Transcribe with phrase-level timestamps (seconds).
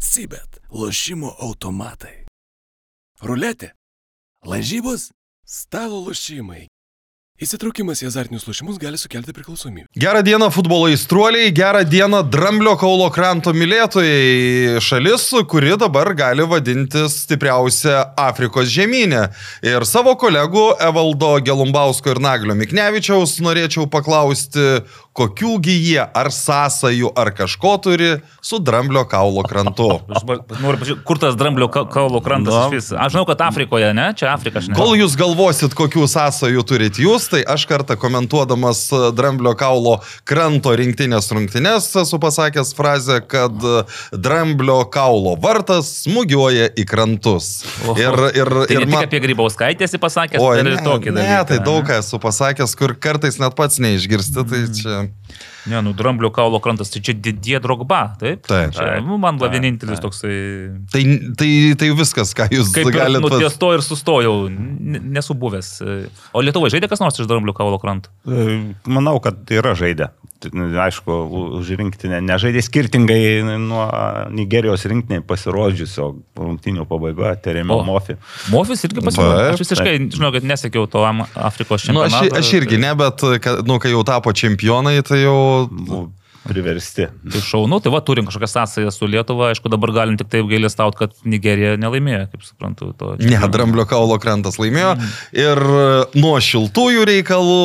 [0.00, 0.56] Sibet.
[0.72, 2.24] Lošimo automatai.
[3.20, 3.74] Ruletė.
[4.48, 5.10] Lažybos.
[5.44, 6.70] Stalo lošimai.
[7.40, 9.86] Įsitraukimas į azartinius lošimus gali sukelti priklausomybę.
[9.96, 14.80] Gerą dieną futbolo įstruoliai, gerą dieną Dramblio kaulo kranto mylėtojai.
[14.84, 19.22] Šalis, kuri dabar gali vadintis stipriausia Afrikos žemynė.
[19.64, 24.82] Ir savo kolegų Evaldo Gelumbausko ir Naglio Miknevičiaus norėčiau paklausti,
[25.12, 28.10] kokiųgi jie ar sąsajų ar kažko turi
[28.46, 29.88] su Dramblio kaulo krantu.
[30.08, 30.22] Aš
[30.62, 32.90] noriu pažiūrėti, kur tas dramblio ka- kaulo krantas iš vis.
[32.94, 34.12] Aš žinau, kad Afrikoje, ne?
[34.16, 34.74] Čia Afrika, ne.
[34.78, 38.84] Kol jūs galvosit, kokių sąsajų turit jūs, tai aš kartą komentuodamas
[39.18, 43.58] Dramblio kaulo kranto rinktinės rungtinės esu pasakęs frazę, kad
[44.14, 47.50] Dramblio kaulo vartas smūgiuoja į krantus.
[47.84, 47.96] Oho.
[47.98, 51.12] Ir, ir, Tai ir ne man- apie Grybauskaitę esi pasakęs, Oi, bet ne, ir tokį
[51.12, 51.46] ne, dalyką.
[51.50, 54.99] tai daug ką esu pasakęs, kur kartais net pats neišgirsti, tai čia...
[55.70, 58.46] Ne, nu, dramblio kaulo krantas, tai čia didie drogba, taip?
[58.48, 58.72] Taip.
[58.76, 60.36] Čia, nu, man va vienintelis toksai...
[60.92, 61.02] Tai,
[61.38, 61.50] tai,
[61.80, 63.22] tai viskas, ką jūs Kaip galite...
[63.24, 65.72] nuties to ir sustojau, nesu buvęs.
[66.32, 68.12] O Lietuvoje žaidė kas nors iš dramblio kaulo kranto?
[68.24, 70.10] E, Manau, kad yra žaidę.
[70.40, 70.50] Tai,
[70.86, 71.16] Aišku,
[71.60, 73.82] už rinktinę nežaidė skirtingai nuo
[74.32, 76.06] Nigerijos rinktinė pasirodžiusio
[76.40, 77.82] rungtinių pabaigoje, Teremio.
[77.84, 78.16] Mofi.
[78.52, 79.50] Mofis irgi pasirodė.
[79.52, 83.76] Aš visiškai, žinau, kad nesekiau to Afrikos Nu, aš, aš irgi ne, bet kad, nu,
[83.82, 85.36] kai jau tapo čempionai, tai jau...
[85.68, 86.06] Buvo
[86.40, 87.06] priversti.
[87.32, 90.96] Tai šaunu, tai va, turim kažkokią sąsąją su Lietuva, aišku, dabar galim tik taip gailestaut,
[90.98, 92.92] kad Nigerija nelaimėjo, kaip suprantu.
[93.00, 94.94] To Ne, Dramblio kaulo krantas laimėjo.
[95.36, 95.84] Ir e,
[96.16, 97.64] nuo šiltųjų reikalų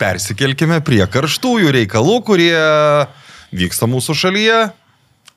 [0.00, 2.56] persikelkime prie karštųjų reikalų, kurie
[3.54, 4.62] vyksta mūsų šalyje.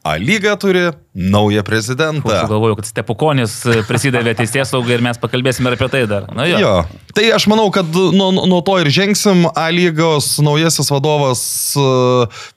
[0.08, 2.30] A lyga turi naują prezidentą.
[2.32, 3.58] Aš galvoju, kad Stepukonis
[3.90, 6.30] prisidavė teisės saugai ir mes pakalbėsime apie tai dar.
[6.38, 6.62] Na jo.
[6.64, 6.72] Jo.
[7.18, 9.44] Tai aš manau, kad nuo, nuo to ir žengsim.
[9.52, 11.42] A lygos naujasis vadovas
[11.76, 11.88] e,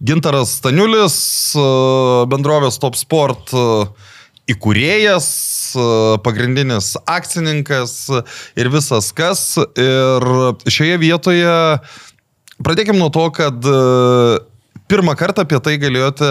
[0.07, 1.17] Gintaras Staniulis,
[1.59, 1.67] e,
[2.31, 3.67] bendrovės Top Sport e,
[4.53, 5.31] įkūrėjas,
[5.75, 5.89] e,
[6.27, 7.97] pagrindinis akcininkas
[8.59, 9.43] ir visas kas.
[9.79, 10.31] Ir
[10.71, 11.57] šioje vietoje
[12.61, 13.81] pradėkime nuo to, kad e,
[14.91, 16.29] Pirmą kartą apie tai galėjote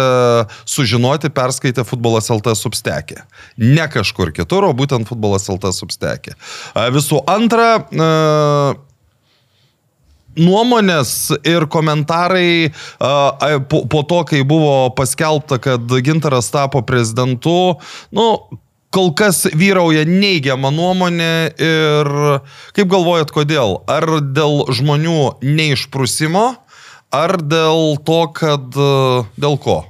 [0.67, 3.21] sužinoti perskaitę futbolas LT substekė.
[3.61, 6.35] Ne kažkur kitur, o būtent futbolas LT substekė.
[6.75, 8.09] A, Visų antra, e,
[10.37, 17.79] nuomonės ir komentarai po, po to, kai buvo paskelbta, kad Gintaras tapo prezidentu,
[18.15, 18.27] nu,
[18.93, 22.11] kol kas vyrauja neigiama nuomonė ir
[22.77, 23.79] kaip galvojat, kodėl?
[23.89, 26.45] Ar dėl žmonių neišprusimo,
[27.13, 28.69] ar dėl to, kad
[29.37, 29.81] dėl ko?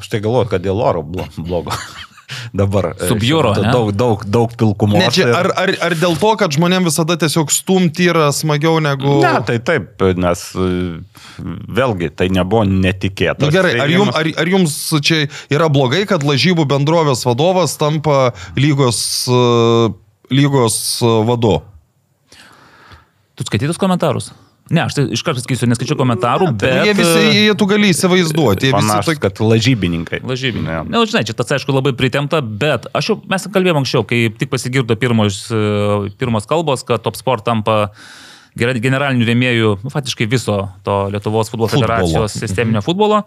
[0.00, 1.76] Aš tai galvoju, kad dėl oro blo- blogo.
[2.56, 2.92] Dabar.
[3.58, 3.72] e, ne?
[3.72, 4.98] Daug, daug, daug pilkumos.
[5.00, 9.18] Ne, čia, ar, ar, ar dėl to, kad žmonėms visada tiesiog stumti yra smagiau negu...
[9.22, 10.68] Ne, tai taip, nes e,
[11.80, 13.46] vėlgi tai nebuvo netikėta.
[13.46, 14.76] Na gerai, ar, jum, ar, ar jums
[15.06, 19.42] čia yra blogai, kad lažybų bendrovės vadovas tampa lygos, e,
[20.34, 20.78] lygos
[21.28, 21.58] vadu?
[23.38, 24.32] Tu skaitytus komentarus?
[24.70, 26.62] Ne, aš tai iš karto skaitysiu, neskaičiu komentarų, bet...
[26.62, 29.22] Bet, jie visi, jie tu gali įsivaizduoti, jie visi Panašus, tokie...
[29.24, 30.20] kad lažybininkai.
[30.30, 30.76] Lažybinė.
[30.86, 30.94] Ne.
[30.94, 34.52] Na, žinai, čia tas aišku labai pritemta, bet aš jau, mes kalbėjome anksčiau, kai tik
[34.52, 37.80] pasigirdo pirmos, e, pirmos kalbos, kad Top Sport tampa
[38.54, 41.86] generaliniu rėmėjų, nu, faktiškai viso to Lietuvos futbolo Futbolo.
[41.86, 43.24] federacijos sisteminio futbolo.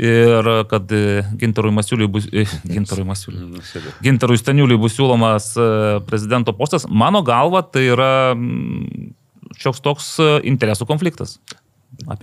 [0.00, 2.26] Ir kad e, Gintarui Masiuliui bus...
[2.30, 3.62] e, Gintarui Masiuliui.
[4.02, 5.70] Gintarui Staniuliui bus siūlomas e,
[6.06, 8.12] prezidento postas, mano galva tai yra
[9.58, 11.38] šioks toks e, interesų konfliktas.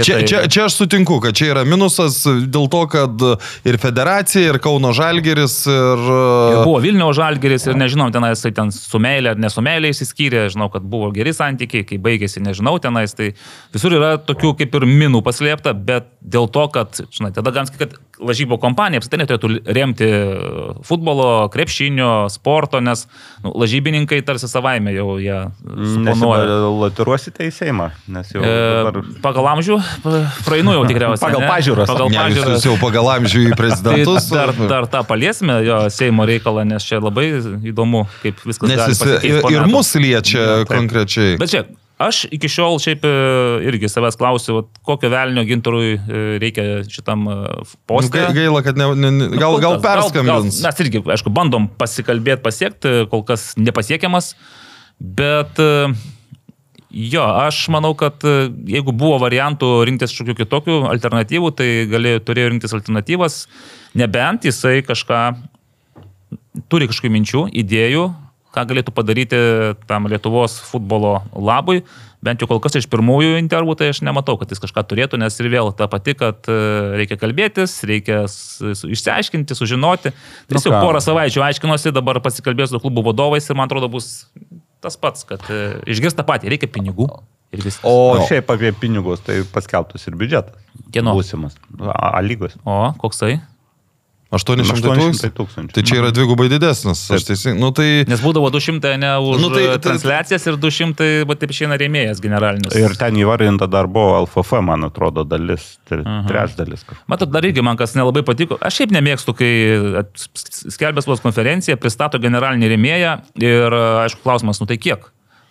[0.02, 3.24] Čia, tai- čia, čia aš sutinku, kad čia yra minusas dėl to, kad
[3.68, 6.02] ir federacija, ir Kauno Žalgeris, ir...
[6.08, 10.48] Ir buvo Vilniaus žalgeris ir nežinau, tenais tai ten su meilė ar nesu meilė išsiskyrė,
[10.56, 13.34] žinau, kad buvo geri santykiai, kai baigėsi, nežinau, tenais tai
[13.76, 18.00] visur yra tokių kaip ir minų paslėpta, bet dėl to, kad, žinai, tada sakyti, kad
[18.18, 20.08] lažybo kompanija apskritai neturėtų remti
[20.88, 23.06] futbolo, krepšinio, sporto, nes
[23.44, 26.58] nu, lažybininkai tarsi savaime jau jie suponuoja.
[26.88, 29.02] Latiruosite į Seimą, nes jau E, dabar...
[29.22, 29.78] pagal amžių
[30.46, 31.24] praeinu jau tikriausiai.
[31.26, 31.50] Pagal ne?
[31.52, 31.90] pažiūras.
[31.90, 32.68] Pagal Ne, jūs pažiūras.
[32.70, 34.30] jau pagal amžių į Tai prezidentus.
[34.32, 37.28] dar, dar tą paliesime, jo Seimo reikalą, nes čia labai
[37.74, 41.36] įdomu, kaip viskas jis pasikeist ir, ir mus liečia konkrečiai.
[41.42, 41.64] Bet čia,
[41.98, 43.12] aš iki šiol šiaip e,
[43.72, 48.20] irgi savęs klausiu, vat, kokio velnio gintarui e, reikia šitam e, Nu, postui.
[48.20, 50.60] gai- Gaila, kad ne, ne, ne, gal, gal perskambins.
[50.62, 54.36] Mes irgi, aišku, bandom pasikalbėti, pasiekti, kol kas nepasiekiamas,
[55.02, 55.72] bet e,
[56.90, 62.54] jo, aš manau, kad e, jeigu buvo variantų rinktis kažkokių kitokių alternatyvų, tai galėjo, turėjo
[62.54, 63.42] rinktis alternatyvas,
[63.98, 65.22] nebent jisai kažką
[66.72, 68.08] turi kažkokių minčių, idėjų,
[68.56, 69.40] ką galėtų padaryti
[69.90, 71.84] tam Lietuvos futbolo labui,
[72.24, 75.36] bent jau kol kas iš pirmųjų intervų, tai aš nematau, kad jis kažką turėtų, nes
[75.38, 76.58] ir vėl ta pati, kad e,
[76.98, 80.14] reikia kalbėtis, reikia išsiaiškinti, sužinoti.
[80.48, 84.26] Tai jis jau porą savaičių aiškinosi, dabar pasikalbės su klubų vadovais ir man atrodo bus
[84.88, 87.10] tas pats, kad e, išgirs tą patį, reikia pinigų.
[87.88, 90.58] O šiaip apie pinigus, tai paskelbtas ir biudžetas.
[90.92, 91.14] Kieno?
[91.16, 91.56] Būsimas.
[91.80, 92.58] A, a lygos.
[92.68, 93.38] O, koksai?
[94.28, 95.30] 800 800 tūkstančių.
[95.38, 95.74] tūkstančių.
[95.78, 97.06] Tai čia yra dvigubai didesnis.
[97.16, 97.60] Aš teisingai.
[97.62, 98.04] Nu, tai...
[98.12, 102.20] Nes būdavo 200 ne už Nu, tai- tai, transliacijas ir 200, bet taip išeina rėmėjas
[102.24, 102.76] generalinis.
[102.76, 106.84] Ir ten įvardinta dar buvo LFF, man atrodo, dalis, tre, trečdalis.
[107.08, 108.60] Matot, dar irgi man kas nelabai patiko.
[108.60, 109.52] Aš šiaip nemėgstu, kai
[110.74, 113.78] skelbia spaudos konferenciją, pristato generalinį rėmėją ir,
[114.08, 115.08] aišku, klausimas, nu tai kiek?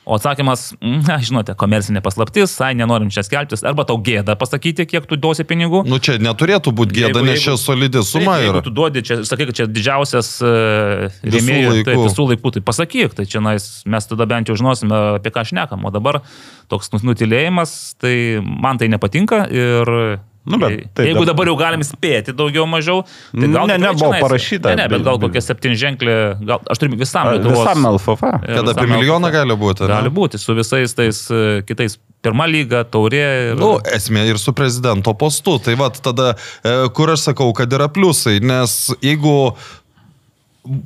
[0.07, 4.87] O atsakymas, "Mm, na, žinote, komercinė paslaptis, ai, nenorim čia skelbtis, arba tau gėda pasakyti,
[4.87, 5.81] kiek tu duosi pinigų.
[5.85, 8.63] Nu čia neturėtų būti gėda, Jeigu- nes čia solidi suma Taip, jeigu yra.
[8.63, 11.85] tu duodi, čia, sakai, kad čia didžiausias Visų rėmėjų laikų.
[11.85, 15.43] taip, visų laikų, tai pasakyk, tai čia nais, mes tada bent jau žinosime, apie ką
[15.43, 16.23] šnekam, o dabar
[16.71, 22.33] toks nutilėjimas, tai man tai nepatinka ir Nu, bet tai jeigu dabar- jau galim spėti
[22.37, 23.03] daugiau mažiau,
[23.35, 24.71] tai gal Ne, tikrai nebuvo čionais- parašyta.
[24.71, 26.17] Ne, ne, bet gal kokia septynženklė,
[26.47, 27.59] gal aš turiu visam Lietuvos.
[27.67, 28.23] Visam LFF.
[28.47, 29.89] Kad apie milijoną gali būti.
[29.91, 30.15] Gali ne?
[30.15, 31.99] būti, su visais tais e, kitais.
[32.27, 33.53] Pirma lyga, taurė.
[33.53, 33.59] Ir...
[33.61, 35.59] Nu, esmė ir su prezidento postu.
[35.63, 36.33] Tai va, tada,
[36.65, 38.73] e, kur aš sakau, kad yra pliusai, nes
[39.05, 39.55] jeigu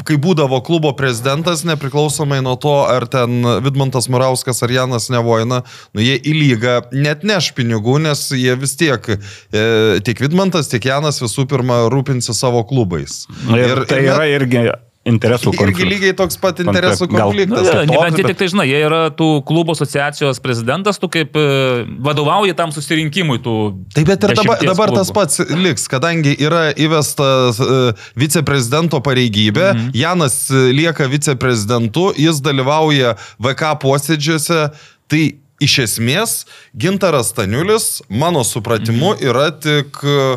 [0.04, 5.62] kai būdavo klubo prezidentas, nepriklausomai nuo to, ar ten Vidmantas Murauskas ar Janas Nevoina,
[5.94, 9.08] nu jie į lygą net neš pinigų, nes jie vis tiek,
[9.52, 9.64] e,
[10.04, 13.24] tiek Vidmantas, tiek Janas visų pirma rūpinsi savo klubais.
[13.50, 14.68] Ir, ir tai net- yra irgi
[15.08, 15.88] interesų Irgi konfliktas.
[15.88, 17.62] lygiai toks pat interesų Gal- Nu, konfliktas.
[17.62, 21.36] ne, kitoks, nebent jie tik tai žinai, jie yra tų klubo asociacijos prezidentas, tu kaip
[21.36, 23.56] e, vadovauji tam susirinkimui tų.
[23.94, 25.14] Taip, bet ir dabar, dabar tas klubų.
[25.14, 29.90] pats liks, kadangi yra įvesta uh, viceprezidento pareigybė, mhm.
[29.94, 34.68] Janas e, lieka viceprezidentu, jis dalyvauja VK posėdžiuose,
[35.08, 36.44] tai iš esmės
[36.76, 39.24] Gintaras Staniulis, mano supratimu, mhm.
[39.24, 40.36] yra tik, e,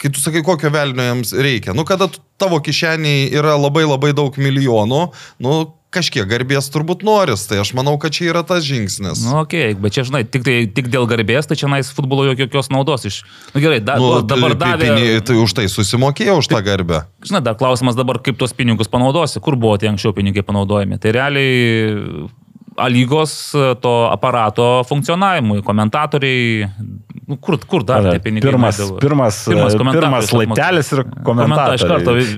[0.00, 1.74] kai tu sakai, kokio velnio jiems reikia.
[1.76, 2.08] Nu, kada
[2.40, 5.00] tavo kišeniai yra labai labai daug milijonų,
[5.44, 5.54] nu,
[5.94, 9.20] kažkiek garbės turbūt noris, tai aš manau, kad čia yra tas žingsnis.
[9.28, 12.24] Nu, okei, okay, bet čia, žinai, tik, tai, tik dėl garbės, tai čia nais futbolo
[12.34, 13.20] jokios naudos iš.
[13.52, 14.88] Na nu, gerai, da, Nu, dabar tai- davė.
[14.90, 17.04] pini- tai už tai susimokėjau už tą garbę.
[17.22, 20.98] Žinai, dar klausimas dabar, kaip tuos pinigus panaudosi, kur buvo tie anksčiau pinigai panaudojami.
[20.98, 22.26] Tai realiai
[22.90, 26.68] lygos to aparato funkcionavimui, komentatoriai,
[27.28, 28.50] nu, kur, kur dar tie pinigai?
[28.50, 28.98] Pirmas, nueidavo?
[29.02, 31.22] pirmas, pirmas, komentatorius pirmas laitelis ir iš karto.
[31.28, 31.84] komentaras.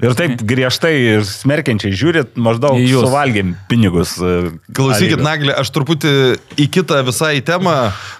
[0.06, 3.06] Ir taip griežtai ir smerkiančiai žiūrit, maždaug Į jus.
[3.06, 4.16] suvalgėm pinigus.
[4.20, 5.22] e, Klausykit.
[5.24, 6.12] Naglė, aš truputį
[6.60, 7.76] į kitą visai temą.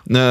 [0.07, 0.25] E,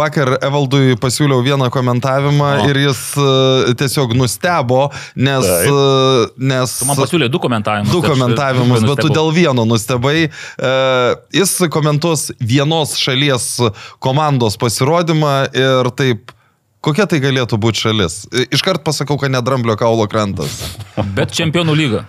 [0.00, 2.68] Vakar Evaldui pasiūliau vieną komentavimą O.
[2.70, 5.46] ir jis e, tiesiog nustebo, nes...
[5.46, 5.70] Taip.
[5.70, 7.92] e, nes Tu man pasiūlė du komentavimus.
[7.92, 10.28] Du tai komentavimus, bet tu dėl vieno nustebai.
[10.28, 10.70] E,
[11.34, 13.48] Jis komentuos vienos šalies
[14.02, 16.32] komandos pasirodymą ir taip,
[16.84, 18.22] kokia tai galėtų būti šalis.
[18.50, 20.58] Iškart pasakau, kad ne Dramblio kaulo krantas.
[21.16, 22.04] Bet čempionų lyga.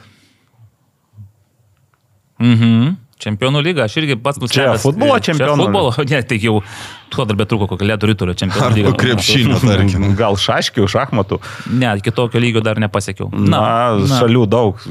[2.42, 2.98] Mhm.
[3.22, 6.56] Čempionų lyga, aš irgi pats futbolo Čia čempionų Futbolo, ne, tai jau
[7.13, 8.94] tuo dar betrūko kokio ledo rytulio čempionų Arba lyga.
[8.98, 10.08] krepšinio, tarkim.
[10.22, 11.38] Gal šaškių, šachmatų.
[11.69, 13.30] Ne, kitokio lygio dar nepasiekiau.
[13.30, 13.62] Na,
[14.02, 14.81] na, šalių daug.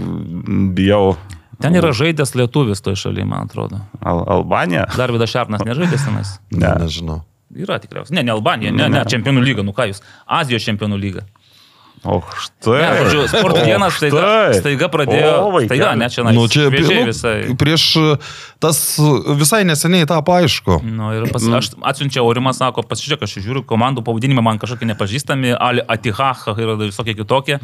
[0.78, 1.16] Bijau.
[1.60, 3.80] Ten yra žaidęs lietuvis toje šalyje, man atrodo.
[4.00, 4.86] Al Albanija?
[4.96, 6.36] Dar Vidas Šarnas nežaidęs tenais.
[6.54, 7.20] Ne, nežinau.
[7.50, 8.16] Yra tikriausiai.
[8.20, 10.00] Ne, ne Albanija, ne, ne, čempionų lyga, nu ką jūs.
[10.40, 11.26] Azijos čempionų lyga.
[12.00, 12.78] O štai.
[12.80, 14.60] Ne, žodžiu, sporto O, dienas staiga, štai.
[14.62, 15.32] staiga pradėjo.
[15.36, 15.68] O, vaikeli.
[15.68, 17.34] staiga, ne, čia Nu, čia nu, visai.
[17.60, 17.84] prieš
[18.62, 18.78] tas
[19.36, 20.78] visai neseniai tapo aišku.
[20.86, 25.52] Nu, ir pas, aš atsiunčiau, Aurimas sako, pasižiūrėk, aš žiūriu, komandų pavadinimai man kažkokie nepažįstami,
[25.60, 27.60] Ali Atihach ir visokie kitokie.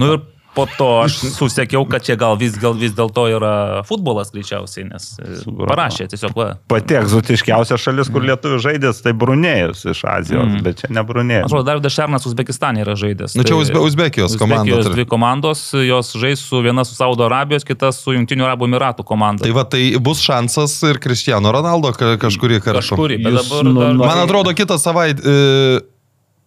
[0.00, 0.24] Nu ir
[0.58, 3.52] po to aš susiekiau, kad čia gal vis, gal vis dėlto yra
[3.86, 5.70] futbolas greičiausiai, nes e, Supratau.
[5.70, 6.48] parašė tiesiog, va.
[6.72, 10.62] Pati egzotiškiausia šalis, kur lietuvių žaidės, tai Brunėjus iš Azijos, mm.
[10.66, 11.46] bet čia ne Brunėjus.
[11.46, 13.36] atrodo, dar Vidas Šernas Uzbekistane yra žaidęs.
[13.38, 17.24] Nu, čia Tai- Uzbe- Uzbekijos komanda Uzbekijos dvi komandos, jos žais su viena su Saudo
[17.30, 19.44] Arabijos, kita su Junktinių Arabų Emiratų komanda.
[19.46, 22.82] Tai va, tai bus šansas ir Cristiano Ronaldo ka- kažkurį kartą.
[22.82, 23.62] Kažkurį, bet dabar...
[23.64, 25.22] nu- dar- nu- Man atrodo, kitą savaitę.
[25.22, 25.97] E,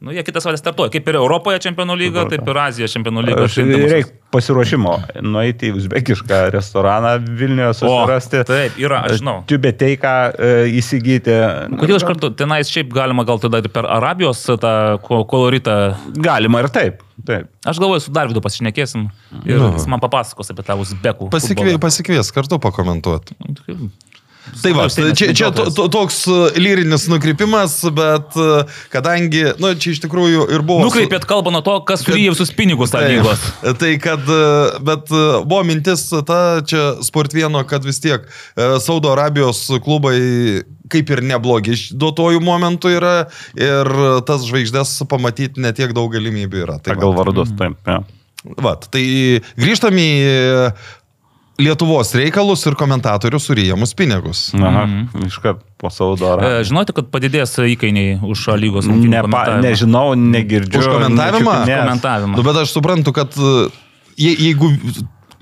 [0.02, 0.90] Nu, jie kitą savaitę startuoja.
[0.96, 3.44] Kaip ir Europoje čempionų lyga, taip ir Azijos čempionų lyga.
[3.46, 4.94] Reikia pasiruošimo,
[5.28, 8.42] nueiti į uzbekišką restoraną Vilniuje susirasti.
[8.50, 9.36] Taip, yra, aš žinau.
[9.52, 11.36] Tibeteiką e, įsigyti.
[11.84, 14.74] Kodėl iš karto tenais šiaip galima gal tada ir per Arabijos tą
[15.06, 15.78] ko- koloritą.
[16.18, 17.04] Galima ir taip.
[17.28, 17.52] taip.
[17.70, 19.06] Aš galvoju, su Darvidu pasišnekėsim
[19.46, 19.74] ir Nu.
[19.78, 21.30] jis man papasakos apie tą uzbekų.
[21.30, 23.38] pasikvie, pasikvies kartu pakomentuoti.
[24.62, 28.48] Tai va, čia, čia to, toks e, lyrinis nukrypimas, bet e,
[28.94, 30.86] kadangi, na, nu, čia iš tikrųjų ir buvo...
[30.88, 33.44] Nukreipėt kalbą nuo to, kas suryja visus pinigus tą lygos.
[33.62, 34.52] Tai kad, e,
[34.88, 38.26] bet buvo mintis ta čia sport vieno, kad vis tiek
[38.84, 40.18] Saudo Arabijos klubai
[40.92, 43.14] kaip ir neblogi duotojų momentų yra
[43.56, 43.92] ir
[44.28, 46.82] tas žvaigždės pamatyti netiek daug galimybių yra.
[46.82, 47.22] Tai Pagal va.
[47.24, 47.78] vardus, taip.
[47.88, 48.02] Ja.
[48.42, 49.04] Vat, tai
[49.54, 50.10] grįžtam į
[51.62, 54.42] Lietuvos reikalus ir komentatorių suryjamus pinigus.
[54.58, 54.84] Aha,
[55.28, 56.68] iškart po Saudo E, Arabijos.
[56.72, 59.62] Žinote, kad padidės įkainiai už A lygos Nepa, komentavimą?
[59.66, 60.82] nežinau, negirdžiu.
[60.82, 61.56] Už komentavimą?
[61.62, 61.86] nečiupinėjęs.
[61.86, 62.38] Komentavimą.
[62.40, 63.56] Nu, bet aš suprantu, kad e,
[64.18, 64.74] je, jeigu,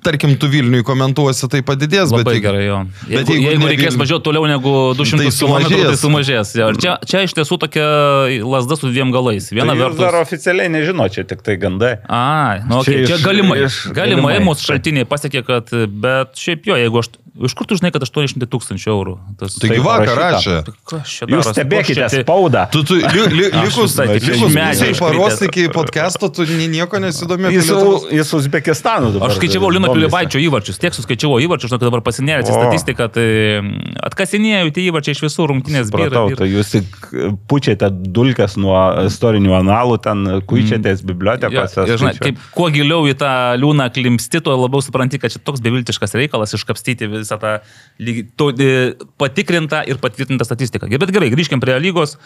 [0.03, 2.11] tarkim, tu Vilniui komentuosi, tai padidės.
[2.11, 2.77] Labai bet, jeigu- gerai, jo.
[3.07, 6.01] bet Jeigu, jeigu jeigu ne reikės Vilnius- važiuoti toliau negu 200 Tai km, tai sumažės.
[6.03, 6.55] sumažės.
[6.55, 6.69] Jo.
[6.73, 7.85] Ir čia, čia iš tiesų tokia
[8.43, 9.49] lasda su dviem galais.
[9.51, 9.99] Viena Tai vertus.
[9.99, 11.97] dar oficialiai nežino, čia tik tai gandai.
[12.09, 13.57] A, nu, Čia okay, čia, iš- čia galimai.
[13.65, 14.47] iš- Galimai galimai.
[14.47, 15.69] mūsų šaltiniai pasiekė, kad,
[16.01, 17.09] bet šiaip jo, jeigu aš...
[17.39, 19.13] Iš kur tu žinai, kad 800 tūkstančių eurų?
[19.39, 20.55] Tas, Taigi Taip vakar rašė.
[21.31, 22.65] Jūs stebėkite tai- spaudą.
[22.73, 27.53] Tu, tu li, li, likus, likus iš paros iki podcast'o, tu ni- nieko nesidomi.
[27.55, 27.71] Jis,
[28.11, 29.29] jis Uzbekistanu dabar.
[29.31, 29.87] Aš skaičiavau Lino.
[29.93, 32.03] Pilibaičio įvarčius, tiek suskaičiavau įvarčius, žinau, kad dabar
[32.51, 32.59] O.
[32.59, 33.25] statistiką, tai
[33.63, 36.37] mm, atkasinėjau tie įvarčiai iš visų rungtynės Supratau, byra.
[36.43, 38.77] tai jūs tik pučiate dulkes nuo
[39.07, 41.87] istorinių analų, ten kuičiatės Ja, bibliotekose.
[41.87, 45.59] ir, žinai, kaip kuo giliau į tą liūną klimsti, tuo labiau supranti, kad čia toks
[45.65, 47.55] beviltiškas reikalas iškapstyti visą tą
[48.01, 50.89] lygi- to, e, patikrintą ir patvirtintą statistiką.
[50.99, 52.17] Bet gerai, grįžkim prie lygos.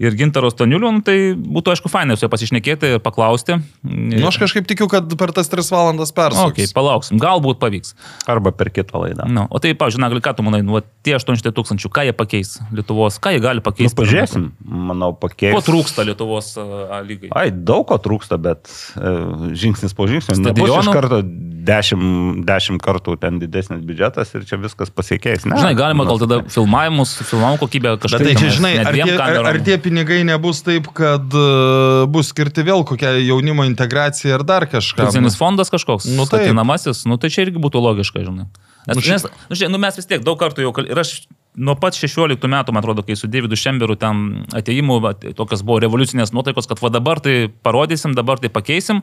[0.00, 3.58] Ir Gintaros Toniuliu, nu, tai būtų aišku fainai su juo pasišnekėti ir paklausti.
[3.84, 6.54] Nu, aš kažkaip tikiu, kad per tas tris valandas persuks.
[6.56, 7.92] Okay, palauksim, galbūt pavyks.
[8.24, 9.26] Arba per kitą laidą.
[9.28, 12.54] Nu, o tai, pavyzdžiui, Nagli, ką tu manai, nu, tie 800 tūkstančių, ką jie pakeis
[12.72, 13.98] Lietuvos, ką jie gali Nu, pakeisti?
[14.00, 15.52] pažiūrėsim, manau, pakeis.
[15.52, 17.28] Ko trūksta Lietuvos A lygai?
[17.36, 20.32] Ai, daug ko trūksta, bet e, žingsnis po žingsnio.
[20.40, 20.80] Nebus Stadionų?
[20.80, 21.20] iš karto
[21.66, 25.46] dešimt, dešimt kartų ten didesnis biudžetas ir čia viskas pasikeis.
[25.48, 25.58] Ne?
[25.60, 28.24] Žinai, galima gal tada filmavimus, filmavimo kokybę kažkaip.
[28.24, 32.32] Bet tai čia, žinai, ar tie, ar, ar tie pinigai nebus taip, kad uh, bus
[32.34, 35.10] skirti vėl kokia jaunimo integracija ar dar kažką?
[35.10, 36.44] Fizinis fondas kažkoks, Nu, nu, taip.
[36.44, 38.48] statinamasis, nu tai čia irgi būtų logiška, žinai.
[38.88, 41.20] Nes, Nu, nu, nes nu, žiūrėk, nu, mes vis tiek daug kartų jau, ir aš
[41.58, 45.00] nuo pat 16 metų, man atrodo, kai su Davidu Šemberu ten ateimu,
[45.36, 49.02] tokios buvo revoliucinės nuotaikos, kad va dabar tai parodysim, dabar tai pakeisim.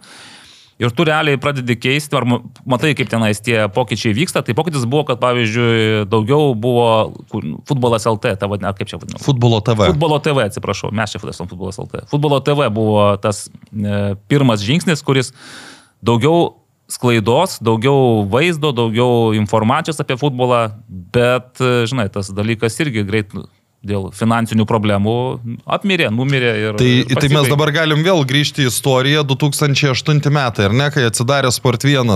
[0.78, 4.44] Ir tu realiai pradedi keisti, ar ma- matai, kaip tenais tie pokyčiai vyksta.
[4.46, 7.16] Tai pokytis buvo, kad pavyzdžiui, daugiau buvo
[7.66, 9.24] futbolas LT, ta vadina, kaip čia vadinama.
[9.26, 9.90] Futbolo TV.
[9.90, 12.06] Futbolo TV, atsiprašau, mes čia esame futbolas LT.
[12.14, 15.34] Futbolo TV buvo tas e, pirmas žingsnis, kuris
[16.06, 23.34] daugiau sklaidos, daugiau vaizdo, daugiau informacijos apie futbolą, bet, e, žinai, tas dalykas irgi greit
[23.86, 25.16] dėl finansinių problemų
[25.70, 26.78] apmirė, numirė ir...
[26.80, 31.06] Tai, ir tai mes dabar galim vėl grįžti į istoriją 2008 metai, ar ne, kai
[31.08, 32.14] atsidarė Sport 1.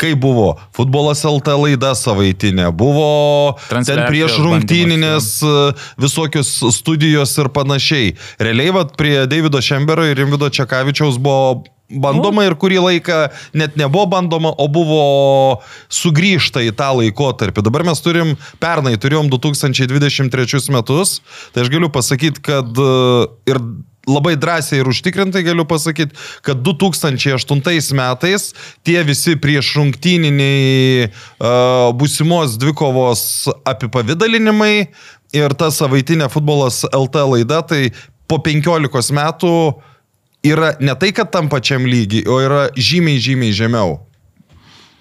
[0.00, 5.56] Kai buvo futbolas LT laida savaitinė, buvo ten prieš rungtyninės e,
[6.00, 8.14] visokios studijos ir panašiai.
[8.40, 13.20] Realiai, vat, prie Davido Šembero ir Rimvido Čekavičiaus buvo bandoma ir kurį laiką
[13.58, 15.02] net nebuvo bandoma, o buvo
[15.92, 17.64] sugrįžta į tą laikotarpį.
[17.66, 21.20] Dabar mes turim, pernai turėjom 2023 metus,
[21.54, 22.90] tai aš galiu pasakyti, kad e,
[23.50, 23.62] ir
[24.08, 26.16] labai drąsiai ir užtikrintai galiu pasakyti,
[26.46, 28.50] kad 2008 metais
[28.86, 33.22] tie visi prieš rungtyniniai uh, būsimos dvikovos
[33.68, 34.88] apipavydalinimai
[35.36, 37.90] ir ta savaitinė futbolas LT laida, tai
[38.30, 39.54] po 15 metų
[40.44, 43.98] yra ne tai, kad tam pačiam lygiai, o yra žymiai, žymiai žemiau.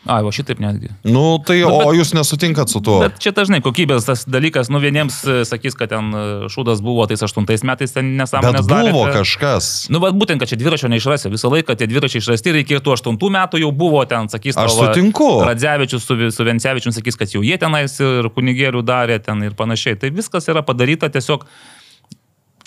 [0.09, 0.87] Ai, o šitaip netgi.
[1.05, 3.01] Nu, tai, Nu, o bet- jūs nesutinkat su tuo?
[3.03, 7.03] Bet čia dažnai kokybės tas dalykas, nu vieniems e, sakys, kad ten e, šūdas buvo
[7.05, 8.93] tais aštuntais metais, ten nesąmonės darė.
[8.95, 9.89] buvo tai- kažkas.
[9.91, 11.29] Nu, bet būtent, kad čia dviračio neišrasi.
[11.29, 15.29] Visą laiką tie dviračiai išrasti reikėtų 8 metų jau buvo ten, sakys, Aš tavo sutinku.
[15.45, 19.99] Radzevičius su, su Vencevičium sakys, kad jau jie tenais ir kunigėlių darė ten ir panašiai.
[19.99, 21.43] Tai viskas yra padaryta tiesiog.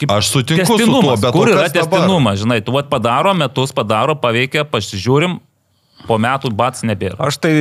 [0.03, 4.17] Kaip Aš sutinku su tuo, bet kur yra testinumas, žinai, tu vat padaro metus, padaro,
[4.19, 5.39] paveikia, pasižiūrim,
[6.09, 7.19] po metų bats nebėra.
[7.31, 7.55] Aš tai...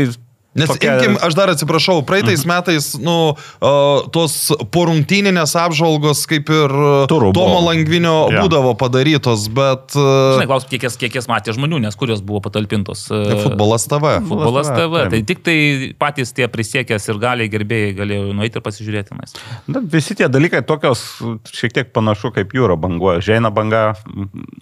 [0.51, 4.33] Nes, tokia- imkim, aš dar atsiprašau, praeitais metais, nu, uh, tos
[4.75, 7.37] porungtyninės apžvalgos kaip ir uh, Turų buvo.
[7.39, 8.43] Tomo Langvinio Jo.
[8.43, 12.43] būdavo padarytos, bet uh, Žinai, klausim, kiek kiek jas matė žmonių, nes kur jos buvo
[12.43, 13.05] patalpintos.
[13.07, 14.17] tai futbolas TV.
[14.27, 15.05] Futbolas TV.
[15.05, 15.57] TV, Tai tik tai
[15.95, 19.15] patys tie prisiekęs ir galiai gerbėjai galėjo nueiti ir pasižiūrėti.
[19.21, 19.35] Nes.
[19.71, 21.05] Na, visi tie dalykai tokios
[21.47, 23.23] šiek tiek panašu kaip jūra banguoja.
[23.23, 23.93] Žeina banga.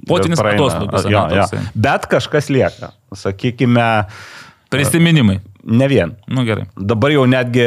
[0.06, 0.54] Praeina.
[0.54, 1.26] atostogos, jo.
[1.34, 1.66] toksai.
[1.74, 2.94] Bet kažkas lieka.
[3.18, 4.06] Sakykime,
[4.70, 5.40] Prisiminimai.
[5.64, 6.16] Ne vien.
[6.28, 6.68] Nu gerai.
[6.78, 7.66] Dabar jau netgi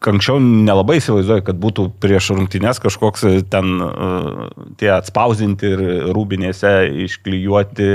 [0.00, 4.48] anksčiau nelabai įsivaizduoju, kad būtų prieš rungtynės kažkoks ten uh,
[4.80, 5.82] tie atspausinti ir
[6.16, 6.70] rūbinėse
[7.04, 7.90] išklijuoti,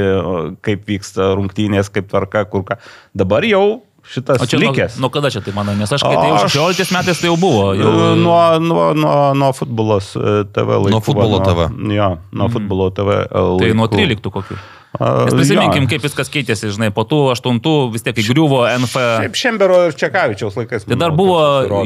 [0.66, 2.78] kaip vyksta rungtynės, kaip tvarka, kur ką.
[3.18, 5.00] Dabar jau šitas O čia nuo, likęs.
[5.02, 5.74] nuo kada čia tai manai?
[5.80, 6.54] Nes aš kai tai jau Aš-
[6.86, 7.72] 16 metais tai jau buvo.
[7.74, 10.94] Jau, Nuo, nuo, nuo, nuo futbolos e, TV laikų.
[10.94, 11.66] Nuo futbolo TV.
[11.74, 13.16] Nuo, jo, nuo futbolo TV.
[13.26, 13.98] e, tai nuo laikų.
[13.98, 14.60] 13 kokių.
[15.00, 15.90] A, Nes prisiminkim, jo.
[15.94, 17.60] kaip viskas keitėsi, žinai, po tų 8
[17.94, 18.96] vis tiek įgriuvo NF.
[18.96, 20.86] Šiaip Šembero ir Čekavičiaus laikais.
[20.88, 21.40] Tai dar buvo.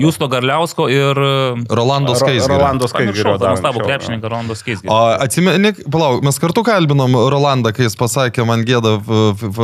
[0.03, 1.19] Justo Garliausko ir...
[1.69, 2.57] Rolando Ro- Skaisgirio.
[2.59, 3.37] Rolando Pamiršau, Skaisgirio.
[3.39, 4.89] nuostabų krepšininką Rondo Skeisgį.
[4.91, 8.97] O atsimeni, palauk, mes kartu kalbinom Rolandą, kai jis pasakė, man gėda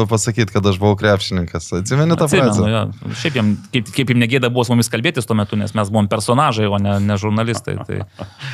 [0.09, 1.69] pasakyti, kad aš buvau krepšininkas.
[1.81, 2.71] Atsimeni tą Atsimenu, frazę?
[2.71, 3.13] jo.
[3.21, 6.07] Šiaip jam, kaip, kaip jam negėda buvo su mumis kalbėtis tuo metu, nes mes buvom
[6.11, 7.77] personažai, o ne, ne žurnalistai.
[7.87, 8.01] Tai,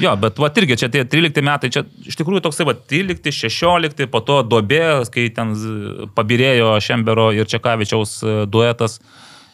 [0.03, 4.05] jo, bet va irgi čia tie 13 metai, čia iš tikrųjų toksai va 13, 16,
[4.11, 4.80] po to dobė,
[5.13, 5.55] kai ten
[6.17, 8.99] pabirėjo Šembero ir Čekavičiaus e, duetas.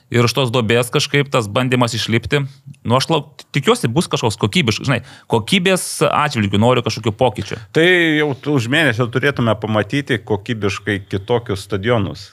[0.08, 2.40] Ir iš tos dobės kažkaip tas bandymas išlipti.
[2.88, 7.58] Nu, aš lauk, tikiuosi, bus kažkoks kokybiškas, žinai, kokybės atžvilgių noriu kažkokių pokyčių.
[7.76, 7.84] Tai
[8.16, 12.30] jau už mėnesio turėtume pamatyti kokybiškai kitokius stadionus.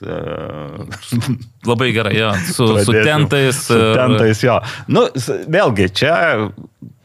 [1.64, 3.04] E, Labai gerai, jo, su, su pradėsim.
[3.08, 3.60] tentais.
[3.66, 4.58] Su ir- tentais, jo.
[4.92, 5.06] Nu,
[5.48, 6.14] vėlgi, čia,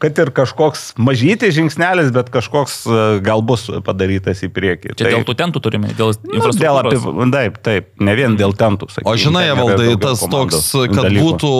[0.00, 4.94] kad ir kažkoks mažytis žingsnelis, bet kažkoks e, gal bus padarytas į priekį.
[5.00, 7.08] Čia dėl tų tentų turime, dėl Nu, dėl infrastruktūros.
[7.08, 8.90] apie, taip, taip, ne vien dėl tentų.
[8.92, 10.60] Sakykim, O žinai, valdai, tas toks,
[10.92, 11.24] kad dalykų.
[11.24, 11.52] būtų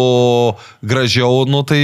[0.85, 1.83] gražiau, nu tai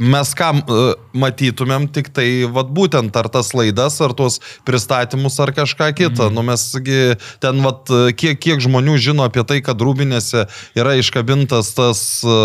[0.00, 0.78] mes ką e,
[1.14, 6.28] matytumėm tik tai, vad būtent ar tas laidas, ar tuos pristatymus, ar kažką kitą.
[6.28, 6.34] Mhm.
[6.34, 7.86] Nu mesgi ten, vad,
[8.18, 10.46] kiek, kiek žmonių žino apie tai, kad rūbinėse
[10.78, 12.38] yra iškabintas tas, e,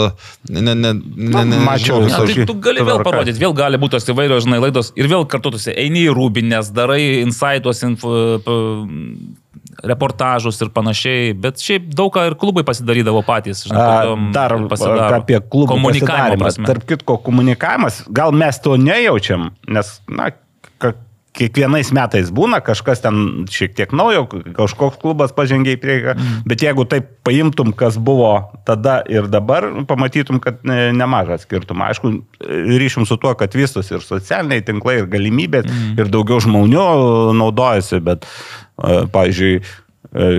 [0.50, 3.98] ne, ne, ne, ne, mačiau Ne, visokių- tai tu gali vėl parodyti, vėl gali būti
[3.98, 8.14] tos įvairios, žinai, laidos ir vėl kartuotųsi, eini į rūbinės, darai insightos, info,
[9.84, 15.40] reportažus ir panašiai, bet šiaip daug ką ir klubai pasidarydavo patys, žinai, A, Dar apie
[15.42, 15.78] klubų
[16.42, 16.68] prasme.
[16.70, 20.32] Tarp kitko, komunikavimas, gal mes to nejaučiam, nes, na,
[21.38, 24.26] kiekvienais metais būna kažkas ten šiek tiek naujo,
[24.58, 26.44] kažkoks klubas pažengė į priekį, mm.
[26.50, 28.34] bet jeigu taip paimtum, kas buvo
[28.68, 31.92] tada ir dabar, pamatytum, kad ne- nemažą skirtumą.
[31.92, 32.14] Aišku,
[32.82, 35.98] ryšim su tuo, kad vystosi ir socialiniai tinklai, ir galimybės, mm.
[36.02, 36.88] ir daugiau žmonių
[37.38, 39.87] naudojasi, bet, e, pavyzdžiui, e,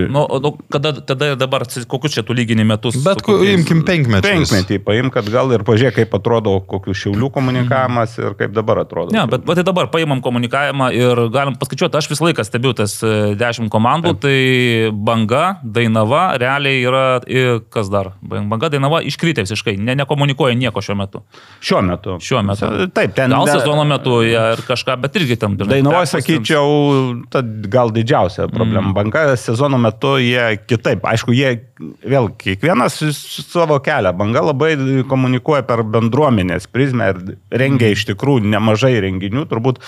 [0.09, 2.97] Nu, nu, kada, tada dabar, kokius čia tų lyginių metus?
[3.03, 4.27] Bet kokiais- imkim penkmečius.
[4.27, 9.13] Penkmetį paim, kad gal ir pažiūrėk, kaip atrodo kokių šiaulių komunikavimas ir kaip dabar atrodo.
[9.15, 12.97] Ne, bet, bet tai dabar paimam komunikavimą ir galim paskaičiuoti, aš visą laiką stebiu tas
[13.03, 14.37] e, 10 komandų, tai
[14.91, 17.05] banga, dainava, realiai yra,
[17.71, 21.23] kas dar, banga, dainava iškritė visiškai, ne, nekomunikuoja nieko šiuo metu.
[21.61, 22.17] Šiuo metu.
[22.23, 22.71] Šiuo metu.
[22.93, 23.31] Taip, ten.
[23.31, 25.57] Gal sezono metu jie ir kažką, bet irgi ten.
[26.09, 26.25] perpustins.
[26.25, 28.89] sakyčiau, gal didžiausia problema.
[28.89, 28.93] Mm.
[28.93, 31.05] Banga sezono metu jie kitaip.
[31.05, 31.59] Aišku, jie
[32.01, 34.15] vėl kiekvienas savo kelią.
[34.17, 34.73] Banga labai
[35.09, 37.21] komunikuoja per bendruomenės prizmę ir
[37.61, 39.83] rengia iš tikrųjų nemažai renginių, turbūt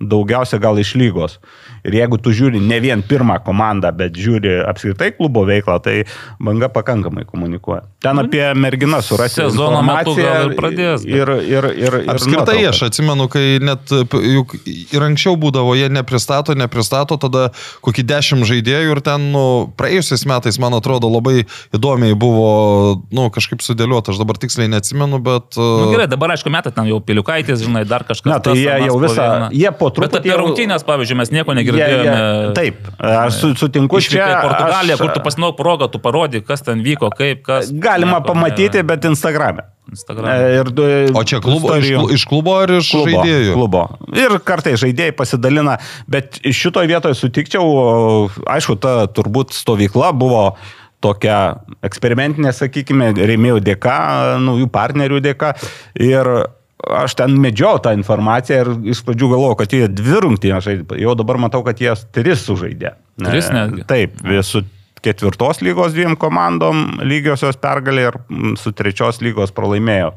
[0.00, 1.38] daugiausia gal iš lygos.
[1.86, 5.94] Ir jeigu tu žiūri ne vien pirmą komandą, bet žiūri apskritai klubo veiklą, tai
[6.42, 7.84] banga pakankamai komunikuoja.
[8.02, 9.40] Ten apie merginą surasti.
[9.44, 12.74] Sezono metu informaciją gal ir pradės, bet- Ir, ir, ir, ir Apskritai nuotraukas.
[12.74, 13.88] aš atsimenu, kai net
[14.34, 17.46] juk ir anksčiau būdavo, jie nepristato, nepristato, tada
[17.86, 23.62] kokį dešimt žaidėjų ir ten, nu, praėjusiais metais, man atrodo, labai įdomiai buvo, nu, kažkaip
[23.64, 25.56] sudėliota, aš dabar tiksliai neatsimenu, bet...
[25.56, 28.26] Nu, gerai, dabar aišku metai ten jau piliukaitis, žinai, dar kažkas.
[28.28, 31.30] Na, tai tas, jie jau visą- jie po Bet truputį apie jau- rungtynės, pavyzdžiui, mes
[31.30, 32.16] nieko negirdėjome.
[32.16, 34.40] jie- Taip, aš su- sutinku Išvykai čia.
[34.40, 37.70] į Portugaliją, aš- kur tu pasinau progą, tu parodi, kas ten vyko, kaip, kas.
[37.72, 39.62] Galima Nieko pamatyti, ne- bet Instagram'e.
[39.90, 40.34] Instagrame.
[40.34, 43.52] E, Ir, O čia klubo, iš, iš klubo ar iš klubo, žaidėjų?
[43.54, 43.82] klubo.
[44.16, 50.56] Ir kartai žaidėjai pasidalina, bet šitoje vietoje sutikčiau, aišku, ta turbūt stovykla buvo
[51.00, 55.54] tokia eksperimentinė, sakykime, rėmėjų dėka, naujų partnerių dėka.
[56.00, 56.48] Ir
[56.84, 61.00] aš ten medžiau tą informaciją ir iš pradžių galvojau, kad jie dvi rungtynės žaidė.
[61.02, 62.96] Jau dabar matau, kad jie tris sužaidė.
[63.22, 63.86] Tris E, netgi?
[63.88, 64.62] Taip, su
[65.06, 70.12] ketvirtos lygos dviem komandom lygiosios pergalė ir mm, su trečios lygos pralaimėjo.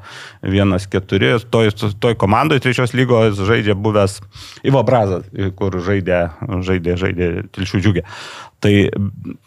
[0.55, 4.19] Vienas keturi, toj, toj komandoje trečios lygos žaidžia buvęs
[4.67, 5.27] Ivo Brazas,
[5.59, 6.25] kur žaidė,
[6.65, 8.05] žaidė, žaidė Tilšių džiugė.
[8.59, 8.71] Tai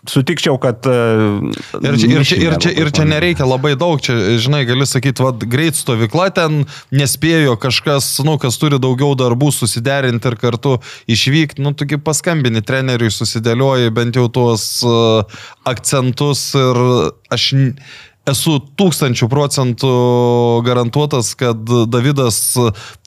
[0.09, 0.87] sutikčiau, kad...
[0.89, 1.53] e,
[1.85, 5.21] Ir čia, ir, čia, ir, čia, ir čia nereikia labai daug, čia, žinai, gali sakyti,
[5.25, 6.63] vad, greit stovykla ten
[6.95, 10.79] nespėjo kažkas, nu, kas turi daugiau darbų susiderinti ir kartu
[11.13, 16.83] išvykti, nu, tokie paskambini treneriui, susidėlioji bent jau tuos uh, akcentus ir
[17.33, 17.51] aš...
[18.23, 19.89] Esu tūkstančių procentų
[20.63, 21.59] garantuotas, kad
[21.91, 22.37] Davidas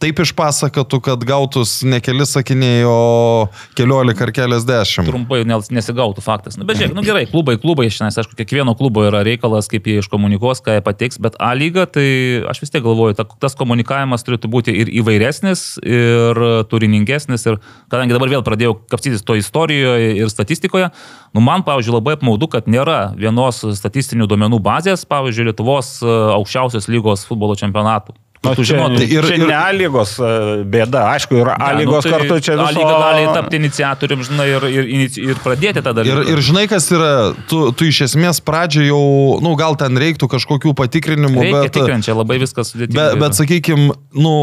[0.03, 3.47] taip išpasakotų, kad gautus ne keli sakiniai, o
[3.79, 5.07] keliolika ar keliasdešimt.
[5.07, 6.57] Trumpai nes- nesigautų faktas.
[6.59, 10.01] Nu, bet žiūrėk, nu gerai, klubai, klubai, šiandien, aišku, kiekvieno klubo yra reikalas, kaip jie
[10.03, 14.27] iškomunikuos, ką jie pateiks, bet A lyga, tai aš vis tiek galvoju, ta, tas komunikavimas
[14.27, 20.27] turėtų būti ir įvairesnis, ir turiningesnis, ir kadangi dabar vėl pradėjau kapstytis to istorijoje ir
[20.27, 20.91] statistikoje,
[21.31, 26.87] nu man, pavyzdžiui, labai apmaudu, kad nėra vienos statistinių duomenų bazės, pavyzdžiui, Lietuvos e, aukščiausios
[26.91, 28.15] lygos futbolo čempionatų.
[28.45, 29.01] Nu, Tu čia, žinotum.
[29.09, 30.27] ir, čia ir- ne A lygos e,
[30.69, 32.77] bėda, aišku, ir A Ne, lygos nu, tai kartu čia A viso...
[32.77, 36.25] lyga gali tapti iniciatorium, žinai, ir, ir, ir pradėti tą Ir, dalyką.
[36.35, 37.09] ir žinai, kas yra,
[37.49, 39.01] tu, tu iš esmės pradžioje jau,
[39.41, 42.93] na, nu, gal ten reiktų kažkokių patikrinimų, Reikia bet, tikrinti, čia labai viskas sudėtinga.
[43.01, 44.35] bet, bet sakykime, nu,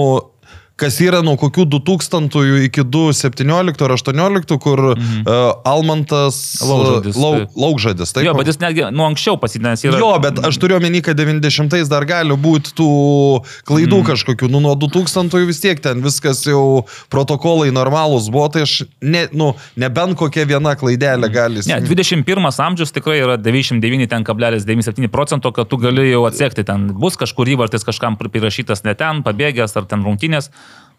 [0.81, 5.25] kas yra nuo kokių 2000 iki 2017 ar 2018, kur mhm.
[5.27, 7.33] uh, Almantas Laukžadis, lau.
[7.59, 8.27] Laukžadis, taip.
[8.27, 10.01] Jo, bet jis netgi nuo anksčiau pasidinęs yra.
[10.01, 12.89] Jo, bet aš turiu omeny, kad 90-ais dar gali būti tų
[13.69, 14.09] klaidų mm.
[14.11, 14.51] kažkokių.
[14.53, 19.53] Nu, nuo 2000 vis tiek ten viskas jau protokolai normalūs buvo, tai aš ne, nu,
[19.81, 21.65] nebent kokia viena klaidelė gali.
[21.69, 26.91] Ne, 21 amžius tikrai yra 99,97 procento, kad tu gali jau atsekti ten.
[27.03, 30.51] Bus kažkur įvartis kažkam prirašytas ne ten, pabėgęs ar ten rungtynės.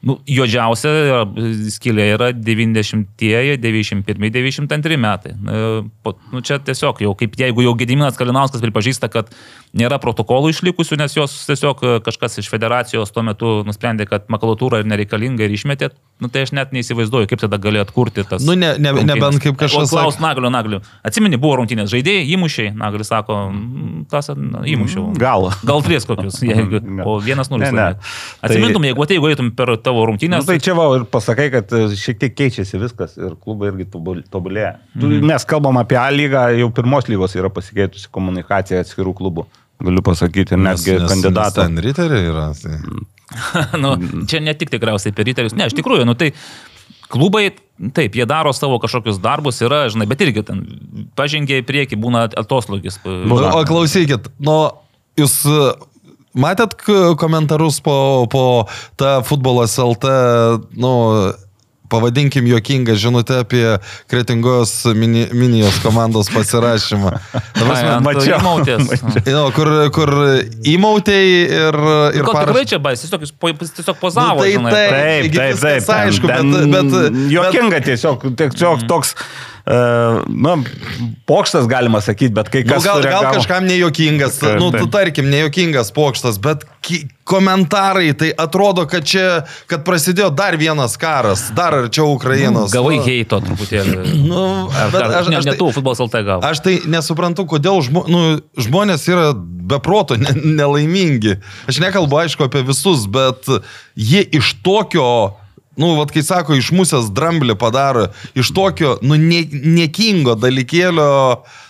[0.04, 5.32] Nu, juodžiausia yra- skylė yra 90-ieji, 91, 92 metai.
[6.04, 9.30] Po- Nu, čia tiesiog jau, kaip jeigu jau Gediminas Kalinauskas pripažįsta, kad
[9.74, 14.82] nėra protokolų išlikusių, nes jos tiesiog e, kažkas iš federacijos tuo metu nusprendė, kad makulatūra
[14.82, 15.90] yra nereikalinga ir išmetė,
[16.22, 18.44] nu, tai aš net neįsivaizduoju, kaip tada gali atkurti tas.
[18.46, 19.08] Nu, ne- ne- rungtynes.
[19.14, 20.82] nebent kaip kažkas O Klaus Naglio, Naglio.
[21.06, 25.14] Atsimeni, buvo rungtynės žaidėjai, įmušiai, Naglis sako, "Mm, tas na, įmušiau.
[25.18, 25.50] Gal.
[25.64, 26.82] Gal tris kokius, jeigu.
[27.06, 27.72] O vienas nulis.
[27.72, 27.82] Ne, ne.
[27.94, 27.98] laimėt.
[28.44, 30.46] Atsimintum, jeigu atėjai, eitum per tavo Na, rungtynės.
[30.50, 34.24] tai čia va ir pasakai, kad e, šiek tiek keičiasi viskas ir klubai irgi tobul-
[34.34, 34.76] tobulėja.
[35.00, 35.26] Tu- Mhm.
[35.30, 39.46] Mes kalbam apie A lygą, jau pirmos lygos yra pasikeitusi komunikacija atskirų klubų.
[39.84, 41.66] Galiu pasakyti, netgi kandidatą.
[41.68, 42.46] Ten riteriai yra.
[42.56, 42.78] Tai.
[43.84, 43.96] nu,
[44.30, 45.56] čia ne tik tikriausiai per įtarius.
[45.58, 46.32] Ne, iš tikrųjų, nu tai
[47.14, 47.52] klubai,
[47.94, 50.62] taip, jie daro savo kažkokius darbus, yra, žinai, bet irgi ten
[51.18, 53.00] pažengia į priekį, būna atoslūgis.
[53.06, 54.56] Nu, o klausykit, nu,
[55.20, 55.36] jūs
[56.36, 56.76] matėt
[57.20, 58.44] komentarus po, po
[59.00, 60.10] tą futbolas LT,
[60.78, 60.94] nu,
[61.94, 63.78] pavadinkim juokingą žinutę apie
[64.10, 67.12] Kretingos mini, minijos komandos pasirašymą.
[68.02, 68.40] Mačiau.
[68.42, 68.80] Mačiau.
[69.34, 70.10] Jo, kur, kur
[70.66, 71.78] įmautėjai ir...
[72.18, 74.42] ir paraš- tikrai čia bais, tiesiog, po- tiesiog pozavo.
[74.42, 74.74] Nu, tai žinai.
[74.74, 74.92] taip.
[74.94, 75.96] Taip, taip, viskas taip.
[76.02, 79.53] aišku, bet- bet- ten Jokinga tiesiog, tiesiog toks, uh,
[80.28, 80.58] na,
[81.26, 82.84] pokštas galima sakyti, bet kai Nu, kas...
[82.84, 86.66] gal, gal sureagavo- kažkam nejuokingas, nu, tu tarkim, nejuokingas pokštas, bet
[87.24, 92.74] komentarai, tai atrodo, kad čia, kad prasidėjo dar vienas karas, dar arčiau Ukrainos.
[92.76, 94.04] Gavai Nu, heito truputėlį.
[94.34, 96.44] Nu, Ar, bet ar, aš, ne, aš, ne tai, tu, futbolas LT gavo.
[96.48, 98.22] aš tai nesuprantu, kodėl žmo, nu,
[98.60, 99.32] žmonės yra
[99.64, 101.38] beproto ne, nelaimingi.
[101.72, 103.48] Aš nekalbu, aišku, apie visus, bet
[103.96, 105.08] jie iš tokio
[105.76, 108.08] Nu, vad kai sako, iš musės dramblį padaro,
[108.38, 111.06] iš tokio, nu, ne, nekingo dalykėlio.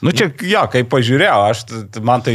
[0.04, 1.62] Nu čia, jo, kai pažiūrėjau, aš,
[2.04, 2.34] man tai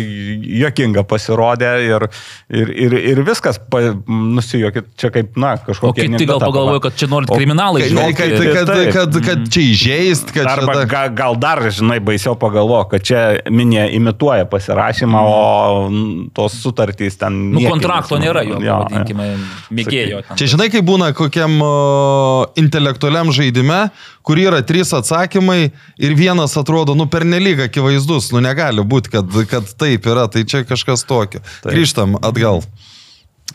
[0.62, 2.07] jokinga pasirodė ir,
[2.48, 6.07] ir, ir, ir viskas, pa, nusijokit, čia kaip, na, O kažkokia...
[6.14, 10.33] kiti gal pagalvojo, kad čia norit kriminalai Kad, kad, kad, kad, kad, kad čia įžeist,
[10.33, 10.87] kad Arba čia...
[10.88, 17.37] gal, gal dar, žinai, baisiau pagalvo, kad čia minė imituoja pasirašymą, o tos sutartys ten...
[17.52, 19.28] Nu, kontrakto nėra jo, Jo, vadinkime,
[19.74, 20.24] mėgėjo.
[20.31, 20.40] ten.
[20.40, 23.88] Čia žinai, kai būna kokiam o, intelektualiam žaidime,
[24.27, 29.73] kur yra trys atsakymai ir vienas atrodo, nu, pernelyg akivaizdus, nu, negali būti, kad, kad
[29.81, 31.42] taip yra, tai čia kažkas tokio.
[31.62, 31.73] Taip.
[31.75, 32.62] Grįžtam atgal.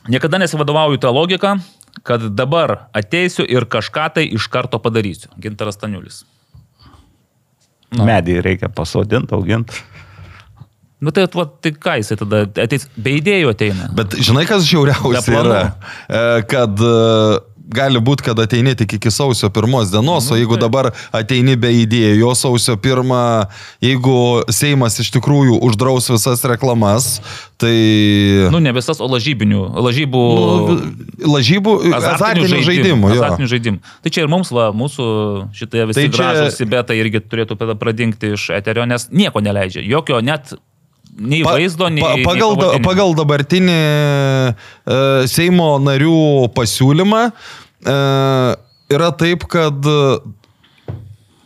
[0.10, 1.58] Niekada nesivadovauju tą logiką,
[2.04, 5.32] kad dabar ateisiu ir kažką tai iš karto padarysiu.
[5.39, 6.24] Gintaras Taniulis.
[7.94, 9.84] Medį reikia pasodinti, auginti.
[11.04, 13.89] Nu tai, va, tai ką jisai tada ateis, be idėjų ateina.
[13.96, 15.58] Bet žinai, kas žiauriausia yra?
[16.08, 16.94] E, Kad e,
[17.76, 20.66] gali būti, kad ateini tik iki sausio pirmos dienos, o jeigu taip.
[20.68, 23.22] dabar ateini be idėjų, sausio pirmą,
[23.84, 24.18] jeigu
[24.54, 27.18] Seimas iš tikrųjų uždraus visas reklamas,
[27.62, 27.74] tai...
[28.54, 29.64] Nu, ne visas, o lažybinių.
[29.84, 30.24] Lažybų.
[30.40, 30.78] Nu,
[31.36, 33.14] lažybų, azartinių žaidimų.
[33.14, 33.22] jo.
[33.22, 33.96] Azartinių žaidimų.
[34.04, 35.08] Tai čia ir mums, va, mūsų
[35.58, 39.84] šitie visi Tai čia- gražus Sibetai irgi turėtų pradingti iš eterio, nes nieko neleidžia.
[39.88, 40.54] Jokio net
[41.14, 42.02] nei vaizdo, nei...
[42.02, 42.88] pa- nei pagal, pavadinimo.
[42.88, 47.24] pagal dabartinį e, Seimo narių pasiūlymą
[48.93, 49.98] yra taip, kad e,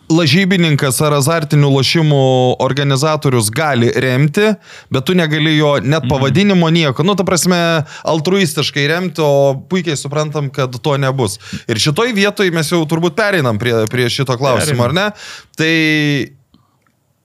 [0.07, 2.19] lažybininkas ar azartinių lošimų
[2.63, 4.53] organizatorius gali remti,
[4.93, 6.09] bet tu negali jo net Mhm.
[6.09, 7.03] pavadinimo nieko.
[7.03, 11.37] Nu, ta prasme, altruistiškai remti, o puikiai suprantam, kad to nebus.
[11.67, 15.11] Ir šitoj vietoj mes jau turbūt pereinam prie, prie šito klausimo, ar ne?
[15.57, 15.73] Tai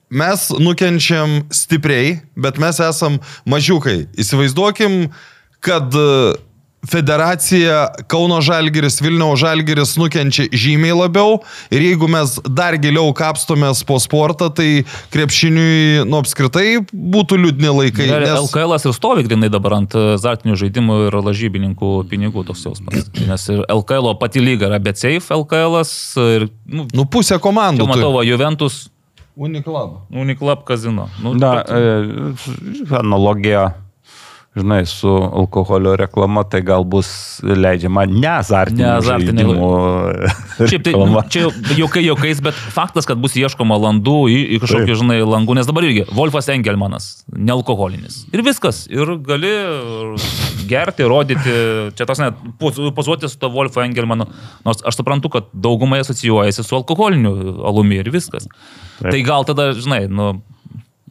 [0.09, 4.07] mes nukenčiam stipriai, bet mes esam mažiukai.
[4.19, 5.07] Įsivaizduokim,
[5.63, 6.35] kad e,
[6.89, 11.39] federacija Kauno Žalgiris, Vilniaus Žalgiris nukenčia žymiai labiau
[11.73, 18.07] ir jeigu mes dar giliau kapstomės po sportą, tai krepšiniui, nu, apskritai būtų liūdni laikai.
[18.09, 18.35] Ir Nes...
[18.45, 23.07] LKL ir stovi grinai dabar ant azartinių žaidimų ir lažybininkų pinigų toks jausmas.
[23.27, 27.87] Nes ir LKL pati lyga yra bet safe LKL ir, nu, Nu, pusė komandų.
[27.89, 28.87] matau, Juventus
[29.33, 30.03] Uniklab.
[30.13, 31.07] Uniklab kazino.
[31.23, 33.73] Nu, bet- e, analogija,
[34.53, 37.07] žinai, su alkoholio reklama, tai gal bus
[37.41, 39.69] leidžiama ne azartinių Neazartinė- žaidimų
[40.69, 41.47] Šiaip tai, nu, čia
[41.79, 44.99] jokai jokais, bet faktas, kad bus ieškoma landų į, į kažkokį, Taip.
[45.01, 48.21] žinai, langų, nes dabar irgi Wolfas Engelmanas, nealkoholinis.
[48.33, 48.83] Ir viskas.
[48.93, 49.51] Ir gali
[50.69, 51.57] gerti, rodyti,
[51.97, 54.29] čia tas net pozuoti su to Wolfo Engelmanu.
[54.67, 57.33] Nors aš suprantu, kad daugumai asocijuojasi su alkoholiniu
[57.65, 58.45] alumi ir viskas.
[59.01, 59.09] Taip.
[59.09, 60.35] Tai gal tada, žinai, nu.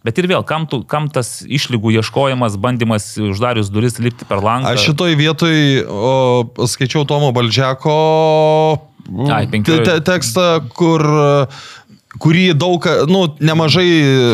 [0.03, 4.73] Bet ir vėl, kam, tu, kam tas išlygų ieškojimas, bandymas uždarius duris lipti per langą?
[4.75, 5.55] Aš šitoj vietoj
[5.87, 6.17] o,
[6.67, 7.95] skaičiau Tomo Baldžiako
[9.31, 9.85] Ai, te, penkiolika.
[9.87, 11.07] te, tekstą, kur
[12.21, 13.87] kurį daug, nu, nemažai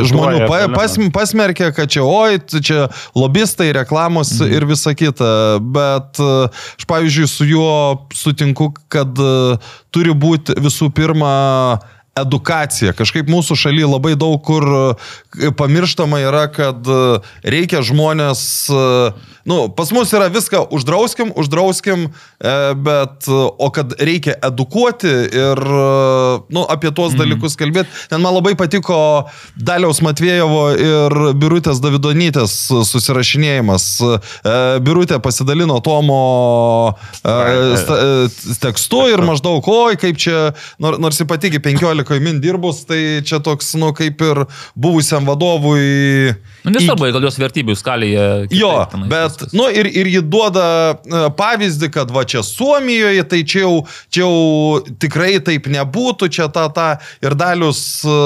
[0.08, 4.50] žmonių pa, pas, pasmerkė, kad čia, oi, čia lobistai, reklamos Mhm.
[4.56, 5.28] ir visa kita.
[5.62, 9.56] Bet e, aš, pavyzdžiui, su juo sutinku, kad e,
[9.94, 11.78] turi būti visų pirma
[12.24, 12.94] edukacija.
[12.96, 17.00] Kažkaip mūsų šalyje labai daug kur e, pamirštama yra, kad e,
[17.46, 18.84] reikia žmonės, e,
[19.48, 22.02] nu, pas mus yra viską uždrauskim, uždrauskim,
[22.38, 27.22] e, bet, e, o kad reikia edukuoti ir, e, nu, apie tuos Mhm.
[27.22, 27.88] dalykus kalbėti.
[28.12, 28.98] Ten man labai patiko
[29.56, 32.52] Daliaus Matvėjovo ir Birutės Davidonytės
[32.92, 33.86] susirašinėjimas.
[34.84, 36.94] Birutė pasidalino Tomo
[38.60, 43.74] tekstu ir maždaug, oi, kaip čia, nor- nors ypatingai 15 min dirbus, tai čia toks,
[43.80, 44.44] nu, kaip ir
[44.76, 46.34] buvusiam vadovui.
[46.64, 48.24] Nu, nesvarbu, gal jos vertybių skalėje.
[48.56, 49.54] Jo, tenais bet, viskas.
[49.56, 50.64] nu, ir, ir ji duoda
[50.96, 53.74] e, pavyzdį, kad va čia Suomijoje, tai čia jau,
[54.10, 56.88] čia jau tikrai taip nebūtų, čia ta, ta,
[57.24, 58.16] ir dalius, e,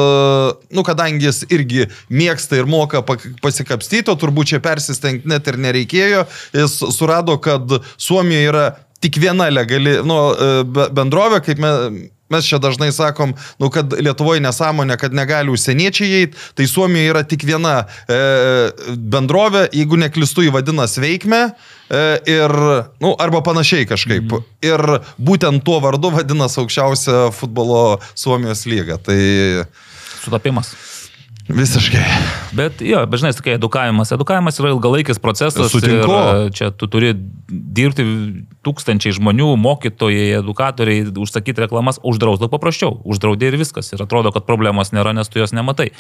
[0.73, 6.25] nu, kadangi jis irgi mėgsta ir moka pasikapstyti, o turbūt čia persistengti net ir nereikėjo,
[6.57, 8.67] jis surado, kad Suomijoje yra
[9.03, 12.11] tik viena legali, nu, e, be- bendrovė, kaip mes.
[12.33, 17.25] Mes čia dažnai sakom, nu, kad Lietuvoje nesąmonė, kad negali užsieniečiai eiti, tai Suomijoje yra
[17.29, 17.75] tik viena
[18.07, 18.21] e,
[18.97, 22.57] bendrovė, jeigu neklistu į vadina sveikme e, ir,
[23.03, 24.33] nu, arba panašiai kažkaip.
[24.33, 24.49] Mm.
[24.65, 24.87] Ir
[25.21, 28.99] būtent tuo vardu vadina aukščiausia futbolo Suomijos lyga.
[29.03, 29.21] Tai
[30.23, 30.75] Sutapimas.
[31.49, 32.03] Visiškai.
[32.53, 34.13] Bet jo, bet žinai, sakai, edukavimas.
[34.15, 35.73] Edukavimas yra ilgalaikis procesas.
[35.73, 36.13] Sutinku.
[36.13, 37.13] E, čia tu turi
[37.49, 38.05] dirbti
[38.65, 43.01] tūkstančiai žmonių, mokytojai, edukatoriai, užsakyti reklamas, uždraus daug paprasčiau.
[43.09, 43.91] Uždraudė ir viskas.
[43.95, 45.91] Ir atrodo, kad problemos nėra, nes tu jos nematai.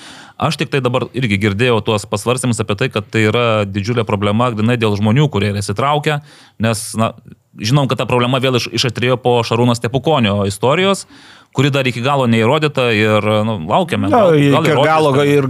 [0.40, 4.52] Aš tik tai dabar irgi girdėjau tuos pasvarstymus apie tai, kad tai yra didžiulė problema,
[4.55, 6.20] grinai dėl žmonių, kurie yra įsitraukę,
[6.62, 7.12] nes, na,
[7.60, 11.06] žinom, kad ta problema vėl iš, išatrėjo po Šarūno Stepukonio istorijos,
[11.52, 14.08] kuri dar iki galo neįrodyta ir nu, laukiame.
[14.08, 15.48] Na, Gal- gal iki galo kad- ir,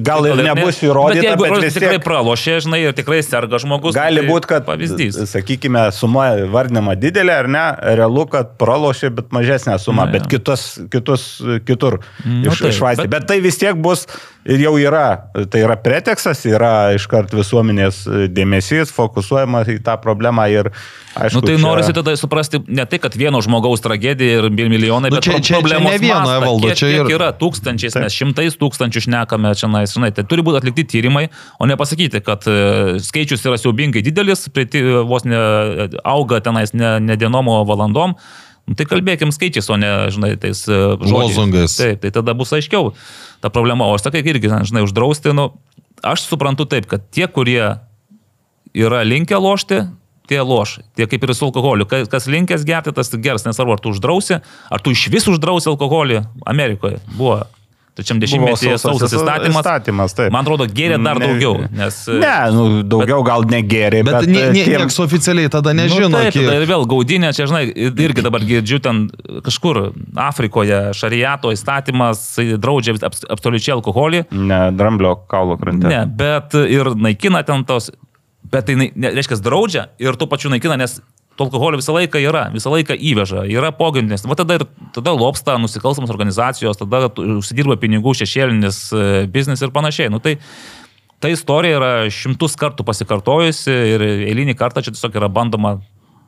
[0.00, 2.92] gal ir nebus Bet įrodyta, jeigu bet, bet įrodyta, vis tikrai tiek pralošė, žinai, ir
[2.96, 3.92] tikrai serga žmogus.
[3.94, 5.18] gali tai būti, kad, Pavyzdys.
[5.30, 7.64] sakykime, suma vardinama didelė ar ne,
[8.00, 13.04] realu, kad pralošė, bet mažesnė suma, Na, bet kitus, kitus kitur Nu, iš, taip, išvaistė.
[13.04, 13.20] bet- Bet...
[13.20, 14.06] bet tai vis tiek bus
[14.44, 18.02] ir jau yra, tai yra pretekstas, yra iškart visuomenės
[18.36, 20.68] dėmesys, fokusuojama į tą problemą ir,
[21.16, 25.10] aišku, Nu, tai čia- norisi tada suprasti ne tai, kad vieno žmogaus tragedija ir milijonai,
[25.10, 28.56] Nu, bet čia- čia- čia problemos ne vieno, Evaldo, čia ir- yra tūkstančiais, mes šimtais
[28.60, 31.28] tūkstančių šnekame čia, na, žinai, tai turi būti atlikti tyrimai,
[31.58, 35.36] o ne pasakyti, kad e, skaičius yra siaubingai didelis, priti, vos ne
[36.04, 38.14] auga tenais ne, ne dienom, o valandom.
[38.64, 41.74] Nu, tai kalbėkim skaičiais, o ne, žinai, tais e, žodžiais.
[41.76, 42.94] Taip, tai tada bus aiškiau
[43.44, 43.88] ta problema.
[43.90, 45.50] O aš sakai, irgi, žinai, uždrausti, nu,
[46.00, 47.74] aš suprantu taip, kad tie, kurie
[48.74, 49.82] yra linkę lošti,
[50.30, 50.78] tie loš.
[50.96, 51.86] Tie kaip ir su alkoholiu.
[51.88, 53.44] Kas, kas linkęs gerti, tas gers.
[53.46, 54.40] Nesvarbu, ar tu uždrausi,
[54.72, 56.22] ar tu iš vis uždrausi alkoholį.
[56.48, 57.42] Amerikoje buvo.
[57.94, 59.60] Trečiam dešimtmetyje sausas įstatymas.
[59.62, 60.32] įstatymas taip.
[60.34, 61.68] Man atrodo, gėrė dar Ne- daugiau.
[61.70, 65.70] Nes, Ne, nu, daugiau bet, gal negėrė, Bet, bet, nie, nie, tiem- nieks oficialiai tada
[65.78, 66.08] nežino.
[66.10, 69.10] Nu, taip, kiek- tada ir vėl gaudinė, čia, žinai, irgi dabar girdžiu ten
[69.46, 72.98] kažkur Afrikoje šariato įstatymas draudžia
[73.30, 74.24] absoliučiai alkoholį.
[74.32, 75.86] Ne, dramblio kaulo krante.
[75.86, 77.92] Ne, bet ir naikina ten tos,
[78.50, 80.98] bet tai, ne, reiškia, draudžia ir tuo pačiu naikina, nes
[81.36, 84.26] to alkoholio visą laiką yra, visą laiką įveža, yra pogrindinės.
[84.28, 90.12] Va tada ir tada lopsta nusikalstamos organizacijos, tada užsidirba pinigų šešėlinis e, biznis ir panašiai.
[90.14, 90.36] Nu, tai,
[91.22, 95.78] ta istorija yra šimtus kartų pasikartojusi ir eilinį kartą čia tiesiog yra bandoma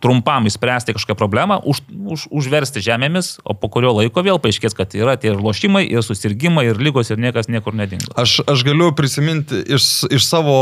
[0.02, 4.92] trumpam įspręsti kažkokią problemą, už, už, užversti žemėmis, o po kurio laiko vėl paaiškės, kad
[4.98, 8.12] yra tie ir lošimai, ir susirgymai, ir lygos, ir niekas niekur nedingo.
[8.18, 10.58] Aš, aš galiu prisiminti iš, iš savo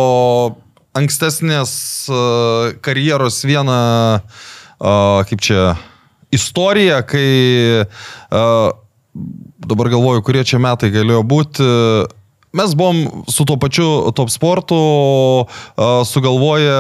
[0.95, 1.73] ankstesnės
[2.85, 3.79] karjeros vieną,
[5.31, 5.75] kaip čia,
[6.35, 7.29] istoriją, kai
[9.65, 11.67] dabar galvoju, kurie čia metai galėjo būti.
[12.55, 14.79] Mes buvom su tuo pačiu top sportu
[16.11, 16.79] sugalvoję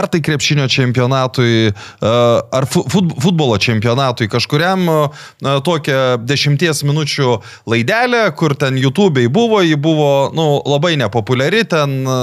[0.00, 2.12] ar tai krepšinio čempionatui, e,
[2.56, 4.98] ar fu- fut- futbolo čempionatui, kažkuriam e,
[5.66, 7.36] tokią dešimties minučių
[7.70, 12.18] laidelę, kur ten YouTube'ai buvo, ji buvo nu, labai nepopuliari, ten e,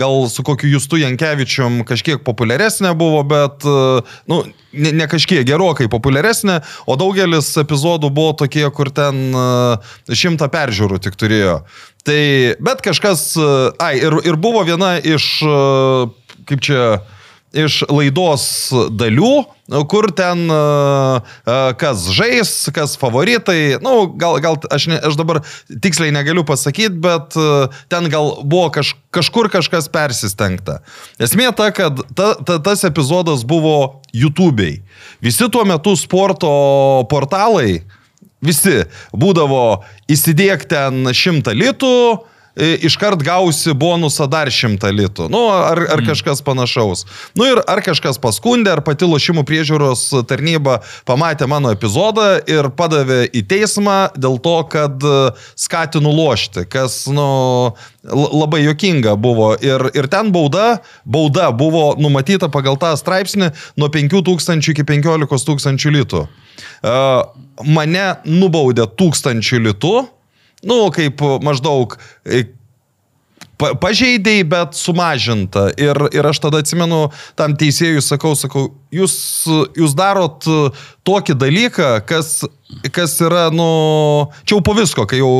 [0.00, 3.78] gal su kokiu Justu Jankievičium kažkiek populiaresnė buvo, bet e,
[4.30, 4.42] nu,
[4.72, 9.46] ne, ne kažkiek gerokai populiaresnė, o daugelis epizodų buvo tokie, kur ten e,
[10.12, 11.62] šimtą peržiūrų tik turėjo.
[12.02, 12.20] Tai,
[12.58, 13.48] bet kažkas, e,
[13.82, 15.56] ai, ir, ir buvo viena iš, e,
[16.50, 16.86] kaip čia,
[17.52, 18.44] iš laidos
[18.96, 19.32] dalių,
[19.88, 25.42] kur ten e, e, kas žais, kas favoritai, nu, gal, gal aš, ne, aš dabar
[25.84, 30.80] tiksliai negaliu pasakyti, bet e, ten gal buvo kaž, kažkur kažkas persistengta.
[31.22, 34.80] Esmė ta, kad ta, ta, tas epizodas buvo YouTube'ai.
[35.24, 36.52] Visi tuo metu sporto
[37.12, 37.82] portalai,
[38.42, 41.96] visi būdavo įsidėk ten šimtą litų,
[42.56, 45.28] iškart gausi bonusą dar šimtą litų.
[45.32, 47.06] Nu, ar, ar kažkas panašaus.
[47.38, 53.24] Nu ir ar kažkas paskundė, ar pati lošimų priežiūros tarnyba pamatė mano epizodą ir padavė
[53.32, 55.16] į teismą dėl to, kad e,
[55.56, 57.72] skatinu lošti, kas, nu,
[58.04, 59.52] labai jokinga buvo.
[59.62, 65.96] Ir, ir ten bauda, bauda buvo numatyta pagal tą straipsnį nuo 5000 iki 15 tūkstančių
[66.00, 66.26] litų.
[66.84, 66.98] E,
[67.62, 69.96] Mane nubaudė tūkstančių litų,
[70.66, 72.44] nu, kaip maždaug e,
[73.62, 75.68] pa- pažeidėjai, bet sumažinta.
[75.80, 77.04] Ir, ir aš tada atsimenu,
[77.38, 79.14] tam teisėjui sakau, sakau, jūs,
[79.78, 80.46] jūs darot
[81.06, 82.42] tokį dalyką, kas,
[82.94, 83.68] kas yra, nu,
[84.44, 85.32] čia jau po visko, kai jau,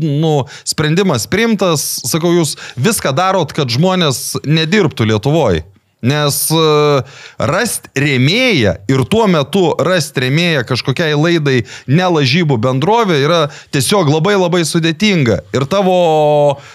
[0.00, 0.34] nu,
[0.68, 5.66] sprendimas priimtas, sakau, jūs viską darot, kad žmonės nedirbtų Lietuvoje.
[6.00, 7.04] Nes uh,
[7.36, 11.58] rast rėmėją ir tuo metu rast rėmėją kažkokiai laidai
[11.92, 13.40] nelažybų bendrovė yra
[13.74, 15.42] tiesiog labai labai sudėtinga.
[15.52, 15.96] Ir tavo
[16.56, 16.70] uh,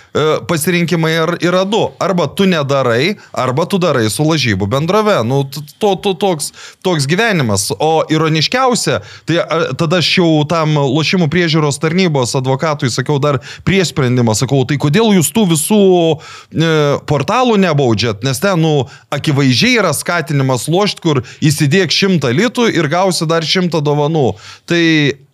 [0.48, 1.82] pasirinkimai ir- yra du.
[2.00, 5.18] Arba tu nedarai, arba tu darai su lažybų bendrove.
[5.28, 5.44] Nu,
[5.80, 6.52] to, to, toks,
[6.86, 7.68] toks gyvenimas.
[7.80, 13.92] O ironiškiausia, tai a, tada aš jau tam lošimų priežiūros tarnybos advokatui sakiau dar prieš
[13.94, 15.82] sprendimą, sakau, tai kodėl jūs tų visų
[16.16, 16.72] e,
[17.10, 23.28] portalų nebaudžiat, nes ten, nu, akivaizdžiai yra skatinimas lošti, kur įsidėk šimtą litų ir gausi
[23.30, 24.32] dar šimtą dovanų.
[24.70, 24.82] Tai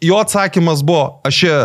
[0.01, 1.55] jo atsakymas buvo, aš čia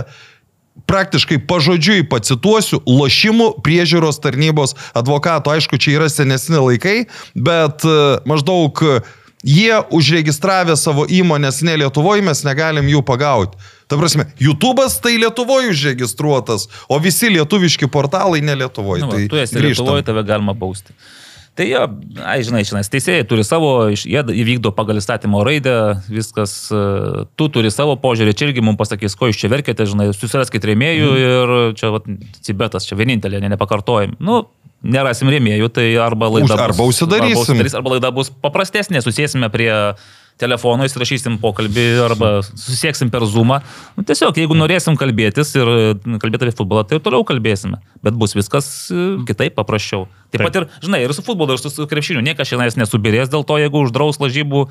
[0.86, 6.96] praktiškai pažodžiui pacituosiu, lošimų priežiūros tarnybos advokato, aišku, čia yra senesni laikai,
[7.34, 7.96] bet e,
[8.28, 9.00] maždaug e,
[9.46, 13.58] jie užregistravę savo įmonės ne Lietuvoje, mes negalim jų pagauti.
[13.86, 19.04] Ta prasme, YouTube'as tai Lietuvoje užregistruotas, o visi lietuviški portalai ne Lietuvoje.
[19.04, 19.86] Nu, va, tai tu esi grįžtam.
[19.86, 20.94] Lietuvoje, tave galima bausti.
[21.56, 21.82] Tai jo,
[22.20, 25.72] ai, žinai, žinai, teisėjai turi savo, jie įvykdo pagal įstatymo raidę,
[26.12, 30.10] viskas, e, tu turi savo požiūrį, čia irgi mums pasakys, ko jūs čia verkėte, žinai,
[30.12, 31.24] susiraskit rėmėjų Mhm.
[31.24, 32.02] ir čia, va,
[32.44, 34.18] Cibetas, čia vienintelė, ne, nepakartojim.
[34.20, 34.42] Nu,
[34.84, 37.32] nerasim rėmėjų, tai arba laida Už- arba bus, užsidarysim.
[37.32, 39.72] Arba, užsidarys, arba laida bus paprastesnė, susėsime prie
[40.40, 43.62] telefono, įsirašysim pokalbį arba susieksim per Zoomą.
[43.96, 47.80] Nu, tiesiog, jeigu norėsim kalbėtis ir e, kalbėti apie futbolą, tai ir toliau kalbėsime.
[48.04, 50.04] Bet bus viskas e, kitaip, paprasčiau.
[50.34, 52.24] Taip, pat ir, žinai, ir su futbolu, ir su, su krepšiniu.
[52.26, 54.66] Niekas šiandien nesubirės dėl to, jeigu uždraus lažybų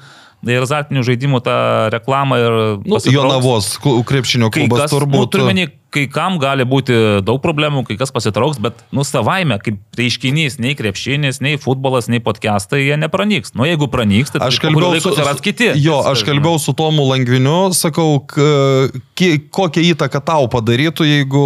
[0.46, 1.58] ir azartinių žaidimų tą
[1.96, 2.60] reklamą ir...
[2.86, 3.02] Nu.
[3.10, 5.82] Jonavos klu- krepšinio klubas kas, nu, turbūt.
[5.96, 10.76] Kai kam gali būti daug problemų, kai kas pasitrauks, bet, nu, savaime, kaip reiškinys, nei
[10.78, 13.56] krepšinis, nei futbolas, nei podcastai, jie nepranyks.
[13.56, 15.72] Nu, jeigu pranyks, tai Aš kalbėjau su, atsiras kiti.
[15.82, 21.46] jo, aš kalbėjau su Tomu Langviniu, sakau, kokią įtaką tau padarytų, jeigu,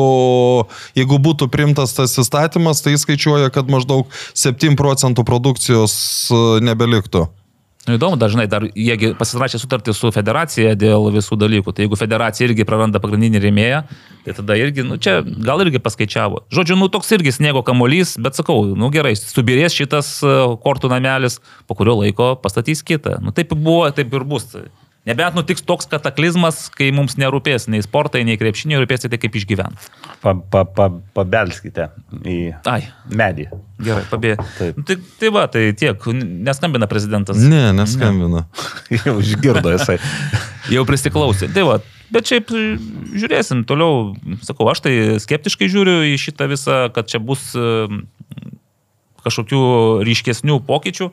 [0.97, 5.93] jeigu būtų primtas tas įstatymas, tai skaičiuoja, kad maždaug 7 procentų produkcijos
[6.31, 7.27] e, nebeliktų.
[7.89, 11.73] Nu, įdomu, dažnai dar jiegi pasirašė sutartį su federacija dėl visų dalykų.
[11.73, 13.79] Tai jeigu federacija irgi praranda pagrindinį rėmėją,
[14.27, 16.43] tai tada irgi, nu čia gal irgi paskaičiavo.
[16.53, 21.39] Žodžiu, nu toks irgi sniego kamolys, bet sakau, nu gerai, subirės šitas e, kortų namelis,
[21.65, 23.17] po kurio laiko pastatys kitą.
[23.25, 24.51] Nu taip buvo, taip ir bus.
[25.07, 29.37] Nebent nutiks toks kataklizmas, kai mums nerūpės nei sportai, nei krepšiniai, rūpės tik tai kaip
[29.39, 29.87] išgyventi.
[30.21, 31.87] Pa, pa, pa, pabelskite
[32.27, 32.35] į
[32.67, 33.47] Ai, medį.
[33.79, 34.45] gerai, pabėgė.
[34.57, 34.81] Taip.
[34.81, 37.39] Nu, tai, tai va, tai tiek, neskambina prezidentas.
[37.39, 38.43] Ne, neskambina.
[38.97, 39.97] Jau išgirdo jisai.
[40.75, 41.49] Jau prisiklausė.
[41.55, 41.79] Tai va,
[42.13, 42.51] bet šiaip
[43.15, 44.11] žiūrėsim toliau.
[44.45, 47.87] Sakau, aš tai skeptiškai žiūriu į šitą visą, kad čia bus e,
[49.25, 49.63] kažkokių
[50.05, 51.09] ryškesnių pokyčių.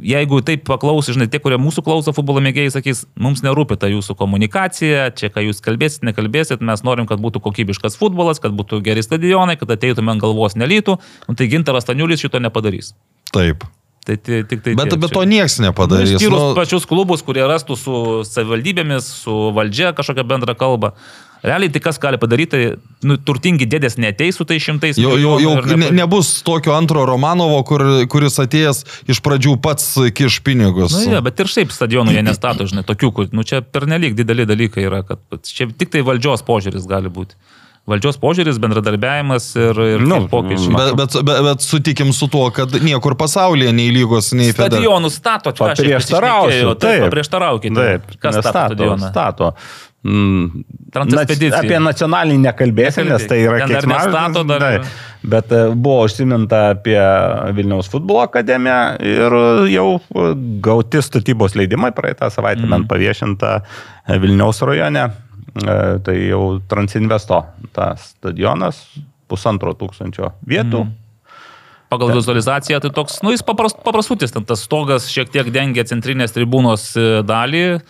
[0.00, 4.14] Jeigu taip paklausys, žinai, tie, kurie mūsų klauso futbolo mėgėjai, sakys, mums nerūpi ta jūsų
[4.16, 9.04] komunikacija, čia ką jūs kalbėsit, nekalbėsit, mes norim, kad būtų kokybiškas futbolas, kad būtų geri
[9.04, 12.94] stadionai, kad ateitume ant galvos nelytų, nu, tai Gintaras Taniulis šito nepadarys.
[13.34, 13.66] Taip.
[14.06, 14.74] Tai, tai tik tai.
[14.78, 16.14] Bet, tiek bet to nieks nepadarys.
[16.16, 20.94] Išskyrus Nu, nu, pačius klubus, kurie rastų su savivaldybėmis, su valdžia kažkokią bendrą kalbą.
[21.42, 22.74] Realiai tai kas gali padaryti,
[23.06, 24.98] nu, turtingi dėdės neteis su tai šimtais.
[25.00, 30.40] Jau, jau, jau ne, nebus tokio antro Romanovo, kur, kuris atėjęs iš pradžių pats kiš
[30.44, 30.92] pinigus.
[30.98, 34.44] Na, ja, bet ir šiaip stadionų jie nestato, žinai, tokių, kur, nu, čia pernelyg dideli
[34.48, 37.40] dalykai yra, kad čia tik tai valdžios požiūris gali būti.
[37.88, 40.74] Valdžios požiūris, bendradarbiavimas ir, ir Nu, nu, pokyčiai.
[40.76, 44.84] Bet, bet, bet, bet sutikim su tuo, kad niekur pasaulyje nei lygos, nei federacijos.
[44.84, 46.50] Stadionų stato, čia Paprieštarausiu.
[46.52, 47.78] prisišnekėjau, Taip, paprieštaraukite.
[47.80, 49.08] Taip, Kas stato stato stadioną?
[49.10, 49.50] Stato.
[50.00, 50.62] Mm,
[50.96, 54.86] nac- Apie nacionalinį nekalbėsim, nes tai yra keiksmažodis, dar- taip.
[55.28, 56.96] Bet e, buvo užsiminta apie
[57.52, 59.36] Vilniaus futbolo akademiją ir
[59.68, 59.88] jau
[60.64, 62.88] gauti statybos leidimai praeitą savaitę mm.
[62.88, 65.10] paviešinta e, Vilniaus rajone.
[65.10, 65.76] E,
[66.06, 67.42] Tai jau Transinvesto
[67.76, 68.80] tas stadionas
[69.28, 70.86] pusantro tūkstančio vietų.
[70.86, 70.96] Mhm.
[71.90, 76.30] Pagal vizualizaciją tai toks, nu jis paprast, paprastutis, ten tas stogas šiek tiek dengia centrinės
[76.36, 76.92] tribūnos
[77.26, 77.80] dalį,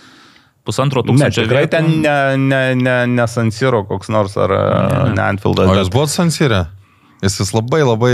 [0.67, 5.67] pusantro tūkstančio tikrai ten ne, ne, ne, ne Sansiro koks nors ar ne, ne Anfieldas.
[5.67, 6.67] O bet- jūs buvot Sansirė?
[7.21, 8.13] Jis vis labai labai,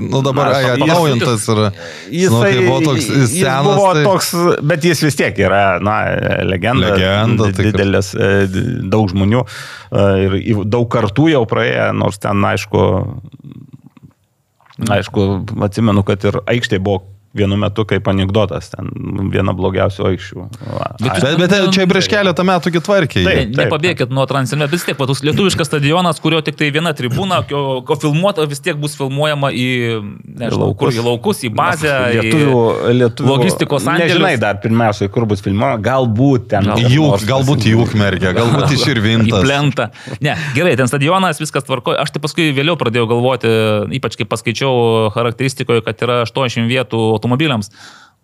[0.00, 1.66] nu dabar Na, ai, jis- atnaujintas yra.
[2.08, 3.66] Nu, kai buvo toks jis senas.
[3.66, 4.04] buvo tai...
[4.06, 4.30] toks,
[4.70, 5.96] bet jis vis tiek yra, na,
[6.48, 6.94] legenda.
[6.94, 8.30] Legenda, tai didelis, e,
[8.88, 10.06] daug žmonių e,
[10.54, 12.86] ir daug kartų jau praėję, nors ten, aišku,
[14.96, 15.26] aišku,
[15.68, 17.04] atsimenu, kad ir aikštė buvo
[17.36, 18.88] vienu metu kaip anegdotas, ten
[19.32, 20.46] viena blogiausių aikščių.
[21.02, 23.24] Bet Bet, bet čia prieš keletą metų kitvarkiai.
[23.26, 23.38] Taip.
[23.52, 27.62] Ne, nepabėgit nuo Transilvanijos, vis tiek, patus lietuviškas stadionas, kurio tik tai viena tribūna, o,
[27.82, 29.66] o filmuota vis tiek bus filmuojama į,
[30.36, 30.78] nežinau, laukus.
[30.80, 34.16] kur į laukus, į bazę, Lietuvių, į lietuvių logistikos sandėlius.
[34.16, 36.70] Nežinai dar pirmiausiai, kur bus filmuojama, galbūt ten.
[36.70, 39.42] Gal- Juk, galbūt į Ukmergę, galbūt iš Į Irvintas.
[39.44, 39.88] plentą.
[40.22, 41.94] Ne, gerai, ten stadionas, viskas tvarko.
[41.98, 43.50] Aš tai paskui vėliau pradėjau galvoti,
[43.98, 47.70] ypač kai paskaičiau charakteristikoje, kad yra 80 vietų automobiliams.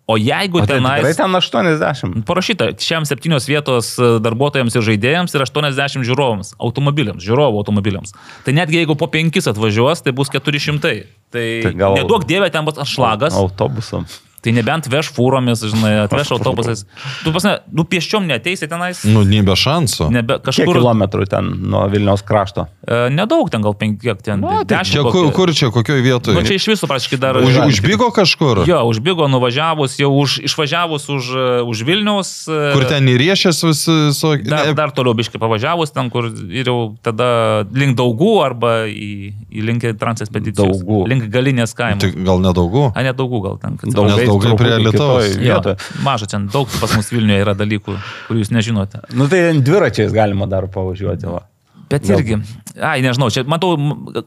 [0.05, 0.99] O jeigu O tai tenais...
[0.99, 2.25] tikrai ten 80.
[2.27, 8.11] Parašyta, šiam septynios vietos e, darbuotojams ir žaidėjams ir 80 žiūrovams, automobiliams, žiūrovų automobiliams.
[8.43, 10.81] Tai netgi jeigu po penkis atvažiuos, tai bus 400.
[10.83, 10.95] Tai,
[11.31, 13.31] Tai tai gal- neduok dievę, ten bus atšlagas.
[13.39, 14.03] Autobusam.
[14.43, 16.81] Tai nebent veš fūromis, žinai, atveš autobusais.
[17.23, 19.05] Tu pasne, nu pieščiom neteisi tenais.
[19.07, 20.09] Nu, nebe šansų.
[20.11, 22.65] Nebe, Kiek kažkur kilometrų ten nuo Vilniaus krašto?
[22.83, 24.43] e, nedaug, ten gal penki, kiek ten.
[24.43, 24.91] Dešimt.
[24.93, 26.35] Čia kur, kur čia, kokioje vietoje?
[26.35, 27.39] Nu, čia iš viso praškai dar.
[27.39, 28.65] Už, užbygo kažkur?
[28.67, 32.33] Jo, užbygo nuvažiavus, jau už, išvažiavus už, e, už Vilniaus.
[32.51, 34.33] e, Kur ten įriešęs visi su...
[34.43, 39.63] Dar, dar toliau biškai pavažiavus, ten kur ir jau tada link daugų arba į, į
[39.71, 40.83] link transekspedicijos.
[40.83, 41.07] Daugų.
[41.07, 42.03] Link galinės kaimo.
[42.03, 42.89] Tai gal nedaugų?
[42.91, 43.79] A, ne daugų gal ten.
[43.79, 43.93] kad-
[44.41, 45.37] Truputį prie Lietuvos.
[46.05, 49.03] maža, ten daug pas mus Vilniuje yra dalykų, kurių jūs nežinote.
[49.13, 51.29] Nu tai dviračiais galima dar pavažiuoti.
[51.29, 51.45] Va.
[51.93, 52.39] Bet irgi,
[52.81, 53.75] ai, nežinau, čia matau,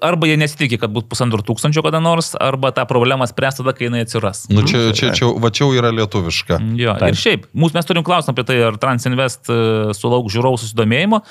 [0.04, 3.88] arba jie nesitikė, kad bus pusantro tūkstančio kada nors, arba tą problemą spręs tada, kai
[3.88, 4.44] jinai atsiras.
[4.52, 6.60] Nu, čia, čia, čia, va čia yra lietuviška.
[6.78, 7.10] Jo, Taip.
[7.10, 9.58] ir šiaip, mūsų mes turim klausimą apie tai, ar Transinvest e,
[9.98, 11.22] sulauks žiūrovų susidomėjimo.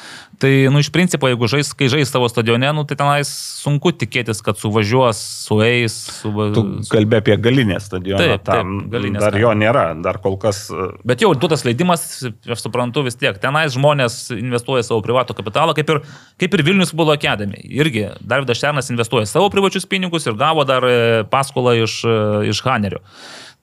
[0.43, 3.31] Tai, nu, iš principo, jeigu žais, kai žais savo stadione, nu, tai tenais
[3.61, 6.33] sunku tikėtis, kad suvažiuos, sueis, su...
[6.55, 8.19] Tu kalbė apie galinę stadioną.
[8.19, 10.65] Taip, taip, tam galinės dar jo nėra, dar kol kas.
[10.73, 15.75] e, Bet jau duotas leidimas, aš suprantu vis tiek, tenais žmonės investuoja savo privatų kapitalą,
[15.77, 16.03] kaip ir,
[16.41, 17.59] kaip ir Vilnius buvo Academy.
[17.63, 22.21] Irgi Davidas Šernas investuoja savo privačius pinigus ir gavo dar e, paskolą iš, e,
[22.51, 23.01] iš Hanerio.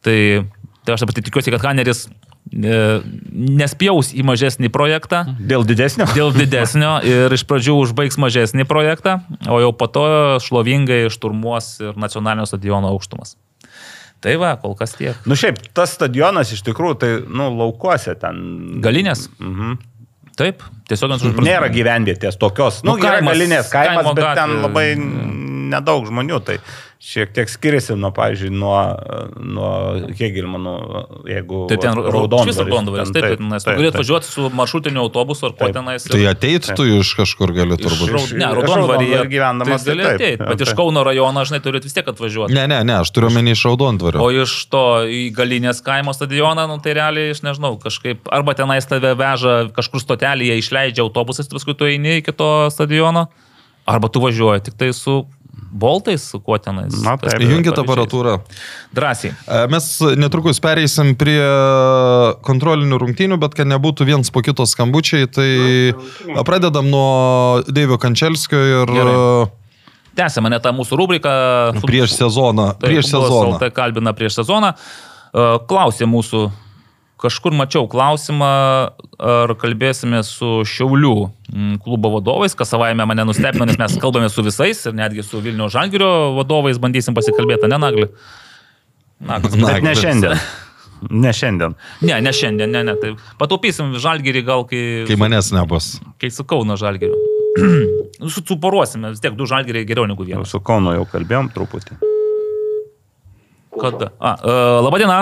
[0.02, 0.18] Tai,
[0.84, 2.80] tai aš dabar tik tikiuosi, kad Haneris e,
[3.60, 5.24] nespjaus į mažesnį projektą.
[5.38, 6.08] Dėl didesnio?
[6.16, 10.08] Dėl didesnio ir iš pradžių užbaigs mažesnį projektą, o jau po to
[10.42, 13.36] šlovingai šturmuos ir nacionalinio stadiono aukštumas.
[14.22, 15.18] Tai va, kol kas tiek.
[15.26, 18.38] Nu šiaip, tas stadionas iš tikrųjų, tai, nu, laukuose ten.
[18.84, 19.26] Galinės?
[19.42, 19.80] Mhm.
[20.36, 21.44] Taip, tiesiog ant užbrūkštų.
[21.44, 22.82] Nėra gyvenvietės tokios.
[22.84, 24.62] Nu, Nu, kaimas- galinės kaimas, kaimo bet ten gatvė.
[24.62, 24.86] labai
[25.74, 26.38] nedaug žmonių.
[26.44, 26.58] Tai
[27.02, 28.76] šiek tiek skiriasi nuo, pavyzdžiui, nuo,
[29.42, 29.70] nuo
[30.14, 30.72] Hegelmanų,
[31.26, 31.62] jeigu...
[31.72, 32.52] Tai ten raudonvaris.
[32.54, 36.06] Šis raudonvaris, taip, taip, nes tu galėtum važiuoti su maršrutiniu autobusu ar ko tenais.
[36.06, 38.12] Tai ateit tu iš kažkur gali Iš turbūt.
[38.14, 39.18] raud- Ne, Iš raudonvaryje.
[39.18, 40.22] Raudonvary gyvendamas, tai gali tai taip.
[40.22, 40.74] ateit, bet iš.
[40.78, 42.54] Kauno rajono, žinai, turit vis tiek atvažiuoti.
[42.54, 44.22] Ne, ne, ne, aš turiu menį iš Raudondvario.
[44.22, 48.86] O iš to į galinės kaimo stadioną, nu, tai realiai, aš nežinau, kažkaip, arba tenais
[48.86, 53.26] tave veža kažkur stotelėje, išleidžia autobusas, paskui tu eini iki to stadiono,
[53.90, 55.24] arba tu važiuoji tik tai su
[55.72, 56.92] boltais, su kuo tenais.
[57.04, 57.30] Na, taip.
[57.30, 57.78] tai pavyzdžiais.
[57.84, 58.34] aparatūrą.
[58.96, 59.32] Drąsiai.
[59.46, 59.88] E, Mes
[60.20, 61.40] netrukus pereisim prie
[62.46, 65.48] kontrolinių rungtynių, bet kad nebūtų viens po kito skambučiai, tai
[66.46, 69.16] pradedam nuo Deivio Kančelskio ir Gerai.
[69.46, 69.50] e,
[70.12, 71.30] Tęsime net tą mūsų rubriką.
[71.88, 72.74] prieš sezoną.
[72.80, 73.58] Prieš sezoną.
[73.58, 74.74] Tai kalbina prieš sezoną.
[74.76, 76.50] E, Klausė mūsų,
[77.22, 78.48] kažkur mačiau klausimą,
[79.22, 81.12] ar kalbėsime su Šiaulių
[81.84, 85.68] klubo vadovais, kas savaime mane nustebino, nes mes kalbame su visais ir netgi su Vilnių
[85.72, 86.10] Žalgirio
[86.40, 88.08] vadovais bandysim pasikalbėti, ne Nagli?
[89.22, 89.54] Naglis.
[89.60, 90.38] Na, Bet ne šiandien.
[91.10, 91.72] Ne šiandien.
[92.06, 92.94] Ne, ne šiandien, ne, ne.
[92.98, 95.96] Tai pataupysim Žalgirį gal, kai, Kai manęs nebus.
[96.22, 97.18] kai su Kauno Žalgiriu.
[98.32, 100.48] su, suporuosime, vis tiek du žalgeriai geriau negu vienas.
[100.54, 101.98] su Kaunu jau kalbėjom truputį.
[103.80, 104.10] Kada?
[104.20, 105.18] A, uh, laba diena.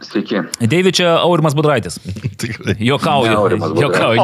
[0.00, 0.40] Sveiki.
[0.60, 1.98] Deivi čia Aurimas Budraitis.
[2.40, 2.74] Tikrai.
[2.78, 3.30] Jokauju.
[3.30, 4.22] Ne Aurimas Jokauju.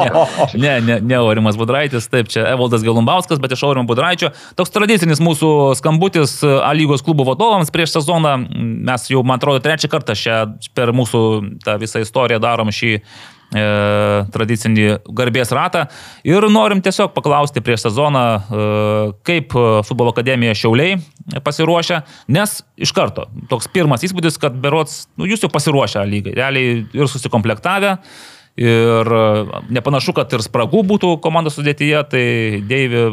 [0.54, 4.32] Ne, ne, ne, ne Aurimas Budraitis, taip, čia Evaldas Galumbauskas, bet iš Aurimo Budraičio.
[4.56, 8.36] Toks tradicinis mūsų skambutis A lygos klubo vadovams prieš sezoną.
[8.88, 10.38] Mes jau, man atrodo, trečią kartą šią,
[10.76, 11.22] per mūsų
[11.64, 12.96] tą visą istoriją darom šį
[13.54, 13.64] e,
[14.34, 14.86] tradicinį
[15.16, 15.86] garbės ratą.
[16.26, 18.68] Ir norim tiesiog paklausti prieš sezoną, e,
[19.26, 20.98] kaip e, futbolo akademija Šiauliai
[21.44, 26.80] pasiruošia, nes iš karto toks pirmas įspūdis, kad berots, nu, jūs jau pasiruošę lygai, realiai
[26.96, 27.96] ir susikomplektavę.
[28.56, 29.24] Ir e,
[29.76, 32.26] nepanašu, kad ir spragų būtų komandos sudėtyje, tai
[32.64, 33.10] Deivi,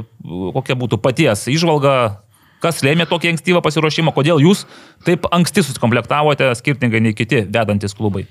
[0.56, 2.24] kokia būtų paties išvalga,
[2.64, 4.64] kas lėmė tokį ankstyvą pasiruošimą, kodėl jūs
[5.04, 8.24] taip anksti susikomplektavote, skirtingai nei kiti vedantis klubai.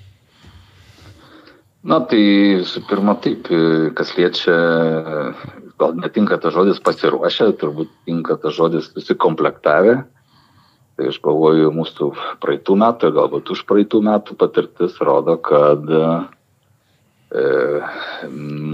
[1.82, 2.22] Na tai
[2.60, 3.48] visų pirma taip,
[3.98, 4.54] kas liečia,
[5.82, 9.96] gal netinka tas žodis pasiruošę, turbūt tinka tas žodis susikomplektavę.
[10.92, 12.10] Tai aš galvoju, mūsų
[12.44, 16.04] praeitų metų, galbūt už praeitų metų patirtis rodo, kad e,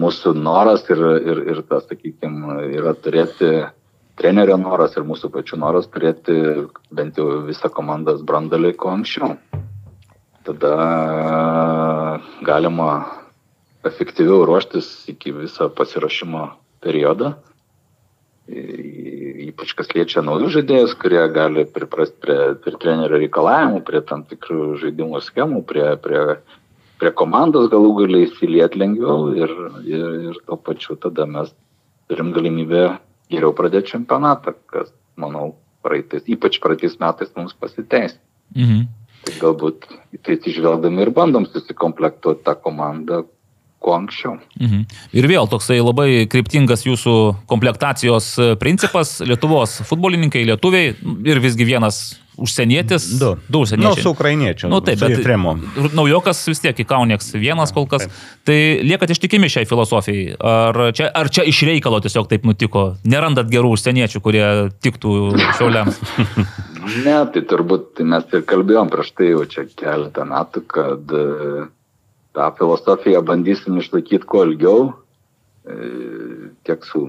[0.02, 3.52] mūsų noras ir, ir, ir tas, sakykime, yra turėti
[4.18, 6.36] trenerio noras ir mūsų pačių noras turėti
[6.90, 9.38] bent jau visą komandos brandalį kuo anksčiau.
[10.48, 12.90] Tada galima
[13.84, 16.46] efektyviau ruoštis iki viso pasirašymo
[16.80, 17.34] periodo.
[18.48, 24.78] Ypač kas liečia naujus žaidėjus, kurie gali priprasti prie, prie trenerio reikalavimų, prie tam tikrų
[24.80, 26.22] žaidimų schemų, prie, prie,
[27.02, 29.52] prie komandos galų galiai įsilieti lengviau ir,
[29.84, 31.52] ir, ir tuo pačiu tada mes
[32.08, 32.86] turim galimybę
[33.28, 38.16] geriau pradėti čempionatą, kas, manau, praeitais, ypač praeitais metais mums pasiteis.
[38.56, 38.88] Mhm.
[39.28, 39.88] Tai galbūt
[40.24, 43.26] tai atsižvelgdami ir bandom susikomplektuoti tą komandą
[43.78, 44.38] kuo anksčiau.
[44.58, 44.86] Mhm.
[45.14, 47.14] Ir vėl toksai labai kryptingas jūsų
[47.50, 50.96] komplektacijos e, principas- Lietuvos futbolininkai, lietuviai
[51.28, 53.06] ir visgi vienas užsienietis.
[53.20, 53.34] Du.
[53.48, 54.02] Du Nu, užsieniečiai.
[54.02, 54.68] su ukrainiečiu.
[54.70, 55.56] Nu, taip, bet Jefremu.
[55.94, 58.06] naujokas vis tiek į Kaunieks vienas kol kas.
[58.46, 60.36] Tai liekat ištikimi šiai filosofijai.
[60.40, 62.94] Ar čia, ar čia iš reikalo tiesiog taip nutiko?
[63.04, 64.46] Nerandat gerų užsieniečių, kurie
[64.84, 65.14] tiktų
[65.58, 65.98] šiauliams?
[66.88, 71.66] Ne, tai turbūt tai mes ir kalbėjom prieš tai jau čia keletą metų, kad e,
[72.32, 74.86] tą filosofiją bandysim išlaikyti kuo ilgiau,
[76.64, 77.04] tiek su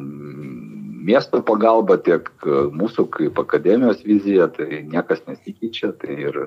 [1.09, 5.93] miesto pagalba, tiek e, mūsų kaip akademijos vizija, tai niekas nesikeičia.
[5.99, 6.39] Tai ir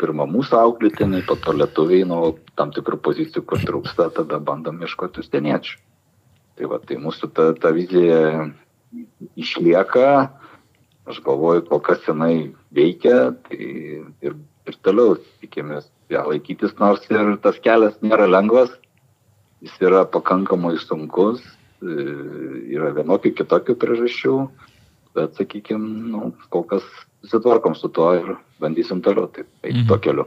[0.00, 5.20] pirma mūsų auklėtiniai, po to lietuviai, nuo tam tikrų pozicijų, kur trūksta, tada bandom ieškoti
[5.22, 5.76] užsieniečių.
[6.54, 8.48] Tai va, tai mūsų ta, ta vizija
[9.36, 10.08] išlieka,
[11.10, 13.58] aš galvoju, kol kas jinai veikia tai
[14.24, 18.70] ir, ir toliau tikimės ją laikytis, nors ir tas kelias nėra lengvas,
[19.64, 21.40] jis yra pakankamai sunkus,
[21.82, 21.96] e,
[22.76, 24.36] yra vienokių kitokių priežasčių,
[25.14, 26.84] bet, sakykime, nu, kol kas
[27.24, 29.86] susitvarkom su tuo ir bandysim toliau taip, eiti Mhm.
[29.88, 30.24] tuo keliu.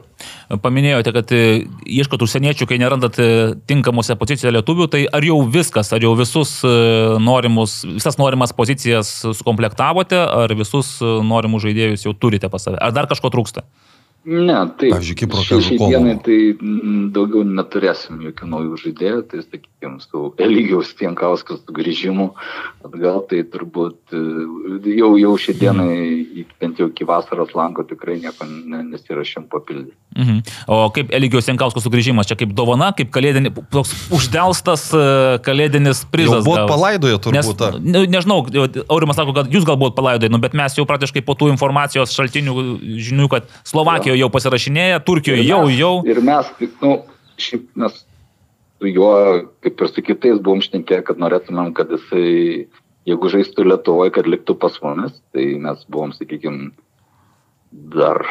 [0.62, 5.92] Paminėjote, kad e, ieškot užsieniečių, kai nerandat e, tinkamuose pozicijose lietuvių, tai ar jau viskas,
[5.92, 6.62] ar jau visus
[7.22, 13.06] norimus, visas norimas pozicijas sukomplektavote, ar visus norimus žaidėjus jau turite pas save, ar dar
[13.06, 13.62] kažko trūksta?
[14.28, 19.94] Ne, tai Pavyzdžiui, Kipro šiai dienai tai mm, daugiau neturėsim jokių naujų žaidėjų, tai sakykime,
[20.04, 22.26] su Eligiaus Tienkauskas sugrįžimu
[22.84, 24.20] atgal, tai turbūt e,
[24.98, 25.94] jau, jau šiai dienai,
[26.42, 29.96] į- bent jau iki vasaros lanko tikrai nieko ne, nesirašym papildyti.
[30.18, 30.42] Mhm.
[30.76, 35.06] O kaip Eligijos Jankausko sugrįžimas, čia kaip dovana, kaip kalėdinis, toks uždelstas e,
[35.46, 36.44] kalėdinis prizas.
[36.44, 37.64] palaidoję Nes, turbūt.
[37.64, 37.80] ar?
[37.80, 38.42] ne, nežinau,
[38.92, 42.58] Aurimas sako, kad jūs galbūt palaidojate, nu, bet mes jau praktiškai po tų informacijos šaltinių
[43.08, 45.94] žinių, kad Slovakijoje jau pasirašinėja, Turkijoje jau, mes, jau.
[46.08, 46.52] Ir mes,
[46.82, 46.92] nu,
[47.40, 48.02] šiaip mes
[48.78, 49.12] su juo,
[49.64, 52.68] kaip ir su kitais, buvom šnekėję, kad norėtumėm, kad jisai,
[53.08, 56.70] jeigu žaistų Lietuvoje, kad liktų pas mumis, tai mes buvom, sakykime,
[57.94, 58.22] dar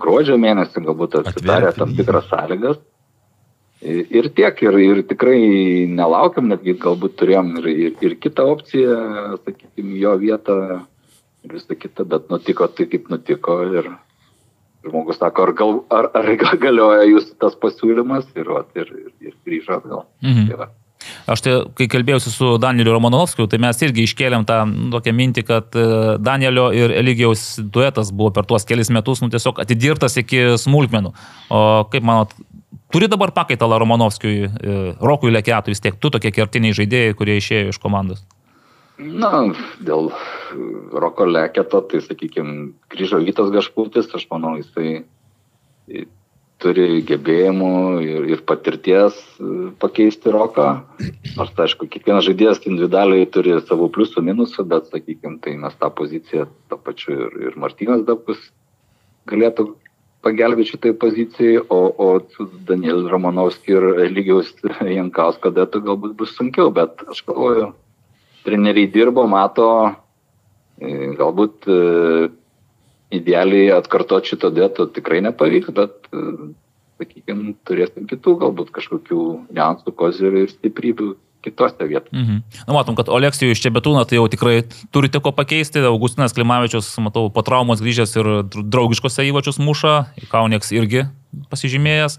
[0.00, 2.80] gruodžio mėnesį galbūt atsidarę Atverti tam tikras sąlygas.
[3.80, 5.38] Ir tiek, ir, ir tikrai
[5.88, 8.96] nelaukiam, netgi galbūt turėjom ir, ir, ir kitą opciją,
[9.46, 10.56] sakykime, jo vietą
[11.46, 13.88] ir visą kitą, bet nutiko tai, kaip nutiko ir
[14.86, 16.28] žmogus sako, ar, gal, ar, ar
[16.60, 20.06] galioja jūsų tas pasiūlymas ir, vat, ir, ir, grįžo atgal.
[20.24, 20.46] Mhm.
[20.50, 20.70] Tai va.
[21.30, 25.44] Aš tai, kai kalbėjausi su Danieliu Romanovskiu, tai mes irgi iškėlėm tą nu, tokią mintį,
[25.48, 25.84] kad e,
[26.20, 31.14] Danielio ir Eligijaus duetas buvo per tuos kelius metus nu, tiesiog atidirtas iki smulkmenų.
[31.48, 31.62] O
[31.92, 32.34] kaip manot,
[32.92, 37.72] turi dabar pakaitalą Romanovskiui, e, Rokui Lekiatui vis tiek, tu tokie kertiniai žaidėjai, kurie išėjo
[37.72, 38.20] iš komandos?
[39.00, 39.46] Na,
[39.80, 40.12] dėl
[40.92, 45.02] Roko Leketo, tai sakykime, grįžo Vytas Gašputis, aš manau, jisai
[46.60, 47.72] turi gebėjimų
[48.04, 50.66] ir, ir patirties e, pakeisti roką.
[51.38, 56.48] Nors, aišku, kiekvienas žaidėjas individualiai turi savo pliusų minusų, bet, sakykime, tai mes tą poziciją,
[56.68, 58.42] tą pačiu ir, ir Martynas Dabkus
[59.30, 59.70] galėtų
[60.24, 64.52] pagelbėti šitai pozicijai, o, o su Danieliu Romanovskiu ir Lygiaus
[64.98, 67.70] Jankausko dėtų galbūt bus sunkiau, bet aš galvoju,
[68.44, 69.70] treneriai dirbo, mato,
[70.80, 71.78] galbūt e,
[73.14, 76.52] idealiai atkartoti šito dėto tikrai nepavyks, bet, e,
[77.00, 81.10] sakykime, turėsim kitų galbūt kažkokių niuansų, kozirių ir stiprybių
[81.44, 82.12] kitose vietose.
[82.12, 82.42] Mhm.
[82.68, 84.60] Na, matom, kad Oleksijų iš Čebetūno tai jau tikrai
[84.92, 85.80] turite ko pakeisti.
[85.88, 89.94] Augustinas Klimavičius, matau, po traumos grįžęs ir draugiškose įvačius muša,
[90.32, 91.06] Kaunieks irgi
[91.52, 92.18] pasižymėjęs.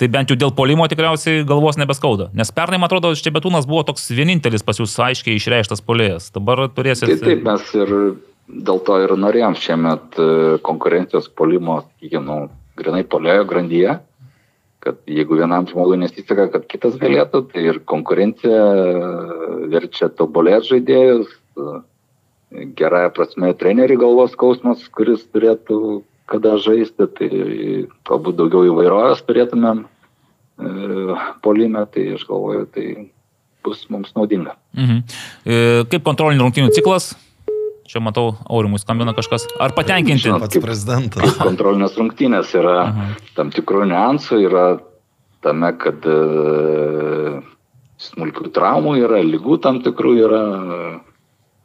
[0.00, 2.30] Tai bent jau dėl polimo tikriausiai galvos nebeskauda.
[2.36, 6.30] Nes pernai, man atrodo, Čebetūnas buvo toks vienintelis pas jūs aiškiai išreikštas polėjas.
[6.32, 7.18] Dabar turėsite...
[7.20, 7.92] Tai taip, mes ir
[8.48, 10.30] dėl to ir norėjom šiemet e,
[10.64, 12.38] konkurencijos polimo, sakykime, nu,
[12.80, 13.98] grinai polėjo grandyje,
[14.80, 18.62] kad jeigu vienam žmogui nesiseka, kad kitas galėtų, tai ir konkurencija
[19.68, 21.34] verčia tobulėti žaidėjus,
[22.80, 26.00] gerąją prasme trenerių galvos skausmas, kuris turėtų
[26.30, 27.30] kada žaisti, tai
[28.08, 32.86] galbūt daugiau įvairovės turėtumėm e, polime, tai aš galvoju, tai
[33.66, 34.54] bus mums naudinga.
[34.76, 35.02] Mhm.
[35.44, 35.58] E,
[35.90, 37.12] kaip kontrolinių rungtynių ciklas?
[37.90, 39.48] Čia matau, Aurimui skambina kažkas.
[39.58, 40.28] Ar patenkinti?
[40.28, 41.34] Žinot, pats prezidentas.
[41.48, 43.08] Kontrolinės rungtynės yra Aha.
[43.34, 44.66] tam tikrų niuansų, yra
[45.42, 47.40] tame, kad e,
[48.00, 50.42] smulkių traumų yra, lygų tam tikrų yra.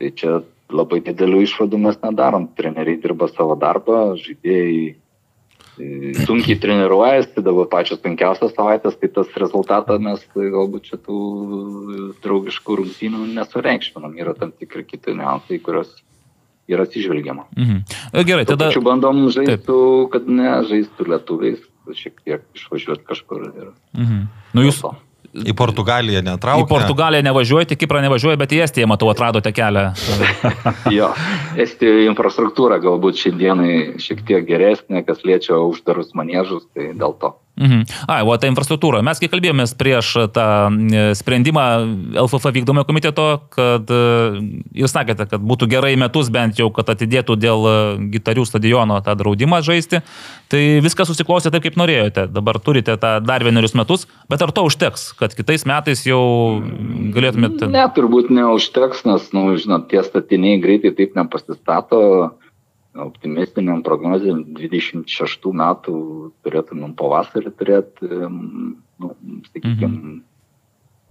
[0.01, 0.39] Tai čia
[0.73, 2.47] labai didelių išvadų mes nedarom.
[2.57, 9.99] Treneriai dirba savo darbą, žaidėjai e, sunkiai treniruojasi, dabar pačios penkiausias savaitės, tai tas rezultatą
[10.01, 11.19] mes tai galbūt čia tų
[12.25, 14.17] draugiškų rungtynių nesureikšminam.
[14.21, 15.93] Yra tam tikri kiti niuansai, kurios
[16.71, 17.47] yra atsižvelgiama.
[17.57, 17.81] Mhm.
[18.25, 18.69] Gerai, tada...
[18.69, 19.79] Tačiau bandom žaisti,
[20.13, 23.49] kad ne žaistų lietuviais, šiek tiek išvažiuoti kažkur.
[23.53, 23.73] Ir...
[23.93, 24.23] Mhm.
[24.57, 24.81] Nu, jūs,
[25.35, 26.63] Į Portugaliją netraukia.
[26.63, 29.89] Į Portugaliją nevažiuojate, Kiprą nevažiuoja, bet į Estiją, matau, atradote kelią.
[30.97, 31.11] jo,
[31.59, 37.35] Estijoje infrastruktūra galbūt šiandienai šiek tiek geresnė, kas liečia uždarus manėžus, tai dėl to.
[37.55, 37.85] Mhm.
[38.11, 38.99] Ai, o ta infrastruktūra.
[39.05, 40.47] Mes kai kalbėjomės prieš tą
[41.15, 41.63] sprendimą
[42.25, 43.91] LFF vykdomojo komiteto, kad
[44.75, 47.67] ir sakėte, kad būtų gerai metus bent jau, kad atidėtų dėl
[48.11, 50.03] gitarių stadiono tą draudimą žaisti,
[50.51, 52.27] tai viskas susiklostė taip, kaip norėjote.
[52.35, 56.21] Dabar turite tą dar vienerius metus, bet ar to užteks, kad kitais metais jau
[57.15, 57.71] galėtumėte...
[57.71, 62.01] Ne, turbūt neužteks, nes, na, nu, žinot, tie statiniai greitai taip nepasistato
[62.95, 65.95] optimistiniam prognozėm 26 metų
[66.45, 69.11] turėtumėm pavasarį turėti, nu,
[69.51, 70.15] sakykime, mhm.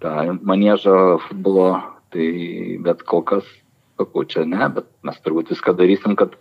[0.05, 1.69] tą manėžą futbolo,
[2.15, 2.29] tai
[2.85, 3.49] bet kol kas,
[3.99, 6.39] sakau, čia ne, bet mes turbūt viską darysim, kad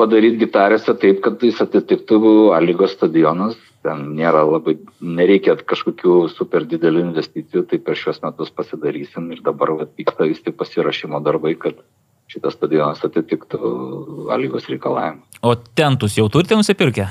[0.00, 2.20] padaryti gitarėse taip, kad jis atitiktų
[2.56, 3.58] A lygos stadionus.
[3.80, 9.72] Ten nėra labai, nereikia kažkokių super didelių investicijų, tai per šios metus pasidarysim ir dabar
[9.96, 11.78] vyksta vis tik pasirašymo darbai, kad
[12.30, 13.72] šitas stadionas atitiktų
[14.40, 15.24] lygos reikalavimą.
[15.42, 17.08] O tentus jau turite nusipirkę?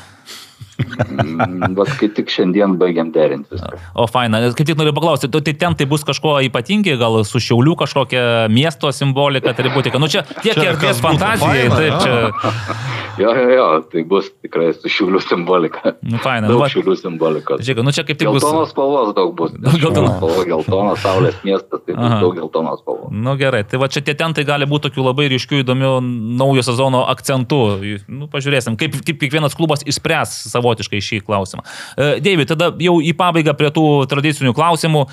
[0.80, 3.80] Mm, bet kai tik šiandien baigiam derinti viską.
[4.00, 7.76] O faina, kaip tik noriu paklausti, tai ten tai bus kažko ypatingi, gal su šiauliu
[7.80, 10.02] kažkokia miesto simbolika, atributika.
[10.02, 12.18] Nu čia tiek erdvės fantazijai, taip čia.
[13.20, 15.92] Jo, jo, jo, tai bus tikrai su šiauliu simbolika.
[16.08, 16.48] Nu faina.
[16.48, 17.64] Daug nu, šiaulių simbolikos.
[17.68, 18.46] Žiūrėk, nu čia kaip tik bus.
[18.46, 19.52] Geltonos spalvos daug bus.
[19.60, 23.12] Geltonos spalvos, geltonos saulės miestas, tai bus daug geltonos spalvos.
[23.12, 25.92] Nu gerai, tai va čia tie tentai gali būti tokių labai ryškių, įdomių
[26.40, 27.60] naujo sezono akcentų.
[28.08, 30.38] Nu, pažiūrėsim, kaip, kaip kiekvienas klubas išspręs
[30.70, 31.66] savotiškai šį klausimą.
[31.98, 35.06] E, Deivi, tada jau į pabaigą prie tų tradicinių klausimų.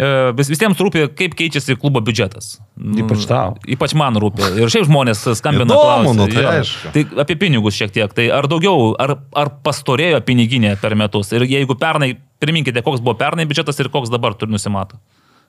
[0.00, 2.54] E, vis, visiems rūpi, kaip keičiasi klubo biudžetas.
[3.02, 3.56] Ypač tau.
[3.68, 4.46] Ypač man rūpi.
[4.60, 5.68] Ir šiaip žmonės skambina.
[5.68, 6.92] Įdomu, nu, tai, ja.
[6.94, 8.14] tai apie pinigus šiek tiek.
[8.16, 11.34] Tai ar daugiau, ar, ar pastorėjo piniginė per metus?
[11.36, 15.00] Ir jeigu pernai, priminkite, koks buvo pernai biudžetas ir koks dabar turi nusimato.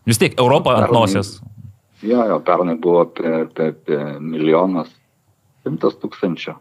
[0.09, 1.37] Vis tiek Europą ant nosies.
[2.01, 4.89] Jo, jo, pernai buvo apie, apie, apie milijonas,
[5.61, 6.57] šimtas tūkstančių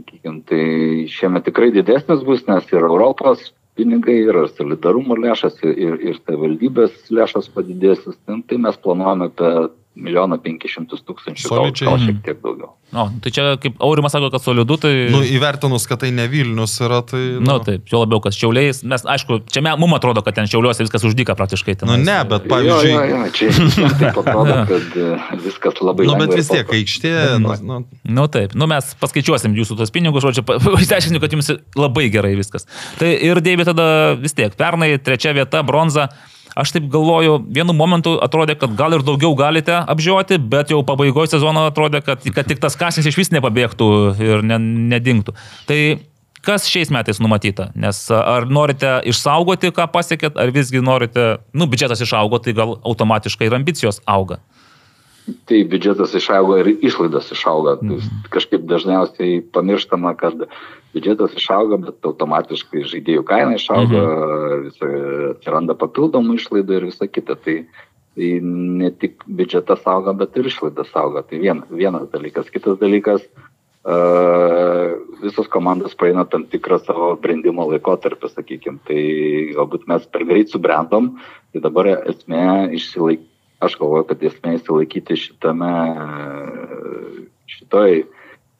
[0.00, 6.18] sakykim, tai šiemet tikrai didesnis bus, nes ir Europos pinigai, ir solidarumo lėšas, ir, ir
[6.24, 9.52] savivaldybės lėšas padidės, tai mes planuojame apie
[9.98, 11.48] milijoną penkišimtus tūkstančių.
[11.48, 11.88] Solidžiai.
[11.88, 12.74] Gal, gal šiek tiek daugiau.
[12.90, 14.90] O, tai čia kaip Aurimas sako, kad solidu, tai...
[15.12, 17.20] Nu, įvertinus, kad tai ne Vilnius yra, tai...
[17.36, 20.82] Nu, nu taip, jo labiau, kad šiauliais, mes, aišku, čia mums atrodo, kad ten šiauliuose
[20.86, 21.76] viskas uždyka praktiškai.
[21.82, 22.90] Ten, nu, ne, bet pavyzdžiui...
[22.90, 25.12] Jo, jo, jo, čia taip atrodo, kad e,
[25.44, 26.08] viskas labai...
[26.10, 27.14] Nu, bet vis tiek, aikštė...
[27.44, 27.78] Nu, nu.
[28.18, 30.46] nu, taip, nu, mes paskaičiuosim jūsų tos pinigus, žodžiu,
[30.82, 32.66] išsiaiškinu, kad jums labai gerai viskas.
[32.98, 33.86] Tai ir Dėvi tada
[34.18, 36.10] vis tiek, pernai trečia vieta, bronza.
[36.58, 41.36] Aš taip galvoju, vienu momentu atrodė, kad gal ir daugiau galite apžioti, bet jau pabaigoje
[41.36, 44.58] sezono atrodė, kad, kad tik tas kasnis iš vis nepabėgtų ir ne,
[44.94, 45.36] nedingtų.
[45.70, 45.80] Tai
[46.40, 47.66] Kas šiais metais numatyta?
[47.76, 53.50] Nes ar norite išsaugoti, ką pasiekėt, ar visgi norite, nu, biudžetas išaugo, tai gal automatiškai
[53.50, 54.38] ir ambicijos auga?
[55.48, 57.76] Tai biudžetas išaugo ir išlaidos išaugo.
[57.82, 58.24] Mhm.
[58.32, 60.46] Kažkaip dažniausiai pamirštama, kad
[60.94, 64.64] biudžetas išauga, bet automatiškai žaidėjų kaina išauga, mhm.
[64.68, 64.90] visa,
[65.34, 67.38] atsiranda papildomų išlaidų ir visa kita.
[67.44, 67.60] Tai,
[68.18, 71.22] tai ne tik biudžetas auga, bet ir išlaidos auga.
[71.22, 72.50] Tai vien, vienas dalykas.
[72.52, 73.24] Kitas dalykas,
[75.22, 78.78] visos komandos praeina tam tikrą savo brandimo laikotarpį, sakykime.
[78.84, 79.00] Tai
[79.56, 81.14] galbūt mes per greit subrendom,
[81.52, 83.29] tai dabar esmė išsilaikyti,
[83.60, 85.72] aš galvoju, kad esmė išsilaikyti šitame,
[87.50, 88.02] šitoj,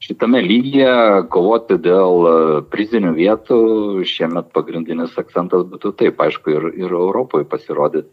[0.05, 0.95] šitame lygyje,
[1.33, 2.31] kovoti dėl
[2.73, 3.61] prizinių vietų,
[4.09, 8.11] šiemet pagrindinis akcentas būtų taip, aišku, ir, ir Europoje pasirodyti,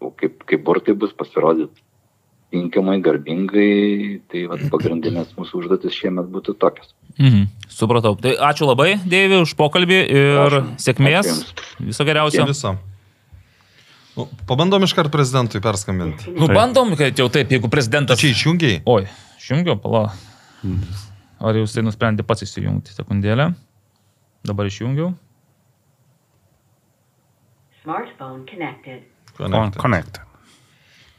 [0.00, 1.82] kaip, kaip burtai bus pasirodyti
[2.52, 6.92] tinkamai, garbingai, tai vat, pagrindinės mūsų užduotis šiemet būtų tokios.
[7.16, 8.14] Mhm, supratau.
[8.20, 10.64] Tai ačiū labai, Dėvi, už pokalbį ir ačiū.
[10.84, 11.32] sėkmės.
[11.32, 12.48] Ačiū Viso geriausio.
[12.52, 12.76] Viso.
[14.16, 16.34] Nu, pabandom iš karto prezidentui perskambinti.
[16.36, 18.20] Nu, bandom, kad jau taip, jeigu prezidentas.
[18.20, 18.82] Čia išjungiai?
[18.84, 19.06] Oi,
[19.40, 20.10] išjungiau, pala.
[21.42, 23.48] Ar jūs tai nusprendė pats įsijungti sekundėlę?
[24.46, 25.14] Dabar išjungiau.
[27.82, 29.08] Smartphone connected.
[29.38, 29.80] Connected.
[29.80, 30.20] connected.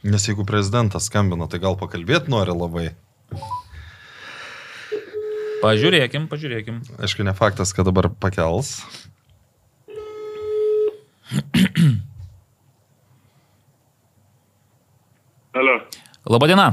[0.04, 2.86] Nes jeigu prezidentas skambina, tai gal pakalbėti nori labai.
[5.64, 6.80] Pažiūrėkim, pažiūrėkim.
[7.00, 8.78] Aišku, ne faktas, kad dabar pakels.
[15.54, 15.80] Alio.
[16.26, 16.72] Labadiena.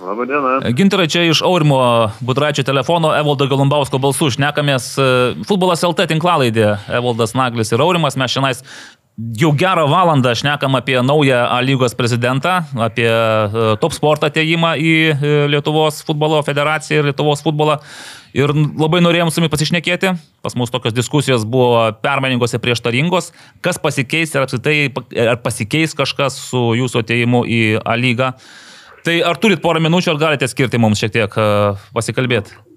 [0.00, 0.70] Labadiena.
[0.78, 1.78] Gintarai, čia iš Aurimo
[2.20, 4.92] Budračio telefono Evaldo Galumbausko balsų šnekamės.
[5.48, 6.68] Futbolas LT tinklalaidė
[7.00, 8.14] Evaldas Naglis ir Aurimas.
[8.20, 8.62] Mes šiandien
[9.18, 14.92] Jau gerą valandą šnekam apie naują A lygos prezidentą, apie e, top sportą ateimą į
[15.10, 17.80] e, Lietuvos futbolo federaciją ir Lietuvos futbolą.
[18.38, 20.12] Ir labai norėjom su jumis pasišnekėti.
[20.44, 23.32] Pas mus tokios diskusijos buvo permainingos ir prieštaringos.
[23.58, 24.76] Kas pasikeis ir apsitai,
[25.26, 28.36] ar pasikeis kažkas su jūsų ateimu į A lygą.
[29.02, 31.52] Tai ar turit porą minučių, ar galite skirti mums šiek tiek e,
[31.90, 32.67] pasikalbėti?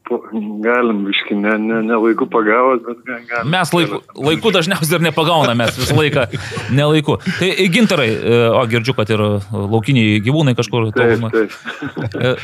[0.65, 3.51] Galim, biški, ne, ne, ne laiku pagavot, bet galim.
[3.53, 6.27] Mes laiku, laiku dažniausiai ir nepagauname, mes visą laiką
[6.79, 7.19] nelaiku.
[7.39, 10.91] Tai gintarai, e, o girdžiu, kad ir laukiniai gyvūnai kažkur.
[10.95, 12.41] Taip, taip.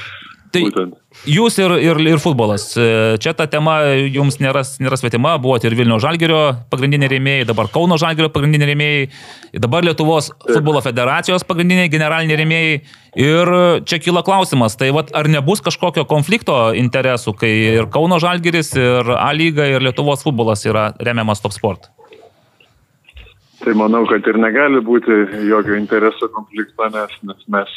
[0.58, 2.70] Tai jūs ir, ir, ir futbolas.
[2.78, 3.78] E, čia ta tema
[4.12, 6.42] jums nėra, nėra svetima, buvote ir Vilnių Žalgerio
[6.72, 9.08] pagrindiniai rėmėjai, dabar Kauno Žalgerio pagrindiniai rėmėjai,
[9.64, 12.80] dabar Lietuvos futbolo federacijos pagrindiniai generaliniai rėmėjai.
[13.18, 13.54] Ir
[13.90, 19.14] čia kyla klausimas, tai vat, ar nebus kažkokio konflikto interesų, kai ir Kauno Žalgeris, ir
[19.18, 21.90] A lyga, ir Lietuvos futbolas yra remiamas top sport?
[23.64, 25.16] Tai manau, kad ir negali būti
[25.50, 27.72] jokio interesų konflikto, nes, nes mes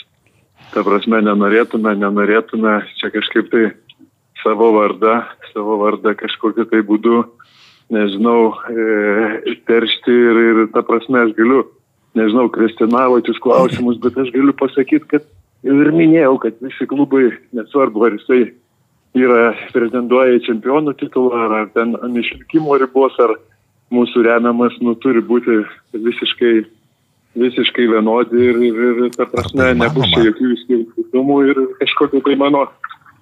[0.74, 3.64] ta prasme, nenorėtume, nenorėtume čia kažkaip tai
[4.42, 5.20] savo vardą,
[5.52, 7.24] savo vardą kažkokiu tai būdu,
[7.92, 11.64] nežinau, e, teršti ir, ir ta prasme aš galiu,
[12.18, 15.28] nežinau, kvestionavoti jūs klausimus, bet aš galiu pasakyti, kad
[15.66, 18.42] jau ir minėjau, kad visi klubai, nesvarbu, ar jisai
[19.18, 23.34] yra pretenduoja į čempionų titulą, ar ten ant išlikimo ribos, ar
[23.90, 25.64] mūsų remiamas, nu, turi būti
[25.96, 26.54] visiškai
[27.38, 32.66] visiškai vienodi ir, ir, ir ta prasme, nebus čia jokių skirtumų ir kažkokiu tai mano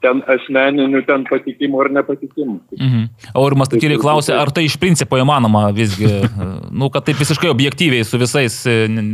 [0.03, 2.59] ten asmeninių, ten patikimų ar nepatikimų.
[2.77, 3.07] Mhm.
[3.39, 6.09] Aurimas Takyliai klausė, ar tai iš principo įmanoma visgi,
[6.81, 8.61] nu, kad taip visiškai objektyviai su visais,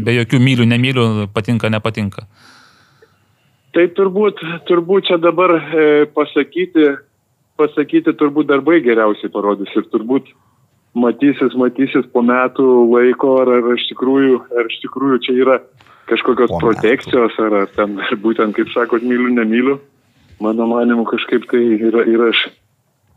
[0.05, 2.29] be jokių mylių, nemylių, patinka, nepatinka.
[3.75, 4.39] Tai turbūt,
[4.69, 6.93] turbūt čia dabar e, pasakyti,
[7.59, 10.29] pasakyti turbūt darbai geriausiai parodys ir turbūt
[10.99, 15.59] matysis, matysis po metų laiko, ar, ar, iš, tikrųjų, ar iš tikrųjų čia yra
[16.11, 19.79] kažkokios po protekcijos, ar, ar ten būtent, kaip sakot, myliu, nemyliu.
[20.43, 22.49] Mano manimu, kažkaip tai yra, yra aš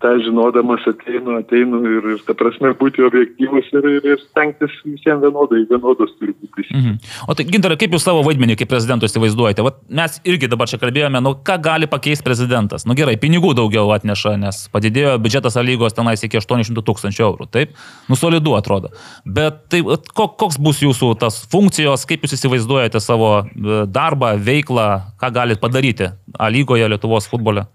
[0.02, 5.24] tą žinodamas ateinu, ateinu ir, ir ta prasme būti objektyvus ir, ir, ir stengtis visiems
[5.24, 6.68] vienodai, vienodos turi būti.
[6.70, 6.98] Mhm.
[7.26, 9.66] O tai gintarai, kaip jūs savo vaidmenį kaip prezidento įsivaizduojate?
[9.66, 12.86] Vat mes irgi dabar čia kalbėjome, nu ką gali pakeisti prezidentas?
[12.86, 17.74] Nu gerai, pinigų daugiau atneša, nes padidėjo biudžetas lygos tenais iki 800 tūkstančių eurų, taip?
[18.12, 18.94] Nu solidu atrodo.
[19.26, 19.82] Bet tai
[20.14, 24.88] koks bus jūsų tas funkcijos, kaip jūs įsivaizduojate savo e, darbą, veiklą,
[25.18, 27.66] ką galite padaryti A lygoje Lietuvos futbole?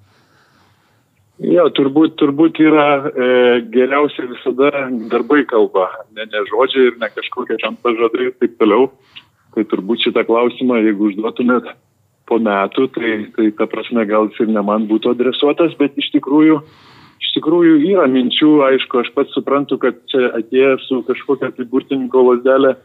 [1.40, 3.28] Jo, turbūt, turbūt yra e,
[3.72, 4.68] geriausia visada
[5.10, 8.90] darbai kalba, ne, ne žodžiai ir ne kažkokie ten pažadai ir taip toliau.
[9.52, 11.72] Tai turbūt šitą klausimą, jeigu užduotumėt
[12.28, 16.12] po metų, tai, tai ta prasme gal jis ir ne man būtų adresuotas, bet iš
[16.14, 16.60] tikrųjų,
[17.24, 22.24] iš tikrųjų yra minčių, aišku, aš pats suprantu, kad čia atėjęs su kažkokia tai burtininko
[22.28, 22.76] lasdelė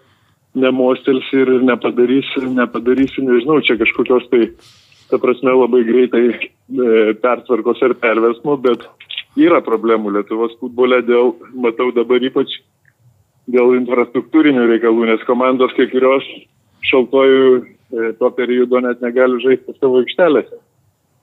[0.58, 4.48] nemostelsi ir nepadarysi, nepadarysi, nežinau, čia kažkokios tai
[5.12, 6.38] ta prasme, labai greitai e,
[7.22, 8.84] pertvarkos ir perversmo, bet
[9.40, 12.60] yra problemų Lietuvos futbole dėl, matau dabar ypač
[13.48, 16.26] dėl infrastruktūrinių reikalų, nes komandos kai kurios
[16.88, 20.60] šaltojų e, to periodo net negali žaisti savo aikštelėse.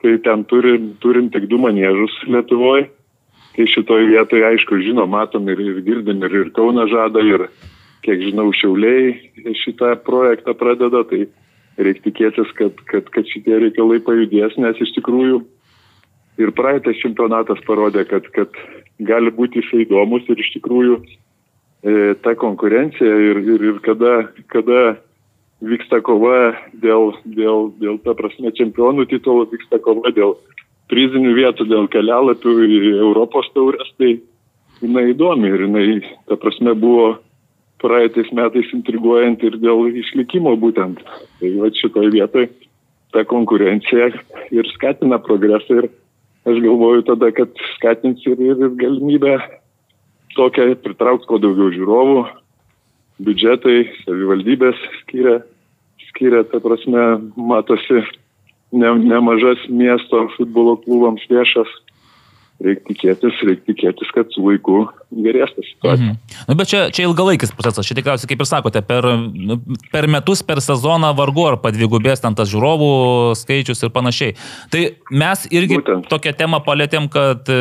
[0.04, 2.90] Tai ten turim, turim tik du manėžus Lietuvoje.
[3.54, 7.46] Tai šitoj vietoje, aišku, žinom, matom ir, ir girdim, ir, ir Kauna žada, ir,
[8.02, 11.04] kiek žinau, Šiauliai šitą projektą pradeda.
[11.06, 11.20] Tai
[11.78, 15.42] reikia tikėtis, kad, kad, kad šitie reikalai pajudės, nes iš tikrųjų
[16.42, 18.54] ir praeitas čempionatas parodė, kad, kad
[18.98, 24.14] gali būti jisai įdomus ir iš tikrųjų e, ta konkurencija ir, ir, ir kada,
[24.52, 24.96] kada
[25.64, 30.36] vyksta kova dėl, dėl, dėl, ta prasme, čempionų titulų, vyksta kova dėl
[30.92, 34.18] prizinių vietų, dėl kelialapių į Europos taurės, tai
[34.82, 35.86] jinai įdomi ir jinai,
[36.28, 37.14] ta prasme, buvo
[37.84, 41.02] praeitais metais intriguojant ir dėl išlikimo būtent.
[41.40, 42.48] Tai va šitoje vietoje
[43.14, 44.08] ta konkurencija
[44.54, 45.90] ir skatina progresą ir
[46.48, 49.36] aš galvoju tada, kad skatins ir, ir, galimybę
[50.36, 52.24] tokią pritraukti kuo daugiau žiūrovų,
[53.24, 55.38] biudžetai, savivaldybės skiria,
[56.10, 57.04] skiria, ta prasme,
[57.38, 58.02] matosi
[58.74, 61.70] ne, nemažas miesto futbolo klubams lėšas
[62.64, 64.84] reikia tikėtis, reikia tikėtis, kad su laiku
[65.14, 66.14] gerės ta situacija.
[66.14, 66.44] Mhm.
[66.48, 69.58] Nu, bet čia, čia ilgalaikis procesas, čia tikriausiai, kaip ir sakote, per, nu,
[69.92, 72.90] per metus, per sezoną vargu ar padvigubės ten tas žiūrovų
[73.38, 74.36] skaičius ir panašiai.
[74.72, 74.82] Tai
[75.14, 76.08] mes irgi Būtent.
[76.10, 77.60] tokią temą palėtėm, kad e,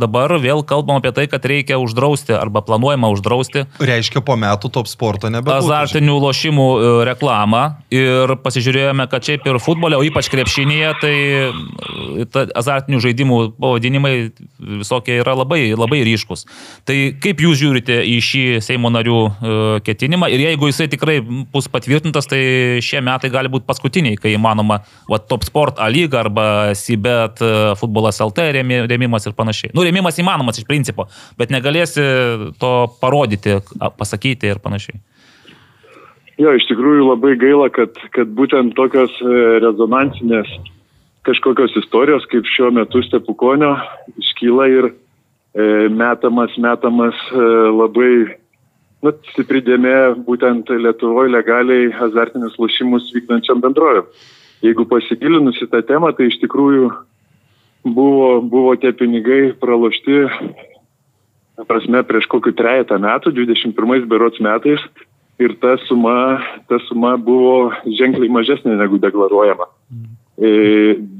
[0.00, 3.66] dabar vėl kalbam apie tai, kad reikia uždrausti arba planuojama uždrausti.
[3.80, 5.64] Reiškia, po metų top sporto nebebūtų.
[5.64, 7.64] Azartinių lošimų e, reklamą
[7.94, 11.14] ir pasižiūrėjome, kad šiaip ir futbole, o ypač krepšinėje, tai
[11.50, 16.44] e, azartinių žaidimų pavadinimai klausimai visokie yra labai, labai ryškus.
[16.86, 19.52] Tai kaip jūs žiūrite į šį Seimo narių e,
[19.86, 24.80] ketinimą ir jeigu jisai tikrai bus patvirtintas, tai šie metai gali būti paskutiniai, kai įmanoma
[25.08, 28.50] va, Top Sport A lyga arba Sibet e, futbolas LT
[28.90, 29.74] rėmimas ir panašiai.
[29.74, 31.08] Nu, rėmimas įmanomas iš principo,
[31.38, 32.02] bet negalėsi
[32.60, 33.60] to parodyti,
[33.98, 35.00] pasakyti ir panašiai.
[36.40, 40.48] Jo, iš tikrųjų labai gaila, kad, kad būtent tokios e, rezonansinės
[41.26, 43.74] kažkokios istorijos, kaip šiuo metu Stepukonio,
[44.20, 44.92] iškyla ir e,
[45.92, 47.44] metamas, metamas e,
[47.76, 48.12] labai
[49.04, 54.08] nu, stipri dėmė būtent Lietuvoje legaliai azartinius lošimus vykdančiam bendrovėm.
[54.64, 56.90] Jeigu pasigilinus į tą temą, tai iš tikrųjų
[57.84, 60.26] buvo, buvo tie pinigai pralošti,
[61.68, 64.84] prasme, prieš kokiu trejata metų, 21 berots metais,
[65.40, 69.68] ir ta suma, ta suma buvo ženkliai mažesnė negu deklaruojama.
[70.40, 70.50] E,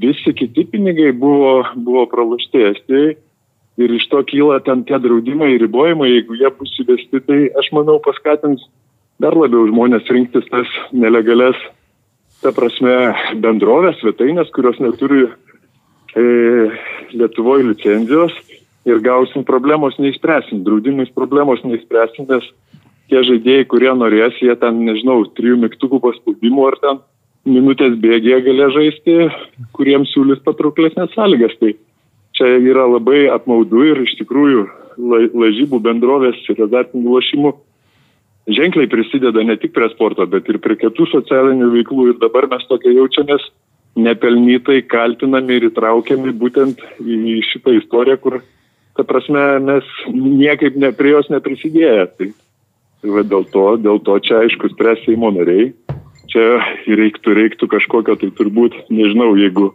[0.01, 3.11] visi kiti pinigai buvo, buvo pralošti Estijai
[3.77, 7.69] ir iš to kyla ten tie draudimai ir ribojimai, jeigu jie bus įvesti, tai aš
[7.75, 8.65] manau paskatins
[9.21, 11.59] dar labiau žmonės rinktis tas nelegales,
[12.41, 13.13] ta prasme,
[13.43, 16.25] bendrovės, svetainės, kurios neturi e,
[17.13, 18.33] Lietuvoje licenzijos
[18.89, 22.49] ir gausim problemos neįspręsim, draudimais problemos neįspręsim, nes
[23.11, 27.01] tie žaidėjai, kurie norės, jie ten, nežinau, trijų mygtukų paspaudimų ar ten
[27.47, 29.15] minutės bėgėje galės žaisti,
[29.77, 31.55] kuriems siūlys patrauklesnės sąlygas.
[31.61, 31.73] Tai
[32.37, 34.67] čia yra labai apmaudu ir iš tikrųjų
[35.01, 37.53] lažybų bendrovės ir azartinių lošimų
[38.51, 42.65] ženkliai prisideda ne tik prie sporto, bet ir prie kitų socialinių veiklų ir dabar mes
[42.69, 43.45] tokia jaučiamės
[44.01, 48.39] nepelnytai kaltinami ir įtraukiami būtent į šitą istoriją, kur,
[48.95, 52.05] ta prasme, mes niekaip ne prie jos neprisidėję.
[52.17, 52.29] Tai,
[53.01, 55.73] tai va, dėl, to, dėl to čia aišku spręs Seimo nariai
[56.29, 56.45] čia
[56.85, 59.71] reiktų, reiktų kažkokio, tai turbūt, nežinau, jeigu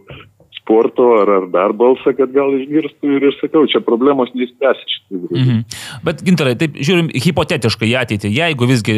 [0.67, 4.97] sporto ar, ar dar balsą, kad gal išgirstų ir, ir sakau, čia problemos neįspręs iš
[5.07, 5.43] tikrųjų.
[5.43, 5.61] Mhm.
[6.03, 8.97] Bet gintarai, taip žiūrim hipotetiškai į ateitį, jeigu visgi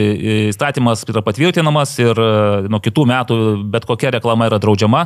[0.50, 2.32] įstatymas yra patvirtinamas ir e,
[2.74, 3.38] nuo kitų metų
[3.76, 5.06] bet kokia reklama yra draudžiama,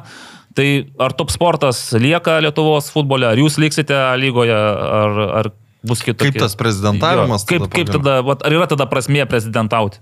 [0.56, 0.70] tai
[1.04, 6.32] ar top sportas lieka Lietuvos futbole, ar jūs liksite lygoje, ar, ar bus kitokia?
[6.32, 7.44] Kaip tas prezidentavimas?
[7.44, 10.00] Jo, kaip, tada kaip tada, ar yra tada prasmė prezidentauti?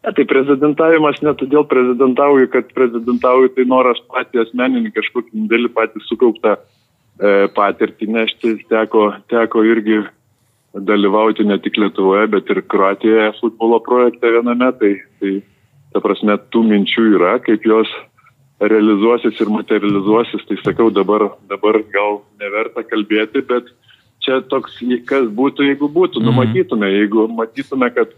[0.00, 6.00] Ne, tai prezidentavimas ne todėl prezidentauju, kad prezidentauju, tai noras patį asmeninį kažkokį dėlį patį
[6.06, 8.54] sukauptą e, patirtį nešti.
[8.72, 10.00] Teko, teko irgi
[10.72, 14.70] dalyvauti ne tik Lietuvoje, bet ir Kroatijoje futbolo projekte viename.
[14.80, 15.34] Tai, tai
[15.92, 17.92] ta prasme, tų minčių yra, kaip jos
[18.60, 20.48] realizuosis ir materializuosis.
[20.48, 23.68] Tai sakau, dabar, dabar gal neverta kalbėti, bet
[24.24, 26.30] čia toks, kas būtų, jeigu būtų, mhm.
[26.30, 28.16] numatytume, jeigu matytume, kad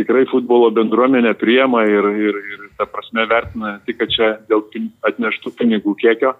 [0.00, 4.64] tikrai futbolo bendruomenė priema ir, ir, ir ta prasme vertina tik, kad čia dėl
[5.06, 6.34] atneštų pinigų kiekio,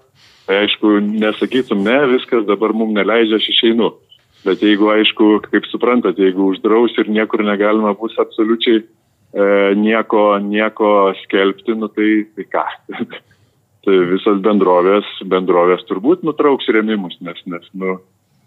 [0.49, 3.93] tai aišku, nesakytum, ne, viskas dabar mums neleidžia, aš išeinu.
[4.41, 8.85] Bet jeigu, aišku, kaip suprantat, jeigu uždraus ir niekur negalima bus absoliučiai e,
[9.77, 12.65] nieko, nieko skelbti, nu tai, tai ką?
[13.85, 17.99] tai visas bendrovės, bendrovės turbūt nutrauks rėmimus, nes, nes nu,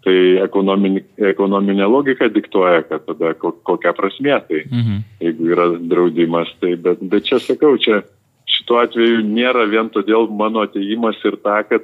[0.04, 1.00] Tai ekonominė,
[1.32, 4.98] ekonominė logika diktuoja, kad tada ko- kokia prasmė tai, Mhm.
[5.20, 6.50] jeigu yra draudimas.
[6.60, 8.02] Tai, bet, bet čia sakau, čia
[8.46, 11.80] šituo atveju nėra vien todėl mano ateimas ir ta, kad,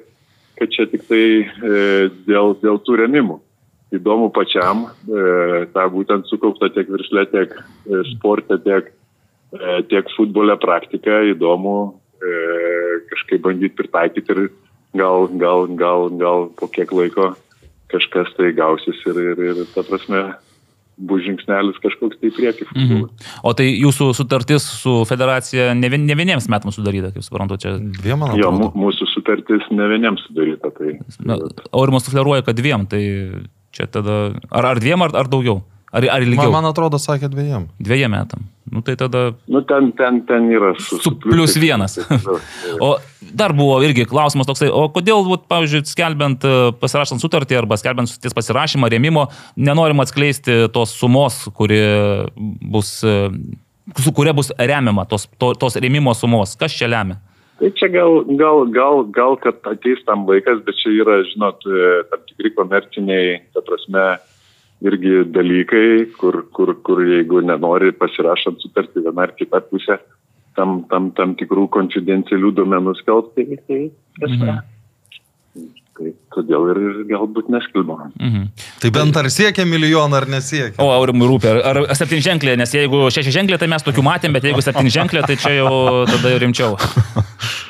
[0.58, 3.40] kad čia tik tai e, dėl, dėl tų remimų.
[3.90, 8.92] Įdomu pačiam e, tą būtent sukauptą tiek viršlę, tiek e, sportą, tiek,
[9.56, 11.24] e, tiek futbole praktiką.
[11.32, 14.50] Įdomu e, kažkaip bandyti pritaikyti ir
[14.94, 17.32] gal, gal, gal, gal po kiek laiko
[17.92, 20.22] kažkas tai gausis ir, ir, ir ta prasme
[21.00, 22.66] bus žingsnelis kažkoks tai į priekį.
[22.74, 23.04] Mhm.
[23.46, 27.76] O tai jūsų sutartis su federacija ne, vien, ne vieniems metams sudaryta, kaip suprantu, čia.
[28.00, 30.72] Dviem, man Jo, mūsų sutartis ne vieniems sudaryta.
[30.76, 31.38] Tai, Na,
[31.72, 33.02] Aurimas sufleruoja, kad dviem, tai
[33.76, 34.20] čia tada.
[34.50, 35.62] Ar, ar dviem, ar, ar daugiau?
[35.90, 36.52] Ar, ar ilgiau?
[36.52, 37.64] Man, man atrodo, sakė dviejiem.
[37.82, 38.44] Dviejiem metam.
[38.70, 41.98] Nu tai tada nu, ten, ten, ten yra su, Su plius vienas.
[42.86, 42.92] O
[43.34, 48.10] dar buvo irgi klausimas toksai, o kodėl, vat, pavyzdžiui, skelbiant, e, pasirašant sutartį arba skelbiant
[48.10, 49.26] sutarties pasirašymą, rėmimo,
[49.58, 51.80] nenorima atskleisti tos sumos, kuri
[52.38, 53.16] bus, e,
[53.98, 56.54] su kuria bus remiama, tos, to, tos rėmimo sumos.
[56.58, 57.18] Kas čia lemia?
[57.60, 61.90] Tai čia gal, gal, gal, gal, kad ateis tam laikas, bet čia yra, žinot, e,
[62.08, 64.06] tam tikri komerciniai, ta prasme,
[64.80, 69.98] irgi dalykai, kur, kur, kur jeigu nenori pasirašant sutartį viena ar kita pusė,
[70.56, 73.80] tam, tam, tam tikrų konfidencialių duomenų skelbti, tai, tai,
[74.18, 74.56] prasme.
[75.98, 78.10] tai todėl ir ir galbūt neskelbama.
[78.16, 78.50] Mhm.
[78.82, 80.80] Tai bent ar siekia milijoną, ar nesiekia.
[80.82, 84.64] O Aurimui rūpia, ar, ar septynženklė, nes jeigu šešiženklė, tai mes tokių matėm, bet jeigu
[84.64, 85.74] septynženklė, tai čia jau
[86.08, 86.78] tada jau rimčiau.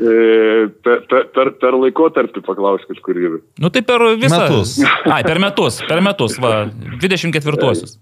[0.00, 1.02] E, per,
[1.34, 3.38] per, per, laikotarpį paklaus kažkur ir.
[3.60, 4.46] Nu tai per visą.
[4.46, 4.78] Metus.
[5.14, 6.64] Ai, per metus, per metus, va,
[7.02, 7.98] 24-uosius.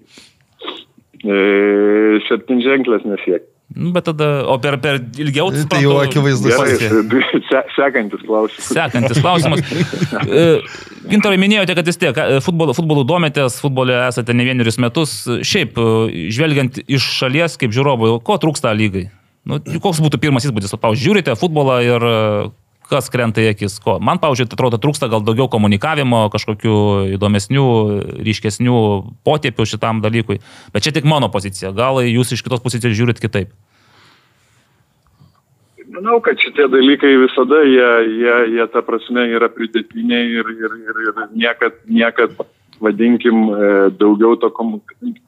[1.18, 1.38] E,
[2.28, 3.48] septynženklės nesiek.
[3.74, 6.54] Nu, bet tada, o per, per ilgiau Tai jau akivaizdus.
[6.54, 8.70] Gerai, se, sekantis klausimas.
[8.70, 9.60] Sekantis klausimas.
[10.24, 10.46] E,
[11.10, 15.18] Gintarai, minėjote, kad vis tiek e, futbolo, futbolu dometės, futbole esate ne vienerius metus.
[15.26, 19.08] Šiaip, e, žvelgiant iš šalies kaip žiūrovui, ko trūksta lygai?
[19.48, 20.74] Nu, koks būtų pirmas įspūdis?
[20.76, 22.16] Pavyzdžiui, žiūrite futbolą ir e,
[22.90, 23.78] kas krenta į akis?
[23.80, 23.96] Ko?
[24.04, 26.74] Man, pavyzdžiui, atrodo, trūksta gal daugiau komunikavimo, kažkokių
[27.14, 27.64] įdomesnių,
[28.28, 28.82] ryškesnių
[29.24, 30.42] potėpių šitam dalykui.
[30.74, 31.72] Bet čia tik mano pozicija.
[31.76, 33.56] Gal jūs iš kitos pozicijos žiūrit kitaip?
[35.88, 37.88] Manau, kad šitie dalykai visada, jie,
[38.20, 42.36] jie, jie ta prasme yra pridėtiniai ir, ir, ir, ir niekad, niekad,
[42.84, 44.82] vadinkim, e, daugiau to komu-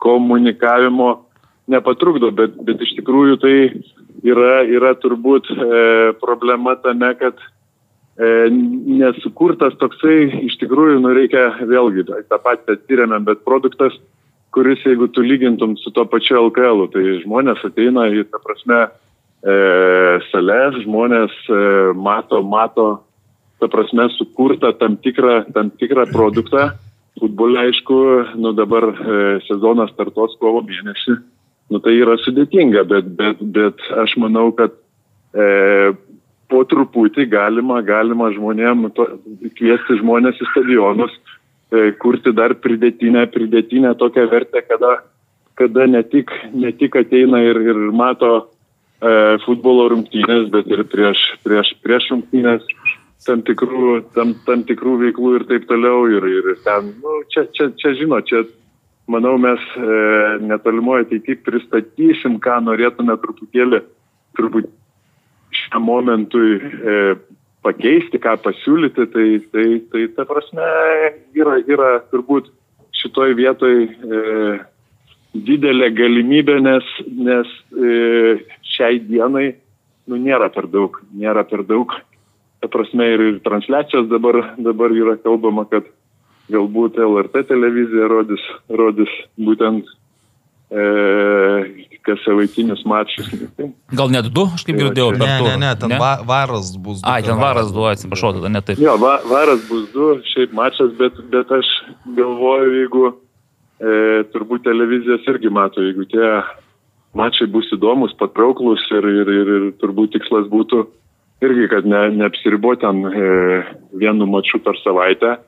[0.05, 1.14] komunikavimo
[1.71, 3.55] nepatrukdo, bet, bet iš tikrųjų tai
[4.27, 5.81] yra, yra turbūt e,
[6.21, 13.45] problema tame, kad e, nesukurtas toksai, iš tikrųjų, nu reikia vėlgi tą patį atyrėme, bet
[13.47, 13.97] produktas,
[14.55, 18.81] kuris, jeigu tu lygintum su to pačiu LKL, tai žmonės ateina į, ta prasme,
[19.43, 19.55] e,
[20.31, 21.61] sales, žmonės e,
[21.95, 22.89] mato, mato,
[23.61, 26.71] ta prasme, sukurtą tam tikrą, tam tikrą produktą.
[27.21, 27.97] Futbole, aišku,
[28.41, 28.95] nu dabar e,
[29.45, 31.19] sezonas startuos kovo mėnesį.
[31.71, 34.75] Nu tai yra sudėtinga, bet, bet, bet aš manau, kad
[35.35, 35.93] e,
[36.51, 39.07] po truputį galima, galima žmonėm to,
[39.59, 41.14] kviesti žmonės į stadionus,
[41.71, 44.97] e, kurti dar pridėtinę, pridėtinę tokią vertę, kada,
[45.61, 51.23] kada ne, tik, ne tik ateina ir, ir mato e, futbolo rungtynės, bet ir prieš,
[51.47, 52.66] prieš, prieš rungtynės
[53.27, 56.07] tam tikrų, tam, tam tikrų veiklų ir taip toliau.
[56.11, 58.43] Ir, ir ten, nu, čia, čia, čia, žinot, čia,
[59.11, 59.97] manau, mes e,
[60.47, 63.83] netolimoje ateityje pristatysim, ką norėtume truputėlį,
[64.39, 64.71] turbūt
[65.55, 66.97] šiam momentui e,
[67.67, 70.67] pakeisti, ką pasiūlyti, tai, tai, tai ta prasme
[71.37, 72.51] yra, yra turbūt
[73.01, 74.21] šitoj vietoj e,
[75.35, 78.39] didelė galimybė, nes, nes e,
[78.75, 79.51] šiai dienai
[80.11, 81.95] nu, nėra per daug, nėra per daug.
[82.61, 85.87] Ta prasme ir, ir transliacijos dabar, dabar yra kalbama, kad
[86.53, 89.89] galbūt LRT televizija rodys, rodys būtent
[90.71, 90.85] e,
[92.07, 93.31] kas savaitinius mačus.
[93.57, 93.71] Tai
[94.01, 97.03] Gal net du, aš kaip girdėjau, per Ne, ne, ne, ten va, varas bus.
[97.03, 98.81] du Ai, ten varas du, atsiprašau, tada ne taip.
[98.83, 101.71] Jo, va, varas bus du, šiaip mačas, bet, bet aš
[102.19, 103.99] galvoju, jeigu e,
[104.33, 106.33] turbūt televizijas irgi mato, jeigu tie
[107.19, 110.85] mačai bus įdomus, patrauklus ir, ir, ir, ir turbūt tikslas būtų
[111.45, 113.31] irgi, kad ne, neapsiriboti ten e,
[114.01, 115.39] vienu maču per savaitę,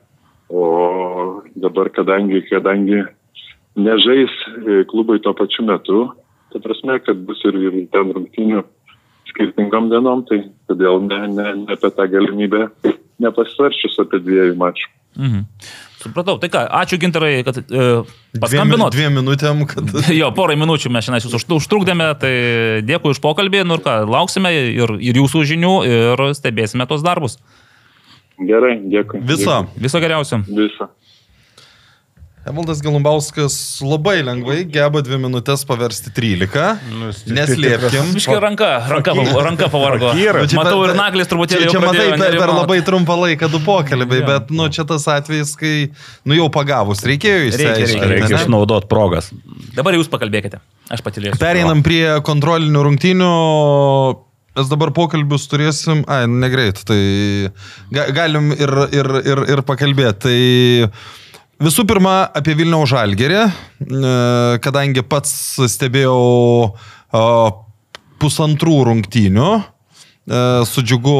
[0.49, 3.03] o dabar, kadangi, kadangi
[3.75, 4.33] nežais
[4.67, 6.05] e, klubai tuo pačiu metu,
[6.53, 8.63] ta prasme, kad bus ir, ir ten rungtynių
[9.31, 12.67] skirtingom dienom, tai todėl ne, ne, ne apie tą galimybę
[13.23, 14.91] nepasvarčius apie dviejų mačų.
[15.13, 15.41] Mhm.
[16.03, 18.91] Supratau, tai ką, ačiū gintarai, kad e, Dviem, paskambinot.
[18.91, 19.87] dviem minutėm, kad...
[20.21, 22.33] Jo, porą minučių mes šiandien jūs užtru- užtrukdėme, tai
[22.83, 27.37] dėkui už pokalbį, nu ir ką, lauksime ir, ir jūsų žinių ir stebėsime tos darbus.
[28.49, 29.21] Gerai, dėkui.
[29.27, 29.63] Viso.
[29.79, 30.41] Viso geriausio.
[30.47, 30.89] Viso.
[32.43, 33.53] Evaldas Galumbauskas
[33.87, 36.81] labai lengvai geba dvi minutės paversti 13.
[36.91, 38.09] Nu, Neslėpkim.
[38.17, 39.13] Miškai ranka, ranka,
[39.45, 40.09] ranka pavargo.
[40.11, 41.69] Nu, Matau ir naglis truputėlį.
[41.69, 44.27] Čia, jau čia matai, per, per labai trumpą laiką du pokalbiai, Jo.
[44.27, 45.71] bet, nu, čia tas atvejis, kai,
[46.27, 48.03] nu, jau pagavus, reikėjo Reikia, išsiaiškinti.
[48.11, 48.43] reikia, Reikia ne?
[48.43, 49.31] išnaudoti progas.
[49.79, 50.59] Dabar jūs pakalbėkite.
[50.91, 51.39] Aš patylėsiu.
[51.39, 53.31] Pereinam prie kontrolinių rungtynių.
[54.53, 57.49] Mes dabar pokalbius turėsim, ai, negreit, tai
[57.89, 60.19] ga, galim ir, ir, ir, ir pakalbėti.
[60.27, 64.11] Tai visų pirma, apie Vilniaus žalgerį, e,
[64.61, 65.33] kadangi pats
[65.73, 67.23] stebėjau e,
[68.21, 69.49] pusantrų rungtynių.
[69.57, 71.17] e, Su džiugu.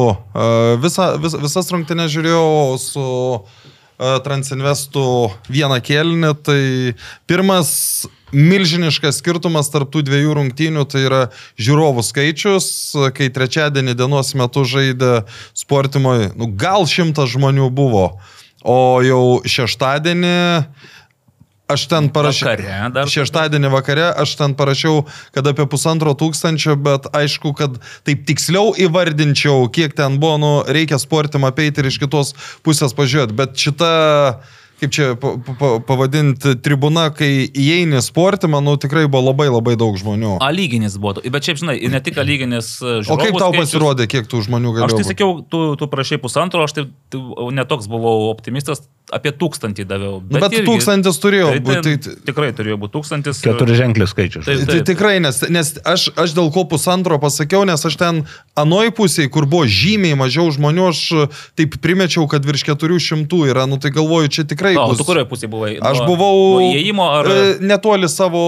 [0.86, 3.08] Visa, vis, visas rungtynės žiūrėjau su
[3.98, 5.06] Transinvestų
[5.54, 6.32] vieną kėlinį.
[6.44, 6.62] Tai
[7.30, 7.74] pirmas
[8.34, 11.22] milžiniškas skirtumas tarp tų dviejų rungtynių tai yra
[11.62, 12.68] žiūrovų skaičius.
[13.16, 15.24] Kai trečiadienį dienos metu žaidė
[15.58, 18.08] sportimoje, nu, gal šimtas žmonių buvo,
[18.64, 20.38] o jau šeštadienį
[21.68, 22.49] aš ten parašiau.
[22.51, 23.09] Vakare dar.
[23.09, 25.03] Šeštadienį vakare aš ten parašiau,
[25.36, 30.99] kad apie pusantro tūkstančio, bet aišku, kad taip tiksliau įvardinčiau, kiek ten buvo, nu, reikia
[31.01, 32.36] sportimą apeiti ir iš kitos
[32.66, 33.38] pusės pažiūrėti.
[33.38, 33.91] Bet šita,
[34.84, 39.95] kaip čia pa, pa, pavadinti, tribuna, kai įeini sportį, manau, tikrai buvo labai labai daug
[39.99, 40.36] žmonių.
[40.43, 41.24] A lyginis buvo.
[41.24, 42.76] Bet šiaip, žinai, ne tik a lyginis.
[42.84, 44.91] O kaip tau pasirodė, kiek tų žmonių galėjo?
[44.91, 47.24] Aš tai sakiau, tu, tu prašai pusantro, aš tai, tai
[47.55, 50.22] netoks buvau optimistas, apie tūkstantį daviau.
[50.24, 51.93] Nu, Bet tūkstantis turėjo tai, tai, būti.
[52.06, 53.41] Tai, Tikrai turėjo būti tūkstantis.
[53.43, 54.47] Keturi ženklius skaičius.
[54.47, 54.64] Taip.
[54.70, 58.24] Tai tikrai, nes, nes aš, aš dėl ko pusantro pasakiau, nes aš ten
[58.60, 61.01] anoj pusėje, kur buvo žymiai mažiau žmonių, aš
[61.60, 64.76] taip primečiau, kad virš 400 yra, nu tai galvoju, čia tikrai...
[64.80, 65.74] O, bus- tu kurioje pusėje buvai?
[65.82, 67.30] Aš Nuo- buvau Nuo įėjimo ar...
[67.30, 68.43] e, netoli savo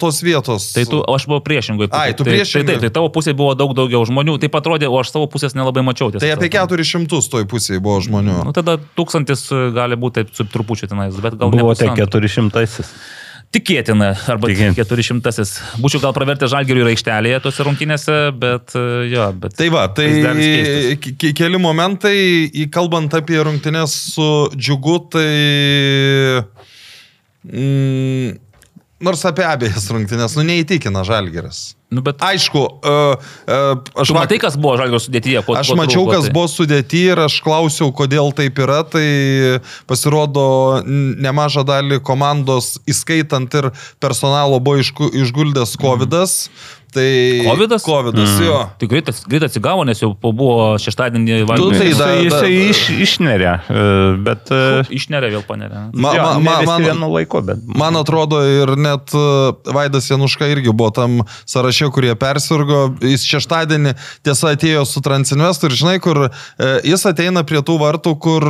[0.00, 0.70] tos vietos.
[0.76, 1.90] Tai tu, aš buvau priešingai.
[1.90, 2.66] Ai, tu tai, priešingai.
[2.66, 5.56] Tai, taip, tai tavo pusėje buvo daug daugiau žmonių, taip atrodė, o aš savo pusės
[5.56, 6.12] nelabai mačiau.
[6.14, 6.76] tiesą Tai apie sakant.
[6.76, 8.38] 400 toj pusėje buvo žmonių.
[8.48, 9.62] Nu, tada tūkstantis e,
[9.96, 12.20] gali būti taip su trupučiu tenais, bet gal Buvo tik pusantro.
[12.20, 12.84] 400.
[13.54, 14.74] Tikėtina, arba Tikėtina.
[14.74, 15.78] 400.
[15.80, 18.82] Būčiau gal pravertę žalgerių ir aikštelėje tose rungtynėse, bet e,
[19.12, 19.54] jo, bet...
[19.56, 20.08] Tai va, tai
[21.38, 22.16] keli momentai,
[22.50, 24.26] į- kalbant apie rungtynės su
[24.56, 25.30] džiugu, tai...
[27.46, 28.34] Mm,
[29.06, 31.76] nors apie abejas rungtynės, nu neįtikina žalgeris.
[31.88, 32.18] Nu, bet...
[32.18, 33.14] Aišku, uh,
[33.46, 35.42] uh, aš vak- matai, kas buvo žalgerio sudėtyje?
[35.46, 38.80] Ko, Aš ko mačiau, trūko, kas tai- buvo sudėti ir aš klausiau, kodėl taip yra.
[38.90, 39.04] Tai
[39.86, 43.70] pasirodo, nemažą dalį komandos, įskaitant ir
[44.02, 46.10] personalo, buvo išgu- išguldęs COVID.
[46.10, 46.48] -as.
[46.96, 47.82] Tai Covidas?
[47.84, 48.46] COVID, mm.
[48.46, 48.70] jo.
[48.78, 51.78] Tai greit, greit atsigavo, nes jau po- buvo šeštadienį Tu valgyti.
[51.78, 53.82] tai da- jisai da- iš, išneria, e,
[54.24, 54.48] bet...
[54.88, 55.82] Išnerė vėl panerė.
[55.92, 57.60] Ma, jo, ma, ma, man, vienu laiku, bet...
[57.68, 59.12] man atrodo ir net
[59.68, 62.94] Vaidas Januška irgi buvo tam sąraše, kurie persirgo.
[63.04, 63.92] Jis šeštadienį
[64.26, 66.30] tiesa atėjo su Transinvestu ir žinai, kur e,
[66.88, 68.46] jis ateina prie tų vartų, kur,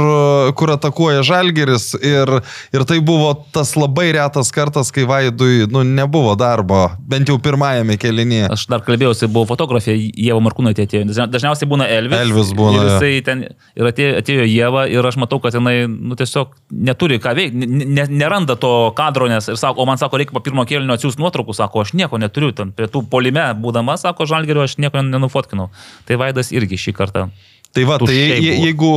[0.59, 1.95] kur atakuoja Žalgeris.
[2.01, 2.31] Ir,
[2.75, 7.97] ir tai buvo tas labai retas kartas, kai Vaidui nu, nebuvo darbo, bent jau pirmajame
[8.01, 8.51] kelinėje.
[8.55, 11.05] Aš dar kalbėjausi, buvo fotografė, Jėva Markūnaitė atėjo.
[11.11, 12.19] Dažnia- Dažniausiai būna Elvis.
[12.23, 13.45] Elvis būna, Ir, jisai ten,
[13.77, 18.07] ir atėjo, atėjo Jėva ir aš matau, kad jinai nu, tiesiog neturi ką veikti, ne,
[18.11, 21.55] neranda to kadro, nes ir sako, o man sako, reikia po pirmo kėlinio atsiųsti nuotraukų,
[21.57, 25.71] sako, aš nieko neturiu, ten prie tų polime būdama, sako, žalgerio, aš nieko nenufotkinau.
[26.09, 27.29] Tai Vaidas irgi šį kartą.
[27.77, 28.91] Tai va, tai je- jeigu,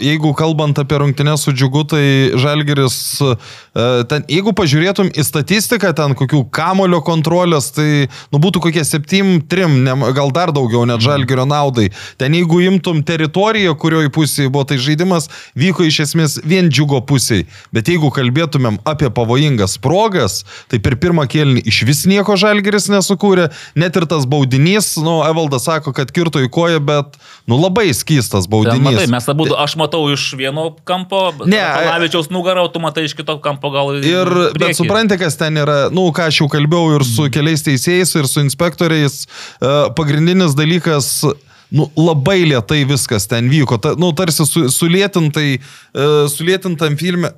[0.00, 2.04] jeigu kalbant apie rungtynę su džiugu, tai
[2.40, 8.84] Žalgeris, e, ten, jeigu pažiūrėtum į statistiką, ten kokių kamulio kontrolės, tai nu, būtų kokie
[8.88, 9.84] 7-3,
[10.16, 11.90] gal dar daugiau net Žalgerio naudai.
[12.16, 17.44] Ten jeigu imtum teritoriją, kurioje pusėje buvo, tai žaidimas vyko iš esmės vien džiugo pusėje.
[17.72, 20.40] Bet jeigu kalbėtumėm apie pavojingas progas,
[20.72, 25.68] tai per pirmą kėlinį iš vis nieko Žalgeris nesukūrė, net ir tas baudinys, nu, Evaldas
[25.68, 27.90] sako, kad kirto į koją, bet, nu, labai
[28.22, 28.82] skystas Ten, baudinys.
[28.82, 33.38] matai, mes abu, aš matau iš vieno kampo, Ne, Palavičiaus nugarą, tu matai iš kito
[33.42, 34.78] kampo gal Ir, bet priekį.
[34.78, 38.40] suprantate, kas ten yra, nu, ką aš jau kalbėjau ir su keliais teisėjais, ir su
[38.44, 39.26] inspektoriais,
[39.60, 41.24] e, pagrindinis dalykas,
[41.72, 47.32] nu, labai lietai viskas ten vyko, ta, nu, tarsi su, sulėtintai, e, sulėtintam filme.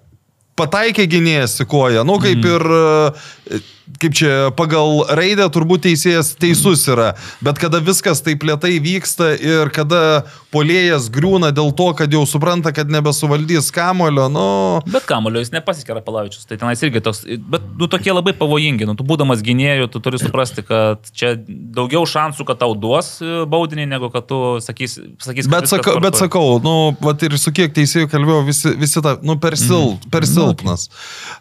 [0.54, 3.62] Pataikė gynėjas į koją, nu kaip ir, e,
[4.00, 7.12] kaip čia, pagal raidę turbūt teisėjas teisus yra,
[7.44, 10.24] bet kada viskas taip lietai vyksta ir kada
[10.54, 14.46] polėjas griūna dėl to, kad jau supranta, kad nebesuvaldys kamulio, nu...
[14.88, 18.94] Bet kamulio jis nepasiskėra Palavičius, tai tenais irgi toks, bet du tokie labai pavojingi, nu,
[18.98, 23.88] tu būdamas gynėjų, tu turi suprasti, kad čia daugiau šansų, kad tau duos e, baudinį,
[23.90, 27.74] negu kad tu sakys, sakys kad Bet, sakau, bet sakau, nu, vat ir su kiek
[27.74, 30.10] teisėjų kalbėjau, visi, visi ta, nu, per, sil, Mhm.
[30.10, 30.88] per silpnas.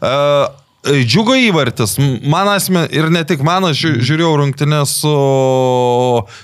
[0.02, 0.49] Uh,
[0.84, 1.93] Džiugo įvartis,
[2.27, 5.14] man asmen ir ne tik man, aš žiū- žiūrėjau rungtinę su,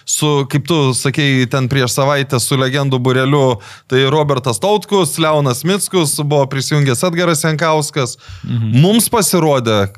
[0.08, 3.60] su, kaip tu sakei, ten prieš savaitę su legendų bureliu,
[3.92, 8.16] tai Robertas Tautkus, Leonas Mitskus, buvo prisijungęs Edgaras Jankauskas.
[8.48, 8.80] Mhm.
[8.80, 9.90] Mums pasirodė,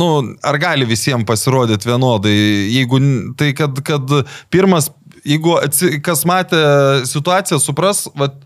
[0.00, 0.08] nu,
[0.40, 2.36] ar gali visiems pasirodyti vienodai,
[2.72, 3.00] jeigu
[3.36, 4.08] tai, kad, kad
[4.52, 4.88] pirmas,
[5.24, 6.64] jeigu atsi, kas matė
[7.12, 8.40] situaciją, supras, vat,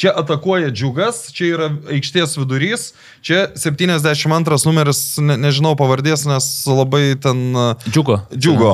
[0.00, 2.86] Čia atakuoja džiugas, čia yra aikštės vidurys,
[3.20, 8.16] čia 72 numeris, ne, nežinau pavardės, nes labai ten e, Džiugo.
[8.32, 8.70] džiugo.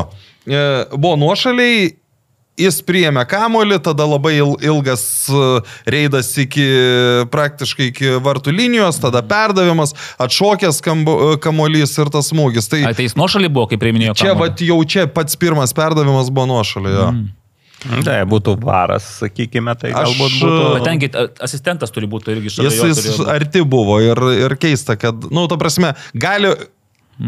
[0.46, 0.60] E,
[0.94, 1.96] Buvo nuošaliai,
[2.56, 5.40] jis priėmė kamolį, tada labai il- ilgas e,
[5.92, 6.62] reidas iki
[7.34, 10.78] praktiškai iki vartų linijos, tada perdavimas, atšokęs
[11.42, 12.70] kamolys ir tas smūgis.
[12.70, 14.14] Tai Ai, tai jis nuošalį buvo, kaip priminėjo.
[14.22, 16.94] čia vat, jau čia pats pirmas perdavimas buvo nuošaliai.
[17.00, 17.10] jo.
[17.18, 17.26] Mm.
[18.06, 20.62] Tai būtų varas, sakykime, tai Aš, galbūt būtų.
[20.76, 21.10] Bet tengi
[21.46, 22.72] asistentas turi būti irgi šalia.
[22.72, 26.52] Jis, jo jis arti buvo ir, ir keista, kad, na, nu, ta prasme, gali,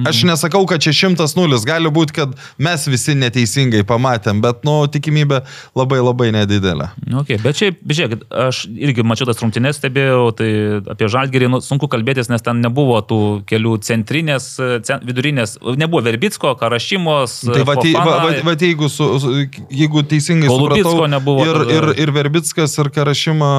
[0.09, 4.81] aš nesakau, kad čia šimtas nulis, gali būti, kad mes visi neteisingai pamatėm, bet, nu,
[4.91, 5.43] tikimybė
[5.79, 6.93] labai labai nedidelė.
[7.07, 10.49] Nu, Okay, bet šiaip, žiūrėkit, aš irgi mačiau tas rungtynės, stebėjau, tai
[10.95, 14.47] apie Žalgerį nu, sunku kalbėtis, nes ten nebuvo tų kelių centrinės,
[14.87, 17.41] cent, vidurinės, nebuvo Verbitsko, Karašymos.
[17.49, 18.45] Tai va, tai, va, va, Fofana.
[18.47, 19.35] va, jeigu, su, su,
[19.75, 23.51] jeigu teisingai supratau, nebuvo ir, ir, ir Verbickas, ir Karašyma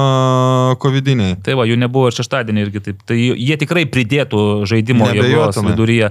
[0.82, 1.38] kovidiniai.
[1.44, 3.04] Tai va, jų nebuvo ir šeštadienį irgi taip.
[3.06, 6.10] Tai jie tikrai pridėtų žaidimo jėgos viduryje.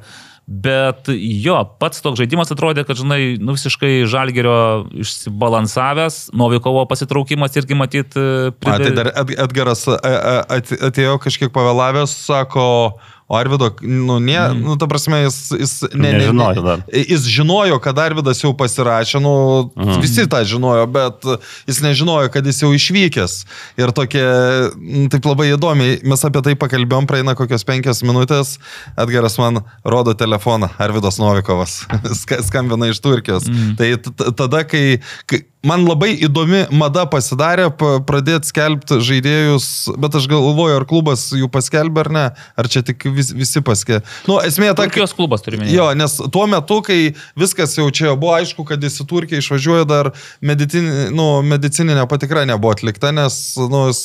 [0.49, 7.77] Bet jo, pats toks žaidimas atrodė, kad, žinai, nu visiškai žalgerio išsibalansavęs, Novikovo pasitraukimas irgi
[7.77, 8.17] matyt.
[8.17, 9.99] A, tai dar Ed- Edgaras a-
[10.49, 12.65] at- atėjo kažkiek pavėlavęs, sako,
[13.30, 14.61] o Arvido, nu, ne, mm.
[14.65, 16.81] nu, ta prasme, jis, jis ne, Nežinojo dar.
[16.89, 19.34] Jis žinojo, kad Arvidas jau pasirašė, nu,
[19.77, 19.99] mm.
[20.01, 21.27] visi tą žinojo, bet
[21.69, 23.35] jis nežinojo, kad jis jau išvykęs.
[23.77, 28.56] Ir tokie, mm, taip labai įdomiai, mes apie tai pakalbėjom, praeina kokios penkios minutės,
[28.97, 31.84] Edgaras man rodo telefoną, Arvidas Novikovas,
[32.23, 33.45] ska- skambina iš Turkijos.
[33.45, 33.77] Mm.
[33.77, 33.93] Tai
[34.41, 39.65] tada, kai, kai man labai įdomi mada pasidarė pa- pradėti skelbti žaidėjus,
[39.99, 42.23] bet aš galvoju, ar klubas jų paskelbė ar ne,
[42.56, 44.06] ar čia tik vis, visi paskelbė.
[44.30, 45.76] Nu, esmė ta, Turkijos klubas turi minėti.
[45.76, 46.99] Jo, nes tuo metu, kai
[47.40, 50.11] viskas jau čia buvo aišku, kad jis į Turkiją išvažiuoja, dar
[50.41, 54.03] medicin, nu, medicininė patikra nebuvo atlikta, nes, nu, jis,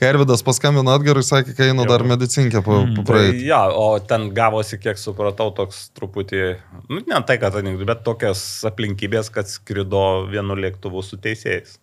[0.00, 2.96] kai Ervidas paskambino Atgarui, sakė, kad eina dar medicinkę pa- Mm.
[2.96, 3.44] Tai, praeiti.
[3.46, 6.56] ja, o ten gavosi, kiek supratau, toks truputį,
[6.90, 11.78] nu, ne tai, kad anekdotas, bet tokias aplinkybės, kad skrido vienu lėktuvu su teisėjais.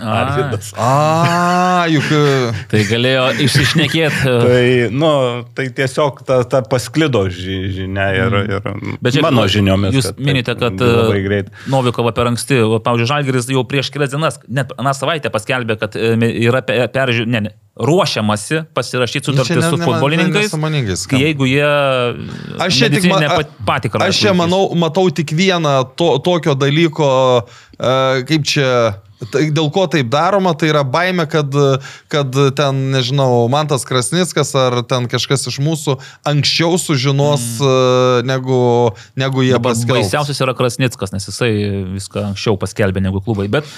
[0.00, 0.70] Arvidas.
[0.78, 2.04] A, juk.
[2.70, 4.20] Tai galėjo išsišnekėti.
[4.24, 4.64] Tai,
[4.96, 5.10] nu,
[5.56, 8.68] tai tiesiog ta, ta pasklido ži, žinia ir, ir
[9.02, 9.96] Bet čia, mano nu, žiniomis.
[9.96, 10.76] Jūs kad minite, kad
[11.26, 11.50] greit.
[11.72, 16.14] Novikovą per anksti, pavyzdžiui, Žalgeris jau prieš kelias dienas, net aną savaitę paskelbė, kad e,
[16.46, 20.48] yra pe- peržiū, ne, ne, ruošiamasi pasirašyti Nu, sutartį ne- su ne- futbolininkais.
[20.48, 21.24] nesąmoningai skamba.
[21.24, 21.70] Jeigu jie
[22.60, 23.08] Aš čia tik
[23.68, 24.06] patikrą.
[24.08, 27.10] Aš čia manau, matau tik vieną to, tokio dalyko,
[27.44, 27.69] e,
[28.28, 28.72] kaip čia.
[29.20, 31.52] Tai dėl ko taip daroma, tai yra baime, kad,
[32.08, 38.24] kad ten, nežinau, Mantas Krasnickas ar ten kažkas iš mūsų anksčiau sužinos, mm.
[38.24, 38.60] negu,
[39.20, 40.06] negu jie Dabar paskelbs.
[40.06, 41.52] baisiausias yra Krasnickas, nes jisai
[41.98, 43.50] viską anksčiau paskelbė negu klubai.
[43.52, 43.68] Bet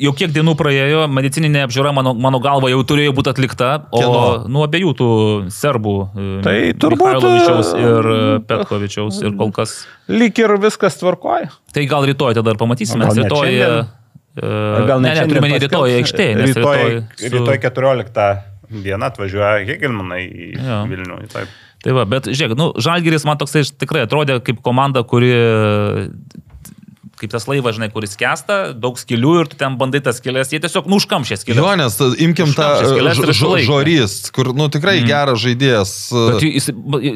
[0.00, 4.22] jau kiek dienų praėjo, medicininė apžiūra mano, mano galva jau turėjo būti atlikta, o Kieno?
[4.48, 5.08] nuo abiejų tų
[5.54, 8.18] serbų, e, Tai turbūt, Mikhailovičiaus e, ir e,
[8.50, 9.76] Petkovičiaus ir kol kas.
[10.10, 11.50] Lyg ir viskas tvarkoja.
[11.74, 13.46] Tai gal rytoj tada ir pamatysime, Gal nes rytoj...
[13.48, 13.88] šiandien?
[14.38, 14.52] e,
[14.88, 18.28] Gal ne, ne, ne, turiu menį rytoj aikštėje, nes rytoj, rytoj, su- rytoj 14
[18.84, 20.82] dieną atvažiuoja Hegelmanai į Jo.
[20.90, 21.22] Vilnių.
[21.32, 21.48] Taip.
[21.82, 25.28] Tai va, bet žiūrėk, nu, Žalgiris man toksai tikrai atrodė kaip komanda, kuri
[27.20, 30.60] kaip tas laivas, žinai, kuris kesta, daug skilių ir tu ten bandai tas skilės, jie
[30.62, 31.60] tiesiog nuškamšė skilės.
[31.62, 32.68] Jo, nes ta- imkim tą
[33.32, 33.64] išlaikė.
[33.66, 35.08] žorys, kur, nu, tikrai mm.
[35.08, 35.94] geras žaidėjas.
[36.14, 36.70] Bet jis,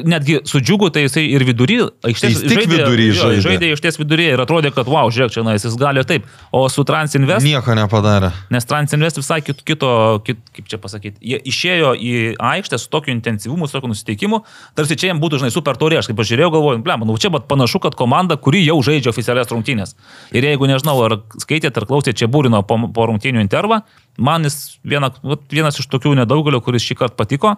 [0.09, 3.41] netgi su džiugu, tai jisai ir vidury, aikštės Jis tik vidury jo, žaidė.
[3.47, 6.27] žaidė aikštės vidury ir atrodė, kad wow, žiūrėk, čia jis gali taip.
[6.53, 8.31] O su Transinvest, Nieko nepadarė.
[8.53, 9.91] nes Transinvest visai kit, kito,
[10.25, 14.43] kit, kaip čia pasakyti, jie išėjo į aikštę su tokiu intensyvumu, su tokiu nusiteikimu,
[14.77, 17.47] tarsi čia jiems būtų, žinai, super taurė, aš kaip pažiūrėjau, galvoju, blem, nu čia bet
[17.49, 19.92] panašu, kad komanda, kuri jau žaidžia oficialias rungtynės.
[20.33, 23.83] Ir jeigu nežinau, ar skaitėte, ar klausėte, čia būrino po, po rungtynių intervą,
[24.17, 25.11] man jis viena,
[25.51, 27.55] vienas iš tokių nedaugelio, kuris šį kartą patiko,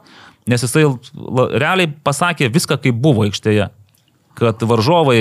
[0.51, 0.83] nes jisai
[1.55, 3.69] realiai pasakė viską, kaip buvo aikštėje.
[4.35, 5.17] Kad varžovai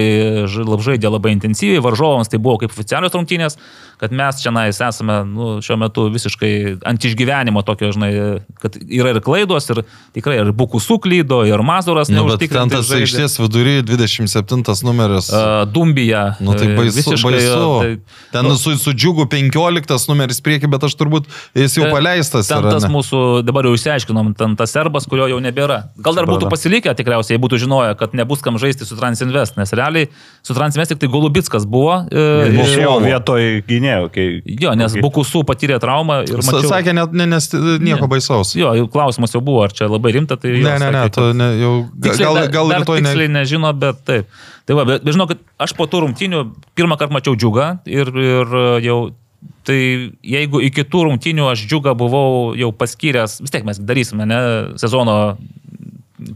[0.50, 3.58] žaidė labai intensyviai, varžovams tai buvo kaip oficialios rungtynės,
[4.00, 6.50] kad mes čia esame nu, šiuo metu visiškai
[6.86, 8.10] ant išgyvenimo tokio, žinai,
[8.62, 9.84] kad yra ir klaidos, ir
[10.16, 15.30] tikrai ir Bukų suklydo, ir Mazuras Nu, ten neužtikrintai tas aikštės vidury 27 numeris.
[15.30, 16.24] Uh, Dumbija.
[16.44, 16.98] Nu tai e, baisu.
[16.98, 17.70] visiškai, baisu.
[17.80, 17.98] tai-
[18.34, 22.50] Ten su, su džiugu 15 numeris prieki, bet aš turbūt jis jau Ten- paleistas.
[22.50, 22.92] Ten yra, tas ne?
[22.94, 25.80] mūsų, dabar jau išsiaiškinom, ten tas serbas, kurio jau nebėra.
[25.96, 29.72] Gal dar būtų pasilikę tikriausiai, jei būtų žinoję, kad nebus kam žaisti su Transinvest, nes
[29.76, 30.08] realiai
[30.44, 32.00] su Transinvest tik tai Golubitskas buvo.
[32.08, 34.08] E, ir- vietoj gynėjų.
[34.14, 34.26] Kai...
[34.64, 36.64] jo, nes Bukusų patyrė traumą ir mačiau.
[36.72, 38.10] Sakė, net, ne, nes nieko Ne.
[38.16, 38.54] baisaus.
[38.56, 41.50] Jo, klausimas jau buvo, ar čia labai rimta, tai jo, Ne, ne, ne, kad- ne,
[41.60, 41.74] jau
[42.08, 43.10] Tiksliai, gal, gal rytoj ne.
[43.12, 44.30] tiksliai nežino, bet taip.
[44.64, 46.40] Tai va, bet, bet žinau, kad aš po tų rungtynių
[46.78, 48.56] pirmą kartą mačiau džiugą ir, ir
[48.88, 49.02] jau
[49.64, 49.76] Tai
[50.24, 54.38] jeigu iki tų rungtynių aš džiugą buvau jau paskyręs, vis tiek mes darysime, ne,
[54.80, 55.36] sezono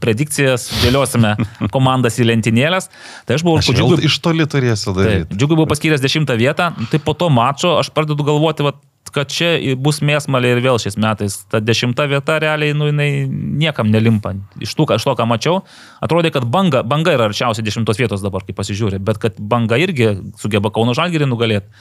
[0.02, 1.34] predikcijas, dėliosime
[1.74, 2.90] komandas į lentynėlės,
[3.28, 5.38] tai aš buvau Aš džiugų iš toli turėsiu Taip, daryti.
[5.38, 8.80] džiugai buvo paskyręs dešimtą vietą, tai po to mačo aš pradedu galvoti, vat,
[9.14, 11.38] kad čia bus mėsmalė ir vėl šiais metais.
[11.48, 14.34] Ta dešimta vieta realiai, nu, jinai niekam nelimpa.
[14.60, 15.62] Iš, tų, iš to, ką mačiau,
[16.04, 20.12] atrodė, kad banga, banga yra arčiausiai dešimtos vietos dabar, kai pasižiūrė, bet kad banga irgi
[20.40, 21.72] sugeba Kauno Žalgirį nugalėti.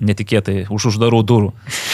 [0.00, 1.50] Netikėtai, už uždarų durų.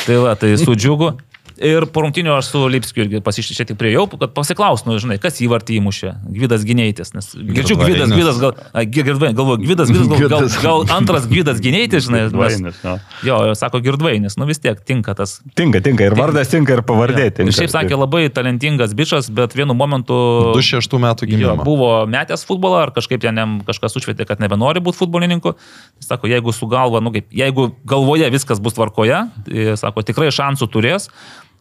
[0.07, 1.17] Tai va, tai su džiugu.
[1.59, 5.17] Ir po rungtynio aš su Lipskiu irgi pasiščia tik prie jau, kad pasiklaus, nu, žinai,
[5.23, 6.13] kas įvartį įmušė.
[6.37, 8.13] Gvidas Gineitis, nes girdžiu Gvidas.
[8.13, 12.29] Gvidas, gal, a, girdvai, galvoju, Gvidas, Gvidas, gal, gal, gal antras Gvidas Gineitis, žinai.
[12.63, 12.95] Nes, jo.
[13.27, 15.39] jo, jo, sako Girdvainis, nu vis tiek tinka tas.
[15.59, 16.07] Tinka, tinka.
[16.07, 17.57] Ir vardas tinka, ir pavardė tinka.
[17.59, 20.21] šiaip sakė, labai talentingas bičias, bet vienu momentu...
[20.55, 21.67] 26 metų gimimo.
[21.67, 25.57] buvo metęs futbolą, ar kažkaip ten jam kažkas užvietė, kad nebenori būti futbolininku.
[25.99, 29.25] Jis sako, jeigu su galva, nu kaip, jeigu galvoje viskas bus tvarkoje,
[29.81, 31.11] sako, tikrai šansų turės.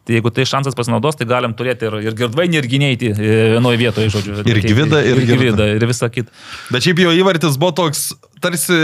[0.08, 4.12] Tai jeigu tai šansas pasinaudos, tai galim turėti ir, ir girdvainį, ir gynėjį vienoje vietoje,
[4.14, 4.38] žodžiu.
[4.48, 6.32] Ir Gvidą, ir ir gyvydą, ir visą kitą.
[6.72, 8.78] Bet šiaip jo įvartis buvo toks, tarsi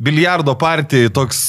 [0.00, 1.42] biliardo partijai, toks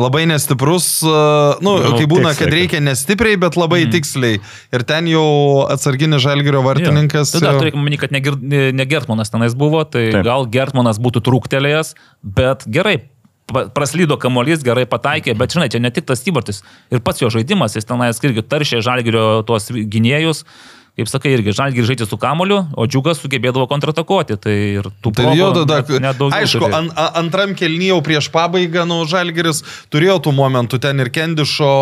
[0.00, 3.94] labai nestiprus, uh, nu, Nu, kai būna, tiksliai, kad reikia nestipriai, bet labai mm.
[3.94, 4.40] tiksliai.
[4.74, 5.26] Ir ten jau
[5.70, 7.34] atsarginis žalgerio vartininkas.
[7.36, 10.16] Tada jau- turėkime manyti, kad ne, ne Gertmanas tenais buvo, tai Taip.
[10.18, 10.26] Taip.
[10.26, 11.94] gal Gertmanas būtų trūktelėjęs,
[12.40, 13.02] bet gerai.
[13.46, 16.62] Praslydo kamuolys, gerai pataikė, bet žinai, čia ne tik tas įvartis.
[16.88, 20.46] Ir pats jo žaidimas, jis tenais irgi taršė žalgerio tuos gynėjus.
[20.94, 24.36] Kaip sakai, irgi žalgiris žaidė su kamoliu, o džiugas sugebėdavo kontratakuoti.
[24.38, 26.78] Tai ir tų Tai jo, tada, net, net aišku, turėjo.
[26.78, 31.72] an, antram kelnyje jau prieš pabaigą, nu, Žalgeris turėjo tų momentų, ten ir Kendišo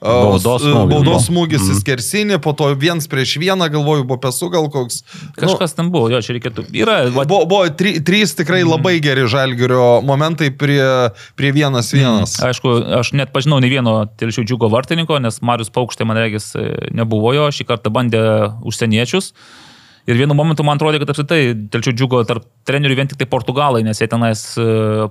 [0.00, 1.20] Baudos s- smūgis baudos buvo.
[1.26, 5.02] smūgis į skersinį, po to viens prieš vieną, galvoju, buvo pesu gal koks.
[5.36, 6.64] Kažkas ten buvo, jo, čia reikėtų.
[6.72, 10.80] Yra, Nu, va, buvo, buvo tri, trys tikrai labai geri Žalgerio momentai prie,
[11.36, 12.38] prie vienas vienas.
[12.40, 16.88] Aišku, aš net pažinau ne vieno telšių džiugo vartininko, nes Marius Paukštė, man regis, e,
[16.96, 18.24] nebuvo jo, šį kartą bandė
[18.64, 19.34] užsieniečius.
[20.08, 21.40] Ir vienu momentu man atrodė, kad apskritai
[21.70, 24.64] telšių džiugo tarp trenerių vien tik tai portugalai, nes jie tenais e,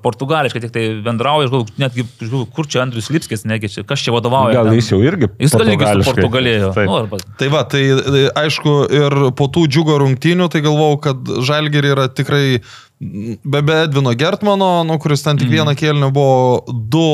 [0.03, 1.45] portugališkai tik tai bendrauja.
[1.47, 4.57] Aš galvoju, netgi, žinau, kur čia Andrius Lipskis, negi čia, kas čia vadovauja.
[4.63, 5.29] Gal jis jau irgi.
[5.39, 6.73] Jis gal irgi su portugalėjo.
[6.89, 11.21] Nu, arba, Tai va, tai e, aišku, ir po tų džiugo rungtynių, tai galvau, kad
[11.47, 16.79] Žalgerį yra tikrai mm, be be Edvino Gertmano, nu, kuris ten tik vieną kėlinį buvo
[16.91, 17.05] du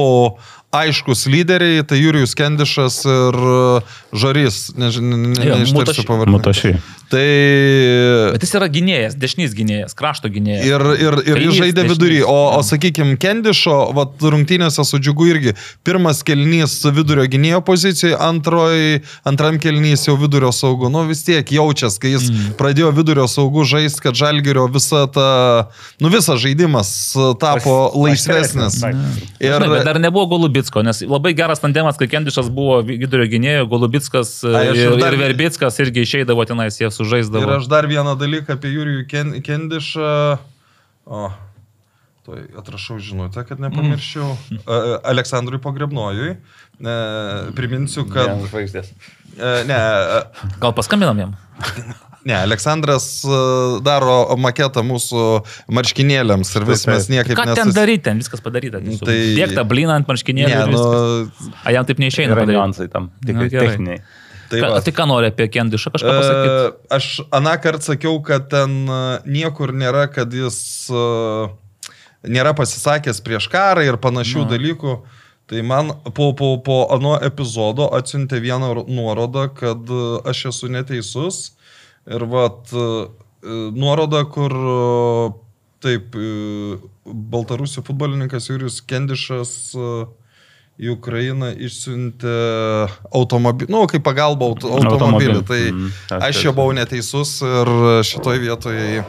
[0.75, 3.59] aiškus lyderiai, tai Jurijus Kendišas ir e,
[4.19, 6.35] Žarys, nežinau, ne, Jo, neištarsiu Mutaši- pavardės.
[6.35, 6.79] Mutašiai.
[7.15, 10.65] Tai bet jis yra gynėjas, dešinys gynėjas, krašto gynėjas.
[10.67, 15.29] Ir, ir, ir jis Kairys, žaidė vidury, o, o sakykime, Kendišo, vat, rungtynėse su džiugu
[15.31, 15.53] irgi.
[15.87, 20.89] Pirmas kelnys vidurio gynėjo pozicijoje, antroj, antram kelnys jau vidurio saugų.
[20.93, 22.55] Nu vis tiek jaučias, kai jis mm.
[22.59, 25.29] pradėjo vidurio saugų žaisti, kad žalgerio visa ta,
[26.03, 26.91] nu visas žaidimas
[27.41, 28.81] tapo Pas- laisvesnis.
[29.39, 29.55] Ir...
[29.55, 34.37] Ir, Bet dar nebuvo Golubitsko, nes labai geras tandemas, kai Kendišas buvo vidurio gynėjo, Golubitskas
[34.43, 37.55] e, ir, dar- ir Verbickas irgi išeidavo tenais, jie ir sužaisdavo.
[37.59, 40.37] aš dar vieną dalyką apie Jurijų Ken, Kendišą.
[41.05, 41.29] O,
[42.25, 44.31] Tuoj atrašau žinutę, kad nepamirščiau.
[44.49, 44.61] Mm.
[45.05, 46.31] Aleksandrui Pogrebnojui.
[46.81, 46.95] E,
[47.53, 48.31] priminsiu, kad...
[48.31, 48.89] Vienas žvaigždės.
[49.37, 49.77] E, ne,
[50.63, 51.35] Gal paskambinam jam?
[52.25, 53.37] ne, Aleksandras e,
[53.85, 55.21] daro maketą mūsų
[55.77, 57.13] marškinėliams ir vis Taip, mes taip.
[57.13, 58.81] niekaip Ką ten daryti, ten viskas padaryta.
[58.81, 59.19] Tai- Tai...
[59.37, 60.49] Dėkta blina ant marškinėlių.
[60.49, 61.53] Ne, ir nu, viskas.
[61.61, 62.33] A jam taip neišeina.
[62.33, 63.11] Yra niuansai tam.
[63.21, 64.01] Tik Nu, techniniai.
[64.49, 64.81] Tai Ką, va.
[64.85, 66.55] tai ką nori apie Kendišą kažką pasakyti?
[66.55, 70.57] E, aš aną kartą sakiau, kad ten e, niekur nėra, kad jis
[70.93, 71.03] e,
[72.25, 74.49] nėra pasisakęs prieš karą ir panašių Na.
[74.55, 74.95] dalykų.
[75.45, 80.71] Tai man po, po, po ano epizodo atsiuntė vieną ro- nuorodą, kad e, aš esu
[80.73, 81.51] neteisus.
[82.09, 82.85] Ir vat e,
[83.45, 85.33] e, nuoroda, kur e,
[85.85, 89.89] taip, e, Baltarusių futbolininkas Jurijus Kendišas e,
[90.75, 92.33] į Ukrainą išsiuntė
[93.15, 95.37] automobilį, nu, kaip pagalba auto, automobilį.
[95.39, 95.43] Automobilį.
[95.47, 96.25] Tai Mhm.
[96.27, 97.71] aš čia buvau neteisus ir
[98.03, 99.05] šitoj vietoje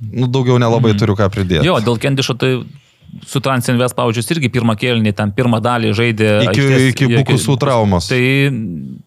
[0.00, 1.64] nu, daugiau nelabai turiu ką pridėti.
[1.64, 2.64] Jo, dėl Kendišo tai
[3.26, 6.30] su Transinvest, pavyzdžiui, irgi pirmą kėlinį, ten pirmą dalį žaidė.
[6.46, 8.08] Iki, aikštės- iki bukusų traumos.
[8.10, 8.20] Tai,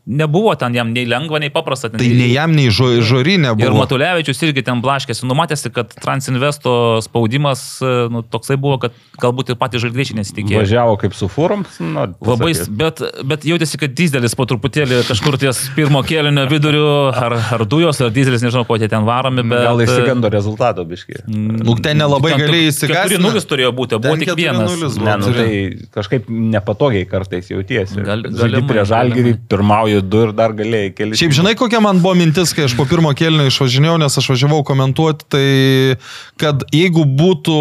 [0.05, 1.89] nebuvo ten jam nei lengva, nei paprasta.
[1.89, 3.79] Ten tai nei jam, nei žo, žorinė Ir buvo.
[3.83, 7.63] Matulevičius irgi ten blaškėsi, numatėsi, kad Transinvesto spaudimas
[8.11, 10.63] nu, toksai buvo, kad galbūt ir patys žalgriečiai nesitikėjo.
[10.63, 11.63] Važiavo kaip su fūrom.
[11.79, 17.37] Nu, Labai, bet, bet jautėsi, kad dizelis po truputėlį kažkur ties pirmo kėlinio viduriu, ar,
[17.57, 19.63] ar dujos, ar dizelis, nežinau, ko jie ten varomi, bet...
[19.67, 21.23] Gal išsigando rezultato, biški.
[21.27, 23.19] Nu, ten nelabai galėjai įsigąsti.
[23.21, 24.71] 4-0 turėjo būti, o buvo tik vienas.
[24.71, 25.05] 4:0 buvo.
[25.07, 27.99] Ne, nu, tai kažkaip nepatogiai kartais jautiesi.
[28.03, 29.49] Gal- galimai, prie žalgirį, galimai.
[29.53, 31.19] pirmauji du ir dar galėjai keli.
[31.19, 34.63] Šiaip žinai, kokia man buvo mintis, kai aš po pirmo kelnio išvažinėjau, nes aš važiavau
[34.67, 35.47] komentuoti, tai
[36.41, 37.59] kad jeigu būtų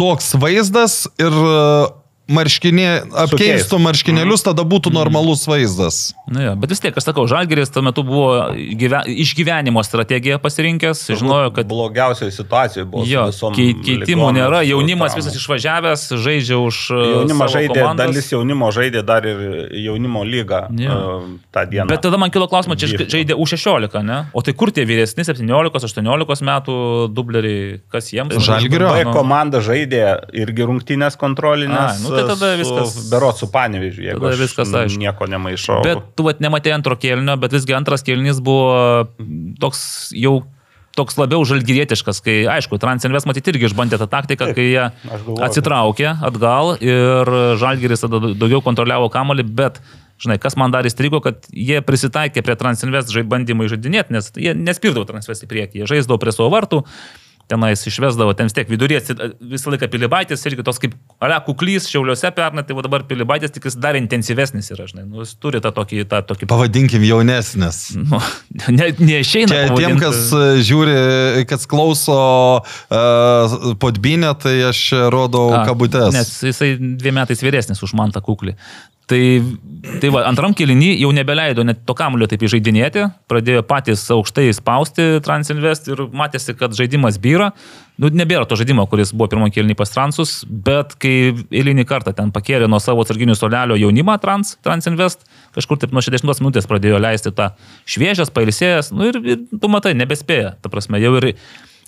[0.00, 1.34] toks vaizdas ir
[2.30, 2.86] marškinė,
[3.24, 5.98] apkeistų marškinėlius, tada būtų normalus vaizdas.
[6.30, 11.02] Nu, jo, bet vis tiek, aš sakau, Žalgeris tuo metu buvo gyve, išgyvenimo strategiją pasirinkęs,
[11.18, 13.04] žinojo, kad blogiausioje situacijoje buvo.
[13.04, 16.80] su jo, kei, keitimų nėra, jaunimas visas išvažiavęs, žaidžia už...
[16.94, 18.06] uh, Jaunimas žaidė, komandas.
[18.14, 19.42] dalis jaunimo žaidė dar ir
[19.86, 20.94] jaunimo lygą Jo.
[20.94, 21.88] uh, tą dieną.
[21.90, 24.20] Bet tada man kilo klausimas, čia žaidė U16, ne?
[24.36, 26.78] O tai kur tie vyresni 17-18 metų
[27.14, 28.36] dubleriai, kas jiems?
[28.38, 30.04] Nu, komanda žaidė
[30.36, 31.98] irgi rungtynės kontrolinės.
[31.98, 34.98] Ai, nu tai tada viskas- Berot su Panevižiu, jeigu Tada aš viskas aišku.
[35.00, 35.82] nieko nemaišau.
[35.84, 39.08] Bet tu vat nematė antro kėlinio, bet visgi antras kėlinys buvo
[39.60, 40.42] toks jau
[40.98, 46.16] toks labiau žalgirietiškas, kai, aišku, Transinvest matyti irgi išbandė tą taktiką, kai jie aš atsitraukė
[46.26, 47.30] atgal ir
[47.62, 49.78] žalgiris tada daugiau kontroliavo kamolį, bet,
[50.20, 55.06] žinai, kas man dar įstrigo, kad jie prisitaikė prie Transinvest bandymų žaidinėti, nes jie nespirdavo
[55.08, 56.82] Transinvest į priekį, jie žaisdavo prie savo vartų.
[57.50, 62.30] Tenais išvesdavo, ten vis tiek vidurės visą laiką pilibaitis, irgi tos kaip ale kuklys šiauliuose
[62.36, 66.04] pernai, tai dabar pilibaitis tik jis dar intensyvesnis yra, žinai, nu, jis turi tą tokį,
[66.10, 67.80] tą tokį Pavadinkim jaunesnis.
[67.98, 68.20] Nu,
[68.78, 69.50] ne, neišeina.
[69.50, 70.94] Čia tiem, kas e, žiūri,
[71.50, 72.20] kas klauso
[72.60, 76.14] uh, podbinę, tai aš rodau A, kabutės.
[76.14, 78.54] Nes jisai dviem metais vyresnis už man tą kuklį.
[79.10, 79.22] Tai,
[79.98, 85.06] tai va, antram kilinį jau nebeleido net to kamulio taip įžeidinėti, pradėjo patys aukštai spausti
[85.24, 87.48] Transinvest ir matėsi, kad žaidimas byra.
[88.00, 92.30] Nu, nebėra to žaidimo, kuris buvo pirmo kilinį pas Transus, bet kai eilinį kartą ten
[92.34, 95.26] pakėlė nuo savo atsarginių solelio jaunimą Trans, Transinvest,
[95.58, 97.50] kažkur taip nuo 60 minutės pradėjo leisti tą
[97.90, 100.54] šviežias, pailsėjęs, nu ir, ir tu matai, nebespėja.
[100.62, 101.32] Ta prasme, jau ir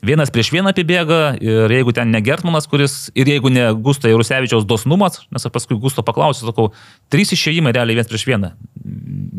[0.03, 4.67] vienas prieš vieną apibėga ir jeigu ten ne Gertmanas, kuris ir jeigu ne Gusto Jarusevičiaus
[4.69, 6.71] dosnumas, nes aš paskui Gusto paklausiu, sakau,
[7.13, 8.53] trys išėjimai realiai vienas prieš vieną.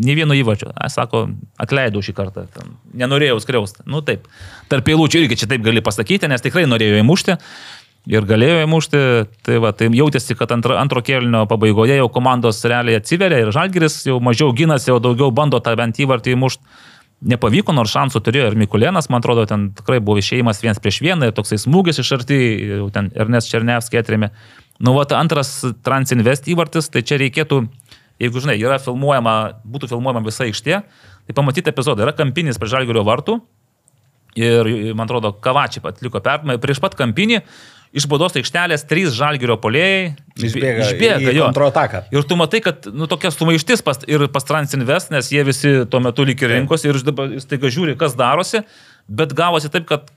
[0.03, 0.71] Ne vieno įvačio.
[0.73, 1.27] Aš sako,
[1.61, 2.47] atleidau šį kartą.
[2.55, 3.83] Ten, nenorėjau skriausti.
[3.85, 4.25] Nu taip.
[4.71, 7.37] Tarp eilučių irgi čia taip gali pasakyti, nes tikrai norėjo įmušti.
[8.11, 9.01] Ir galėjo įmušti,
[9.47, 14.01] tai, va, tai jautėsi, kad antro, antro kėlinio pabaigoje jau komandos realiai atsiveria ir Žalgiris
[14.09, 16.83] jau mažiau ginasi, jau daugiau bando tą bent įvartį įmušti.
[17.23, 21.29] Nepavyko, nors šansų turėjo ir Mikulėnas, man atrodo, ten tikrai buvo išėjimas vienas prieš vieną
[21.29, 22.39] ir toksai smūgis iš arti,
[22.95, 24.29] ten Ernest Černevskį atrėmė.
[24.83, 25.53] Nu, va, antras
[25.85, 27.61] Transinvest įvartis, tai čia reikėtų,
[28.19, 30.81] jeigu, žinai, yra filmuojama, būtų filmuojama visa aikštė,
[31.27, 33.39] tai pamatyti epizodą, yra kampinis prie Žalgirio vartų
[34.39, 37.43] ir, man atrodo, Kavačiai atliko permą prieš pat kampinį.
[37.93, 41.45] Iš baudos aikštelės trys žalgerio polėjai Išbėga, išbėga jo.
[41.51, 41.99] kontrataką.
[42.15, 46.01] Ir tu matai, kad nu, tokia sumaištis pas, ir pas Transinvest, nes jie visi tuo
[46.01, 48.63] metu lyg ir rinkosi ir dabar staiga žiūri, kas darosi,
[49.05, 50.09] bet gavosi taip, kad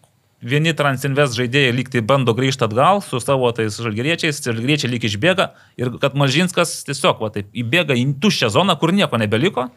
[0.45, 5.51] vieni Transinvest žaidėjai lyg tai bando grįžti atgal su savo tais žalgeriečiais, žalgeriečiai lyg išbėga
[5.81, 9.69] ir kad Mažinskas tiesiog va, taip, įbėga į tuščią zoną, kur nieko nebeliko.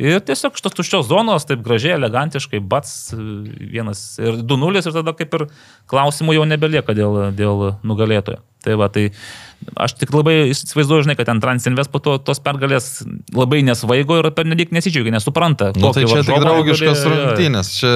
[0.00, 5.36] Ir tiesiog šitos tuščios zonos taip gražiai, elegantiškai, bats vienas ir 2-0 ir tada kaip
[5.38, 5.44] ir
[5.90, 8.40] klausimų jau nebelieka dėl, dėl nugalėtojo.
[8.64, 9.10] Tai va, tai
[9.76, 13.04] aš tik labai įsivaizduoju, žinai, kad ten Transinvest po to tos pergalės
[13.36, 15.70] labai nesvaigo ir per nedik nesidžiaugia, nesupranta.
[15.76, 17.26] Nu, tai čia tik varžovą draugiškas gali- jo, jo.
[17.28, 17.74] rungtynės.
[17.78, 17.92] Čia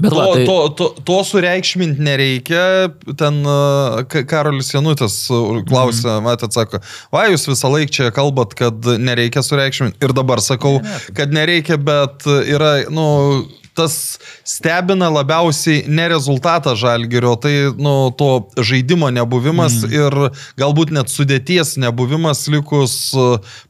[0.00, 2.64] Bet To, va, tai, to, to, to sureikšminti nereikia.
[3.16, 3.42] Ten
[4.12, 5.18] Ka- Karolis Janutis
[5.68, 6.24] klausė, Mhm.
[6.26, 6.80] matėt, sako,
[7.12, 9.96] va, jūs visą laiką čia kalbat, kad nereikia sureikšminti.
[10.04, 10.80] Ir dabar sakau,
[11.16, 13.46] kad nereikia, bet yra, nu,
[13.76, 19.92] tas stebina labiausiai ne rezultatą žalgerio, tai, nu, to žaidimo nebuvimas mm.
[19.92, 20.16] ir
[20.56, 23.12] galbūt net sudėties nebuvimas likus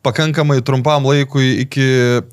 [0.07, 1.87] pakankamai trumpam laikui iki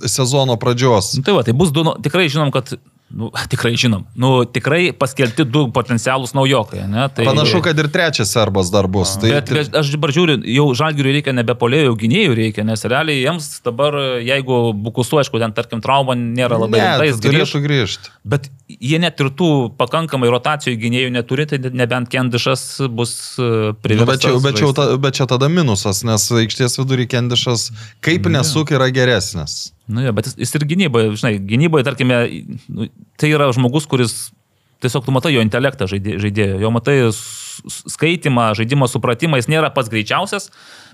[0.06, 1.16] sezono pradžios.
[1.18, 2.76] nu, tai, va, tai bus du, tikrai žinom, kad
[3.14, 4.08] Nu, tikrai žinom.
[4.18, 6.84] Nu, tikrai paskelbti du potencialūs naujokai.
[6.90, 7.04] Ne?
[7.14, 9.16] Tai, Panašu, kad ir trečias serbas dar bus.
[9.22, 13.22] Tai, Bet, bet aš dabar žiūriu, jau žalgiriui reikia nebe polėjų, gynėjų reikia, nes realiai
[13.22, 17.38] jiems dabar, jeigu bukusu, aišku, ten tarkim trauma nėra labai ne, rimta, tai jis grįžtų.
[17.38, 18.14] turėtų grįžti.
[18.34, 23.76] Bet jie net ir tų pakankamai rotacijų gynėjų neturi, tai nebent Kendišas bus e, Nu,
[23.84, 24.10] priverstas.
[24.10, 27.70] bet, čia, bet, čia, bet čia tada minusas, nes aikštės vidurį Kendišas
[28.04, 29.70] kaip nesuk yra geresnis.
[29.88, 32.20] Nu, jo, bet jis, jis ir gynyboje, žinai, gynyboje, tarkime,
[32.72, 32.88] nu,
[33.20, 34.32] tai yra žmogus, kuris
[34.84, 39.92] tiesiog tu matai jo intelektą žaidė- žaidėjo, jo matai skaitimą, žaidimo supratimą, jis nėra pats
[39.92, 40.50] greičiausias,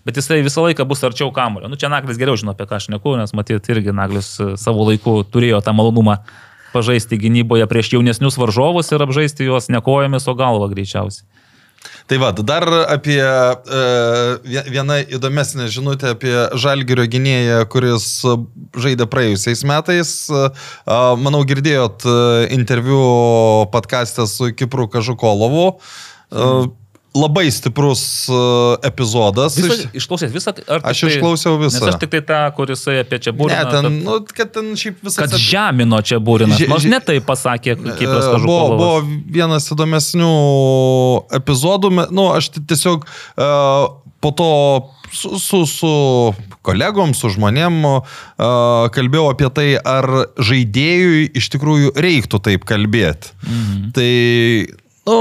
[0.06, 1.70] bet jisai visą laiką bus arčiau kamulio.
[1.70, 4.86] Nu, čia Naglis geriau žino, apie ką aš neku, nes matyt, irgi Naglis e, savo
[4.90, 6.20] laiku turėjo tą malonumą
[6.74, 11.26] pažaisti gynyboje prieš jaunesnius varžovus ir apžaisti juos ne kojomis, o galva greičiausiai.
[12.10, 18.08] Tai va, dar apie e, vieną įdomesnę žinutę apie Žalgirio gynėją, kuris
[18.76, 20.12] žaidė praėjusiais metais.
[20.34, 20.50] E,
[21.22, 22.18] manau, girdėjot e,
[22.58, 23.00] interviu
[23.74, 25.68] podcast'e su Kipru Kažukolovu.
[25.78, 26.52] E,
[27.16, 28.40] labai stiprus e,
[28.86, 29.56] epizodas.
[29.58, 30.54] Visą, Iš- išklausėt visą?
[30.70, 31.82] ar Aš išklausiau visą.
[31.90, 33.50] Aš tik tai tą, kuris apie čia buvo.
[33.50, 35.18] Ne, ten, nu, kad ten šiaip visas...
[35.24, 36.60] Kad žemino čia būrinas.
[36.62, 39.10] Že- Nors ne tai pasakė Kipras E, Buvo, buvo Kažukolovas.
[39.34, 40.30] vienas įdomesnių
[41.40, 41.92] epizodų.
[42.14, 43.50] Nu, aš ti- tiesiog e,
[44.22, 44.50] po to
[45.12, 45.92] su, su, su
[46.62, 47.94] kolegom, su žmonėm e,
[48.94, 50.06] kalbėjau apie tai, ar
[50.38, 53.34] žaidėjui iš tikrųjų reiktų taip kalbėti.
[53.48, 53.90] Mhm.
[53.98, 54.12] Tai,
[55.10, 55.18] nu,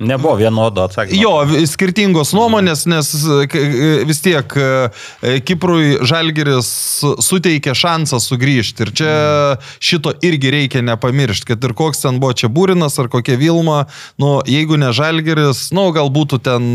[0.00, 1.18] Nebuvo vienodo atsakymo.
[1.18, 3.08] Jo, skirtingos nuomonės, nes
[3.50, 3.62] k-
[4.06, 6.68] vis tiek e, Kiprui Žalgeris
[7.24, 8.86] suteikia šansą sugrįžti.
[8.86, 9.12] Ir čia
[9.82, 13.86] šito irgi reikia nepamiršti, kad ir koks ten buvo čia būrinas ar kokia Vilma,
[14.22, 16.68] nu, jeigu ne Žalgeris, nu, gal būtų ten,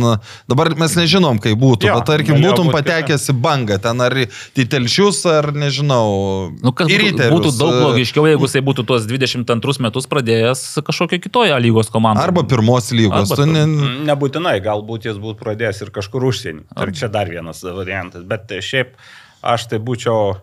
[0.52, 4.18] dabar mes nežinom, kaip būtų, Jo, bet tarkim, būtum būt patekęs į bangą, ten ar
[4.24, 6.52] į telšius, ar nežinau.
[6.64, 11.56] Nu, kas būtų, būtų daug logiškiau, jeigu jisai būtų tuos 22 metus pradėjęs kažkokią kitoje
[11.64, 12.24] lygos komandą.
[12.24, 13.13] Arba pirmos lygos.
[13.20, 13.66] Arba Tu ne,
[14.10, 16.66] Nebūtinai, galbūt jis būtų pradėjęs ir kažkur užsienį.
[16.84, 18.26] Ir čia dar vienas variantas.
[18.28, 18.96] Bet šiaip
[19.44, 20.36] aš tai būčiau,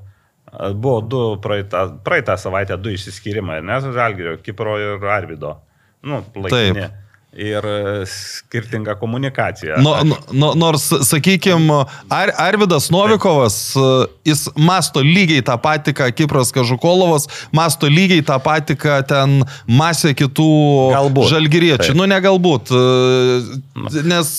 [0.74, 5.58] buvo du praeitą, praeitą savaitę du išsiskyrimai, nes Žalgirio, Kipro ir Arvido.
[6.06, 6.86] Nu, laikini.
[6.86, 6.99] Taip.
[7.30, 9.76] Ir e, skirtinga komunikacija.
[9.78, 13.84] No, no, no, nors, sakykime, Ar, Arvidas Novikovas, e,
[14.26, 19.36] jis masto lygiai tą patį, ką Kipras Kažukolovas, masto lygiai tą patį, ką ten
[19.70, 20.48] masė kitų
[20.96, 21.30] Galbūt.
[21.30, 21.92] žalgyriečių.
[21.92, 22.00] Taip.
[22.00, 24.32] Nu, ne galbūt, e, nes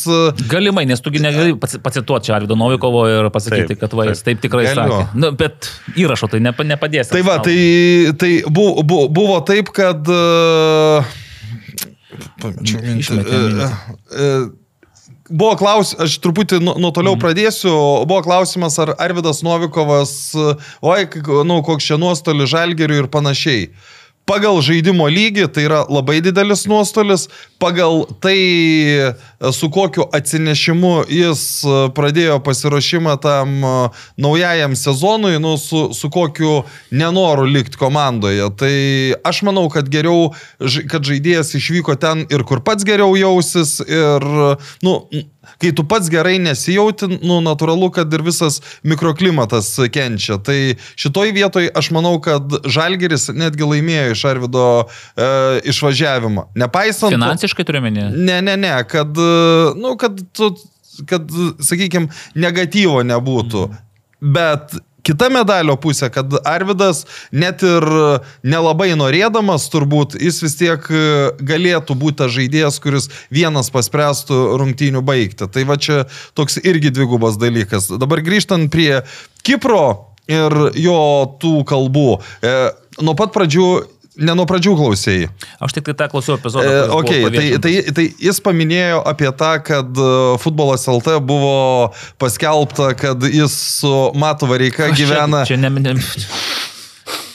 [0.51, 4.19] Galimai, nes tugi negali paci- pacituoti čia Arvido Novikovo ir pasakyti, Taip, kad va, jis
[4.27, 4.43] taip.
[4.43, 4.99] tikrai Galiu.
[4.99, 5.07] sakė.
[5.15, 7.07] Nu, bet įrašo tai nepa, nepadės.
[7.15, 7.55] Tai va, tai,
[8.19, 10.03] tai buvo, buvo, buvo taip, kad...
[10.11, 11.20] e,
[12.41, 13.21] Mintį.
[13.21, 13.69] E,
[14.15, 14.49] e,
[15.31, 17.21] Buvo klausimas, aš truputį nu, nuo toliau Mhm.
[17.23, 17.71] pradėsiu,
[18.03, 21.05] buvo klausimas, ar Arvidas Novikovas, e, oi,
[21.47, 23.69] nu, koks čia nuostolis žalgeriui ir panašiai.
[24.29, 27.25] Pagal žaidimo lygį tai yra labai didelis nuostolis,
[27.61, 33.73] pagal tai, e, su kokiu atsinešimu jis e, pradėjo pasiruošimą tam e,
[34.21, 36.61] naujajam sezonui, nu, su, su kokiu
[36.91, 38.47] nenoru likti komandoje.
[38.61, 38.73] Tai
[39.27, 40.31] aš manau, kad geriau,
[40.91, 44.29] kad žaidėjas išvyko ten ir kur pats geriau jausis ir,
[44.85, 44.95] nu,
[45.61, 50.37] kai tu pats gerai nesijauti, nu, natūralu, kad ir visas mikroklimatas kenčia.
[50.41, 50.57] Tai
[50.99, 55.29] šitoj vietoj aš manau, kad Žalgeris netgi laimėjo iš Arvido e,
[55.73, 56.49] išvažiavimą.
[56.61, 57.15] Nepaisant...
[57.15, 58.09] Finansiškai turiu menį.
[58.17, 60.53] Ne, ne, ne, kad, e, nu, kad, tu,
[61.09, 61.29] kad
[61.63, 63.65] sakykime, negatyvo nebūtų.
[64.21, 67.85] Bet kita medalio pusė, kad Arvidas net ir
[68.43, 71.03] nelabai norėdamas turbūt, jis vis tiek e,
[71.41, 75.49] galėtų būti tas žaidėjas, kuris vienas paspręstų rungtynių baigti.
[75.51, 76.03] Tai va čia
[76.37, 77.89] toks irgi dvigubas dalykas.
[78.01, 79.01] Dabar grįžtant prie
[79.45, 81.01] Kipro ir jo
[81.41, 82.09] tų kalbų.
[82.45, 82.55] E,
[83.01, 83.67] nuo pat pradžių,
[84.21, 85.29] ne nuo pradžių klausėjai.
[85.63, 86.65] Aš tik tai tą klausiau epizodą.
[86.67, 90.09] E, okay, tai, tai, tai jis paminėjo apie tą, kad e,
[90.41, 91.55] futbolas LT buvo
[92.21, 95.45] paskelbta, kad jis su Matu Vareika Aš čia- gyvena.
[95.49, 95.95] Čia, ne, ne,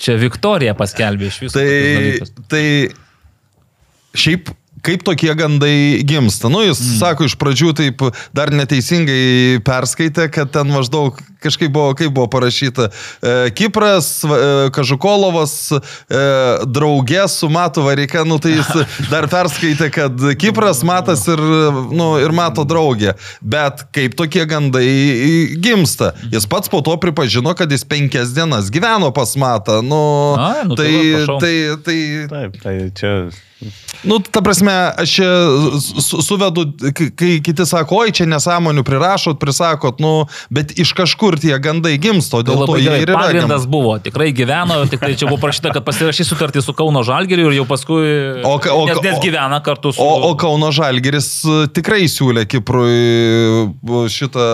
[0.02, 1.58] čia Viktorija paskelbė iš viso.
[1.58, 1.66] Tai,
[2.52, 2.64] tai
[4.16, 4.54] šiaip
[4.86, 6.50] kaip tokie gandai gimsta.
[6.52, 6.98] Nu, jis mm.
[7.00, 8.04] sako, iš pradžių taip
[8.36, 14.40] dar neteisingai perskaitė, kad ten maždaug kažkaip buvo, kaip buvo parašyta, e, Kipras, e,
[14.74, 16.24] Kažukolovas, e,
[16.66, 18.72] draugė su Matu Vareika, nu tai jis
[19.12, 21.42] dar perskaitė, kad Kipras, Matas ir,
[21.92, 23.14] nu, ir Mato draugė.
[23.40, 24.86] Bet kaip tokie gandai
[25.62, 26.12] gimsta.
[26.32, 29.80] Jis pats po to pripažino, kad jis penkias dienas gyveno pas Matą.
[29.84, 30.02] Nu,
[30.40, 31.98] Ai, nu tai tai, va, tai, tai,
[32.28, 33.14] Taip, tai čia.
[34.04, 34.68] Nu, ta prasme,
[35.00, 35.28] aš čia
[36.04, 41.56] su, suvedu, kai, kiti sako, oi, čia nesąmonių prirašot, prisakot, nu, bet iš kažkur tie
[41.62, 43.22] gandai gimsto, Tai dėl to labai jie ir yra.
[43.22, 43.72] Pagrindas gandai.
[43.72, 47.56] buvo, tikrai gyveno, tik tai čia buvo parašyta, kad pasirašys sutartį su Kauno Žalgiriu ir
[47.62, 48.04] jau paskui...
[48.44, 50.04] O o nes, nes gyvena kartu su...
[50.04, 54.50] O, o Kauno Žalgeris e, tikrai siūlė Kiprui e, šitą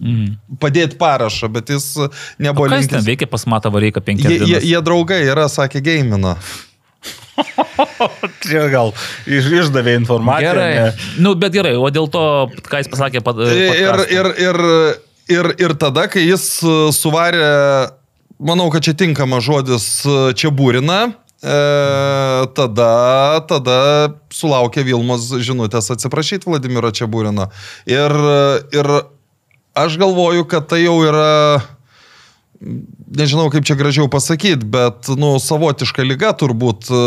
[0.00, 0.56] Mhm.
[0.62, 2.06] padėti parašą, bet jis O
[2.40, 3.04] nebuvo kas ten linkęs.
[3.04, 4.64] veikia pas Matą Vareiką penkias Jie, jie, dienas?
[4.64, 6.36] jie draugai yra, sakė, gamina.
[8.46, 8.92] Čia gal
[9.26, 10.52] iš, išdavė informaciją.
[10.52, 10.72] Gerai.
[10.76, 11.06] ne?
[11.22, 12.24] Nu, bet gerai, o dėl to,
[12.66, 13.40] ką jis pasakė, pad...
[13.46, 14.60] Ir, ir, ir,
[15.30, 17.48] ir, ir tada, kai jis e, suvarė,
[18.40, 21.02] manau, kad čia tinkamas žodis, e, čia būrina,
[21.40, 21.52] E,
[22.52, 23.76] tada, tada
[24.28, 27.46] sulaukė Vilmos žinutės atsiprašyti Vladimiro Čiabūrino.
[27.88, 28.16] Ir,
[28.76, 28.88] ir
[29.72, 31.62] aš galvoju, kad tai jau yra,
[33.10, 36.90] nežinau kaip čia gražiau pasakyti, bet, nu, savotiška lyga turbūt.
[36.90, 37.02] E,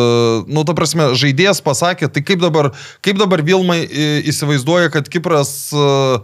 [0.54, 2.72] Nu, ta prasme, žaidėjas pasakė, tai kaip dabar,
[3.06, 6.20] kaip dabar Vilmai į- įsivaizduoja, kad Kipras e,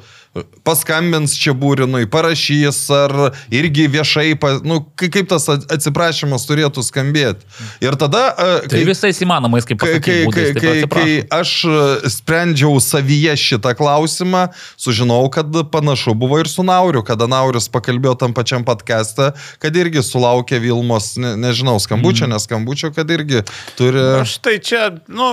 [0.63, 3.13] paskambins čia būrinui, parašys ar
[3.53, 7.47] irgi viešai, pa, nu, kai- kaip tas at- atsiprašymas turėtų skambėti.
[7.83, 8.21] Ir tada...
[8.37, 11.39] e, Tai visais įmanomais, kaip Kai, kai, pasakyti, kai, būdais, kai, kai atsiprašau.
[11.39, 14.43] aš sprendžiau savyje šitą klausimą,
[14.79, 19.31] sužinojau, kad panašu buvo ir su Nauriu, kada Naurius pakalbėjo tam pačiam podcast'e,
[19.63, 22.35] kad irgi sulaukė Vilmos, ne, nežinau, skambučio, mm.
[22.37, 23.41] neskambučio, kad irgi
[23.79, 24.03] turi...
[24.21, 25.31] Aš tai čia, nu,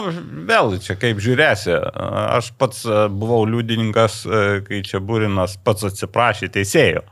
[0.48, 1.76] vėl čia kaip žiūrėsi.
[2.38, 4.22] Aš pats buvau liudininkas,
[4.66, 7.04] kai čia Būrinas pats atsiprašė teisėjo.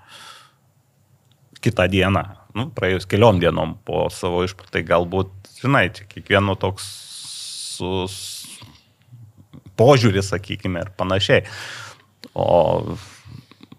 [1.64, 2.24] Kitą dieną,
[2.58, 5.32] nu, praėjus keliom dienom po savo išpratai, galbūt,
[5.62, 6.86] žinai, čia kiekvieno toks
[7.74, 8.04] su,
[9.80, 11.44] požiūris, sakykime, ir panašiai.
[12.34, 12.96] O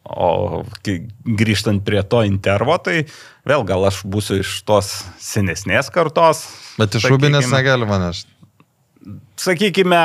[0.06, 0.62] O
[1.26, 3.08] grįžtant prie to intervo, tai
[3.48, 6.44] vėl gal aš būsiu iš tos senesnės kartos.
[6.78, 8.30] Bet iš rūbinės negalima nešti.
[9.38, 10.00] Sakykime,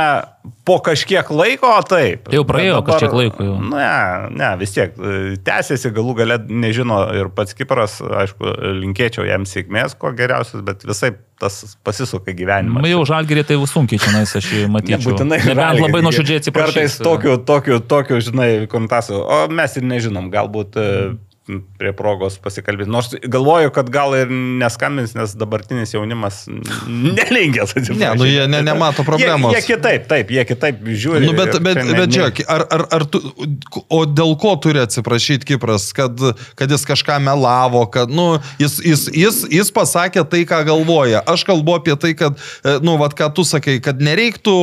[0.66, 2.26] po kažkiek laiko taip.
[2.26, 3.54] Tai jau praėjo Bet kažkiek laiko jau.
[3.70, 3.86] Ne,
[4.36, 4.92] ne, vis tiek.
[4.98, 8.50] e, Tęsiasi galų galę, nežino ir pats Kipras, aišku,
[8.82, 12.82] linkėčiau jam sėkmės, ko geriausias, bet visai tas pasisuka gyvenimas.
[12.84, 15.00] Nu, jau žalgerį tai sunkiai čia nais aš jį matyčiau.
[15.14, 15.40] Nebūtinai.
[15.48, 16.74] Nebent labai nuoširdžiai atsiprašau.
[16.74, 19.22] Kartais tokiu, tokiu, tokiu, žinai, kontasų.
[19.22, 20.88] O mes ir nežinom, galbūt e,
[21.80, 22.90] prie progos pasikalbėti.
[22.90, 28.00] Nors galvoju, kad gal ir neskambins, nes dabartinis jaunimas nelinkęs atsiprašyti.
[28.00, 29.54] Ne, nu jie ne, nemato problemos.
[29.54, 31.24] Jie, jie kitaip, taip, jie kitaip žiūri.
[31.26, 33.22] Nu, bet, bet, ne- bet žiūrėk, ar, ar, ar tu,
[33.88, 36.22] o dėl ko turi atsiprašyti Kipras, kad,
[36.58, 38.32] kad jis kažką melavo, kad, nu,
[38.62, 41.24] jis, jis, jis, jis pasakė tai, ką galvoja.
[41.30, 44.56] Aš kalbu apie tai, kad, e, nu, vad, ką tu sakai, kad nereiktų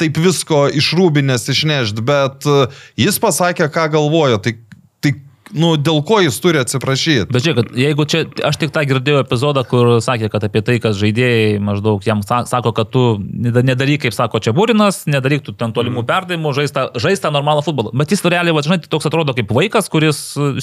[0.00, 2.66] taip visko iš rūbinės išnešti, bet e,
[3.00, 4.40] jis pasakė, ką galvoja.
[4.42, 4.56] Tai,
[5.04, 5.14] tai
[5.54, 7.26] nu, dėl ko jis turi atsiprašyti?
[7.32, 10.94] Bet žiūrėk, jeigu čia, aš tik tą girdėjau epizodą, kur sakė, kad apie tai, kad
[10.94, 15.52] žaidėjai maždaug jam sa- sako, kad tu neda- nedaryk, kaip sako čia Būrinas, nedaryk tu
[15.52, 17.90] ten tolimų perdavimų, žaista, žaista normalų futbolą.
[17.94, 20.20] Bet jis realiai, va, žinai, toks atrodo kaip vaikas, kuris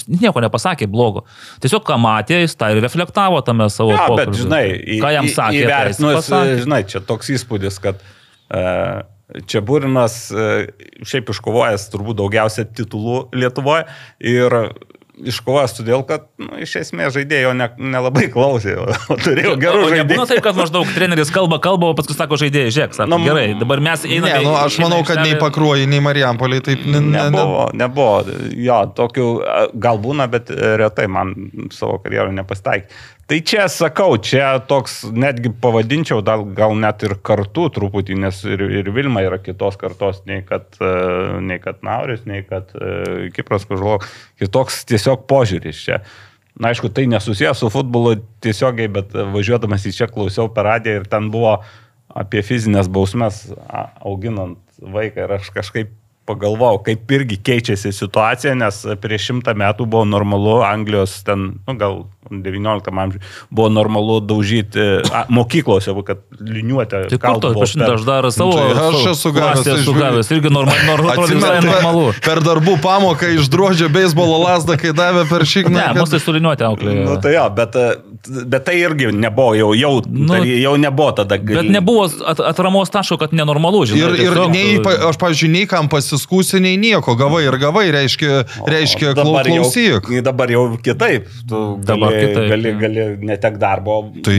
[0.07, 1.25] nieko nepasakė blogo.
[1.59, 4.45] Tiesiog ką matė, jis tą ir reflektavo tame savo Ja, bet pokalbyje.
[4.45, 5.51] žinai, į- ką jam sakė.
[5.51, 6.57] tai įvertinus, pasakė.
[6.63, 7.95] žinai, čia toks įspūdis, kad
[8.53, 9.01] uh,
[9.49, 10.67] čia Būrinas uh,
[11.07, 13.87] šiaip iškovojęs turbūt daugiausia titulų Lietuvoje
[14.23, 14.61] ir
[15.17, 19.97] iškovojęs todėl, kad nu, iš esmės žaidėjo ne, nelabai klausė, o, turėjo gerų O nebūna
[19.97, 20.27] žaidėjų.
[20.29, 23.81] taip, kad maždaug treneris kalba, kalba, o paskui sako žaidėjai, žiūrėk, sako, Nu, gerai, dabar
[23.83, 24.35] mes einame.
[24.35, 28.39] Ne, nu, aš manau, kad nei pakruoji, nei Marijampoliai taip ne, ne, ne, Nebuvo, nebuvo.
[28.53, 29.27] Jo, tokių
[29.81, 31.33] gal būna, bet e, retai man
[31.73, 33.05] savo karjerą nepasitaikė.
[33.27, 38.63] Tai čia sakau, čia toks netgi pavadinčiau, gal, gal net ir kartu truputį, nes ir,
[38.79, 40.91] ir Vilma yra kitos kartos, nei kad, e,
[41.43, 43.97] nei kad Nauris, nei kad e, Kipras Kužlo.
[44.39, 45.99] Kitoks tiesiog požiūris čia.
[46.55, 51.11] Na, aišku, tai nesusijęs su futbolu tiesiogiai, bet važiuodamas į čia klausiau per radiją ir
[51.11, 51.57] ten buvo
[52.07, 55.91] apie fizinės bausmes auginant vaiką ir aš kažkaip
[56.27, 62.03] pagalvojau, kaip irgi keičiasi situacija, nes prieš šimtą metų buvo normalu Anglijos ten, nu, gal
[62.31, 64.79] 19 amžiuje, buvo normalu daužyti
[65.13, 67.05] a, mokyklose, kad liniuotę.
[67.09, 68.57] Tai kur to, aš, aš dar savo.
[68.57, 72.05] Čia aš savo esu gavęs esu gavęs, irgi normal, nor, atrodo visai Atsimenu, normalu.
[72.11, 75.77] per, per darbų pamoką išdrožė beisbolo lasdą, kai davė per šikną.
[75.79, 76.97] Ne, mus tai suliniuoti auklė.
[77.07, 81.11] Nu, tai jo, bet, e, bet tai irgi nebuvo, jau, jau, Nu, tai jau nebuvo
[81.17, 81.37] tada.
[81.39, 84.13] Bet nebuvo at, atramos taško, kad nenormalu, žinai.
[84.19, 88.43] Ir, ir nei, pa- aš, pavyzdžiui, nei kam pasiskūsi, nei nieko, gavai ir gavai, reiškia,
[88.67, 90.11] reiškia O dabar jau- klausyk.
[90.23, 91.27] Dabar jau kitaip.
[91.47, 92.79] Tu Dabar gali, kitaip, gali, jo.
[92.81, 93.97] gali netek darbo.
[94.25, 94.37] Tai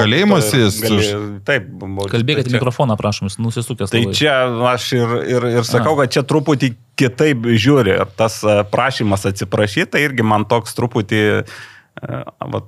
[0.00, 1.12] kalėjimas jis gali-
[1.46, 1.68] Taip,
[2.10, 3.90] Kalbėkite tai mikrofoną, prašom, jūs nusisukęs.
[3.92, 4.14] Tai labai.
[4.16, 4.34] čia
[4.72, 7.92] aš ir, ir, ir sakau, kad čia truputį kitaip žiūri.
[8.00, 12.22] Ir tas e, prašymas atsiprašyti, tai irgi man toks truputį e,
[12.52, 12.66] vat,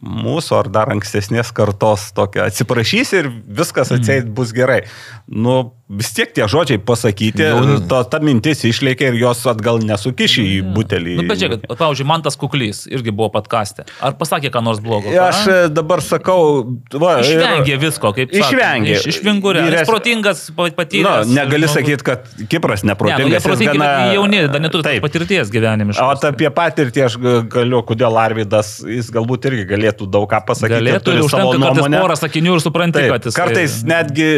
[0.00, 4.34] mūsų ar dar ankstesnės kartos tokia atsiprašys ir viskas atseit Mm.
[4.34, 4.82] bus gerai.
[5.28, 10.42] Nu, vis tiek tie žodžiai pasakyti, Jau- ta, ta mintis išlėkė ir jos atgal nesukiši
[10.46, 11.16] į butelį.
[11.20, 13.84] Nu, bet žiūrėk, pavyzdžiui, man tas kuklys irgi buvo podkastė.
[14.00, 15.10] Ar pasakė, ką nors blogo?
[15.10, 15.50] Aš A?
[15.66, 16.64] e, dabar sakau,
[16.94, 18.30] va, ir- Išvengė visko, kaip.
[18.32, 18.96] Išvengė.
[18.96, 19.66] Iš, išvingurė.
[19.68, 21.26] Vyres- Jis protingas, pa- Nu, patyręs.
[21.28, 21.74] negali žmogus.
[21.76, 23.42] sakyti, kad Kipras Ne, nu, neprotingas.
[23.44, 25.02] protingi, gana- jauni, dar neturi Taip.
[25.02, 26.00] patirties gyvenimiškai.
[26.02, 30.76] O apie patirtį aš ga- galiu, kodėl Arvidas, jis galbūt irgi galėtų daug ką pasakyti.
[30.76, 32.02] ir Galėtų ir savo užtenka kartais nuomonę.
[32.04, 33.34] porą sakinių ir supranti, Taip, kad jis.
[33.34, 34.30] kartais netgi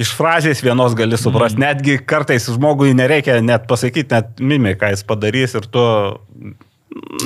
[0.00, 1.66] iš frazės vienos gali suprasti, mm.
[1.66, 5.84] netgi kartais žmogui nereikia net pasakyti, net mimiką jis padarys ir tu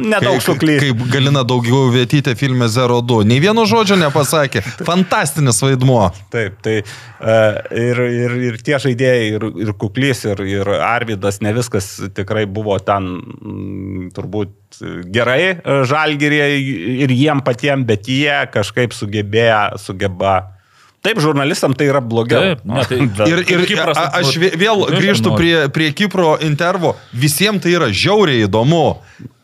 [0.04, 0.90] nedaug Kaip, suklysti.
[0.92, 3.22] kaip Galina daugiau vietytė filme 02.
[3.28, 4.60] Nei vieno žodžio nepasakė.
[4.84, 6.10] Fantastinis vaidmuo.
[6.34, 7.36] Taip, tai e,
[7.84, 12.76] ir, ir, ir tie žaidėjai, ir, ir Kuklys, ir, ir Arvidas, ne viskas tikrai buvo
[12.84, 14.82] ten mm, turbūt
[15.14, 16.42] gerai e, žalgyrė
[17.06, 20.50] ir jiem patiem, bet jie kažkaip sugebėjo, sugeba.
[21.04, 22.54] Taip, žurnalistam tai yra blogiau.
[22.54, 26.36] Taip, ne, tai- Bet- Ir, ir Kipras, a, aš vė- vėl grįžtu prie, prie Kipro
[26.40, 26.94] intervo.
[27.12, 28.86] Visiems tai yra žiauriai įdomu.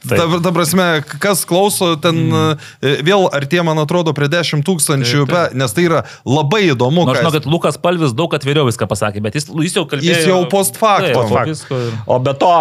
[0.08, 2.62] Ta, ta prasme, kas klauso, ten mm.
[3.04, 7.04] vėl artėja, man atrodo, prie 10 tūkstančių, be- nes tai yra labai įdomu.
[7.04, 9.84] Nors ką žinau, jis- kad Lukas Palvis daug atviriau viską pasakė, bet jis, jis jau
[9.90, 10.14] kalbėjo.
[10.16, 11.10] Jis jau post facto.
[11.10, 11.52] Taip, Post po facto.
[11.52, 12.52] visko O be to,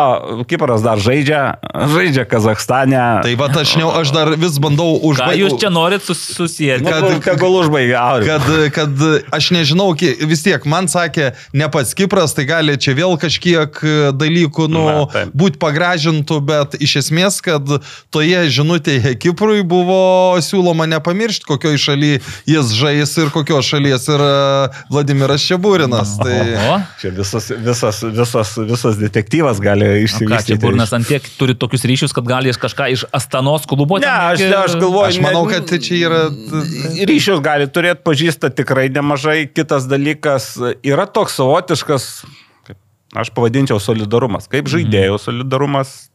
[0.51, 1.41] Kipras dar žaidžia,
[1.93, 3.05] žaidžia Kazakstane.
[3.23, 5.43] Tai va, aš, ne, aš dar vis bandau užbaigti.
[5.45, 6.87] jūs čia norit sus, susijęti?
[6.89, 8.27] kad, kad- tegul užbaigia Auri.
[8.27, 8.43] Kad,
[8.75, 9.05] kad
[9.35, 13.79] aš nežinau, vis tiek man sakė, ne pats Kipras, tai gali čia vėl kažkiek
[14.19, 17.69] dalykų nu, Na, būti pagražintų, bet iš esmės, kad
[18.09, 19.99] toje žinutėje Kiprui buvo
[20.41, 22.17] siūloma nepamiršti, kokioje šalyje
[22.49, 24.31] jis žais ir kokios šalies yra
[24.89, 26.15] Vladimiras Šebūrinas.
[26.17, 26.39] Tai...
[26.65, 30.59] O, Čia visas, visas, visas, visas detektyvas gali išsivystyti.
[30.65, 34.57] Burnas ant tiek turi tokius ryšius, kad gali kažką iš Astanos klubo Ne, aš, irgi-
[34.63, 36.21] aš galvoju, Aš manau, ne- kad čia yra...
[37.09, 39.43] ryšius gali turėti pažįsta tikrai nemažai.
[39.53, 42.05] Kitas dalykas yra toks savotiškas,
[42.67, 42.77] kaip
[43.19, 44.47] aš pavadinčiau solidarumas.
[44.51, 46.08] Kaip žaidėjų solidarumas,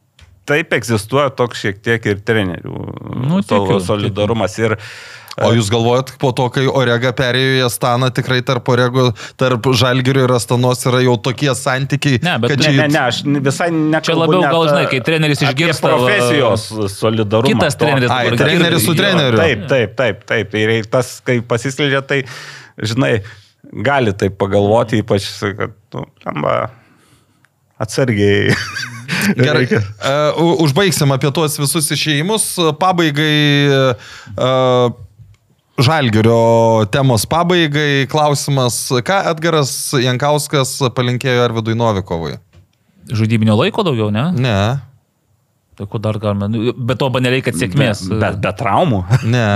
[0.45, 2.79] taip egzistuoja toks šiek tiek ir trenerių
[3.25, 4.57] Nu, tikiu, solidarumas.
[4.61, 4.77] Ir
[5.43, 9.09] O jūs galvojat, po to, kai Orega perėjo į Astaną, tikrai tarp Orego,
[9.39, 13.19] tarp Žalgirio ir Astanos yra jau tokie santykiai, Ne, bet kad Ne, ne, ne, aš
[13.25, 14.05] visai nekalbu.
[14.07, 17.51] Čia labiau gal, žinai, kai treneris išgirsta, Profesijos solidarumą.
[17.51, 19.41] Kitas treneris Ai, treneris su treneriu.
[19.41, 20.55] Taip, taip, taip, taip.
[20.63, 22.23] Ir tas, kai pasiskleidžia, tai,
[22.79, 23.13] žinai,
[23.83, 26.59] gali taip pagalvoti, ypač, kad, nu, amba,
[27.83, 28.55] atsargiai.
[29.45, 32.47] Gerai, uh, užbaigsim apie tuos visus išėjimus.
[32.81, 33.35] Pabaigai,
[34.35, 34.93] uh,
[35.75, 42.37] Žalgirio temos pabaigai, klausimas, ką Edgaras Jankauskas palinkėjo Arvidui Novikovui?
[43.11, 44.29] Žaidybinio laiko daugiau, ne?
[44.39, 44.59] Ne,
[45.75, 46.47] Tai ko dar galime?
[46.47, 48.05] Nu, Bet to baneliai, kad sėkmės.
[48.07, 49.01] Bet be traumų.
[49.27, 49.47] ne,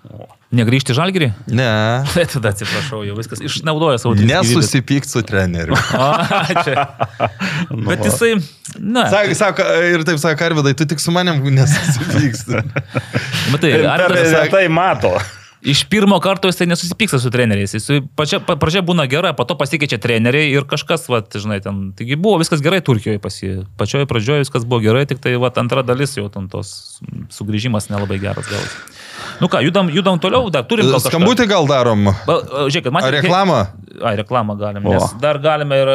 [0.54, 1.32] Negrįžti žalgerį?
[1.50, 1.66] ne.
[2.14, 4.52] Tai tada atsiprašau, jau viskas išnaudoja savo tris gyvybes.
[4.54, 5.74] Nesusipyk su treneriu.
[6.64, 6.84] Čia.
[7.88, 8.36] Bet jisai,
[8.78, 12.62] na, Sako, sako, ir taip sako, Arvidai, tu tik su manim nesusipyksti.
[13.50, 15.10] matai, Arvidas retai mato.
[15.66, 17.74] iš pirmo karto jisai nesusipyksta su treneriais.
[17.74, 21.88] Jis pačia, pa- pradžia būna gera, po to pasikeičia treneriai ir kažkas, va, žinai, ten,
[21.98, 23.64] taigi buvo viskas gerai Turkijoje pas jį.
[23.80, 27.00] Pačioje pradžioje viskas buvo gerai, tik tai, va, antra dalis jau ten tos
[27.34, 28.62] sugrįžimas nelabai geras gal.
[29.40, 31.10] Nu ką, judam, judam toliau, dar turim gal kažką.
[31.12, 32.04] Skambutį gal darom?
[32.26, 32.36] Ba,
[32.70, 33.20] Žiūrėkit, Ar matėte.
[33.22, 33.58] reklamą?
[34.04, 34.92] Ai, reklamą galim, O.
[34.92, 35.88] nes dar galime ir...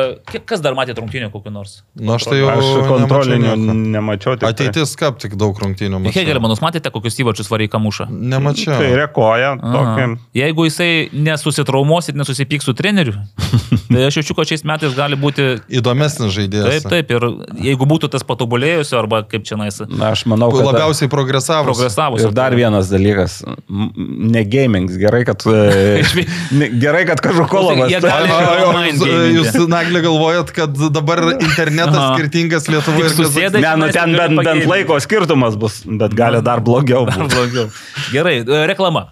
[0.49, 1.83] Kas dar matė rungtynę kokiu nors?
[1.95, 3.51] Nu, aš tai jau Aš kontrolinių
[3.93, 5.99] nemačiau tik tai- Ateitis kap tik daug rungtynių.
[6.01, 6.17] mačiau.
[6.17, 8.07] Hegelmanus matėte, kokius įvačius varai kamušą?
[8.09, 8.79] Nemačiau.
[8.81, 9.51] Tai rekoja.
[9.61, 10.07] Tokį.
[10.33, 13.13] Jeigu jisai nesusitraumos ir nesusipyks su treneriu,
[13.93, 15.47] tai aš jaučiu, kad šiais metais gali būti
[15.81, 16.81] Įdomesnis žaidėjas.
[16.89, 17.13] taip, taip.
[17.17, 17.27] Ir
[17.69, 21.69] jeigu būtų tas patobulėjusio, arba kaip čia nais, Na, aš manau, kad Labiausiai progresavo.
[21.69, 22.25] progresavus.
[22.25, 23.91] Ir dar vienas dalykas, m-
[24.33, 26.01] ne gamings, gerai, kad, e,
[26.83, 27.89] gerai, kad Kažukolovas.
[27.91, 28.91] Jie gali-
[29.35, 32.11] Jūs, jūs Naglė galvojat, kad dabar internetas Aha.
[32.17, 36.41] skirtingas Lietuvoje Tik susėdai, Ne, nu ten ir bent, bent laiko skirtumas bus, bet gali
[36.45, 37.05] dar blogiau.
[37.09, 37.69] Dar blogiau.
[38.13, 39.07] Gerai, e, reklama.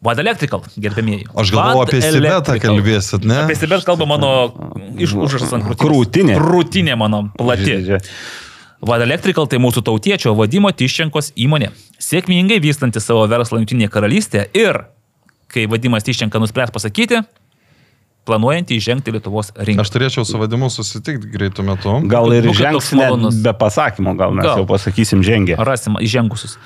[0.00, 1.26] Vad Electrical, gerbėmieji.
[1.36, 3.42] Aš galvoju, apie Sibetą kalbėsit, ne?
[3.44, 4.30] Apie Sibetą kalba mano
[4.96, 5.82] užrašas ant krūtinės.
[5.82, 6.38] Krūtinė.
[6.40, 7.74] Krūtinė mano plati.
[7.84, 8.06] Žiūrėk,
[8.80, 11.68] Vad Electrical tai mūsų tautiečio Vadimo Tiščenkos įmonė.
[12.00, 14.78] Sėkmingai vystanti savo verslą Junktinėje karalystėje ir,
[15.52, 17.20] kai Vadimas Tiščenka nuspręs pasakyti,
[18.28, 19.84] planuojantį įžengti Lietuvos rinką.
[19.84, 21.94] Aš turėčiau su vadimu susitikti greitų metų.
[22.08, 23.40] Gal ir Nu, kad žengs toks net malonus.
[23.44, 24.62] be pasakymo, gal mes Gal.
[24.62, 25.56] jau pasakysim žengę.
[25.60, 26.56] Rasim įžengusius.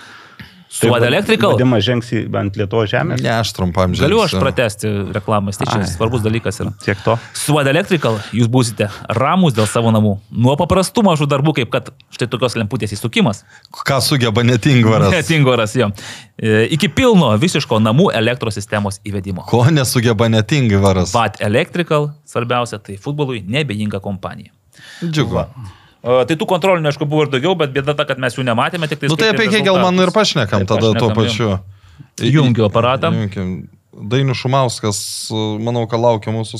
[0.68, 3.14] Su Vad Electrical Vadimas žengs bent Lietuvos žemę.
[3.22, 4.08] Ne, aš trumpam žinau.
[4.08, 5.86] galiu aš pratesti reklamas, tai čia Ai.
[5.86, 6.72] svarbus dalykas yra.
[6.82, 7.14] Tiek to.
[7.34, 10.16] Su Vad Electrical jūs būsite ramus dėl savo namų.
[10.34, 13.44] Nuo paprastų mažų darbų, kaip kad štai tokios lemputės įsukimas,
[13.84, 15.14] Ką sugeba netingvaras.
[15.28, 15.90] Tingoras jo.
[16.38, 19.46] E, Iki pilno visiško namų elektros sistemos įvedimo.
[19.46, 21.14] Ko nesugeba netingvaras.
[21.14, 24.50] Vat Electrical, svarbiausia, tai futbolui nebejinga kompanija.
[25.04, 25.38] Džiugu.
[25.38, 25.46] O,
[26.28, 29.00] tai tų kontrolinių, aišku, buvo ir daugiau, bet bėda ta, kad mes jų nematėme, tik
[29.00, 29.08] tai...
[29.12, 31.54] Nu tai apie Hegelman ir pašnekam tada tuo pačiu.
[32.20, 33.10] Jungiu aparatą.
[33.14, 33.54] Jungiam.
[33.94, 34.98] Dainius Šumauskas,
[35.62, 36.58] manau, kad laukia mūsų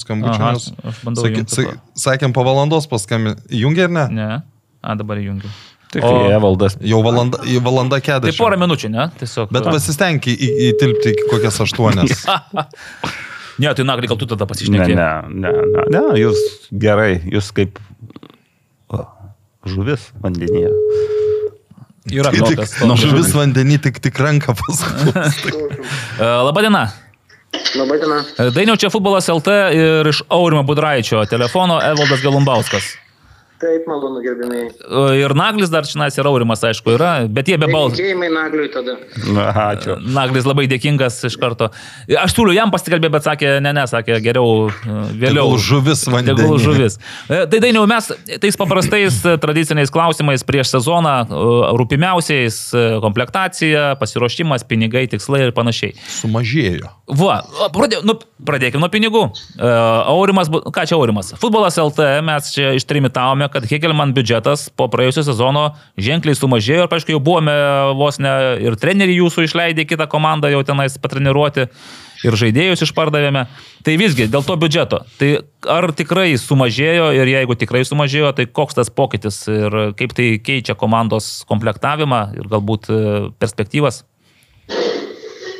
[0.55, 3.43] nes aš bandau sakė- jungt sa- Sakėm, po valandos paskambinti.
[3.59, 4.05] Jungia ar ne?
[4.15, 4.29] Ne.
[4.85, 5.51] A, dabar įjungiu.
[5.91, 6.77] Tik O- tai Evaldas.
[6.83, 8.33] Jau valanda, valanda Tai kėdė.
[8.39, 9.09] porą minučių, ne?
[9.19, 9.51] Tiesiog.
[9.51, 9.67] Bet
[10.47, 12.23] į- įtilpti iki kokias aštuonias.
[13.55, 14.95] Ne, tai naglį gal tu tada Ne, pasišnekėjai.
[14.99, 15.11] ne,
[15.45, 16.39] ne, ne, ne, jūs
[16.75, 17.94] gerai, jūs kaip o,
[19.67, 20.71] žuvis vandenyje.
[22.13, 22.75] Yra Tai tik, tokios.
[22.85, 25.55] nu, žuvis vandenį tik, tik ranką paskui.
[26.49, 26.83] Labadiena.
[27.79, 28.19] Labadiena.
[28.53, 32.91] Dainiau čia futbolas LT ir iš Aurimo Budraičio telefono Evaldas Galumbauskas.
[33.63, 34.67] Taip, malonu gerbimiai.
[35.21, 37.95] Ir Naglis dar čia ir Aurimas, aišku, yra, bet jie be balsų.
[38.01, 38.97] Linkėjimai Nagliui tada.
[39.31, 39.95] Na, ačiū.
[40.15, 41.71] Naglis labai dėkingas iš karto.
[42.19, 45.53] Aš siūliu jam pasikalbėti, bet sakė, ne, ne, sakė, geriau e, vėliau.
[45.55, 46.43] Tegul žuvis vandenyje.
[46.43, 46.99] Tegul žuvis.
[47.31, 48.11] E, Tai dainiau mes
[48.43, 55.55] tais paprastais e, tradiciniais klausimais prieš sezoną, e, rūpimiausiais e, komplektacija, pasiruošimas, pinigai, tikslai ir
[55.57, 55.95] panašiai.
[56.19, 56.91] Sumažėjo.
[57.23, 57.39] Va,
[57.75, 59.25] pradė, nu, pradėkime nuo pinigų.
[59.55, 59.73] E,
[60.11, 61.33] Aurimas, ką čia Aurimas?
[61.41, 67.15] Futbolas LT, mes čia ištrimitavome, kad Hekelman biudžetas po praėjusio sezono ženkliai sumažėjo ir, aišku,
[67.15, 67.55] jau buvome
[67.99, 68.33] vos ne
[68.67, 71.69] ir trenerių jūsų išleidę kitą komandą jau tenais patreniruoti
[72.25, 73.45] ir žaidėjus išpardavėme.
[73.85, 75.03] Tai visgi, dėl to biudžeto.
[75.21, 75.31] Tai
[75.71, 80.77] ar tikrai sumažėjo ir jeigu tikrai sumažėjo, tai koks tas pokytis ir kaip tai keičia
[80.79, 83.05] komandos komplektavimą ir galbūt e,
[83.39, 84.03] perspektyvas?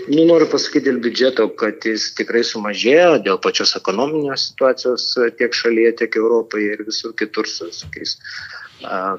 [0.09, 5.57] Nu, noriu pasakyti dėl biudžeto, kad jis tikrai sumažėjo dėl pačios ekonominės situacijos e, tiek
[5.57, 8.17] šalyje, tiek Europoje ir visur kitur su visokiais,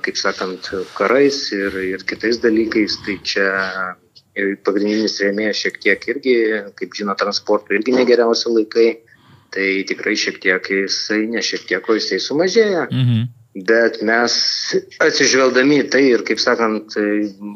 [0.06, 3.00] kaip sakant, karais ir, ir kitais dalykais.
[3.06, 3.48] Tai čia
[4.38, 6.36] ir pagrindinis rėmėjas šiek tiek irgi,
[6.78, 8.90] kaip žino, transporto irgi negeriausi laikai.
[9.56, 12.88] Tai tikrai šiek tiek jisai, ne šiek tiek, o jisai sumažėjo.
[12.92, 13.28] Mhm.
[13.56, 14.34] Bet mes
[15.00, 16.92] atsižvelgdami tai ir, kaip sakant,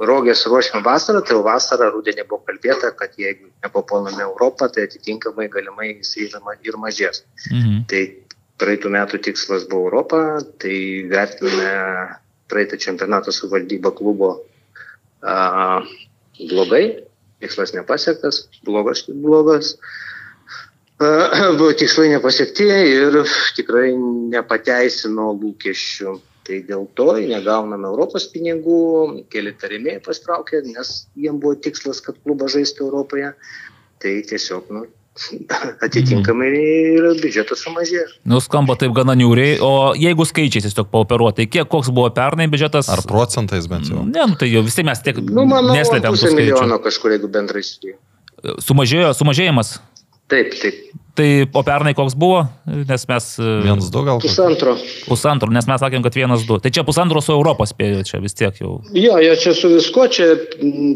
[0.08, 5.50] rogės ruošiam vasarą, tai jau vasarą rudenį buvo kalbėta, kad jeigu nepapuolame Europą, tai atitinkamai
[5.52, 5.90] galimai
[6.46, 7.26] ma- ir mažės.
[7.52, 7.84] Mhm.
[7.92, 8.02] Tai
[8.64, 12.16] praeitų metų tikslas buvo Europą, tai vertiname
[12.48, 14.46] praeitą čempionatą su valdyba klubo
[15.22, 15.84] a,
[16.40, 17.04] blogai,
[17.44, 19.76] tikslas nepasiektas, blogas, blogas.
[19.76, 20.10] A,
[21.60, 23.22] buvo tikslai nepasiekti ir
[23.58, 23.94] tikrai
[24.34, 26.18] nepateisino lūkesčių.
[26.50, 28.80] Tai dėl to negauname Europos pinigų,
[29.30, 33.36] keli tarimėjai pastraukė, nes jiem buvo tikslas, kad klubas žaistų Europoje.
[34.02, 34.88] Tai tiesiog, nu,
[35.86, 38.08] atitinkamai ir biudžetas sumažėjo.
[38.30, 42.50] Nu, skamba taip gana niūriai, o jeigu skaičiais tiesiog paoperuoti, tai kiek koks buvo pernai
[42.52, 42.90] biudžetas?
[42.92, 44.04] Ar procentais bent jau?
[44.08, 47.30] Ne, nu, tai jau visi mes tiek Nu, manau, neslėpiam tų pusę milijono kažkur, jeigu
[47.32, 48.00] bendrai sudėjau.
[48.64, 49.78] Sumažėjo, sumažėjimas.
[50.30, 50.76] Taip, taip.
[51.18, 52.44] Tai o pernai koks buvo,
[52.88, 53.26] nes mes...
[53.42, 54.20] e, Vienas, du gal?
[54.24, 54.76] Pusantro.
[55.10, 56.60] Pusantro, nes mes sakėm, kad vienas, du.
[56.64, 58.78] Tai čia pusantro su Europos spėjo, čia vis tiek jau.
[58.96, 60.28] Jo, jo, čia su visko, čia,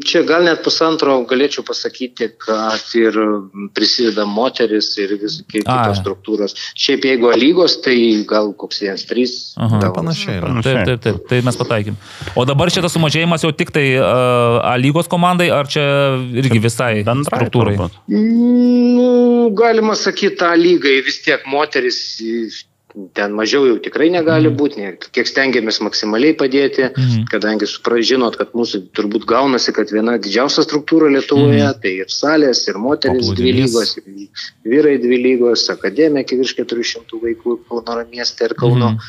[0.07, 3.17] čia gal net pusantro galėčiau pasakyti, kad ir
[3.75, 5.47] prisideda moteris ir vis A.
[5.49, 6.55] kitos struktūros.
[6.79, 7.97] Šiaip jeigu lygos, tai
[8.29, 9.35] gal koks vienas, trys.
[9.59, 9.81] Aha.
[9.83, 10.37] gal- Panašiai.
[10.39, 10.53] yra.
[10.63, 11.97] Taip, taip, taip, tai mes pataikėm.
[12.39, 15.83] O dabar šitas sumažėjimas jau tik tai uh, A lygos komandai, ar čia
[16.37, 17.75] irgi visai Bendrai struktūrai?
[17.81, 17.99] turbūt.
[18.13, 21.99] Nu, galima sakyti, tą lygai vis tiek moteris
[23.17, 27.25] ten mažiau jau tikrai negali būti, ne, kiek stengiamės maksimaliai padėti, Mhm.
[27.31, 31.81] kadangi supražinot, kad mūsų turbūt gaunasi, kad viena didžiausia struktūra Lietuvoje, Mhm.
[31.81, 33.97] tai ir salės, ir moteris dvi lygos,
[34.63, 38.99] vyrai dvi lygos, akademija, iki virš 400 vaikų Kauno mieste ir Kauno Mhm.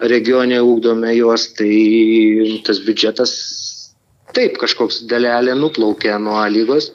[0.00, 3.65] regione ugdome juos, tai tas biudžetas
[4.34, 6.90] taip kažkoks dalelė nuplaukė nuo lygos,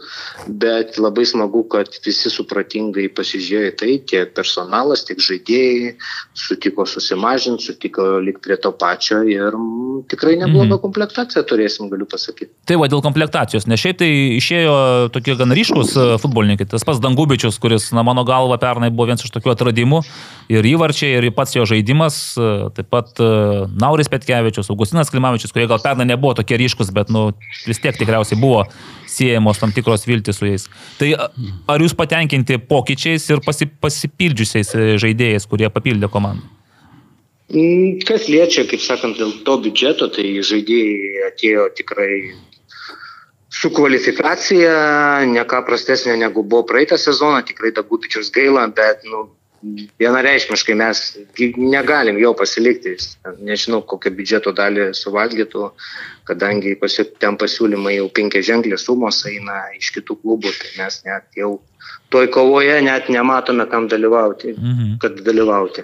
[0.47, 5.95] bet labai smagu, kad visi supratingai pasižiūrėjo į tai, tiek personalas, tiek žaidėjai
[6.37, 10.81] sutiko susimažinti, sutiko likti prie to pačio ir mm, tikrai neblogą Mhm.
[10.81, 12.51] komplektaciją turėsim, galiu pasakyti.
[12.65, 14.75] Tai va dėl komplektacijos, nes šiaip tai išėjo
[15.13, 16.67] tokie gan ryškus e, futbolininkai.
[16.69, 20.01] Tas pats Dangubičius, kuris, na, mano galva, pernai buvo vienas iš tokių atradimų.
[20.51, 23.27] Ir įvarčiai, ir pats jo žaidimas, e, taip pat e,
[23.79, 27.29] Nauris Petkevičius, Augustinas Klimavičius, kurie gal pernai nebuvo tokie ryškus, bet, nu,
[27.69, 28.65] vis tiek tikriausiai buvo
[29.07, 30.67] siejamos tam tikros viltis su jais.
[30.99, 31.13] Tai
[31.71, 36.43] ar jūs patenkinti pokyčiais ir pasi, pasipildžiusiais e, žaidėjais, kurie papildė komandą?
[37.51, 42.15] Mm, Kas liečia, kaip sakant, dėl to biudžeto, tai žaidėjai atėjo tikrai
[43.51, 44.73] su kvalifikacija,
[45.27, 49.29] ne ką prastesnė negu buvo praeitą sezoną, tikrai Dagubičius gaila, bet nu,
[50.01, 51.01] vienareišmiškai mes
[51.57, 52.95] negalim jo pasilikti.
[53.45, 55.71] Nežinau, kokią biudžeto dalį suvalgytų,
[56.29, 61.27] kadangi pasi, ten pasiūlymai jau penkia ženklės sumos eina iš kitų klubų, tai mes net
[61.37, 61.59] jau
[62.13, 64.99] toj kovoje net nematome, kam dalyvauti, Mhm.
[65.01, 65.83] kad dalyvauti.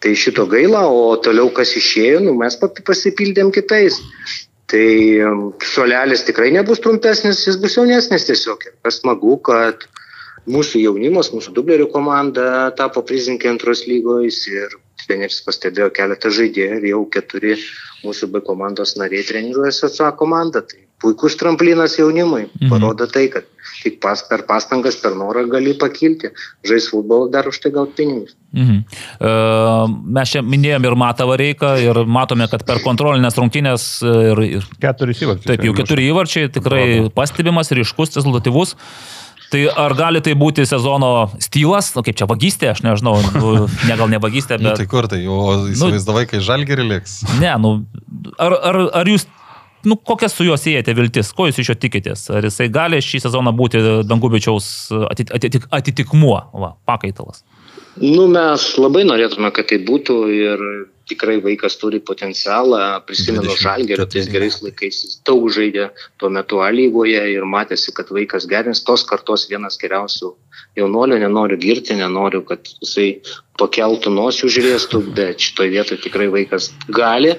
[0.00, 3.98] Tai šito gaila, o toliau kas išėjo, nu, mes pasipildėm kitais.
[4.68, 4.86] Tai
[5.24, 8.66] um, suolelis tikrai nebus trumpesnis, jis bus jaunesnis tiesiog.
[8.66, 9.86] Ir kas smagu, kad
[10.48, 16.90] mūsų jaunimas, mūsų dublerių komanda tapo prizininkė antros lygos ir treneris pastebėjo keletą žaidėjų ir
[16.92, 17.56] jau keturi
[18.04, 20.62] mūsų B komandos nariai treniruojasi su A komanda.
[20.62, 22.48] Tai puikus tramplinas jaunimui.
[22.60, 22.70] Mhm.
[22.70, 23.46] Parodo tai, kad
[23.82, 26.32] tik pas, per pastangas, per norą gali pakilti,
[26.66, 28.34] žais futbolą, dar už tai gauti pinigus.
[28.52, 28.80] Mhm.
[29.20, 29.30] E,
[30.18, 34.66] mes čia minėjom ir Matą Vareiką ir matome, kad per kontrolinės rungtynės e, ir, ir
[34.82, 35.46] Keturis įvarčius.
[35.46, 36.84] taip, jau keturi įvarčiai tikrai
[37.14, 38.74] pastebimas, ryškus, rezultatyvus.
[38.74, 39.17] Tai
[39.80, 43.52] ar gali tai būti sezono stylas, nu, kaip čia vagystė, aš nežinau, nu,
[43.88, 44.82] ne gal ne vagystė, Nu, bet...
[44.82, 47.20] tai kur tai, o įsivaizdavai, kai žalgerį liks.
[47.40, 47.74] Ne, nu,
[48.36, 49.24] ar, ar, ar jūs,
[49.88, 52.26] nu, kokias su juo siejate viltis, ko jūs iš jo tikitės?
[52.34, 54.68] Ar jisai gali šį sezoną būti Dangubičiaus
[55.08, 57.44] atitik, atitik, atitikmuo, va, pakaitalas?
[57.98, 60.62] Nu, mes labai norėtume, kad tai būtų ir
[61.08, 63.00] tikrai vaikas turi potencialą.
[63.08, 63.62] Prisimenu 24.
[63.64, 65.88] Žalgerio, tais gerais laikais jis daug žaidė
[66.20, 70.32] tuo metu A lygoje ir matėsi, kad vaikas gerins tos kartos vienas geriausių
[70.78, 71.18] jaunuolio.
[71.22, 73.08] Nenoriu girti, nenoriu, kad jisai
[73.58, 77.34] pakeltų nosių žiūrėstų, bet šitoje vietoje tikrai vaikas gali.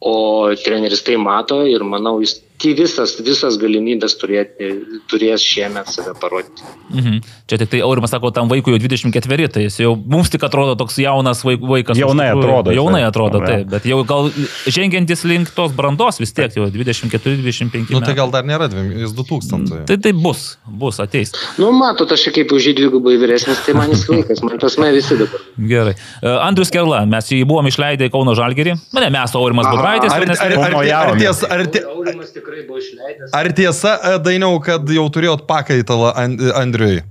[0.00, 4.68] O treneris tai mato ir manau, jis tai visas, visas galimybės turėti,
[5.10, 6.62] turės šiemet save parodyti.
[6.92, 7.20] Mhm.
[7.48, 10.76] Čia tik tai Aurimas sako, tam vaikui jau 24, tai jis jau mums tik atrodo
[10.78, 11.96] toks jaunas vaik- vaikas.
[11.98, 12.70] Jaunai atrodo.
[12.76, 13.46] Jaunai atrodo, Jo.
[13.46, 14.30] taip, bet jau gal
[14.68, 17.90] žengiantis link tos brandos vis tiek jau 24-25.
[17.90, 19.84] Nu, tai gal dar nėra, jis 2000.
[19.88, 21.32] Tai tai bus, bus, ateis.
[21.58, 24.94] Nu, matot, aš kaip už jį dvigubai vyresnis, tai man jis vaikas, man tas mes
[24.94, 25.40] visi dabar.
[25.58, 25.94] Gerai.
[26.22, 28.76] E, Andrius Kerla, mes jį buvom išleidę į Kauno Žalgerį.
[28.94, 29.66] Ne, mes, Aurimas.
[29.70, 30.12] Budraitis.
[30.12, 30.40] Ar, ar, jaunesnis.
[30.40, 31.18] ar, ar, ar, Pamojavom.
[31.24, 33.30] ties, ar, tie- Aurimas tikrai buvo išleidęs.
[33.32, 37.02] ar tiesa, e, Dainiau, kad jau turėjot pakaitalą And- Andriui?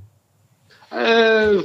[0.92, 1.64] E,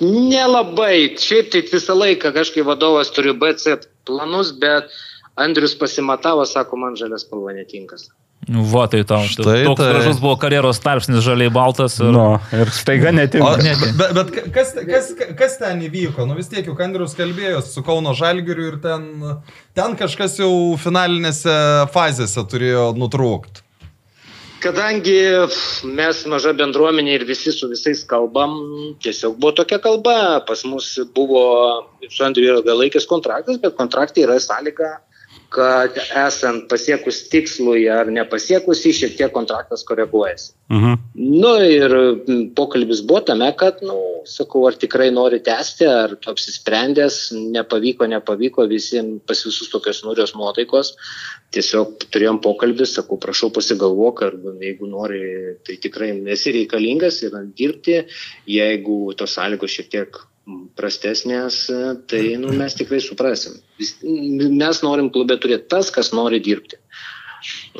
[0.00, 1.16] nelabai.
[1.18, 3.76] Šiaip tai visą laiką kažkaip vadovas turi BC
[4.06, 4.88] planus, bet
[5.36, 8.08] Andrius pasimatavo, sako, man žalias spalva netinkas.
[8.48, 9.20] Va, tai tau.
[9.28, 9.90] Štai Toks tai.
[9.92, 11.98] gražus buvo karjeros tarpsnis žaliai baltas.
[12.00, 12.08] Ir...
[12.14, 13.50] Nu, ir staiga O, netinka.
[13.62, 13.74] ne.
[13.98, 16.24] bet, bet kas, kas, kas ten įvyko?
[16.26, 19.04] Nu vis tiek jau Andrius kalbėjo su Kauno Žalgiriu ir ten,
[19.76, 20.50] ten kažkas jau
[20.80, 21.52] finalinėse
[21.92, 23.66] fazėse turėjo nutrūkti.
[24.60, 25.16] Kadangi
[25.88, 28.58] mes maža bendruomenė ir visi su visais kalbam,
[29.00, 30.40] tiesiog buvo tokia kalba.
[30.48, 31.44] Pas mus buvo
[32.08, 34.90] su Andriu ilgalaikis kontraktas, bet kontraktai yra sąlyga,
[35.50, 40.52] kad esant pasiekus tikslui ar nepasiekus jį, šiek tiek kontraktas koreguojasi.
[40.70, 40.92] Mhm.
[41.42, 41.94] Nu ir
[42.54, 43.96] pokalbis buvo tame, kad, nu,
[44.30, 47.18] sakau, ar tikrai nori tęsti, ar tu apsisprendęs,
[47.56, 50.94] nepavyko, nepavyko, visiems pas visus tokios nurios nuotaikos.
[51.50, 55.24] Tiesiog turėjom pokalbį, sakau, prašau pasigalvok, ar jeigu nori,
[55.66, 58.04] tai tikrai esi reikalingas ir dirbti,
[58.46, 60.22] jeigu tos sąlygos šiek tiek
[60.78, 61.62] prastesnės,
[62.10, 63.58] tai nu, mes tikrai suprasim.
[64.02, 66.80] Mes norim klube turėti tas, kas nori dirbti.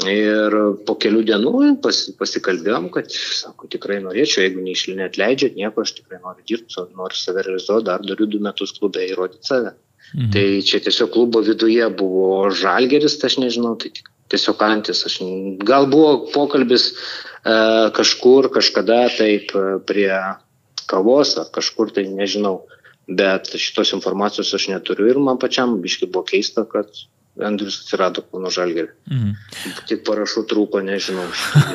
[0.09, 0.55] Ir
[0.89, 1.53] po kelių dienų
[1.85, 7.19] pas, pasikalbėjom, kad, sako, tikrai norėčiau, jeigu neišlinė atleidžiat, nieko, aš tikrai noriu dirbti, noriu
[7.19, 9.75] save realizuoti, dar turiu du metus klube įrodyti save.
[10.15, 10.31] Mhm.
[10.35, 13.93] Tai čia tiesiog klubo viduje buvo žalgeris, tai aš nežinau, tai
[14.33, 15.05] tiesiog antis.
[15.07, 15.21] Aš,
[15.67, 16.95] gal buvo pokalbis e,
[17.97, 20.11] kažkur, kažkada taip e, prie
[20.91, 22.61] kavos ar kažkur, tai nežinau.
[23.11, 26.87] Bet šitos informacijos aš neturiu ir man pačiam biškai buvo keista, kad
[27.41, 28.91] Andrius atsirado Kauno Žalgerį.
[29.11, 29.31] Mhm.
[29.89, 31.25] Tik parašų trūko, nežinau.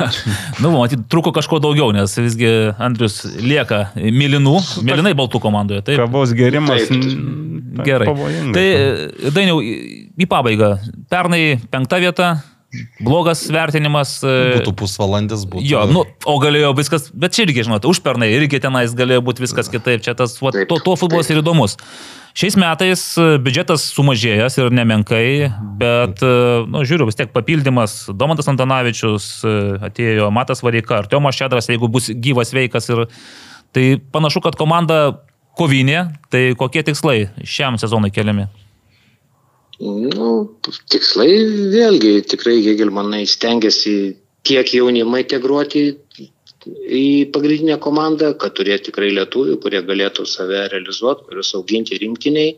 [0.61, 4.55] Nu, matyt, trūko kažko daugiau, nes visgi Andrius lieka Milinų,
[4.85, 5.83] Milinai baltų komandoje.
[5.87, 6.85] Taip, Kavos gerimas.
[6.87, 6.95] Taip.
[6.99, 8.07] n- gerai.
[8.07, 8.55] pavojingas.
[8.55, 8.65] Tai,
[9.27, 10.75] e, Dainiau, į pabaigą.
[11.11, 12.29] Pernai penkta vieta,
[13.03, 14.17] blogas vertinimas.
[14.25, 15.63] e, Būtų pusvalandis, būtų.
[15.67, 19.71] Jo, nu, o galėjo viskas, bet čia irgi, žinot, užpernai irgi tenais galėjo būti viskas
[19.71, 21.77] kitaip, čia tas, va, Taip, to, to futbolas ir įdomus.
[22.35, 25.27] Šiais metais e, biudžetas sumažėjęs ir nemenkai,
[25.79, 26.33] bet, e,
[26.67, 29.29] nu, žiūriu, vis tiek papildymas, Domantas Antanavičius
[29.89, 33.05] atėjo, Matas Vareika, Artiomas Šedras, jeigu bus gyvas veikas ir
[33.75, 35.21] tai panašu, kad komanda
[35.55, 38.49] kovinė, tai kokie tikslai šiam sezonui keliami?
[39.83, 40.29] Nu,
[40.91, 41.31] tikslai
[41.73, 43.95] vėlgi tikrai Hegelmanai stengiasi
[44.47, 45.89] tiek jaunimą integruoti
[46.65, 52.55] į pagrindinę komandą, kad turėtų tikrai lietuvių, kurie galėtų save realizuoti, kuriuos auginti rinktiniai,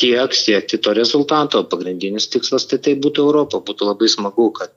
[0.00, 1.64] tiek siekti to rezultato.
[1.68, 3.60] Pagrindinis tikslas tai tai būtų Europa.
[3.60, 4.72] Būtų labai smagu, kad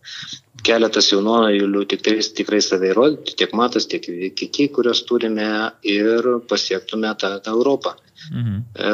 [0.66, 4.06] keletas jaunuolių tikrai, tikrai save įrodytų, tiek matas, tiek
[4.38, 5.50] kiti, kuriuos turime
[5.86, 7.96] ir pasiektume tą, tą Europą.
[8.32, 8.62] Mhm.
[8.74, 8.92] E,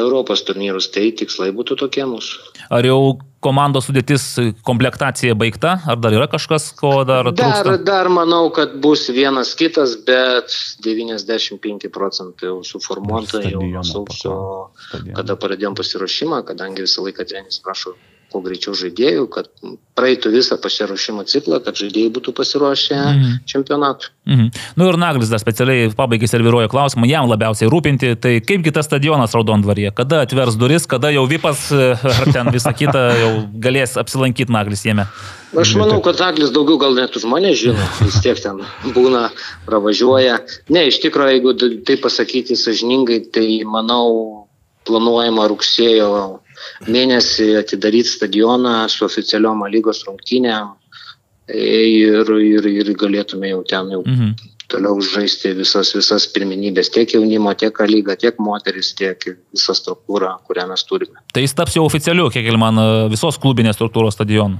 [0.00, 2.38] Europos turnyrus, tai tikslai būtų tokie mūsų.
[2.72, 2.98] Ar jau
[3.44, 4.24] komandos sudėtis
[4.66, 7.76] komplektacija baigta, ar dar yra kažkas, ko dar Dar, trūksta?
[7.84, 10.54] dar manau, kad bus vienas kitas, bet
[10.86, 14.38] 95 procentai jau suformuota jau sausio,
[15.12, 17.94] kada pradėjom pasiruošimą, kadangi visą laiką trenis prašo
[18.32, 19.50] kuo greičiau žaidėjų, kad
[19.98, 23.34] praeitų visą pasiruošimo ciklą, kad žaidėjai būtų pasiruošę Mhm.
[23.46, 24.08] čempionatui.
[24.26, 24.46] Mhm.
[24.76, 29.34] Nu ir Naglis dar specialiai pabaigai serviruoja klausimą, jam labiausiai rūpinti, tai kaipgi tas stadionas
[29.36, 31.68] Raudondvaryje, kada atvers duris, kada jau Vipas
[32.20, 35.06] ar ten visą kitą jau galės apsilankyti Naglis jame.
[35.52, 37.76] Aš manau, kad Aglis daugiau gal net už mane žino,
[38.06, 38.62] vis tiek ten
[38.94, 39.28] būna,
[39.68, 40.38] pravažiuoja.
[40.72, 44.46] Ne, iš tikrųjų, jeigu tai pasakyti sažiningai, tai manau,
[44.88, 46.40] planuojama rugsėjo
[46.88, 50.72] mėnesį atidaryti stadioną su oficialiom lygos rungtynėm
[51.52, 54.34] ir, ir, ir galėtume jau ten jau Mhm.
[54.72, 59.18] toliau žaisti visas, visas pirminybės, tiek jaunimo, tiek lyga, tiek moteris, tiek
[59.52, 61.18] visą struktūrą, kurią mes turime.
[61.34, 64.58] Tai jis taps jau oficialiu, kiek ir man, e, visos klubinės struktūros stadionu.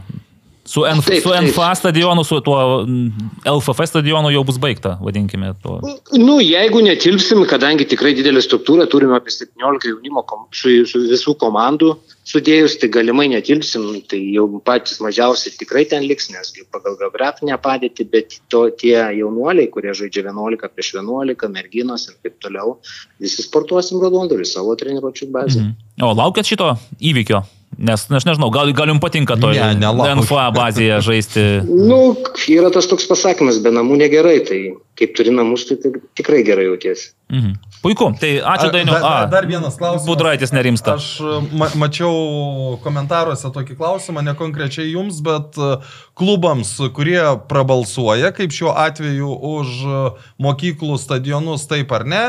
[0.65, 1.43] Su, NF, Taip, su taip.
[1.49, 5.49] NFA stadionu, su tuo mm, LFF stadionu jau bus baigta, vadinkime.
[5.63, 5.81] Tuo.
[6.15, 11.35] Nu, jeigu netilpsim, kadangi tikrai didelė struktūra, turime apie 17 jaunimo kom- su, su visų
[11.41, 11.97] komandų
[12.31, 18.07] sudėjus, tai galimai netilpsim, tai jau patys mažiausi tikrai ten liks, nesgi pagal geografinę padėtį,
[18.13, 22.77] bet to tie jaunuoliai, kurie žaidžia 11 prieš 11, merginos ir taip toliau,
[23.19, 25.59] visi sportuosim Rodondoriui savo treniruočių bazę.
[25.59, 26.07] Mhm.
[26.07, 26.71] O laukiat šito
[27.03, 27.43] įvykio?
[27.79, 29.93] Nes, aš nežinau, gal, gal jums patinka to Ne.
[30.19, 31.45] NFA bazėje žaisti.
[31.65, 32.15] Nu,
[32.53, 34.61] yra tas toks pasakymas, be namų negerai, tai
[34.99, 35.79] kaip turi namus, tai,
[36.19, 37.13] tikrai gerai jautiesi.
[37.33, 37.55] Mhm.
[37.83, 38.93] Puiku, tai ačiū Dainiu.
[38.95, 40.07] Dar, dar vienas klausimas.
[40.07, 40.95] Budraitis nerimsta.
[41.01, 41.19] Aš
[41.51, 45.81] ma mačiau komentaruose tokį klausimą, ne konkrečiai jums, bet e,
[46.15, 47.19] klubams, kurie
[47.51, 50.05] prabalsuoja, kaip šiuo atveju už e,
[50.47, 52.25] mokyklų stadionus, taip ar ne.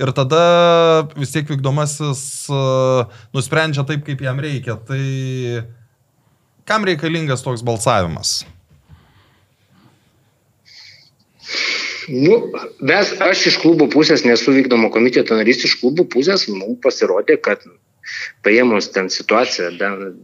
[0.00, 0.40] Ir tada
[1.12, 2.60] vis tiek vykdomasis e,
[3.36, 4.78] nusprendžia taip, kaip jam reikia.
[4.88, 5.02] Tai
[6.64, 8.40] kam reikalingas toks balsavimas?
[12.10, 12.40] Nu,
[12.80, 17.62] mes, aš iš klubo pusės nesu vykdomo komiteto narys, iš klubo pusės mums pasirodė, kad
[18.42, 20.16] paėmus ten situaciją, ben,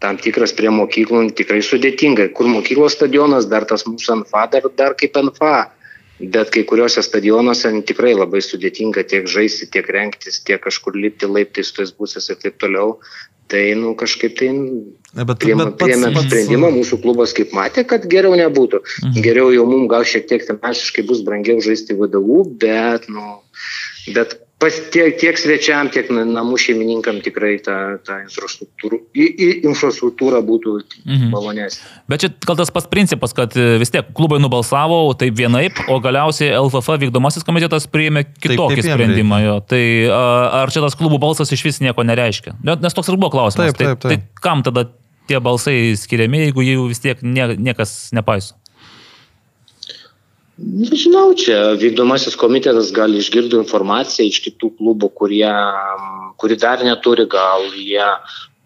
[0.00, 2.30] tam tikras prie mokyklų tikrai sudėtinga.
[2.36, 5.56] Kur mokyklos stadionas, dar tas mūsų NFA, dar, dar kaip NFA.
[6.20, 11.72] Bet kai kuriuose stadionuose tikrai labai sudėtinga tiek žaisti, tiek rengtis, tiek kažkur lipti laiptais
[11.74, 13.00] tais būsės ir taip toliau.
[13.50, 14.52] Tai, nu, kažkaip tai
[15.14, 18.80] Ne, Bet, priėmėm priėmėm sprendimą, mūsų klubas kaip matė, kad geriau nebūtų.
[19.04, 19.20] Mhm.
[19.22, 23.36] Geriau jau mums gal šiek tiek finansiškai bus brangiau žaisti VDU, bet, nu,
[24.16, 24.34] bet
[24.64, 30.40] pas, tiek, tiek svečiam, tiek na- namų šeimininkam tikrai ta, ta infrastruktūra, į, į infrastruktūra
[30.44, 30.74] būtų
[31.04, 31.28] Mhm.
[31.34, 31.84] malonesnė.
[32.08, 36.00] Bet čia gal tas pats principas, kad e, vis tiek klubai nubalsavo taip vienaip, o
[36.00, 39.42] galiausiai LFF vykdomasis komitetas priėmė kitokį kaip jiem sprendimą.
[39.44, 39.60] Jo.
[39.68, 39.82] Tai
[40.64, 42.56] ar čia tas klubų balsas iš vis nieko nereiškia?
[42.64, 43.74] Nes toks ir buvo klausimas.
[43.74, 44.08] Taip, taip, taip.
[44.08, 44.88] Tai, tai kam tada
[45.28, 48.54] tie balsai skiriami, jeigu jų vis tiek nie, niekas nepaiso?
[50.54, 55.50] Nežinau, čia vykdomasis komitetas gal išgirdo informaciją iš kitų klubų, kurie,
[56.38, 58.06] kuri dar neturi, gal jie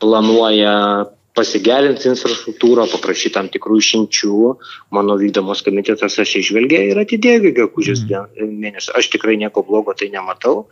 [0.02, 1.09] planuoja
[1.39, 4.51] pasigerinti infrastruktūrą, paprašyti tam tikrų išimčių.
[4.97, 8.52] Mano vykdomos komitetas aš išvelgė ir atidėjo gegužės mm.
[8.65, 8.93] mėnesį.
[8.98, 10.66] Aš tikrai nieko blogo tai nematau.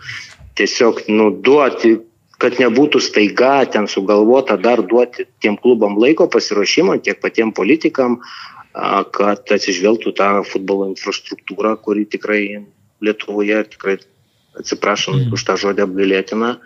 [0.58, 1.96] Tiesiog nuduoti
[2.42, 8.18] kad nebūtų staiga ten sugalvota dar duoti tiem klubam laiko pasiruošimą, tiek patiem politikam,
[9.16, 12.64] kad atsižvelgtų tą futbolo infrastruktūrą, kuri tikrai
[13.04, 13.98] Lietuvoje tikrai,
[14.56, 15.32] atsiprašom Mm.
[15.32, 16.56] už tą žodį apgailėtina,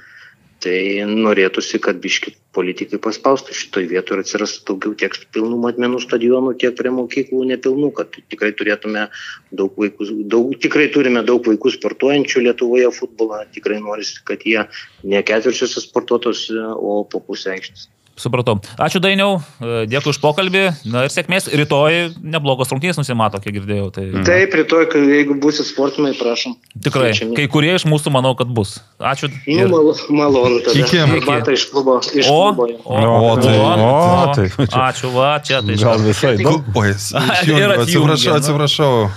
[0.60, 6.54] tai norėtųsi, kad biški politikai paspaustų šitoj vietoje ir atsirastų daugiau tiek pilnų matmenų stadionų,
[6.60, 9.08] tiek prie mokyklų nepilnų, kad tikrai turėtume
[9.50, 14.66] daug vaikų, daug, tikrai turime daug vaikų sportuojančių Lietuvoje futbolą, tikrai norisi, kad jie
[15.02, 17.88] ne ketvirčiuose sportuotos, o po pusę aikštės.
[18.20, 18.58] Supratau.
[18.76, 20.64] Ačiū Dainiau, e, dėkui už pokalbį.
[20.92, 21.46] Na ir sėkmės.
[21.56, 23.86] Rytoj neblogos rungtynės nusimato, kiek girdėjau.
[23.96, 26.52] Tai Taip, rytoj, jeigu busit sportimai, prašom.
[26.84, 27.10] tikrai.
[27.14, 27.36] Kviečiami.
[27.38, 28.76] Kai kurie iš mūsų manau, kad bus.
[29.00, 29.30] Ačiū.
[29.46, 30.60] Nu, ir- mal, malonu.
[30.68, 31.00] Iki.
[31.06, 31.96] Arbatą iš klubo.
[32.04, 32.68] Iš O, klubo.
[32.84, 34.50] o, O, tai- o, tai-
[34.90, 36.76] Ačiū, va, čia tai Gal visai Nu, daug.
[36.76, 38.38] oi, s- Ir išjungiau, atjungė, atsiprašau, nu.
[38.38, 39.10] atsiprašau.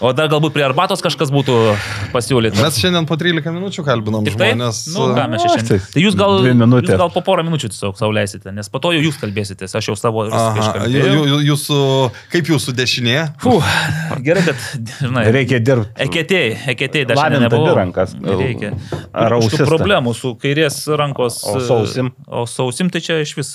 [0.00, 1.54] O dar galbūt prie arbatos kažkas būtų
[2.12, 2.60] pasiūlyta.
[2.60, 4.50] Mes šiandien po 13 minučių kalbinam Tik tai?
[4.52, 4.80] žmonės.
[4.92, 5.80] Nu, ką mes šiandien.
[5.94, 9.16] tai jūs gal, jūs gal po porą minučių tiesiog sauliaisite, nes po to jau jūs
[9.22, 11.78] kalbėsitės, aš jau savo jū- jūsų,
[12.32, 13.16] kaip jūsų dešinė?
[13.40, 13.64] Fuh,
[14.26, 14.60] gerai, bet,
[15.00, 15.92] žinai, Reikia dirbti.
[16.06, 17.72] Eketėjai, eketėjai abi nebuvo.
[17.76, 18.12] rankas.
[18.20, 18.74] Reikia.
[19.16, 21.40] Ar ausis problemų su kairės rankos.
[21.48, 22.12] O su ausim?
[22.28, 23.54] O sausim tai čia iš vis.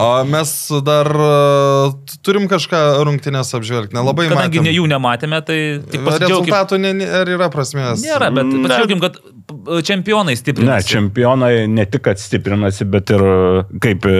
[0.00, 0.54] O mes
[0.84, 3.94] dar e, turim kažką rungtynės apžvelgti.
[3.96, 4.68] Nelabai Kadangi matėm.
[4.68, 6.44] ne jų nematėme, tai tik pasidžiaugim.
[6.46, 8.02] Rezultatų ne, ne- ar yra prasmės?
[8.04, 8.62] Nėra, bet Ne.
[8.68, 10.88] pasidžiaugim, kad p- čempionai Ne, stiprinasi.
[10.88, 14.14] čempionai ne tik kad stiprinasi, bet ir e, kaip e,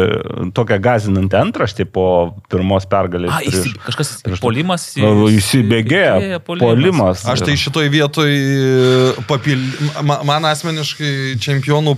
[0.56, 2.06] tokia gazinanti antraštė po
[2.50, 3.30] pirmos pergalės.
[3.32, 4.88] A, prieš- kažkas prieš- polimas.
[4.96, 7.24] Nu, Įsibėgėja, polimas.
[7.28, 8.30] Aš tai šitoj vietoj
[9.28, 9.58] papil...
[10.02, 11.96] ma- Man asmeniškai čempionų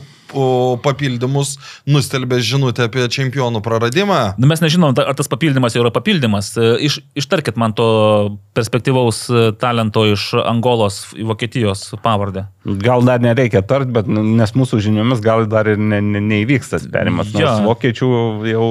[0.85, 1.57] papildymus,
[1.89, 4.21] nustelbė žinutę apie čempionų praradimą.
[4.41, 6.53] Nu, mes nežinom, ar tas papildymas jau yra papildymas.
[6.57, 7.87] E, Iš, ištarkit man to
[8.57, 12.47] perspektyvaus e, talento iš Angolos į Vokietijos pavardę.
[12.67, 16.73] Gal dar nereikia tart, bet nu, nes mūsų žiniomis gal dar ir ne, ne, neįvyks
[16.73, 17.29] tas perimas.
[17.35, 17.53] Nors Jo.
[17.63, 18.09] vokiečių
[18.51, 18.67] jau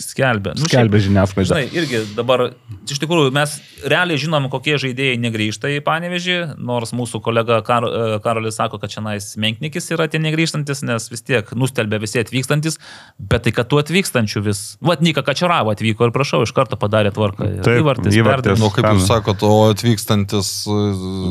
[0.00, 0.54] Skelbia.
[0.56, 1.50] Nu, skelbia šiaip, žiniasklaida.
[1.50, 2.46] Žinai, irgi dabar,
[2.88, 8.18] iš tikrųjų, mes realiai žinom, kokie žaidėjai negrįžta į Panevežį, nors mūsų kolega Kar, e,
[8.24, 12.80] Karolis sako, kad čia nais Menknikis yra tie negrįžtantis, nes vis tiek nustelbė visi atvykstantis,
[13.20, 14.62] bet tai, kad tų atvykstančių vis...
[14.84, 17.50] Vat Nika Kačeravo atvyko ir prašau, iš karto padarė tvarką.
[17.58, 18.56] Ir Taip, įvartis, įvartis.
[18.62, 20.80] Nu, kaip jūs Ten- sakot, o atvykstantis e,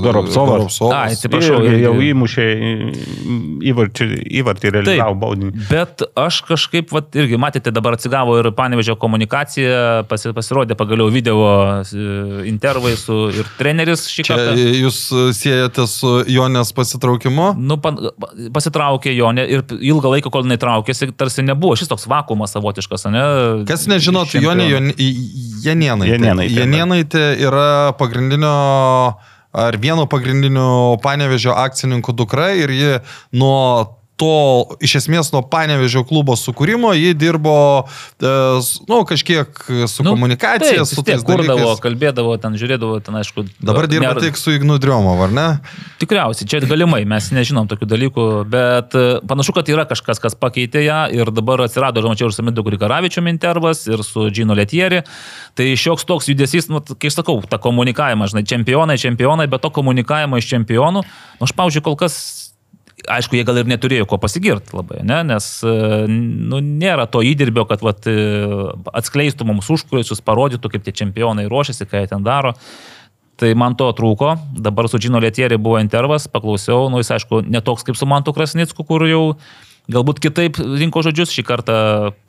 [0.06, 0.54] Goropsovas.
[0.54, 0.98] Goropsovas.
[1.00, 2.46] Ai, atsiprašau, jau įmušė
[3.72, 4.08] įvartį,
[4.42, 5.52] įvartį realizavo baudinį.
[5.70, 11.40] Bet aš kažkaip, vat, irgi matėte, dabar atsigavo ir panevežio komunikacija, pasi, pasirodė pagaliau video
[11.82, 12.06] e,
[12.52, 14.68] intervai su ir treneris šį Čia kartą.
[14.84, 15.00] jūs
[15.38, 17.54] siejate su Jonės pasitraukimu?
[17.60, 18.00] Nu, pan,
[18.56, 23.08] pasitraukė jo ne, ir ilgą laiką, kol jinai traukėsi, tarsi nebuvo šis toks vakumas savotiškas,
[23.14, 23.26] ne?
[23.70, 24.70] Kas nežinot, Čempionų.
[24.74, 24.94] Jonė
[25.64, 26.12] Janėnaitė.
[26.14, 27.68] Janėnaitė, Janėnaitė yra
[28.00, 28.54] pagrindinio
[29.54, 32.94] ar vieno pagrindinių panevežio akcininkų dukra ir ji
[33.38, 33.60] nuo
[34.20, 37.56] to, iš esmės nuo Panevežio klubo sukūrimo, ji dirbo,
[38.22, 38.34] e,
[38.90, 39.50] nu, kažkiek
[39.90, 41.82] su komunikacija, taip, su tais kurdavo, dalykais.
[41.82, 43.46] kalbėdavo, ten žiūrėdavo, ten aišku.
[43.58, 45.48] Dabar dirba ner- tik su Ignu Driomov, ar ne?
[46.04, 50.86] Tikriausiai, čia galimai, mes nežinom tokių dalykų, bet e, panašu, kad yra kažkas, kas pakeitė
[50.86, 55.02] ją ir dabar atsirado, aš mačiau, ir su Midu Grigaravičiu intervas, ir su Džino Letieri.
[55.58, 60.38] Tai šioks toks judesys, nu, kai sakau, ta komunikavimą, žinai, čempionai, čempionai, bet to komunikavimo
[60.38, 62.43] iš čempionų, nu, aš, pavyzdžiui, kol kas
[63.12, 65.20] Aišku, jie gal ir neturėjo ko pasigirti labai, ne?
[65.28, 65.74] nes e,
[66.08, 68.46] nu, nėra to įdirbio, kad vat, e,
[68.96, 72.54] atskleistų mums užkulisius, parodytų, kaip tie čempionai ruošiasi, ką jie ten daro.
[73.42, 74.36] Tai man to trūko.
[74.62, 78.86] Dabar su Džino Lietieri buvo intervas, paklausiau, nu jis aišku, netoks kaip su Mantu Krasnicku,
[78.88, 79.24] kur jau
[79.92, 81.76] galbūt kitaip rinko žodžius, šį kartą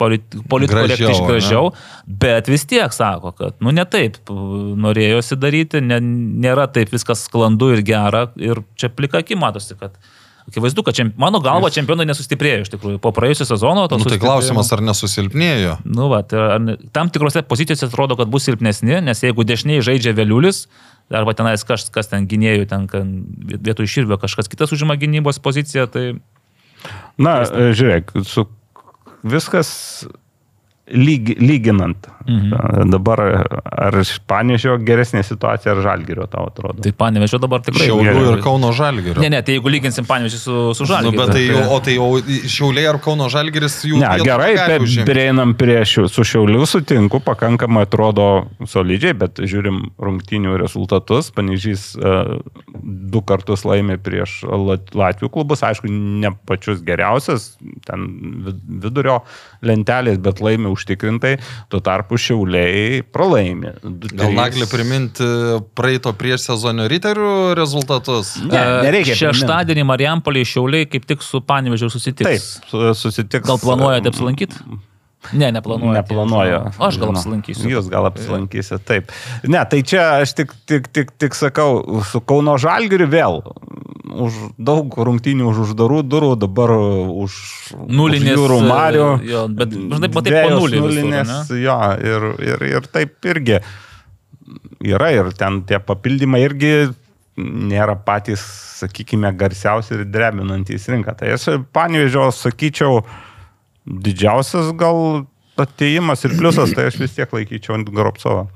[0.01, 1.69] politkorektiškai Gražiau, gražiau,
[2.07, 7.71] bet vis tiek sako, kad nu ne taip norėjosi daryti, ne, nėra taip viskas sklandu
[7.77, 9.95] ir gera ir čia plika aki matosi, kad
[10.49, 11.15] Akivaizdu, kad čemp...
[11.21, 12.99] mano galva čempionai nesustiprėjo iš tikrųjų.
[13.03, 15.79] Po praėjusio sezono to Nu, tai klausimas, ar nesusilpnėjo?
[15.89, 20.13] Nu, va, tai ar tam tikrose pozicijose atrodo, kad bus silpnesni, nes jeigu dešiniai žaidžia
[20.17, 20.67] Veliulis,
[21.09, 22.85] arba tenais kažkas, kas ten gynėjų, ten
[23.57, 26.07] vietoj Širvio kažkas kitas užima gynybos poziciją, tai
[27.21, 28.47] Na, žiūrėk, su
[29.25, 29.71] viskas
[30.89, 32.09] lyg, lyginant.
[32.25, 32.89] Mhm.
[32.91, 33.21] Dabar
[33.69, 36.81] ar iš Panežio geresnė situacija, ar Žalgirio tau atrodo?
[36.85, 37.85] tai panevežio dabar tikrai.
[37.91, 39.21] Šiaulių ir Kauno Žalgirio.
[39.21, 41.19] Ne, ne, tai jeigu lyginsim panevežį su, su Nu, Žalgiriu.
[41.21, 42.09] bet tai jau, o tai jau
[42.49, 47.85] Šiauliai ar Kauno Žalgiris jų Ne, gerai, pe- prieinam prie šių, su Šiauliu sutinku, pakankamai
[47.85, 51.29] atrodo solidžiai, bet žiūrim rungtynių rezultatus.
[51.37, 52.39] Panežys uh,
[53.13, 57.51] du kartus laimė prieš Lat- Latvių klubus, aišku, ne pačius geriausias,
[57.85, 58.09] ten
[58.49, 59.21] vid- vidurio
[59.61, 61.35] lentelės, bet laimė užtikrintai,
[61.73, 63.75] tuo tarpu Šiauliai pralaimė.
[63.83, 65.29] Du, Gal naglį priminti
[65.79, 68.35] praeito prieš sezono riterių rezultatus?
[68.45, 69.17] Ne, nereikia.
[69.25, 72.27] Šeštadienį Marijampolė Šiauliai kaip tik su panevežiu susitiks.
[72.29, 73.47] Taip, su- susitiks.
[73.49, 74.61] Gal planuojate apsilankyti?
[75.33, 75.95] Ne, neplanuoju.
[75.97, 76.57] Neplanuoju.
[76.85, 77.71] Aš gal apsilankysiu.
[77.73, 79.13] Jūs gal apsilankysit, taip.
[79.49, 83.41] Ne, tai čia aš tik, tik, tik, tik sakau, su Kauno Žalgiriu vėl.
[84.15, 87.39] Už daug rungtynių už uždarų durų, dabar už
[87.89, 89.09] Nulinis, už jūrų Marių.
[89.27, 91.59] jo, bet dažnai po taip po nulį visur, nulinės, ane?
[91.65, 91.79] jo,
[92.13, 93.59] ir, ir, ir taip irgi
[94.85, 96.75] yra ir ten tie papildymai irgi
[97.41, 98.43] nėra patys,
[98.79, 101.17] sakykime, garsiausi ir drebinantys rinką.
[101.19, 103.03] Tai aš panėžio sakyčiau,
[103.85, 105.25] didžiausias gal
[105.61, 108.47] ateimas ir pliusas, tai aš vis tiek laikyčiau ant Goropsovo.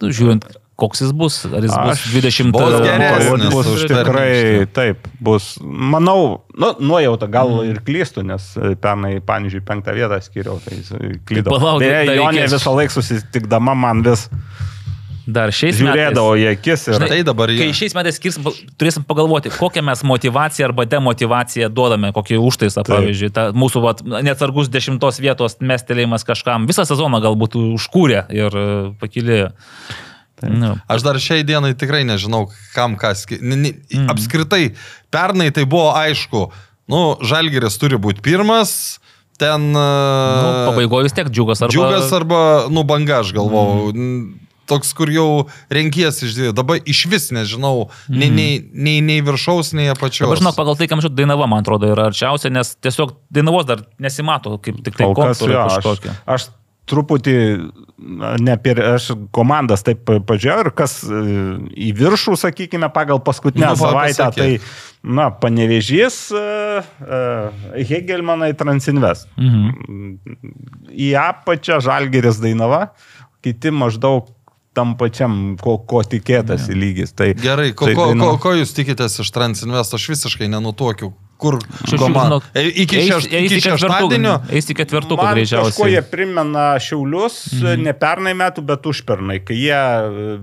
[0.00, 0.46] Nu, Žiūrint,
[0.80, 1.38] koks jis bus.
[1.48, 2.80] Ar jis bus Aš 20 bus metų?
[2.86, 3.50] geresnis.
[3.54, 4.30] Bus už tikrai
[4.76, 8.50] taip, bus, manau, nu, nuojauta gal ir klystų, nes
[8.82, 10.92] pernai, pavyzdžiui, penktą vietą skiriau, tai jis
[11.28, 11.52] klydo.
[11.52, 14.28] Palauk, dar Jonė visą laiką susitikdama man vis
[15.30, 16.42] Dar šiais žiūrėdavo metais.
[16.42, 16.96] į akis ir...
[16.96, 17.76] Žinai, Tai dabar Kai jie.
[17.76, 18.46] šiais metais skirsim,
[18.80, 24.70] turėsim pagalvoti, kokią mes motivaciją arba demotivaciją duodame, kokį užtaisą, pavyzdžiui, ta, mūsų vat, neatsargus
[24.72, 28.68] dešimtos vietos mestelėjimas kažkam visą sezoną galbūt užkūrė ir e,
[30.40, 30.74] pakilėjo.
[30.76, 33.26] Nu, Aš dar šiai dienai tikrai nežinau, kam kas.
[33.30, 34.08] Mm.
[34.12, 34.74] Apskritai,
[35.12, 36.48] pernai tai buvo aišku,
[36.90, 39.00] nu, Žalgiris turi būti pirmas,
[39.40, 39.72] ten...
[39.72, 41.74] nu, e, Pabaigoje vis tiek džiugas arba...
[41.74, 43.90] Džiugas arba, nu, banga, aš galvojau.
[43.94, 44.22] Mm.
[44.70, 46.52] Toks, kur jau renkiesi iš dviejų.
[46.54, 50.28] Dabar iš vis nežinau, nei, nei, nei, nei viršaus, nei apačios.
[50.28, 53.82] Dabar žinok, pagal tai, kam žinau, Dainava, man atrodo, yra arčiausia, nes tiesiog Dainavos dar
[53.98, 56.14] nesimato, kaip tik tai kontūrai jo, aš, kažkokie.
[56.22, 56.46] aš
[56.88, 57.34] truputį,
[57.98, 61.20] na, ne per, aš komandas taip pažiūrėjau ir kas e,
[61.88, 64.64] į viršų, sakykime, pagal paskutinę Nu, nu, va, savaitę, pasakyk.
[64.64, 69.30] tai, na, panevežys, uh, uh, Hegelmanai Transinvest.
[69.40, 70.18] Mhm.
[70.90, 72.90] Į apačią Žalgeris Dainava,
[73.44, 74.28] kiti maždaug
[74.76, 77.14] tam pačiam, ko, ko tikėtasi lygis.
[77.16, 81.58] Tai, Gerai, ko, tai ko, ko, ko jūs tikitės iš Transinvest, aš visiškai nenutokiu, kur
[81.98, 82.40] komanda.
[82.54, 84.36] E, Iki, šeš, iki šeštadienio.
[84.52, 86.06] Eis į ketvirtuką Man kažko jie greičiausiai.
[86.12, 87.86] primena Šiaulius, mhm.
[87.88, 90.34] ne pernai metų, bet užpernai, kai jie e,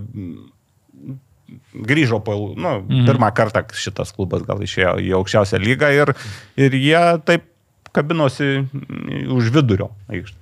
[1.88, 3.06] grįžo po, nu, mhm.
[3.08, 6.14] pirmą kartą šitas klubas gal išėjo į aukščiausią lygą ir,
[6.60, 7.46] ir jie taip
[7.92, 9.90] kabinosi mm, už vidurio.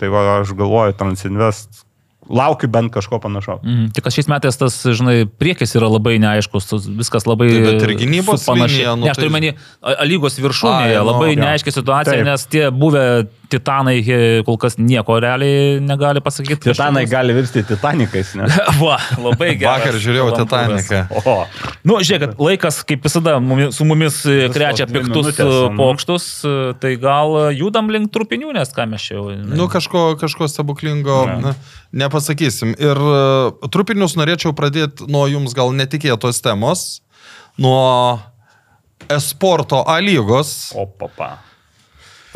[0.01, 1.86] Tai va, aš galvoju, Transinvest,
[2.29, 3.63] laukiu bent kažko panašaus.
[3.63, 3.91] Mhm.
[3.95, 7.49] Tik kad šiais metais tas, žinai, priekis yra labai neaiškus, viskas labai...
[7.53, 8.79] Tai bet ir gynybos supanašiai.
[8.83, 9.53] linija, nu ne, aš turiu tai- menį,
[10.11, 11.41] lygos viršūnėje nu, labai jo.
[11.43, 12.27] neaiški situacija, Taip.
[12.27, 13.07] nes tie buvę
[13.53, 13.97] titanai
[14.47, 16.71] kol kas nieko realiai negali pasakyti.
[16.71, 18.49] Titanai kažkokius- gali virsti titanikais, ne?
[18.83, 19.81] Va, labai gerai.
[19.81, 21.03] Vakar žiūrėjau Titaniką.
[21.23, 21.37] O,
[21.87, 25.77] Nu, žiūrėk, laikas, kaip visada, mumi- su mumis e, krečia piktus minutės, e, mhm.
[25.79, 29.29] pokštus, e, tai gal judam link trupinių, nes ką mes čia jau...
[29.47, 31.55] Nu, kažko, kažko stebuklingo ne.
[32.03, 32.75] nepasakysim.
[32.75, 33.03] Ir
[33.71, 36.87] trupinius norėčiau pradėti nuo jums gal netikėtos temos,
[37.63, 38.19] nuo
[39.13, 40.73] esporto A lygos.
[40.75, 41.37] o papa.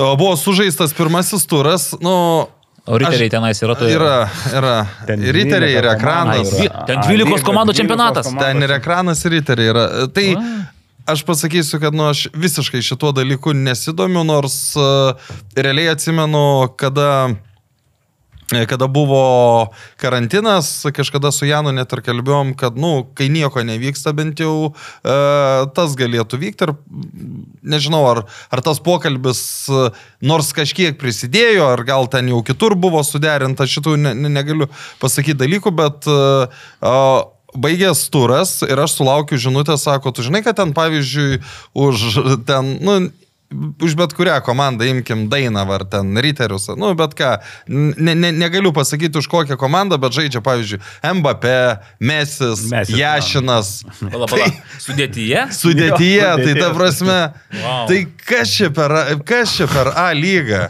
[0.00, 2.46] O, Buvo sužaistas pirmasis turas, nu...
[2.88, 4.14] O riteriai aš- tenais yra, tai Yra,
[4.56, 4.76] yra.
[5.06, 6.50] Ten Ir riteriai, ir 12 ekranas.
[6.88, 8.30] ten A, 12 lyga, komandų 12 čempionatas.
[8.40, 9.84] Ten ir ekranas, ir riteriai yra.
[10.16, 10.24] Tai
[11.12, 15.12] aš pasakysiu, kad nu, aš visiškai šituo dalyku nesidomiu, nors uh,
[15.54, 16.42] realiai atsimenu,
[16.80, 17.28] kada
[18.50, 24.42] kada buvo karantinas, kažkada su Janu net ir kalbėjom, kad, nu, kai nieko nevyksta, bent
[24.42, 25.16] jau e,
[25.76, 27.40] tas galėtų vykti ir mm,
[27.74, 29.88] nežinau, ar, ar tas pokalbis e,
[30.26, 34.70] nors kažkiek prisidėjo, ar gal ten jau kitur buvo suderinta, šitų ne, ne, negaliu
[35.02, 36.20] pasakyti dalykų, bet e,
[37.54, 41.40] baigęs turas ir aš sulaukiu žinutę, sako, tu žinai, kad ten pavyzdžiui
[41.74, 42.06] už
[42.46, 43.00] ten, nu,
[43.82, 47.30] už bet kurią komandą imkim Dainavą ar ten Riterius, nu bet ką,
[47.98, 50.78] ne, ne, negaliu pasakyti už kokią komandą, bet žaidžia pavyzdžiui
[51.18, 53.72] Mbappé, Mesis, Mesis, Jašinas.
[54.12, 54.46] Pala, pala.
[54.78, 55.48] Sudėtyje?
[55.62, 57.18] Sudėtyje, Jo, tai ta prasme,
[57.50, 57.86] Wow.
[57.90, 58.92] tai kas čia, per,
[59.26, 60.68] kas čia per A lygą?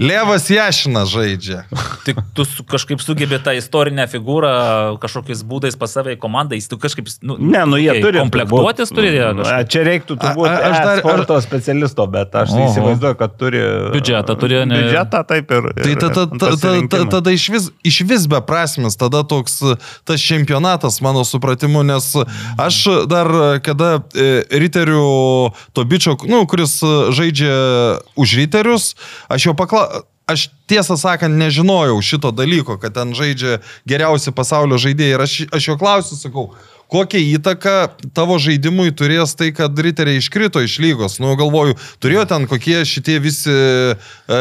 [0.00, 1.64] Levas Jašinas žaidžia.
[2.06, 6.68] Tik tu su, kažkaip sugebė tą istorinę figūrą kažkokiais būdais pas save į komandą, jis
[6.70, 7.08] tu kažkaip...
[7.22, 8.20] Nu, Ne, nu jie okei, turi.
[8.24, 9.68] Komplektuotis turi kažkaip.
[9.72, 12.68] Čia reiktų turbūt A- a- aš dar- sporto specialisto, bet aš Oho.
[12.68, 13.60] įsivaizduoju, kad turi.
[13.92, 15.70] Biudžetą turi, ne- Biudžetą taip ir.
[15.74, 17.10] Tai ir tada, tada, tada, pasirinkimą.
[17.10, 19.76] tada iš vis, iš vis beprasmis, tada toks e,
[20.06, 22.14] tas čempionatas mano supratimu, nes
[22.58, 26.78] aš dar kada e, riterių to bičio, nu, kuris
[27.10, 28.94] žaidžia už riterius,
[29.28, 30.04] aš jau pakla...
[30.28, 35.68] Aš tiesą sakant nežinojau šito dalyko, kad ten žaidžia geriausi pasaulio žaidėjai ir aš, aš
[35.70, 36.50] jo klausiu, sakau,
[36.88, 37.74] kokią įtaką
[38.16, 41.18] tavo žaidimui turės tai, kad riteriai iškrito iš lygos.
[41.20, 44.38] Nu, galvoju, turėjo ten kokie šitie visi e,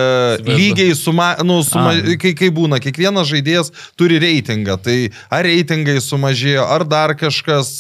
[0.48, 4.78] lygiai, suma, nu, suma, kai, kai būna, kiekvienas žaidėjas turi reitingą.
[4.84, 4.98] Tai
[5.34, 7.74] ar reitingai sumažėjo, ar dar kažkas.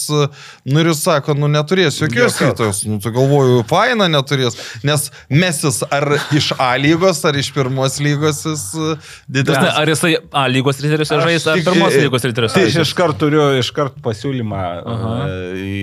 [0.67, 2.83] Nu ir jis sako, nu neturės jokios įtakos.
[2.89, 4.59] Nu, tai galvoju, faina neturės.
[4.87, 8.99] Nes mesis ar iš A lygos, ar iš pirmos lygos jis e,
[9.39, 9.71] didesnis.
[9.71, 12.91] Ar jisai A lygos riteriuose žais, ar pirmos lygos riteriuose Tai aš žais?
[12.91, 15.13] iškart turiu iškart pasiūlymą Aha.
[15.27, 15.75] e, į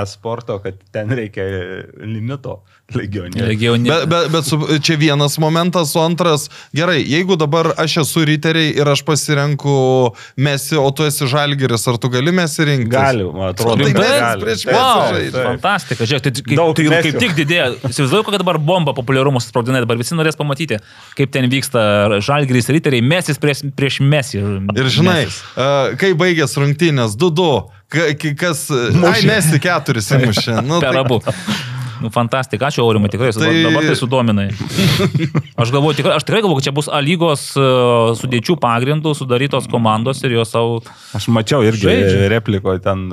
[0.00, 1.46] e-sporto, kad ten reikia
[2.02, 2.60] limito
[2.94, 3.46] legionierių.
[3.48, 3.88] Legioni.
[3.90, 6.44] Bet, bet, bet su, čia vienas momentas, o antras,
[6.76, 9.74] gerai, jeigu dabar aš esu riteriai ir aš pasirenku
[10.38, 12.92] mesi, o tu esi žalgeris, ar tu gali mesi rinktis?
[12.94, 13.82] Gali, man atrodo.
[13.82, 14.44] Tai mes gali.
[14.44, 17.66] prieš Taip, Wow, fantastika, žiūrėk, tai, kaip, Daug tai kaip tik didėja.
[17.90, 20.78] Įsivaizduoju, kad dabar bomba populiarumus sprogdina, dabar visi norės pamatyti,
[21.18, 24.44] kaip ten vyksta žalgris riteriai, mesis prieš, prieš mesį.
[24.78, 25.42] Ir žinai, Mesis.
[25.58, 27.50] uh, kai baigės rungtynės 2-2,
[27.92, 28.66] ka- ki- kas...
[28.70, 30.60] Ai, mesi keturis įmušė.
[30.70, 31.20] Nu, Per tai, abu.
[32.06, 33.50] Nu, fantastika, ačiū Aurimai, tikrai, tai...
[33.66, 34.48] Dabar tai sudominai.
[35.58, 37.66] Aš galvoju, tikrai, aš tikrai galvoju, kad čia bus A lygos e,
[38.20, 40.78] sudėčių pagrindų sudarytos komandos ir jos savo...
[41.16, 42.28] Aš mačiau irgi Žaidžia.
[42.30, 43.08] replikoje ten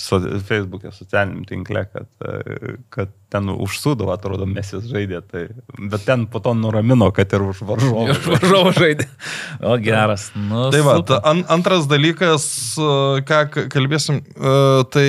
[0.00, 5.44] so, Facebook'e, socialiniam tinkle, kad, uh, kad ten užsūdavo, atrodo, mesis žaidė, tai,
[5.90, 8.16] bet ten po to nuramino, kad ir už varžovą.
[8.26, 9.08] Varžovo žaidė.
[9.62, 10.30] O geras.
[10.34, 12.48] Nu, tai va, an, antras dalykas,
[12.80, 14.22] uh, ką kalbėsim,
[14.92, 15.08] tai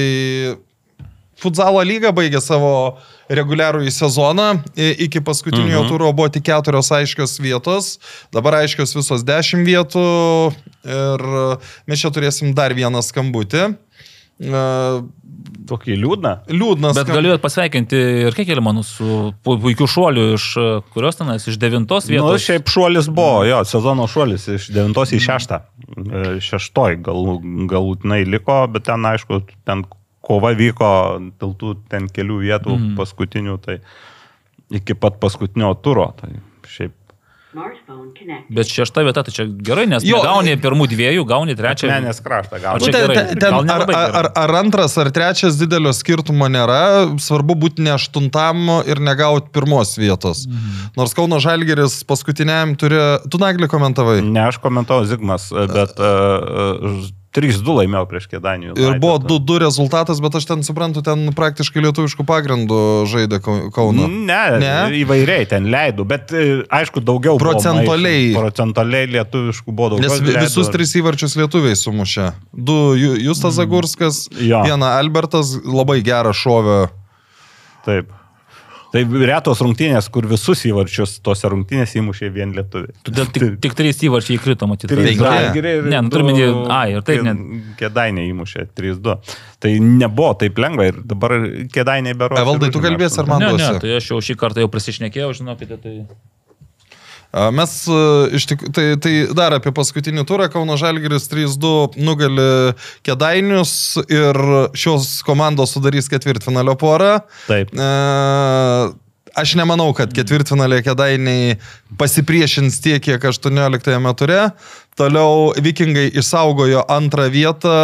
[1.38, 2.98] Futsalo lyga baigė savo
[3.30, 4.48] reguliarųjį sezoną.
[4.76, 5.90] I- Iki paskutinio mhm.
[5.92, 7.98] turo buvo tik keturios aiškios vietos,
[8.34, 10.06] dabar aiškios visos dešimt vietų
[10.88, 11.28] ir
[11.88, 13.76] mes čia turėsim dar vieną skambutį.
[14.38, 14.66] E,
[15.68, 16.32] Tokį liūdną.
[16.48, 16.96] liūdnas.
[16.96, 17.98] Bet skam- galiu pasveikinti
[18.28, 22.32] ir Kekelmanų su pu- puikiu šuoliu iš e, kurios tenas, iš devintos Na, vietos.
[22.32, 25.58] nu, šiaip šuolis buvo, jo, sezono šuolis iš 9 į 6.
[26.48, 27.22] Šeštoj gal,
[27.70, 29.84] galutinai liko, bet ten, aišku, ten
[30.28, 30.92] kova vyko
[31.40, 32.94] dėl tų ten kelių vietų mm.
[33.00, 33.80] paskutinių, tai
[34.74, 36.12] iki pat paskutinio turo.
[36.20, 36.34] Tai
[36.68, 36.96] šiaip.
[38.54, 40.20] Bet šešta vieta, tai čia gerai, nes Jo.
[40.22, 41.88] gauni pirmų dviejų, gauni trečią.
[41.90, 42.84] Menės kraštą O gauti.
[42.84, 43.24] Nu, čia ten, gerai.
[43.32, 43.86] ten, ten, ar,
[44.20, 46.82] ar, ar antras, ar trečias didelio skirtumo nėra,
[47.24, 50.44] svarbu būti ne aštuntam ir negauti pirmos vietos.
[50.52, 50.92] Mhm.
[51.00, 53.00] Nors Kauno Žalgeris paskutiniam turi,
[53.32, 54.20] tu naglį komentavai.
[54.28, 58.72] Ne, aš komentavau Zigmas, bet uh, uh, 3-2 laimėjau prieš Kėdainių.
[58.82, 62.80] Ir buvo 2-2 rezultatas, bet aš ten suprantu, ten praktiškai lietuviškų pagrindų
[63.12, 64.08] žaidė Kau- Kauno.
[64.10, 64.74] Ne, Ne?
[65.04, 68.34] įvairiai ten leidų, bet e, aišku, daugiau buvo Procentaliai.
[68.34, 68.42] maišų.
[68.42, 70.10] Procentaliai lietuviškų buvo daugiau.
[70.10, 70.42] Nes leido.
[70.48, 72.32] visus tris įvarčius lietuviai sumušė.
[72.54, 74.64] Du Ju- Justas Zagurskas, Jo.
[74.66, 76.90] vieną Albertas, labai gerą šovę.
[77.86, 78.10] Taip.
[78.98, 82.96] Tai retos rungtynės, kur visus įvarčius tose rungtynėse įmušė vien lietuviai.
[83.06, 84.90] Todėl tik, tik trys įvarčiai įkrito, matyti.
[84.90, 87.44] Trys Tai- Žalgiriai Ne, nu, minėti, ai, ir taip net.
[87.78, 89.18] Kėdainė įmušė 3-2.
[89.62, 91.36] Tai nebuvo taip lengva ir dabar
[91.74, 92.40] kėdainiai bero.
[92.42, 95.78] Evaldai, tu kalbėsi ar man Ne, ne, tai aš jau šį kartą jau prisišnekėjau, žinokite,
[95.84, 95.96] tai...
[97.54, 97.98] Mes e,
[98.38, 102.48] iš tikrųjų, tai, tai dar apie paskutinį turą Kauno Žalgiris 3-2 nugali
[103.06, 103.74] Kedainius
[104.08, 104.40] ir
[104.78, 107.18] šios komandos sudarys ketvirtfinalio porą.
[107.50, 107.74] Taip.
[107.76, 107.92] E,
[109.38, 111.60] Aš nemanau, kad ketvirtfinalė Kedainiai
[112.00, 114.40] pasipriešins tiek, kiek 18 ture.
[114.98, 117.76] Toliau Vikingai išsaugojo antrą vietą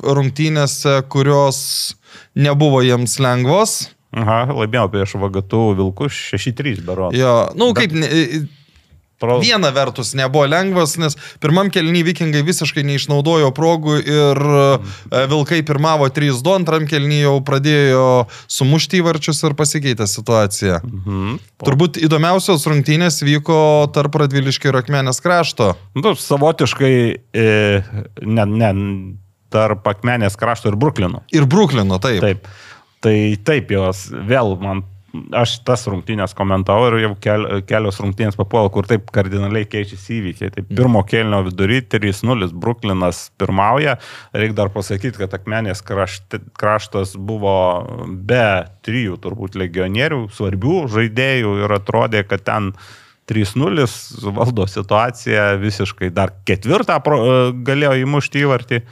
[0.00, 1.60] rungtynėse, kurios
[2.32, 3.74] nebuvo jiems lengvos.
[4.16, 7.10] Aha, laimėjau prieš vagatų vilkus 6-3 bero.
[7.14, 8.08] Jo, nu kaip, ne-
[9.20, 9.36] Pro...
[9.42, 16.08] Viena vertus nebuvo lengvas, nes pirmam kelnyje vikingai visiškai neišnaudojo progų ir e, Vilkai pirmavo
[16.08, 18.06] 3-2, antram kelnyje jau pradėjo
[18.48, 20.80] sumušti įvarčius ir pasikeitė situacija.
[20.88, 21.36] Mhm.
[21.60, 23.60] Turbūt įdomiausios rungtynės vyko
[23.92, 25.74] tarp Radviliškio ir Akmenės krašto.
[25.98, 26.94] Nu, savotiškai,
[27.36, 27.50] e,
[28.24, 28.72] ne, ne,
[29.52, 31.26] tarp Akmenės krašto ir Bruklino.
[31.34, 32.24] Ir Bruklino, taip.
[32.24, 32.48] Taip.
[33.00, 33.16] Tai
[33.48, 34.82] taip jos vėl man,
[35.36, 40.52] aš tas rungtynės komentavau ir jau kel, kelios rungtynės papuola, kur taip kardinaliai keičiasi įvykiai.
[40.54, 43.96] Tai pirmo kelnio vidury 3-0 Bruklinas pirmauja.
[44.36, 47.58] Reikia dar pasakyti, kad Akmenės krašt, kraštas buvo
[48.06, 52.72] be trijų turbūt legionierių, svarbių žaidėjų ir atrodė, kad ten
[53.30, 53.86] 3-0
[54.34, 56.10] valdo situaciją visiškai.
[56.14, 57.22] Dar ketvirtą pro,
[57.66, 58.84] galėjo įmušti įvartį.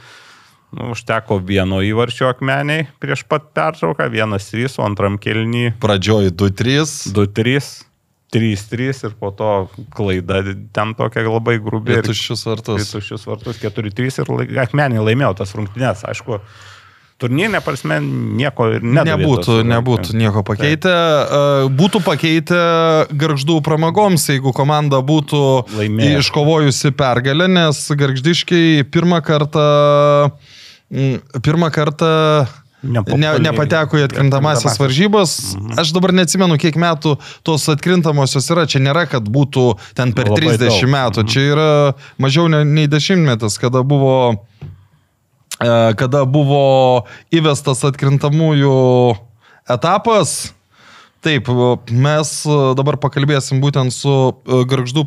[0.69, 7.09] Nu, užteko vieno įvarčio akmeniai prieš pat pertrauką, vienas 3, o antram kelnį Pradžioj 2-3.
[7.15, 7.69] 2-3,
[8.29, 9.51] 3-3 ir po to
[9.97, 10.43] klaida
[10.75, 11.95] ten tokia labai grubi.
[11.97, 12.83] Ir tuščius vartus.
[12.85, 16.05] ir tuščius vartus 4-3 ir akmeniai laimėjo tas rungtynės.
[16.11, 16.37] Aišku,
[17.19, 20.93] turnyrinė prasme nieko ir Nebūtų, nebūtų nieko pakeitę.
[20.93, 21.41] E,
[21.81, 22.61] Būtų pakeitę
[23.09, 25.41] garždų pramogoms, jeigu komanda būtų
[25.81, 26.21] Laimėjo.
[26.21, 29.65] iškovojusi pergalę, nes garždiškiai pirmą kartą,
[30.29, 30.58] mm,
[30.89, 32.45] pirmą kartą
[32.83, 33.01] ne,
[33.43, 34.77] nepateko į atkrintamasias atkrintamąsias.
[34.79, 35.31] varžybas.
[35.81, 38.63] Aš dabar neatsimenu, kiek metų tos atkrintamosios yra.
[38.69, 39.65] Čia nėra, kad būtų
[39.97, 40.93] ten per Labai 30 daug.
[40.95, 41.25] metų.
[41.27, 41.69] Čia yra
[42.17, 44.45] mažiau ne- nei dešimtmetis, kada buvo
[45.59, 49.17] e, kada buvo įvestas atkrintamųjų
[49.69, 50.53] etapas.
[51.19, 51.49] Taip,
[51.91, 52.29] mes
[52.79, 54.07] dabar pakalbėsim būtent su
[54.47, 55.03] e, Garždų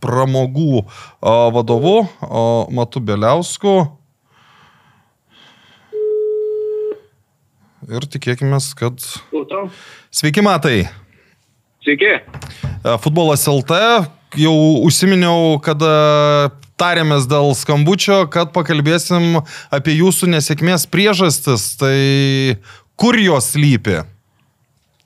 [0.00, 3.99] pramogų o, vadovu o, Matu Beliausku.
[7.90, 9.02] Ir tikėkime, kad...
[10.14, 10.84] Sveiki, Matai.
[11.82, 12.12] Sveiki.
[12.20, 13.78] E, Futbolas LT,
[14.38, 14.54] jau
[14.86, 15.90] užsiminiau, kada
[16.78, 19.40] tarėmės dėl skambučio, kad pakalbėsim
[19.74, 21.66] apie jūsų nesėkmės priežastis.
[21.80, 21.96] Tai
[23.00, 23.98] kur jos lypi?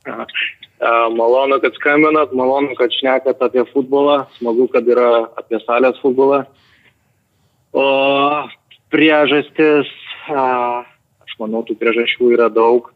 [0.05, 6.45] E, Malonu, kad skambinat, malonu, kad šnekat apie futbolą, smagu, kad yra apie salės futbolą.
[7.73, 7.87] O
[8.93, 9.89] priežastis,
[11.35, 12.93] aš manau, tų priežasčių yra daug.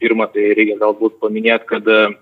[0.00, 2.12] Pirma, tai reikia galbūt paminėti, kad a,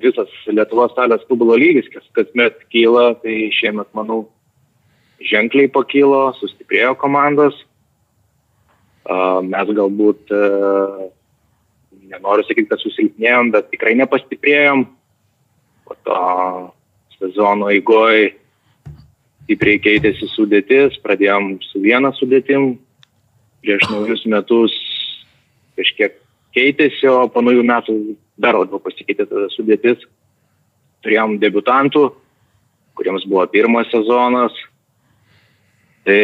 [0.00, 4.28] visas Lietuvos salės futbolo lygis, kas kasmet kyla, tai šiemet, manau,
[5.20, 7.56] ženkliai pakilo, sustiprėjo komandos.
[9.08, 11.08] Mes galbūt a,
[12.10, 14.84] nenoriu sakyti, kad susilpnėjom, bet tikrai nepastiprėjom.
[15.84, 16.20] Po to
[17.18, 18.36] sezono eigoje
[19.44, 22.76] stipriai keitėsi sudėtis, pradėjom su viena sudėtim,
[23.64, 24.74] prieš naujus metus
[25.78, 26.16] kažkiek
[26.56, 27.96] keitėsi, o po naujų metų
[28.40, 30.02] dar labiau pasikeitė tada sudėtis.
[31.04, 32.10] Turėjom debutantų,
[32.98, 34.56] kuriems buvo pirmas sezonas.
[36.04, 36.20] Tai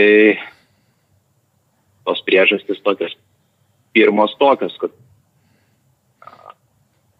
[2.07, 3.15] tos priežastys tokios
[3.97, 4.93] pirmos tokios, kad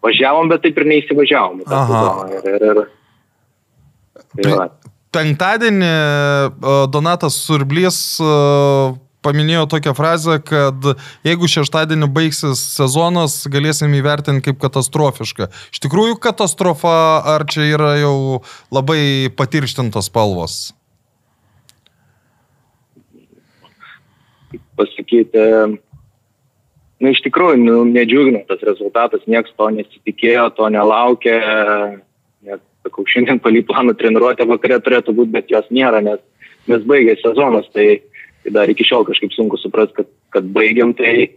[0.05, 1.63] važiavom, bet taip ir neįsivažiavom.
[1.65, 2.83] Ir, ir, ir,
[4.45, 4.69] tai.
[5.15, 5.89] Penktadienį
[6.93, 8.31] Donatas Surblys e,
[9.27, 10.89] paminėjo tokią frazę, kad
[11.27, 15.51] jeigu šeštadienį baigsis sezonas, galėsim įvertinti kaip katastrofišką.
[15.75, 16.97] Iš tikrųjų katastrofa,
[17.35, 18.17] ar čia yra jau
[18.71, 20.59] labai patirštintos spalvos?
[24.77, 25.43] pasakyti,
[27.01, 31.37] nu, iš tikrųjų, nu, nedžiugina tas rezultatas, niekas to nesitikėjo, to nelaukė,
[32.47, 36.21] net, sakau, šiandien paly planą treniruotę vakarė turėtų būti, bet jos nėra, nes,
[36.69, 38.01] nes baigė sezonas, tai,
[38.47, 41.35] tai dar iki šiol kažkaip sunku suprasti, kad, kad baigiam, tai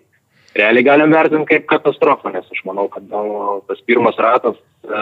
[0.55, 5.01] realiai galim vertinti kaip katastrofą, nes aš manau, kad nu, tas pirmas ratas e,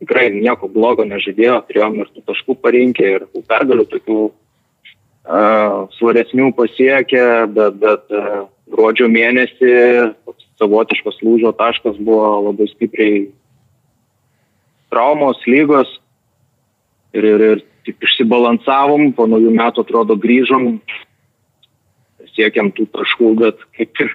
[0.00, 6.50] tikrai nieko blogo nežadėjo, turėjom ir tų taškų parinkę, ir tų pergalių tokių uh, svaresnių
[6.56, 9.72] pasiekė, bet, bet uh, gruodžio mėnesį
[10.60, 13.26] savotiškas lūžio taškas buvo labai stipriai
[14.92, 15.88] traumos, lygos
[17.12, 20.76] ir, ir, ir tik išsibalansavom, po naujų metų atrodo grįžom,
[22.36, 24.12] siekiam tų taškų, bet kaip ir,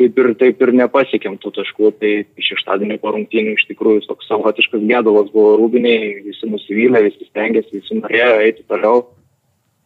[0.00, 2.12] kaip ir taip ir nepasiekėm tų taškų, tai
[2.50, 8.00] šeštadienį po rungtynių iš tikrųjų toks savotiškas gedulas buvo rūbiniai, visi nusivylę, visi stengiasi, visi
[8.02, 9.08] norėjo eiti toliau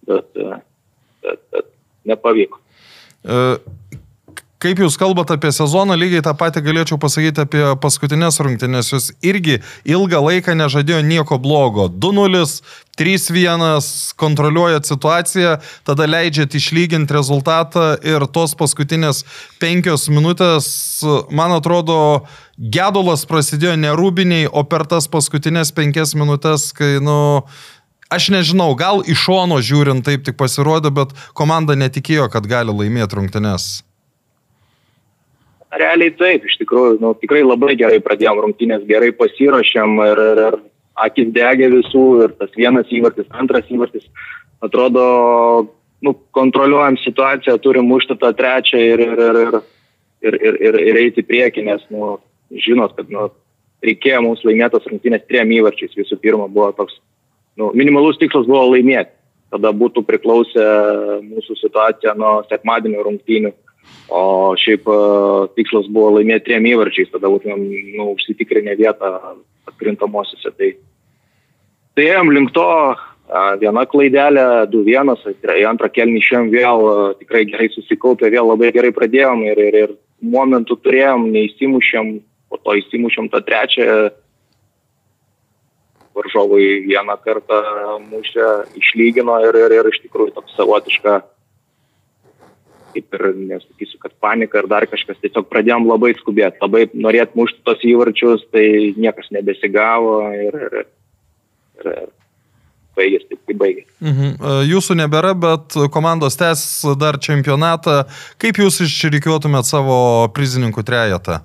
[0.07, 0.27] bet,
[1.23, 1.67] bet, bet
[2.05, 2.61] nepavyko.
[3.25, 3.39] E,
[4.65, 8.95] Kaip jūs kalbate apie sezoną, lygiai tą patį galėčiau pasakyti apie paskutinės rungtynės.
[8.95, 11.91] Jūs irgi ilgą laiką nežadėjo nieko blogo.
[11.93, 12.41] 2-0,
[12.97, 19.27] 3-1, kontroliuojat situaciją, tada leidžiat išlyginti rezultatą ir tos paskutinės
[19.61, 20.73] penkios minutės,
[21.29, 22.25] man atrodo,
[22.57, 27.21] gedulas prasidėjo ne rūbiniai, o per tas paskutinės penkias minutės, kai, nu,
[28.15, 33.19] Aš nežinau, gal iš šono žiūrint taip tik pasirodė, bet komanda netikėjo, kad gali laimėti
[33.19, 33.83] rungtynes.
[35.75, 40.59] Realiai taip, iš tikrųjų, nu, tikrai labai gerai pradėjom rungtynės, gerai pasiruošėm ir, ir, ir
[41.07, 44.05] akis degė visų ir tas vienas įvartis, antras įvartis.
[44.65, 45.07] Atrodo,
[46.05, 49.57] nu, kontroliuojam situaciją, turim mušti tą trečią ir, ir, ir,
[50.23, 52.15] ir, ir, ir, ir, eiti į priekį, nes, nu,
[52.67, 53.29] žinot, kad nu,
[53.85, 55.97] reikėjo mums laimėtos rungtynės triem įvarčiais.
[55.99, 56.97] Visų pirma, buvo toks
[57.61, 59.13] nu, minimalus tikslas buvo laimėti.
[59.55, 60.65] Tada būtų priklausę
[61.23, 63.53] mūsų situacija nuo sekmadienio rungtynių.
[64.15, 67.63] O šiaip uh, tikslas buvo laimėti triem įvarčiais, tada būtumėm
[67.97, 69.11] nu, užsitikrinę vietą
[69.71, 70.53] atkrintamosiose.
[70.59, 70.71] Tai,
[71.97, 72.69] tai ėjom link to,
[73.61, 76.85] viena klaidelė, 2-1, tai į antrą kelnį išėjom vėl
[77.21, 82.19] tikrai gerai susikaupę, vėl labai gerai pradėjom ir, ir, ir momentų turėjom, neįsimušėm,
[82.53, 84.11] po to įsimušėm tą trečią
[86.15, 87.61] varžovai vieną kartą
[88.07, 91.23] mušė, išlygino ir, ir, ir iš tikrųjų toks savotiška,
[92.95, 97.63] kaip ir nesakysiu, kad panika ir dar kažkas, tiesiog pradėjom labai skubėti, labai norėt mušti
[97.67, 98.67] tos įvarčius, tai
[98.97, 100.87] niekas nebesigavo ir, ir,
[101.85, 102.05] ir,
[102.99, 103.91] baigėsi taip, kaip baigėsi.
[104.05, 104.37] Mhm.
[104.71, 106.63] Jūsų nebėra, bet komandos tęs
[107.01, 108.05] dar čempionatą.
[108.43, 109.99] Kaip jūs išrikiuotumėt savo
[110.35, 111.43] prizininkų trejetą?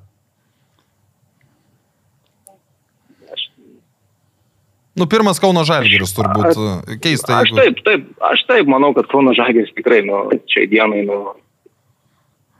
[4.99, 7.39] Nu, pirmas Kauno Žalgiris turbūt keista.
[7.43, 11.19] Aš taip, taip, aš taip manau, kad Kauno Žalgiris tikrai, nu, čia dienai, nu,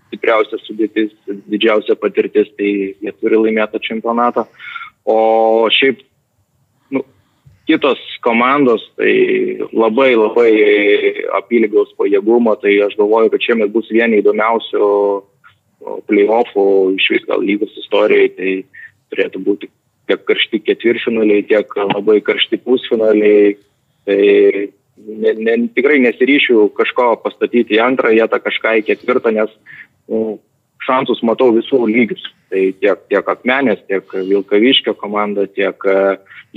[0.09, 1.13] stipriausia sudėtis,
[1.51, 4.45] didžiausia patirtis, tai jie turi laimėtą čempionatą.
[5.09, 6.01] O šiaip,
[6.93, 7.03] nu,
[7.69, 9.13] kitos komandos, tai
[9.71, 10.51] labai, labai
[11.39, 16.65] apylygaus pajėgumo, tai aš galvoju, kad šiemet bus vieni įdomiausių nu, playoffų
[16.97, 18.55] iš vis gal lygos istorijai, tai
[19.13, 19.69] turėtų būti
[20.09, 23.55] tiek karšti ketvirfinaliai, tiek labai karšti pusfinaliai.
[24.09, 24.19] Tai
[25.23, 29.53] ne, ne, tikrai nesiryšiu kažko pastatyti į antrą vietą, kažką į ketvirtą, nes
[30.09, 30.39] nu,
[30.85, 32.25] šansus matau visų lygius.
[32.49, 35.99] Tai tiek, tiek Akmenės, tiek Vilkaviškio komanda, tiek e,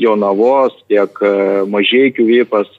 [0.00, 1.32] Jonavos, tiek e,
[1.68, 2.70] Mažiekių Vypas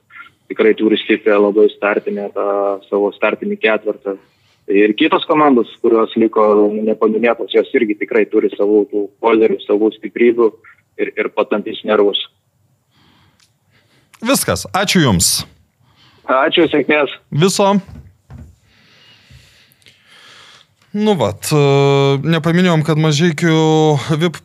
[0.50, 2.48] tikrai turi stiprią labai startinę tą
[2.90, 4.18] savo startinį ketvirtą.
[4.64, 9.92] Tai ir kitos komandos, kurios liko nepaminėtos, jos irgi tikrai turi savų tų kozerių, savų
[9.98, 10.48] stiprybių
[11.04, 12.22] ir, ir patampys nervus.
[14.24, 15.34] Viskas, ačiū Jums.
[16.24, 17.12] Ačiū, sėkmės.
[17.36, 17.74] Viso.
[20.94, 21.60] Nu, vat, e,
[22.22, 23.54] nepaminėjom, kad mažykių
[24.22, 24.36] VIP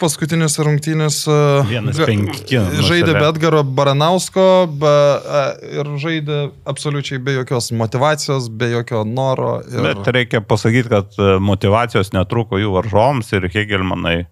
[1.92, 4.46] ga- penki žaidė be Edgaro Baranausko
[4.80, 4.92] be,
[5.40, 5.42] e,
[5.76, 6.38] ir žaidė
[6.72, 9.58] absoliučiai be jokios motivacijos, be jokio noro.
[9.68, 9.82] Ir...
[9.90, 14.22] Bet reikia pasakyti, kad e, motivacijos netruko jų varžoms ir Hegelmanai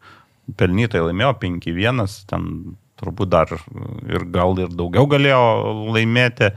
[0.56, 2.02] pelnytai laimėjo 5-1,
[2.32, 2.50] ten
[2.96, 3.52] turbūt dar
[4.08, 5.44] ir gal ir daugiau galėjo
[5.92, 6.54] laimėti.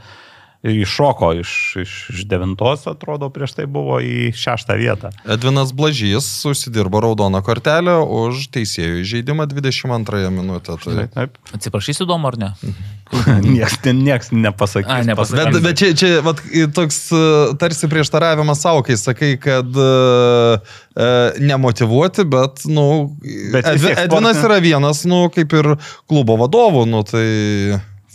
[0.62, 5.10] Iššoko iš, iš, iš devintos, atrodo, prieš tai buvo į šeštą vietą.
[5.24, 10.76] Edvinas Blažys užsidirbo raudoną kortelę už teisėjų įžeidimą 22 minutę.
[10.84, 11.06] Tai...
[11.14, 11.40] Taip.
[11.56, 12.50] Atsiprašysiu, įdomu ar ne?
[13.46, 14.92] Niekas, nieks nepasakys.
[14.92, 15.48] Ai, nepasakys.
[15.48, 16.42] Bet, bet čia, čia vat,
[16.76, 17.22] toks e,
[17.58, 20.76] tarsi prieštaravimas savo, kai sakai, kad uh,
[21.40, 22.86] nemotivuoti, bet, nu,
[23.50, 25.72] Bet Edvinas sportinė- yra vienas, nu, kaip ir
[26.04, 27.24] klubo vadovų, nu, tai...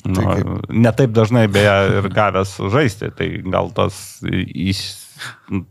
[0.05, 4.83] Nu, tai kaip- netaip dažnai beje ir gavęs žaisti, tai gal tas, iš,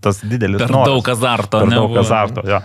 [0.02, 0.90] tas didelis Per noras.
[0.90, 2.61] daug azarto, Per ne, daug azarto, jo.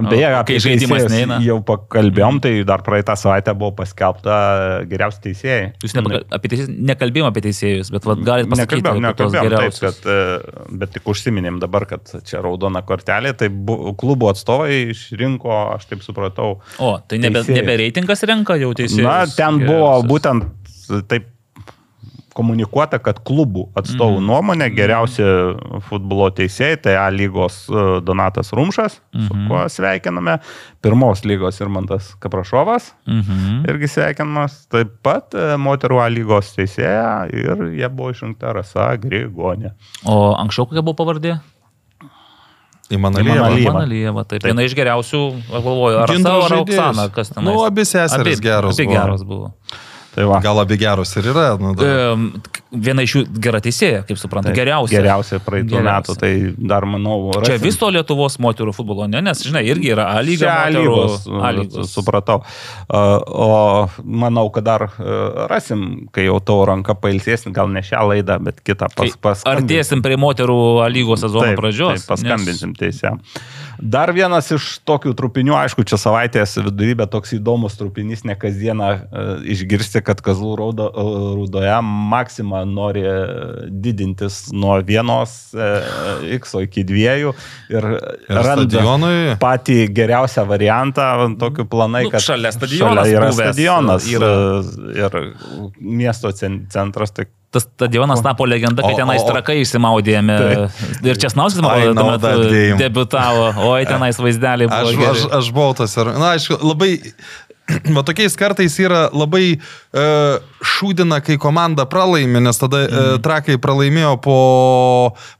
[0.00, 1.36] O, Beje, kai apie žaidimas teisėjus neeina?
[1.44, 4.36] Jau pakalbėjom, tai dar praeitą savaitę buvo paskelbta
[4.88, 5.66] geriausi teisėjai.
[5.82, 9.98] Jūs nepaka, apie teisėjus, nekalbėjom apie teisėjus, bet vat, galite pasakyti, Nekalbėjom, nekalbėjom, taip, kad,
[10.08, 15.84] e, bet tik užsiminėm dabar, kad čia raudona kortelė, tai bu, klubo atstovai išrinko, aš
[15.90, 16.62] taip supratau.
[16.78, 17.60] O, tai nebe, teisėjus.
[17.60, 19.04] nebe reitingas renka jau teisėjus.
[19.04, 20.48] Na, ten buvo būtent
[21.08, 21.28] taip
[22.34, 24.22] komunikuota, kad klubų atstovų Mhm.
[24.22, 24.26] mm.
[24.30, 25.24] nuomonė geriausi
[25.88, 29.26] futbolo teisėjai, tai A lygos e, Donatas Rumšas, mm -hmm.
[29.28, 29.48] su Mhm.
[29.48, 30.38] kuo sveikiname,
[30.80, 33.64] pirmos lygos Irmantas Kaprašovas, Mhm.
[33.68, 39.72] irgi sveikinamas, taip pat e, moterų A lygos teisėja ir jie buvo išrinkta Rasa Grigonė.
[40.06, 41.40] O anksčiau kokia buvo pavardė?
[42.90, 43.30] Įmanalyje.
[43.36, 43.70] Imanalyje.
[43.70, 44.42] Manalyjeva, taip.
[44.42, 44.50] Taip.
[44.50, 46.52] Viena iš geriausių, galvoju, ar Rasa, ar.
[46.58, 47.44] Oksana, kas ten.
[47.44, 48.96] Nu, abi seserys geros Abi buvo.
[48.98, 49.52] geros buvo.
[50.14, 50.40] Tai va.
[50.42, 51.52] Gal abi geros ir yra.
[51.60, 51.86] Nu, da.
[52.12, 52.30] Ehm,
[52.70, 54.94] Viena iš jų gera teisėja, kaip suprantu, Taip, geriausia.
[55.00, 56.28] Geriausia praeitų metų, tai
[56.70, 57.32] dar manau.
[57.42, 57.64] Čia rasim.
[57.64, 59.18] viso Lietuvos moterų futbolo, ne?
[59.26, 60.44] Nes, žinai, irgi yra A lyga.
[60.44, 61.24] Čia A moterų, lygos,
[61.58, 61.90] lygos.
[61.96, 62.44] supratau.
[62.86, 65.18] A, O manau, kad dar e,
[65.50, 70.02] rasim, kai jau tavo ranka pailsės, gal ne šią laidą, bet kitą pas, pas, Artėsim
[70.04, 72.04] prie moterų A lygos sezono Taip, pradžios.
[72.04, 73.18] taip, paskambinsim teisėm.
[73.80, 78.88] Dar vienas iš tokių trupinių, aišku, čia savaitės vidury, bet toks įdomus trupinys, ne kasdieną
[78.92, 79.22] e,
[79.54, 81.04] išgirsti, kad Kazlų raudo, e,
[81.38, 81.78] raudoje
[82.12, 83.14] Maksima nori e,
[83.72, 85.70] didintis nuo vienos e,
[86.36, 87.32] X iki dviejų
[87.72, 87.88] ir,
[88.28, 89.16] Ir randa stadionui.
[89.40, 91.08] patį geriausią variantą,
[91.40, 94.32] tokiu planai, Nu, kad šalia stadionas šalia yra buvęs, stadionas yra.
[95.00, 95.20] ir
[95.80, 97.16] miesto cen- centras.
[97.16, 100.36] Tai Tas stadionas tapo legenda, kai O- tenais trakai išsimaudėme.
[101.02, 102.46] Ir Česnauskas, man atrodo,
[102.78, 103.48] debutavo.
[103.72, 104.92] Oi, tenais vaizdeliai buvo.
[104.94, 106.92] Aš, aš, aš buvau tas ir, na, aišku, labai,
[107.96, 109.58] va tokiais kartais yra labai
[109.90, 112.92] šūdina, kai komanda pralaimi, nes tada mm.
[112.94, 114.38] uh, trakai pralaimėjo po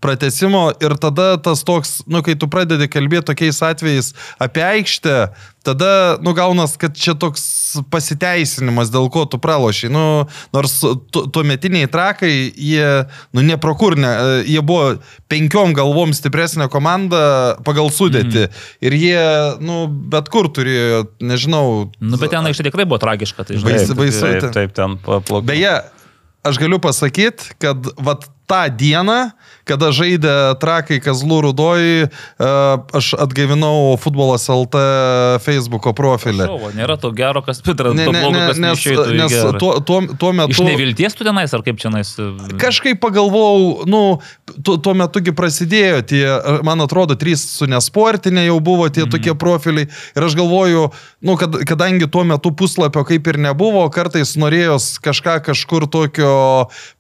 [0.03, 4.11] pratesimo ir tada tas toks, nu, kai tu pradedi kalbėti tokiais atvejais
[4.43, 5.17] apie aikštę,
[5.63, 7.45] tada, nu, gaunas, kad čia toks
[7.93, 9.93] pasiteisinimas, dėl ko tu pralošiai.
[9.93, 10.05] Nu,
[10.55, 12.87] nors tu, tuometiniai trakai, jie,
[13.37, 14.11] nu, neprokur, ne,
[14.49, 14.97] jie buvo
[15.31, 18.49] penkiom galvom stipresnė komanda pagal sudėti.
[18.49, 18.65] Mm.
[18.89, 19.27] Ir jie,
[19.63, 21.91] nu, bet kur turėjo, nežinau.
[22.01, 23.47] Nu, bet ten aikštė tikrai buvo tragiška.
[23.47, 24.57] Tai, žinai, Bais- baisu taip, ten.
[24.59, 25.47] taip ten paplaukia.
[25.47, 25.75] Beje,
[26.51, 29.19] aš galiu pasakyti, kad vat tą dieną,
[29.71, 32.51] kada žaidė trakai Kazlų Rudoji, e,
[33.01, 34.83] aš atgaivinau futbolas LT
[35.45, 36.49] Facebook'o profilį.
[36.51, 38.85] Šovo, nėra to gero, kas Petras, Ne, to ne, blogo, kas nes
[39.17, 40.55] nes tuo, tuo, tuo metu...
[40.55, 42.13] Iš nevilties tu tenais, ar kaip čia nais?
[42.61, 44.03] Kažkaip pagalvojau, nu,
[44.67, 46.25] tuo, tuo metugi prasidėjo tie,
[46.67, 49.13] man atrodo, trys su nesportinė jau buvo tie mm.
[49.15, 49.91] tokie profiliai.
[50.17, 50.87] Ir aš galvoju,
[51.27, 56.35] nu, kad, kadangi tuo metu puslapio kaip ir nebuvo, kartais norėjos kažką kažkur tokio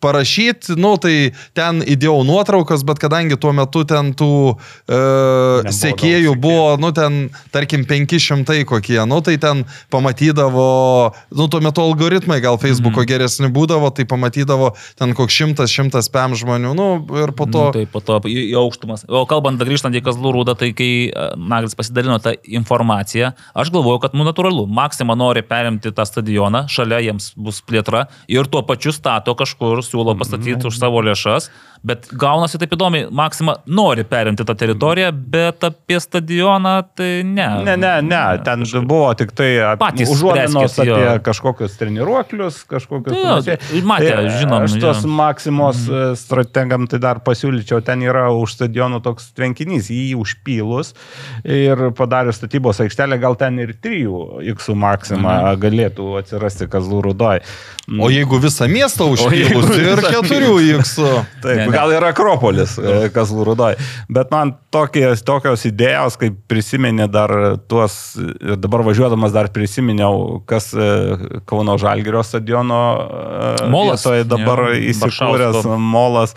[0.04, 2.20] parašyti, nu, tai ten įdėjau
[2.60, 4.56] nuotraukas, bet kadangi tuo metu ten tų
[4.88, 11.80] e, sekėjų buvo, nu, ten, tarkim, 500 kokie, nu, tai ten pamatydavo, nu, tuo metu
[11.82, 13.08] algoritmai gal Facebook'o mm.
[13.08, 16.88] geresni būdavo, tai pamatydavo ten koks šimtas, šimtas pem žmonių, nu,
[17.22, 17.70] ir po to...
[17.70, 19.06] Nu, tai po to į, aukštumas.
[19.08, 24.04] O kalbant, grįžtant į Kazlų rūdą, tai kai e, Naglis pasidalino tą informaciją, aš galvoju,
[24.04, 28.92] kad, nu, natūralu, Maksima nori perimti tą stadioną, šalia jiems bus plėtra ir tuo pačiu
[28.94, 30.70] stato kažkur, siūlo pastatyti mm.
[30.70, 31.50] už savo lėšas,
[31.86, 32.10] bet
[32.40, 37.48] gaunasi taip įdomi, Maksima nori perimti tą teritoriją, bet apie stadioną tai ne.
[37.66, 39.50] Ne, ne, ne, ten buvo tik tai
[39.80, 40.96] Patys užuominos spręskit, jo.
[40.96, 43.16] apie kažkokius treniruoklius, kažkokius...
[43.16, 43.82] Jo, panašiai.
[43.86, 45.12] matė, Tai, žinom, Aš tos jo.
[45.20, 46.16] Maksimos mm.
[46.20, 50.94] strategam tai dar pasiūlyčiau, ten yra už stadionų toks tvenkinys, jį užpylus
[51.44, 55.60] ir padarius statybos aikštelę, gal ten ir trijų X Maksima mm.
[55.62, 57.44] galėtų atsirasti Kazlų rudoj.
[58.00, 61.10] O jeigu visą miestą užpylus, tai ir keturių iksų.
[61.44, 63.76] Taip, Ne, ne, gal ir Akropolis, e, kas Lurudoj.
[64.08, 67.32] Bet man tokios, tokios idėjos, kaip prisiminė dar
[67.70, 68.16] tuos,
[68.62, 74.04] dabar važiuodamas dar prisiminiau, kas e, Kauno Žalgirio stadiono e, Molas.
[74.04, 76.36] vietoje dabar Jo, įsikūręs molas.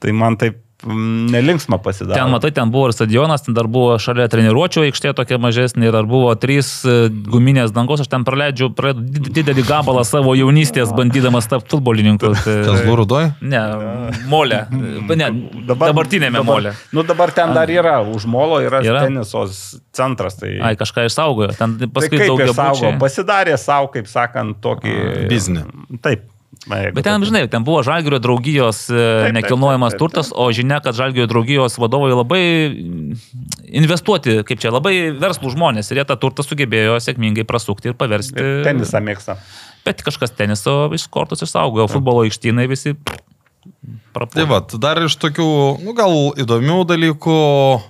[0.00, 2.16] Tai man taip nelinksma pasidarė.
[2.16, 5.96] Ten, matai, ten buvo ir stadionas, ten dar buvo šalia treniruočio aikštė tokia mažesnė ir
[5.96, 11.74] dar buvo trys e, guminės dangos, aš ten praleidžiu didelį gabalą savo jaunystės, bandydamas tapti
[11.74, 12.32] futbolininku.
[12.40, 13.28] Tai- Kazlų rudoj?
[13.44, 13.62] Ne,
[14.30, 14.62] molė.
[14.70, 15.30] Ne,
[15.68, 16.74] dabartinėme molė.
[16.96, 19.04] Nu dabar ten dar yra, už molo yra, Yra?
[19.06, 20.38] tenisos centras.
[20.40, 21.52] Tai, Ai, kažką išsaugojo.
[21.58, 24.96] Ten tai paskui kaip daugiau išsaugo, pasidarė savo, kaip sakant, tokį...
[25.30, 25.64] biznį.
[26.04, 26.29] Taip.
[26.66, 30.48] Na, Bet ten, žinai, ten buvo Žalgirio draugijos e, taip, nekilnojamas taip, taip, turtas, o
[30.52, 32.42] žinia, kad Žalgirio draugijos vadovai labai
[33.80, 38.44] investuoti, kaip čia, labai verslų žmonės ir jie tą turtą sugebėjo sėkmingai prasukti ir paversti.
[38.66, 39.38] Tenisą mėgsta.
[39.86, 42.96] Bet kažkas teniso iš kortos išsaugojo, futbolo aikštynai visi.
[42.98, 43.20] Tai
[44.16, 44.48] prapuolė.
[44.50, 45.48] va, dar iš tokių,
[45.84, 47.38] nu, gal įdomių dalykų,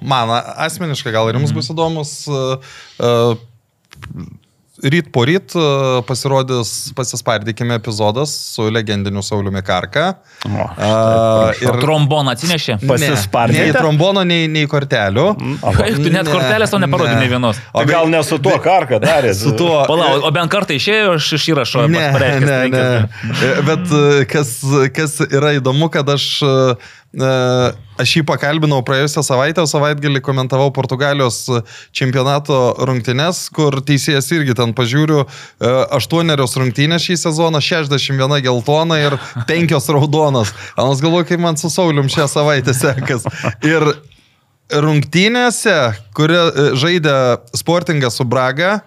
[0.05, 0.31] man
[0.67, 3.41] asmeniškai, gal ir jums bus įdomus, uh,
[4.83, 10.15] ryt po ryt uh, pasirodys pasispardykime epizodas su legendiniu Sauliumi Karka.
[10.47, 12.78] O, Uh, Ir tromboną atsinešė.
[12.89, 13.67] Pasispardėte?
[13.67, 15.25] Nei trombono, nei, nei kortelių.
[15.60, 17.20] Kaip tu net Ne, kortelės to neparodė ne.
[17.25, 17.59] nei vienos.
[17.76, 19.34] O gal ne su tuo karką darė?
[19.36, 19.83] Su tuo.
[19.89, 21.84] Palauk, o bent kartą išėjo iš iš įrašo.
[21.92, 22.55] Ne, ne, ne.
[22.55, 23.60] penkias.
[23.68, 24.55] Bet e, kas,
[24.97, 26.57] kas yra įdomu, kad aš, e,
[27.11, 31.43] aš jį pakalbinau praėjusią savaitę, o savaitgalį komentavau Portugalijos
[31.97, 39.19] čempionato rungtynes, kur teisėjas irgi ten pažiūriu, e, aštuonerios rungtynės šį sezoną, 61 geltona ir
[39.49, 40.55] 5 raudonas.
[40.79, 43.27] Anas galvoju, kaip man su Saulium šią savaitę sekas.
[43.67, 43.91] Ir
[44.71, 45.77] rungtynėse,
[46.15, 47.17] kurie e, žaidė
[47.59, 48.79] sportingą su Braga,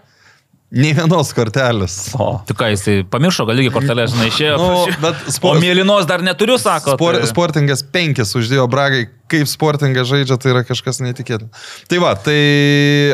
[0.73, 1.95] nei vienos kortelės.
[2.17, 2.39] O.
[2.49, 4.55] Tu ką, jisai pamiršo, gal irgi kortelę, žinai, išėjo.
[4.57, 4.69] Nu,
[5.03, 6.95] bet O spor- mėlynos dar neturiu, sako.
[6.97, 11.49] Spor, tai- sportingas penkis uždėjo Bragai, kaip sportingas žaidžia, tai yra kažkas netikėtina.
[11.89, 12.39] Tai va, tai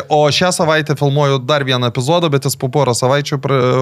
[0.07, 3.41] o šią savaitę filmuoju dar vieną epizodą, bet jis po porą savaičių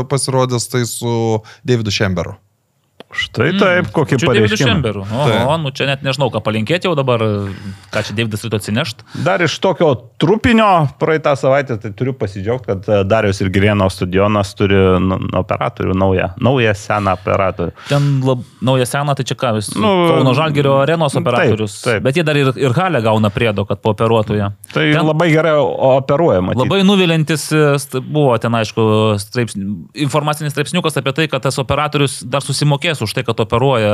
[0.10, 2.36] pasirodys tai su Davidu Šemberu.
[3.08, 4.68] Štai taip, kokį Davidas pareiškimą.
[4.68, 5.02] Šemberu.
[5.48, 7.22] O, nu čia net nežinau, ką palinkėti jau dabar,
[7.94, 9.06] ką čia Davidas ryto atsinešt.
[9.24, 14.52] Dar iš tokio trupinio praeitą savaitę tai turiu pasidžiaugti, kad e, Darius ir Girieno stadionas
[14.60, 14.76] turi
[15.40, 17.72] operatorių, naują, naują seną operatorių.
[17.88, 21.78] Ten lab, nauja sena, tai čia ką, vis, Nu, Kauno Žalgirio arenos taip, operatorius.
[21.86, 22.04] taip.
[22.04, 24.52] Bet jie dar ir, ir halę gauna priedo, kad pooperuotų ją.
[24.74, 26.58] Tai Ten- labai gerai operuojama.
[26.60, 27.64] Labai nuvilintis e,
[28.04, 29.56] buvo ten, aišku, straips,
[29.96, 33.92] informacinis straipsniukas apie tai, kad tas operatorius dar susimokės už tai, kad operuoja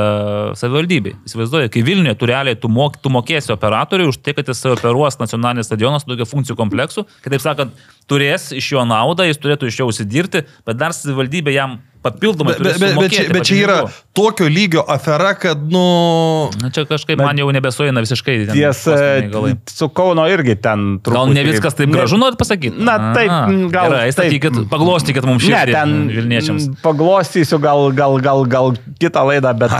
[0.58, 1.14] savivaldybei.
[1.28, 5.18] Įsivaizduoju, kai Vilniuje tu realiai tu, mok, tu mokėsi operatoriui už tai, kad jis operuos
[5.20, 9.80] nacionalinis stadionas su daugia funkcijų kompleksu, kitaip sakant, turės iš jo naudą, jis turėtų iš
[9.80, 13.76] jo užsidirbti, bet dar savivaldybė jam papildomai Bet, bet, bet, bet, čia, bet čia yra
[14.14, 15.82] tokio lygio afera, kad, nu...
[16.60, 18.36] Na, čia kažkaip bet, man jau nebesuina visiškai.
[18.50, 18.94] ten Tiesa,
[19.32, 19.54] galai.
[19.72, 21.16] su Kauno irgi ten truputį.
[21.16, 22.76] Gal ne viskas taip gražu, norit pasakyti?
[22.84, 23.32] Na, taip,
[23.74, 26.68] gal Gerai, statykit, paglostykit mums Ne, šiandien ten Vilniečiams.
[26.84, 28.70] Paglostysiu gal, gal, gal, gal
[29.02, 29.74] kitą laidą, bet...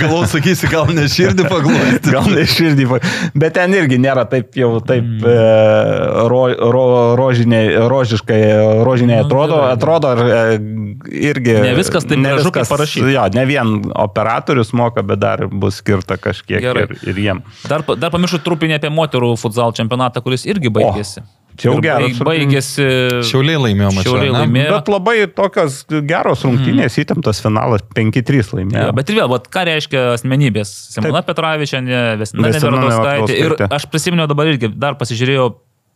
[0.00, 2.16] Galvau, sakysi, gal ne širdį paglostyti.
[2.16, 2.88] Gal ne širdį.
[2.90, 3.02] pa-
[3.38, 5.24] Bet ten irgi nėra taip jau taip Mm.
[5.28, 6.82] e, ro, ro,
[7.18, 8.38] rožiniai, rožiškai,
[8.86, 11.58] rožiniai Nu, atrodo, atrodo ir, e, irgi...
[11.64, 13.10] Ne viskas taip gražu, kaip parašyta.
[13.12, 16.86] Jo, ne vien operatorius moka, bet dar bus skirta kažkiek Gerai.
[16.86, 17.44] ir, ir jiem.
[17.68, 21.24] Dar, dar pamiršau trupinį apie moterų futsal čempionatą, kuris irgi baigėsi.
[21.58, 22.86] čia jau geras baig- Baigėsi.
[23.28, 24.14] Šiauliai laimėjo mačiau.
[24.14, 24.38] Šiauliai ne?
[24.38, 24.70] laimėjo.
[24.76, 27.02] Bet labai tokios geros rungtynės, mm.
[27.04, 28.86] įtemptas finalas 5-3 laimėjo.
[28.88, 30.72] Jo, bet ir vėl, vat, ką reiškia asmenybės?
[30.94, 33.36] Simona Petravičianė, Vesina Nevertauskaitė.
[33.42, 35.52] Ir aš prisiminiau dabar irgi, dar pasižiūrėjau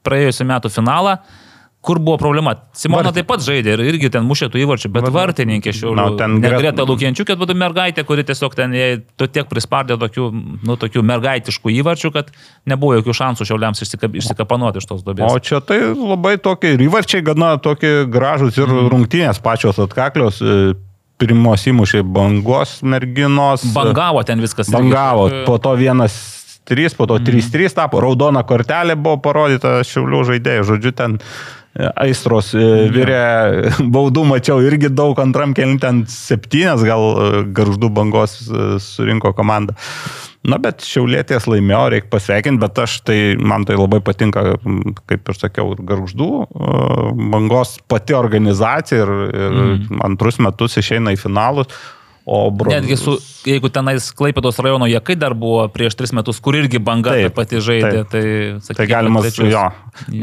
[0.06, 1.16] praėjusiu metu finalą.
[1.84, 2.54] Kur buvo problema?
[2.74, 6.06] Simona Vartį- taip pat žaidė ir irgi ten mušė tų įvarčių, bet vartininkė šių Na,
[6.18, 8.74] ten gret- Greta Lukienčiukė, būtų mergaitė, kuri tiesiog ten
[9.16, 10.24] tu tiek prispardė tokių,
[10.66, 12.32] nu, tokių mergaitiškų įvarčių, kad
[12.66, 15.30] nebuvo jokių šansų šiauliams išsikap, išsikapanuoti iš tos duobės.
[15.30, 18.90] O čia tai labai tokie ir įvarčiai gana tokie gražus ir mm.
[18.90, 20.42] rungtynės pačios atkaklios.
[20.42, 20.74] e,
[21.16, 23.62] Pirmos įmušė bangos merginos.
[23.72, 24.68] Bangavo ten viskas.
[24.68, 25.30] Bangavo.
[25.46, 26.12] Po to vienas
[26.68, 28.02] 3, po to 3-3 tapo.
[28.04, 30.66] Raudona kortelė buvo parodyta Šiaulių žaidėjai.
[30.66, 31.22] Žodžiu, ten e,
[31.76, 33.22] aistros e, virė
[33.96, 39.76] baudų mačiau irgi daug antram keliui, ten septynės gal e, garždų bangos e, surinko komanda.
[40.46, 44.44] Na, bet šiaulėties laimėjo, reikia pasveikinti, bet aš tai, man tai labai patinka,
[45.10, 46.28] kaip ir sakiau, garždų
[47.32, 50.04] bangos pati organizacija ir, ir mm.
[50.06, 51.74] antrus metus išeina į finalus.
[52.26, 52.72] O bro...
[52.72, 53.12] Netgi su,
[53.46, 57.36] jeigu tenais Klaipėdos rajono jėkai dar buvo prieš tris metus, kur irgi banga taip, Taip,
[57.36, 58.08] pati žaidė, taip.
[58.10, 59.50] tai Tai sakykime, galima, trečius.
[59.52, 59.62] jo,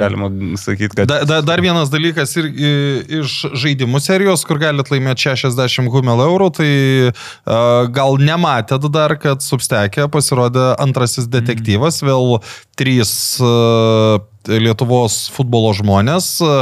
[0.02, 0.28] galima
[0.60, 1.08] sakyti, kad...
[1.08, 2.74] Da, da, dar vienas dalykas ir i,
[3.22, 6.70] iš žaidimų serijos, kur galite laimėti 60 humel eurų, tai
[7.08, 12.42] uh, gal nematėt dar, kad substekė pasirodė antrasis detektyvas, vėl
[12.76, 16.56] trys uh, Lietuvos futbolo žmonės e,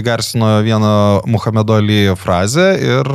[0.00, 0.92] įgarsino vieną
[1.28, 3.10] Muhamedo Ali frazę ir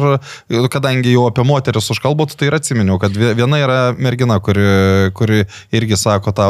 [0.72, 4.68] kadangi jau apie moteris užkalbot, tai ir atsiminiau, kad viena yra mergina, kuri,
[5.18, 5.44] kuri
[5.76, 6.50] irgi sako tą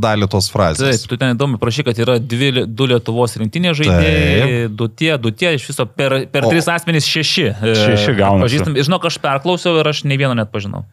[0.00, 1.00] dalį tos frazės.
[1.00, 5.32] Taip, tu ten įdomu, prašy, kad yra dvi, du Lietuvos rinktinės žaidėjai, du tie, du
[5.32, 7.48] tie, iš viso per, per o, tris asmenys šeši.
[7.84, 8.64] Šeši gaunasi.
[8.84, 10.84] Žinok, aš perklausiau ir aš ne vieno net pažinau.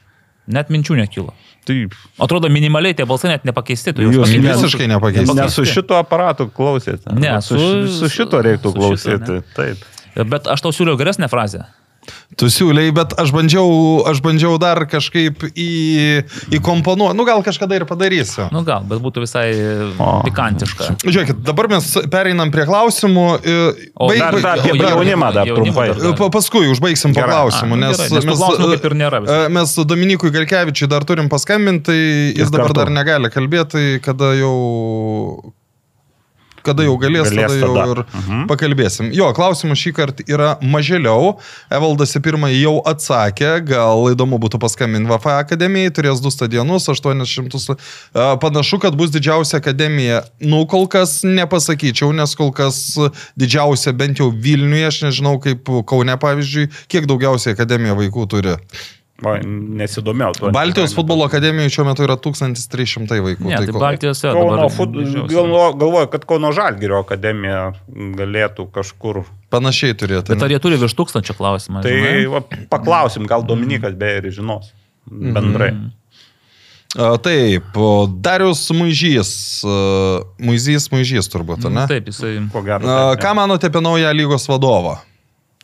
[0.51, 1.35] Net minčių nekilo.
[1.65, 1.93] Taip.
[2.21, 3.93] Atrodo, minimaliai tie balsai net nepakeisti.
[3.93, 4.45] Jūs pakeisti.
[4.47, 5.35] visiškai nepakeisti.
[5.37, 7.13] Ne su šito aparatu klausėte.
[7.13, 9.19] Ne, su, su, su šito reiktų su klausyti.
[9.19, 9.85] Šito, Taip.
[10.33, 11.67] Bet aš tau siūliau geresnę frazę.
[12.39, 13.67] Tu siūliai, bet aš bandžiau,
[14.09, 15.67] aš bandžiau dar kažkaip į,
[16.57, 17.17] įkomponuoti.
[17.17, 18.47] Nu, gal kažkada ir padarysiu.
[18.55, 19.45] Nu, gal, bet būtų visai
[19.99, 20.07] o.
[20.25, 20.95] pikantiška.
[21.03, 23.27] Žiūrėkit, dabar mes pereinam prie klausimų.
[23.93, 25.87] O baig, dar, dar apie jaunimą dar trumpai.
[26.33, 29.23] Paskui užbaigsim po klausimų, nes, gerai, nes mes, nėra,
[29.53, 31.99] mes Dominikui Garkevičiui dar turim paskambinti, tai
[32.41, 32.79] jis dabar kartu.
[32.81, 34.55] dar negali kalbėti, kada jau
[36.65, 37.85] kada jau galės, galės tada jau tada.
[37.91, 38.43] ir mhm.
[38.51, 39.11] pakalbėsim.
[39.15, 41.35] Jo, klausimų šį kartą yra mažėliau.
[41.73, 47.77] Evaldas į pirmąjį jau atsakė, gal įdomu būtų paskambinti VFA akademijai, turės du stadionus, 800.
[48.41, 50.23] Panašu, kad bus didžiausia akademija.
[50.43, 52.81] Nu, kol kas nepasakyčiau, nes kol kas
[53.39, 58.57] didžiausia bent jau Vilniuje, aš nežinau kaip Kaune pavyzdžiui, kiek daugiausiai akademija vaikų turi.
[59.21, 59.35] O,
[59.77, 60.49] nesidomėjau tuo.
[60.55, 63.45] Baltijos futbolo akademijoje šiuo metu yra 1300 vaikų.
[63.45, 64.33] Ne, tai, tai Baltijos yra.
[64.33, 64.97] Kauno fut...
[65.29, 67.59] Galvoju, kad Kauno Žalgirio akademija
[68.17, 69.21] galėtų kažkur.
[69.53, 70.33] Panašiai turėtų.
[70.33, 71.83] Bet ar jie turi virš tūkstančio klausimą?
[71.85, 71.95] Tai
[72.33, 72.41] va,
[72.71, 74.73] paklausim, gal Dominikas beje ir žinos.
[75.05, 75.69] Bendrai.
[75.75, 75.93] Mm.
[76.97, 77.77] A, taip,
[78.25, 79.35] Darius Muižys.
[80.41, 81.85] Muižys, Muižys turbūt, ne?
[81.93, 82.39] Taip, jisai.
[82.51, 82.97] Ko gero.
[83.21, 84.97] Ką manote apie naują lygos vadovą?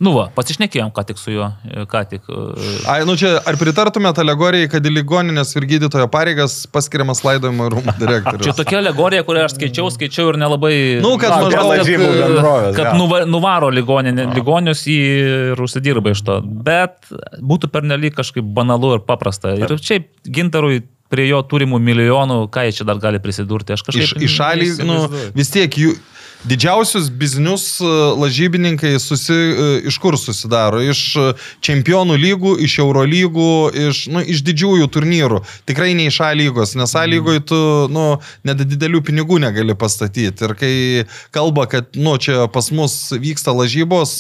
[0.04, 1.48] Nu va, pasišnekėjom ką tik su juo,
[1.90, 2.28] ką tik.
[2.30, 7.70] E, Ai, nu čia, ar pritartumėte alegorijai, kad į ligoninės ir gydytojo pareigas paskiriamas laidojimo
[7.74, 8.46] rūmų direktorius?
[8.46, 10.76] čia tokia alegorija, kurią aš skaičiau, skaičiau ir nelabai...
[11.02, 15.00] Nu, kad Na, maždaug kad, kad, kad nuva, nuvaro ligoninė, ligonius į
[15.54, 16.38] ir užsidirba iš to.
[16.46, 17.10] Bet
[17.42, 19.56] būtų pernelyg kažkaip banalu ir paprasta.
[19.58, 23.74] Ir šiaip gintarui prie jo turimų milijonų, ką jie čia dar gali prisidurti.
[23.74, 24.06] Aš kažkaip...
[24.06, 25.00] Iš, iš šalį, nu,
[25.38, 25.96] vis tiek jų...
[26.48, 27.86] Didžiausius biznius e,
[28.16, 30.80] lažybininkai susi, e, iš kur susidaro?
[30.80, 31.26] Iš e,
[31.66, 33.48] čempionų lygų, iš Eurolygų,
[33.90, 35.42] iš, nu, iš didžiųjų turnyrų.
[35.68, 37.60] Tikrai ne iš A lygos, nes A lygoje tu
[37.92, 38.06] nu,
[38.48, 40.48] net didelių pinigų negali pastatyti.
[40.48, 40.72] Ir kai
[41.36, 44.16] kalba, kad nu, čia pas mus vyksta lažybos,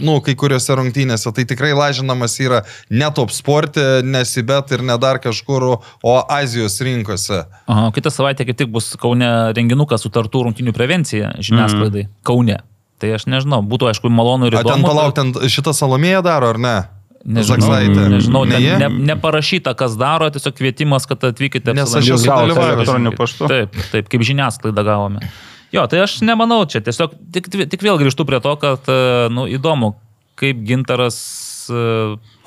[0.00, 5.20] nu, kai kuriuose rungtynėse, tai tikrai lažinamas yra ne top sportė, nesibet ir ne dar
[5.20, 5.68] kažkur,
[6.00, 7.42] o Azijos rinkose.
[7.68, 12.14] Aha, kitą savaitę kaip tik bus Kaune renginukas sutartų rungtynių prevencijų konferencija žiniasklaidai mm.
[12.22, 12.60] Kaune.
[13.00, 14.68] Tai aš nežinau, būtų aišku malonu ir įdomu.
[14.68, 16.76] A ten palauk, ten šitą salomėją daro, ar ne?
[17.20, 18.04] Nežinau, Zaksaitė.
[18.08, 21.74] nežinau ne, ne, neparašyta, kas daro, tiesiog kvietimas, kad atvykite.
[21.76, 23.48] Nes aš jau dalyvauju elektroniniu paštu.
[23.48, 25.28] Taip, taip, kaip žiniasklaida gavome.
[25.72, 28.88] Jo, tai aš nemanau čia, tiesiog tik, tik vėl grįžtu prie to, kad,
[29.32, 29.94] nu, įdomu,
[30.40, 31.20] kaip gintaras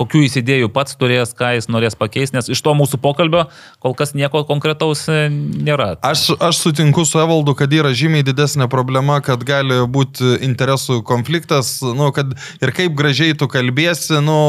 [0.03, 3.47] kokių jis idėjų pats turės, ką jis norės pakeisti, nes iš to mūsų pokalbio
[3.83, 5.93] kol kas nieko konkretaus e, nėra.
[6.05, 11.79] Aš, aš sutinku su Evaldu, kad yra žymiai didesnė problema, kad gali būti interesų konfliktas,
[11.83, 14.39] nu, kad ir kaip gražiai tu kalbėsi, nu...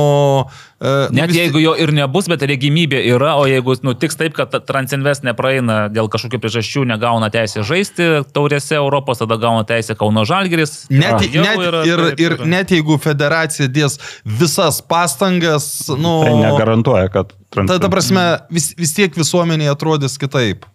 [0.80, 1.38] E, nu Net vis...
[1.38, 6.10] jeigu jo ir nebus, bet regimybė yra, o jeigu nutiks taip, kad Transinvest nepraeina dėl
[6.12, 10.86] kažkokių priežasčių, negauna teisę žaisti taurėse Europos, tada gauna teisę Kauno Žalgeris.
[10.90, 16.18] Net, net, yra, ir, taip, ir net jeigu federacija dės visas pastangas, nu...
[16.26, 17.34] Tai negarantuoja, kad...
[17.54, 20.66] Ta, ta prasme, vis, vis tiek visuomenėje atrodys kitaip.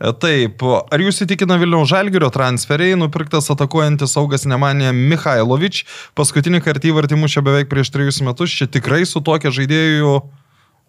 [0.00, 5.82] Taip, ar jūs įtikina Vilniaus Žalgirio transferiai, nupirktas atakuojantis saugas Nemanė Mikhailovič,
[6.16, 10.14] paskutinį kartą įvartį mušė beveik prieš trejus metus, čia tikrai su tokia žaidėjų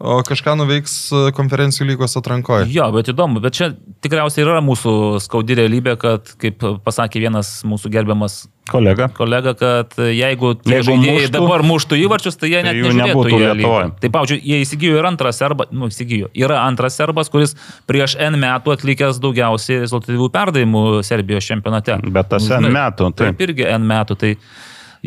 [0.02, 2.66] O kažką nuveiks e, konferencijų lygos atrankoje.
[2.74, 3.68] Jo, bet įdomu, bet čia
[4.02, 8.40] tikriausiai yra mūsų skaudi realybė, kad, kaip pasakė vienas mūsų gerbiamas
[8.72, 13.42] kolega, kolega kad jeigu jeigu muštų, dabar muštų įvarčius, tai jie net tai nežiūrėtų į
[13.44, 13.84] Lietuvą.
[14.02, 16.32] Tai, pavyzdžiui, jie įsigijo ir antrą serbą, nu, įsigijo.
[16.40, 17.54] Yra antras serbas, kuris
[17.90, 22.02] prieš N metų atlikęs daugiausiai rezultatyvių perdavimų Serbijos čempionate.
[22.10, 23.30] Bet tas N metų, tai.
[23.30, 24.18] Taip irgi N metų.
[24.24, 24.36] Tai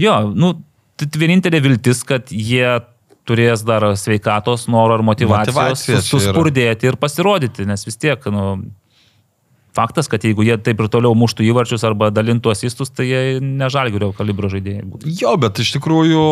[0.06, 0.54] jo, nu,
[1.00, 2.76] tai vienintelė viltis, kad jie
[3.28, 8.46] turės dar sveikatos, noro ir motivacijos, motivacijos suspurdėti ir pasirodyti, nes vis tiek, nu,
[9.74, 14.12] faktas, kad jeigu jie taip ir toliau muštų įvarčius arba dalintų asistus, tai jie nežalgirio
[14.16, 15.14] kalibro žaidėjai būtų.
[15.20, 16.24] Jo, bet iš tikrųjų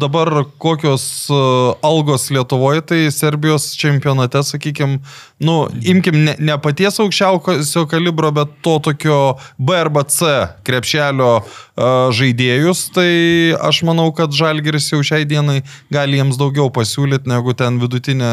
[0.00, 1.40] dabar kokios e,
[1.86, 5.00] algos Lietuvoje, tai Serbijos čempionate, sakykime,
[5.40, 9.20] nu, imkim ne, ne paties aukščiausio kalibro, bet to tokio
[9.58, 10.28] B arba C
[10.66, 13.10] krepšelio uh, žaidėjus, tai
[13.56, 15.60] aš manau, kad Žalgiris jau šiai dienai
[15.92, 18.30] gali jiems daugiau pasiūlyti negu ten vidutinė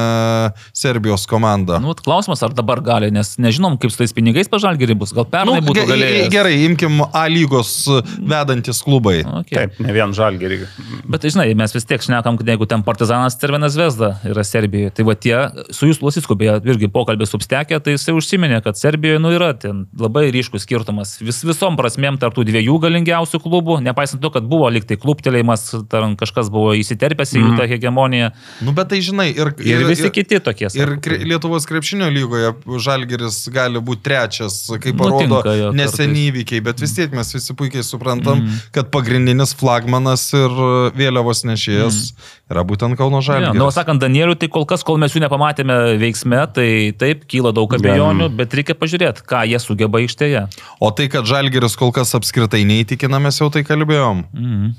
[0.75, 1.79] Serbijos komanda.
[1.83, 5.27] Nu, klausimas, ar dabar gali, nes nežinom, kaip su tais pinigais pas žalgerį bus, gal
[5.29, 6.29] pernai Nu, būtų galėjęs.
[6.33, 7.71] gerai, imkim A lygos
[8.17, 9.21] vedantis klubai.
[9.43, 9.55] Okay.
[9.57, 10.59] Taip, ne vien žalgerį.
[11.07, 14.93] Bet tai žinai, mes vis tiek šnekam, kad jeigu ten Partizanas Cervenas Vesda yra Serbijoje,
[14.97, 15.35] tai va tie,
[15.71, 19.85] su jūs Lasisku beje, irgi pokalbė substekė, tai jisai užsiminė, kad Serbijoje nu yra ten
[19.97, 24.69] labai ryškus skirtumas vis, visom prasmėm tarp tų dviejų galingiausių klubų, nepaisant to, kad buvo
[24.73, 28.31] liktai klubtelėjimas, ten kažkas buvo įsiterpęs į jų tą hegemoniją
[28.63, 30.69] Nu, bet tai žinai, ir, ir visi kiti tokie.
[30.77, 30.95] Ir
[31.27, 32.53] Lietuvos krepšinio lygoje
[32.87, 34.47] Žalgeris gali būti trečias,
[34.82, 36.30] kaip Nutinka parodo jo neseni kartais.
[36.32, 38.64] įvykiai, bet vis tiek mes visi puikiai suprantam, mm.
[38.76, 40.56] kad pagrindinis flagmanas ir
[40.98, 42.32] vėliavos nešėjas mm.
[42.53, 43.59] yra būtent Kauno Ja, Žalgeris.
[43.59, 47.77] nu, sakant, Danieliu, tai kol kas, kol mes jų nepamatėme veiksme, tai taip, kyla daug
[47.77, 50.48] abejonių, bet reikia pažiūrėti, ką jie sugeba aikštėje.
[50.80, 54.27] O tai, kad Žalgeris kol kas apskritai neįtikina, mes jau tai kalbėjom.
[54.34, 54.76] Mhm.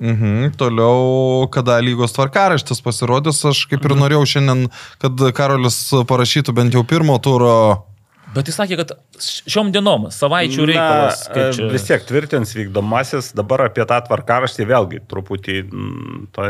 [0.00, 0.52] Mhm.
[0.58, 4.66] Toliau, kada lygos tvarkaraštis pasirodys, aš kaip ir norėjau šiandien,
[4.98, 5.78] kad Karolis
[6.10, 7.86] parašytų bent jau pirmo turo.
[8.34, 11.24] Bet jis sakė, kad šiom dienom, savaičių reikalas.
[11.28, 15.58] Na, kaip čia- vis tiek tvirtins vykdomasis, dabar apie tą tvarkaraštį vėlgi truputį,
[16.34, 16.48] to,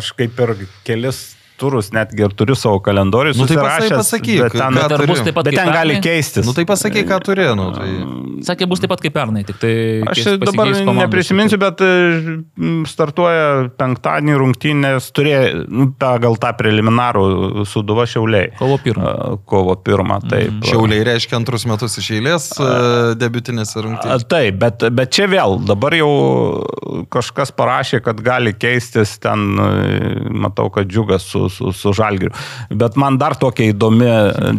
[0.00, 0.54] aš kaip ir
[0.84, 1.22] kelis
[1.62, 3.36] turus netgi ir turiu savo kalendorių.
[3.38, 6.04] Nu, tai pasakyk, bet ten, Bet bus taip pat bet ten gali pernai?
[6.04, 6.46] keistis.
[6.46, 7.46] Nu tai pasakai, ką turi.
[7.58, 7.88] Nu, tai...
[8.46, 9.72] Sakė, bus taip pat kaip pernai, tik tai...
[10.10, 10.98] Aš dabar komandos.
[10.98, 11.90] neprisiminsiu, bet e,
[12.58, 18.52] m, startuoja penktadienį rungtynės, turėjo nu, pagal tą preliminarų suduva šiauliai.
[18.58, 19.12] Kovo pirmą.
[19.48, 20.62] Kovo pirmą, taip.
[20.66, 22.70] Šiauliai reiškia antrus metus iš eilės e,
[23.20, 24.28] debiutinėse A, rungtynėse.
[24.32, 26.10] Taip, bet, bet čia vėl, dabar jau
[27.12, 32.32] kažkas parašė, kad gali keistis ten, e, matau, kad džiugas su, su, su žalgiriu.
[32.82, 34.08] Bet man dar tokia įdomi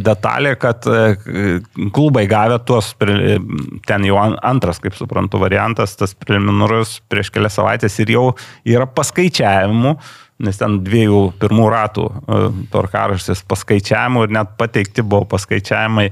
[0.06, 1.60] detalė, kad e,
[1.96, 2.94] klubai gavę tuos,
[3.88, 8.28] ten jau an- antras, kaip suprantu, variantas, tas preliminarus prieš kelias savaitės ir jau
[8.66, 9.98] yra paskaičiavimų.
[10.44, 12.38] Nes ten dviejų pirmų ratų e,
[12.74, 16.08] tvarkaraštis paskaičiavimų ir net pateikti buvo paskaičiavimai,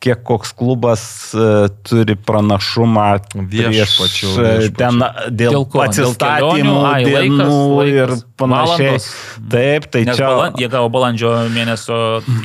[0.00, 1.02] kiek koks klubas
[1.36, 4.30] e, turi pranašumą prieš, e, viešpačiau.
[4.78, 4.96] ten
[5.28, 5.82] dėl, Dėl ko?
[5.82, 6.76] Dėl atsistatymų, kelionių?
[6.88, 7.58] Ai, laikas, dienų
[7.90, 8.86] ir laikas, panašiai.
[8.86, 9.08] valandos.
[9.52, 10.30] Taip, tai Nes čia.
[10.30, 11.98] balan, jie gavo balandžio mėnesio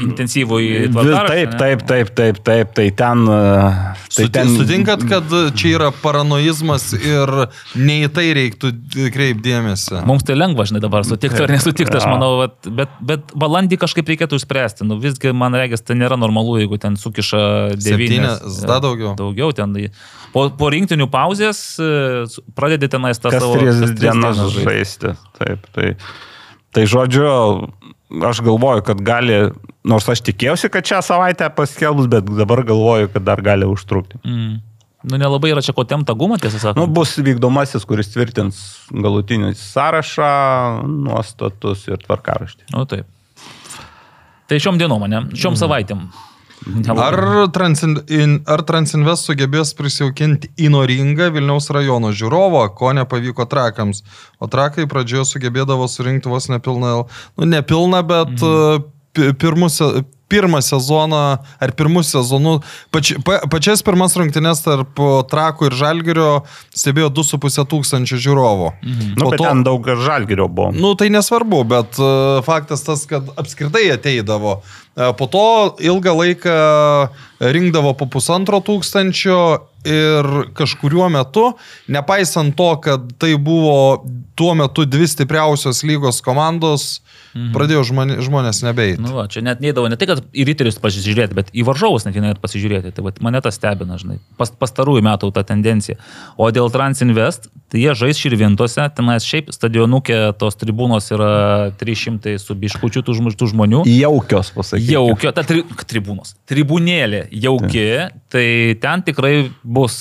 [0.04, 3.24] intensyvų į tvarkaraštį, Taip, taip, taip, taip, taip, tai ten.
[3.24, 7.32] e, Tai ten Sutinkat, kad čia yra paranoizmas ir
[7.80, 8.74] ne į tai reiktų
[9.16, 10.04] kreipdėmėsi.
[10.08, 14.12] Mums tai lengva, žinai, dabar sutikti ar nesutikti, aš manau, vat, bet, bet balandį kažkaip
[14.12, 14.88] reikėtų išspręsti.
[14.88, 17.45] Nu, visgi, man regis, tai nėra normalu, jeigu ten sukiša
[17.80, 18.62] devynis.
[18.66, 19.16] Dar daugiau.
[19.20, 19.74] Daugiau ten.
[19.74, 19.92] tai-
[20.36, 22.26] Po, po rinktinių pauzės e,
[22.60, 23.54] pradedi tenais tą kas savo...
[23.56, 24.66] tris tas dienas žaisti.
[24.68, 25.14] žaisti.
[25.40, 25.94] Taip, tai,
[26.76, 27.24] tai žodžiu,
[28.20, 29.38] aš galvoju, kad gali,
[29.88, 34.20] nors aš tikėjausi, kad šią savaitę paskelbs, bet dabar galvoju, kad dar gali užtrukti.
[34.28, 34.60] Mm.
[35.06, 36.82] Nu, nelabai yra čia ko temta gumą, tiesą sakant.
[36.84, 38.60] Nu, bus vykdomasis, kuris tvirtins
[38.92, 40.30] galutinį sąrašą,
[41.06, 42.68] nuostatus ir tvarkaraštį.
[42.76, 43.06] Nu, taip.
[44.52, 45.24] Tai šiom dienom, ne?
[45.32, 45.62] Šiom Mm.
[45.64, 46.02] savaitėm.
[46.98, 47.18] Ar,
[47.54, 54.02] Transin, in, ar Transinvest sugebės prisijaukinti įnoringą Vilniaus rajono žiūrovą, ko nepavyko trakams?
[54.40, 56.96] O trakai pradžioje sugebėdavo surinkti vos nepilną,
[57.38, 59.34] nu nepilną, bet mhm.
[59.42, 59.82] pirmus,
[60.32, 61.22] pirmą sezoną
[61.62, 62.56] ar pirmus sezonų,
[62.94, 66.30] pač, pa, pačias pirmas rungtynes tarp trakų ir žalgerio
[66.74, 68.72] stebėjo 2,5 tūkstančio žiūrovų.
[68.82, 69.14] Mhm.
[69.20, 70.72] Nu, bet ten daug ir žalgerio buvo.
[70.76, 74.60] Nu, tai nesvarbu, bet uh, faktas tas, kad apskritai ateidavo.
[74.96, 75.46] Uh, po to
[75.84, 76.58] ilgą laiką
[77.40, 79.40] rinkdavo po pusantro tūkstančio
[79.86, 81.52] ir kažkuriuo metu,
[81.92, 84.06] nepaisant to, kad tai buvo
[84.36, 87.05] tuo metu dvi stipriausios lygos komandos,
[87.36, 87.52] mhm.
[87.56, 89.02] pradėjo žmonė, žmonės nebeiti.
[89.04, 92.18] Nu, va, čia net neįdavo ne tai, kad į ryterius pasižiūrėti, bet į varžovus net
[92.24, 92.94] net pasižiūrėti.
[92.96, 96.00] Tai va, mane tas stebina, žinai, pas, pastarųjų metų ta tendencija.
[96.40, 101.32] O dėl Transinvest, tai jie žais širvintose, tenais šiaip stadionukė tos tribūnos yra
[101.80, 103.84] 300 su biškučiu tų, žmo- tų žmonių.
[103.90, 104.96] Jaukios, pasakykime.
[104.96, 106.36] Jaukio, ta tri, tribūnos.
[106.50, 107.88] Tribūnėlė jauki,
[108.32, 108.48] tai
[108.82, 109.34] ten tikrai
[109.64, 109.98] bus,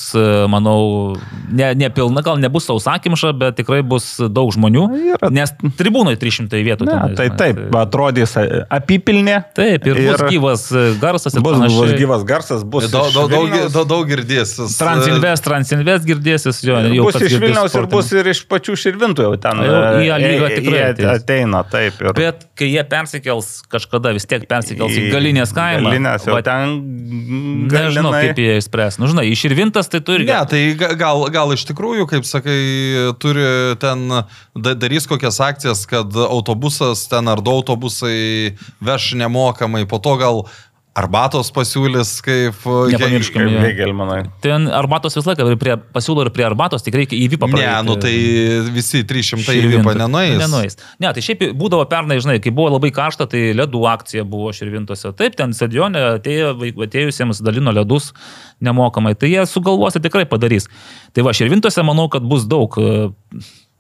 [0.51, 1.17] manau,
[1.51, 4.87] ne, ne pilna, gal nebus sausakimša, bet tikrai bus daug žmonių.
[5.15, 5.31] Yra.
[5.35, 6.89] Nes tribūnoje 300 vietų.
[6.89, 8.35] Ne, tenais, tai žinai, taip, aprodys
[8.73, 9.37] apipilnė.
[9.57, 11.99] Taip, ir, ir bus gyvas e, garsas ir Bus, bus panašiai.
[12.01, 14.77] gyvas garsas, bus Daug, daug, daug, daug, daug girdėsis.
[14.79, 16.79] Transinvest, Transinvest girdėsis jo.
[16.95, 19.63] jau Bus iš Vilniaus ir bus ir iš pačių širvintų jau ten.
[19.67, 22.01] Jau į A lygą e, tikrai ateina, taip.
[22.05, 25.89] Ir Bet kai jie persikels kažkada, vis tiek persikels į galinės kaimą.
[25.91, 26.77] Galinės, jau va, ten.
[27.69, 28.99] Nežinau, galinai- kaip jie išspręs.
[29.03, 30.27] Nu, žinai, iširvintas tai turi.
[30.29, 32.59] Ne, tai ga- gal, gal iš tikrųjų, kaip sakai,
[33.19, 33.47] turi
[33.83, 34.07] ten,
[34.55, 40.47] da- darys kokias akcijas, kad autobusas ten ar du autobusai veš nemokamai, po to gal
[40.95, 42.59] arbatos pasiūlys kaip...
[42.63, 43.63] e, Nepamirškim, jei- jo.
[43.65, 44.19] Hegelmanai.
[44.45, 48.13] Ten arbatos visą laiką prie, pasiūlo ir prie arbatos, tik reikia įvypą Ne, nu tai
[48.75, 50.39] visi 300 įvypa nenueis.
[50.39, 50.79] Nenueis.
[51.03, 55.11] Ne, tai šiaip būdavo pernai, žinai, kai buvo labai karšta, tai ledų akcija buvo širvintose.
[55.19, 56.55] Taip, ten stadione atėjo,
[56.87, 58.13] atėjusiems dalino ledus
[58.65, 59.17] nemokamai.
[59.19, 60.71] Tai jie sugalvos ir tikrai padarys.
[61.15, 62.79] Tai va, širvintose manau, kad bus daug.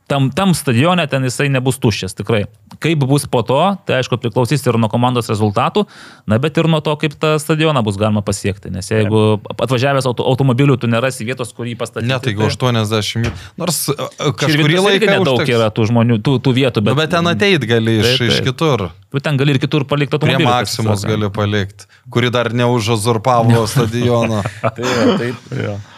[0.06, 2.42] Tam, tam stadione ten jisai nebus tuščias, tikrai.
[2.82, 3.56] Kaip bus po to,
[3.88, 5.86] tai aišku priklausys ir nuo komandos rezultatų,
[6.28, 8.68] na bet ir nuo to, kaip tą stadioną bus galima pasiekti.
[8.74, 9.22] Nes jeigu
[9.54, 12.10] atvažiavęs auto, automobiliu, tu nerasi vietos, kur jį pastatyti.
[12.12, 13.30] Ne, tai gal 80.
[13.60, 13.96] Nors e,
[14.44, 15.54] kažkurį laiką nedaug užteks.
[15.56, 18.36] yra tų žmonių, tų, tų vietų, Bet, bet, bet ten ateit gali iš, Taip, iš
[18.42, 18.50] taip.
[18.52, 18.86] kitur.
[19.14, 20.48] Tu ten gali ir kitur palikti Prie automobilį.
[20.48, 21.12] Maksimos tiesą sakant.
[21.14, 24.40] gali palikti, kuri dar neužazurpavo stadioną.
[24.58, 25.52] Tai, va, taip.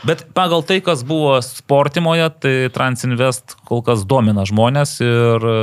[0.05, 5.57] Bet pagal tai, kas buvo sportimoje, tai Transinvest kol kas domina žmonės ir e,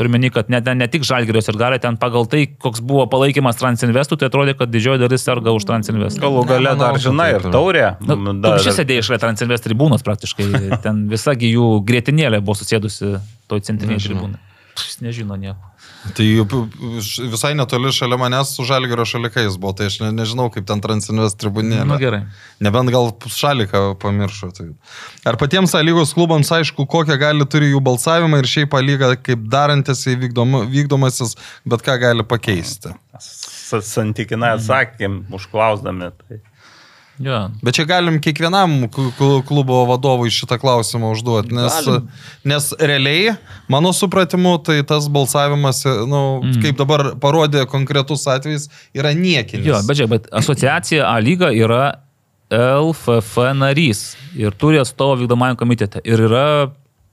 [0.00, 3.60] turime kad net ne, ne tik Žalgirios ir gali ten pagal tai, koks buvo palaikymas
[3.60, 6.24] Transinvestų, tai atrodė, kad didžioji dalis serga už Transinvest.
[6.24, 7.86] Galų gale dar žinai ir taurė.
[8.00, 13.18] Na, tu šis sėdėjai šalia Transinvest tribūnos praktiškai, ten visagi jų grėtinėlė buvo susėdusi
[13.52, 14.46] toj centrinėje tribūnoje.
[14.78, 15.67] Jis nežino nieko.
[16.14, 16.24] Tai
[17.32, 21.36] visai netoli šalia manęs su Žalgirio šalikais buvo, tai aš ne, nežinau, kaip ten Transinvest
[21.42, 21.82] tribunėlė.
[21.84, 22.20] Na Nu, gerai.
[22.64, 24.50] Nebent gal šaliką pamiršo.
[24.56, 24.68] Tai.
[25.26, 29.42] Ar patiems A lygos klubams aišku, kokią gali turi jų balsavimą ir šiaip lyga kaip
[29.50, 31.34] darantis įvykdom, vykdomasis,
[31.66, 32.94] bet ką gali pakeisti.
[33.18, 36.12] Sa- Santykinai atsakėm, užklausdami.
[36.22, 36.38] Tai.
[37.18, 37.38] Jo.
[37.62, 42.08] Bet čia galim kiekvienam kl- kl- klubo vadovui šitą klausimą užduoti, nes, Galim.
[42.46, 43.36] nes realiai,
[43.68, 46.58] mano supratimu, tai tas balsavimas, nu, mm.
[46.62, 49.66] kaip dabar parodė konkretus atvejis, yra niekinis.
[49.66, 51.98] Jo, bet žiūrėk, bet asociacija A lyga yra
[52.54, 56.46] LFF narys ir turi atstovą vykdomajam komitete ir yra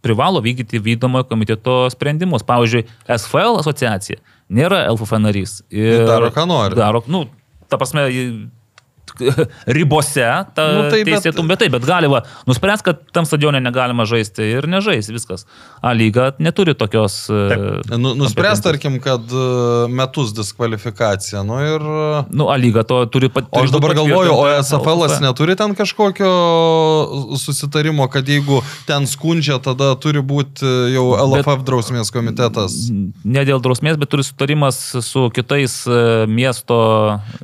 [0.06, 2.46] privalo vykdyti vykdomojo komiteto sprendimus.
[2.46, 4.22] Pavyzdžiui, SFL asociacija
[4.54, 5.58] nėra LFF narys.
[5.74, 6.78] Ir Daro, ką nori.
[6.78, 7.26] Daro, nu,
[7.72, 8.06] ta prasme,
[9.78, 10.26] ribose,
[10.56, 14.06] ta Nu, tai bet- teisėtum, bet, bet taip, bet galima nuspręs, kad tam stadione negalima
[14.10, 15.46] žaisti ir nežais, viskas.
[15.82, 17.26] A lyga neturi tokios...
[17.30, 19.46] e, Nu, nuspręs, tarkim, kad e,
[19.94, 21.44] metus diskvalifikacija.
[21.48, 21.82] Nu ir...
[21.82, 23.48] e, Nu, A lyga to turi pat...
[23.52, 26.32] O aš dabar galvoju, o SFL neturi ten kažkokio
[27.40, 32.76] susitarimo, kad jeigu ten skundžia, tada turi būti jau LFF drausmės komitetas.
[33.24, 36.78] Ne dėl drausmės, bet turi sutarimas su kitais e, miesto...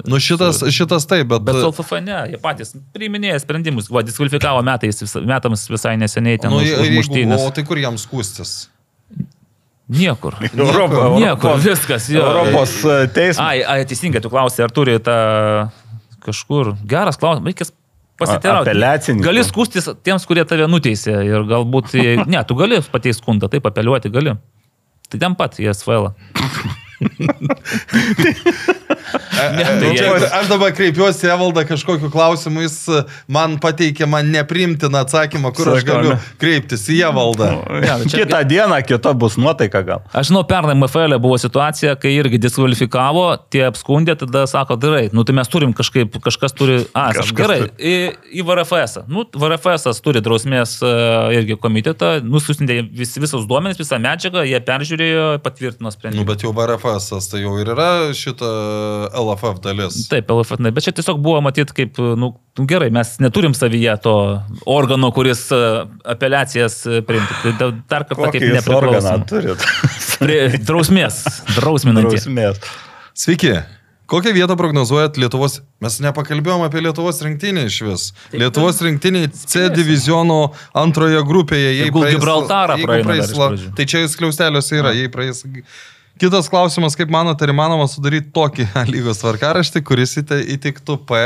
[0.07, 1.50] Nu šitas, šitas taip, bet...
[1.51, 3.89] Bet LFF ne, jie patys priiminėja sprendimus.
[3.91, 7.43] Va, diskvalifikavo metais, metams visai neseniai ten Nu, už, muštynės.
[7.45, 8.55] o tai kur jam skūstis?
[10.01, 10.38] Niekur.
[10.55, 12.07] Europa, Niekur, Europos, viskas.
[12.13, 12.23] Jo.
[12.23, 13.43] Europos e, teismas.
[13.43, 15.15] Ai, ai, teisingai, tu klausai, ar turi tą
[16.23, 16.75] kažkur.
[16.88, 17.73] Geras klausimas, reikės
[18.21, 18.69] pasiteirauti.
[18.71, 19.25] apeliacininkų.
[19.25, 21.95] Gali skūstis tiems, kurie tave nuteisė ir galbūt,
[22.31, 24.38] ne, tu gali pateisti skundą, taip apeliuoti gali.
[25.11, 26.07] Tai ten pat į SVL.
[29.51, 32.99] Ne, tai Nu, čia, aš dabar kreipiuosi į Evaldą kažkokiu klausimu, jis e,
[33.31, 36.17] man pateikė man neprimtiną atsakymą, kur aš Sako, galiu ne.
[36.41, 37.47] kreiptis į Evaldą.
[37.65, 40.03] Nu čia- Kitą dieną, kita bus nuotaika gal.
[40.13, 45.23] Aš žinau, pernai MFL buvo situacija, kai irgi diskvalifikavo, tie apskundė, tada sako, gerai, nu
[45.27, 47.95] tai mes turim kažkaip, kažkas turi, a, Kažkas gerai, į,
[48.41, 49.01] į VRFS.
[49.01, 49.03] -ą.
[49.07, 50.93] Nu, VRFS turi drausmės e,
[51.39, 56.25] irgi komitetą, nusisindė vis, visus duomenys, visą medžiagą, jie peržiūrėjo, patvirtino Nu, sprendimą.
[56.25, 56.91] bet jau VRFS
[57.32, 57.88] tai jau ir yra
[58.18, 58.50] šita
[59.22, 59.98] LFF dalis.
[60.11, 64.14] Taip, LFN, bet čia tiesiog buvo matyti kaip, nu, nu, gerai, mes neturim savyje to
[64.66, 65.61] organo, kuris e,
[66.16, 67.40] apeliacijas e, priimtų.
[67.44, 69.28] Tai da- dar kartą kaip Kokį jūs organą nepriklausom.
[69.32, 69.68] turit?
[70.22, 71.22] Prie- Drausmės,
[71.58, 72.18] drausminantį.
[72.18, 72.66] Drausmės.
[73.14, 73.56] Sveiki.
[74.11, 75.61] Kokią vietą prognozuojat Lietuvos?
[75.80, 78.02] Mes nepakalbėjom apie Lietuvos rinktinę iš vis.
[78.36, 81.70] Lietuvos rinktinė C diviziono antroje grupėje.
[82.02, 83.72] praeis- Gibraltarą jeigu dar praeis iš la-.
[83.78, 85.45] Tai čia skliausteliuose yra, jei praeis.
[86.22, 91.22] Kitas klausimas, kaip manote, ar įmanoma sudaryti tokį lygos tvarkaraštį, kuris įtiktų P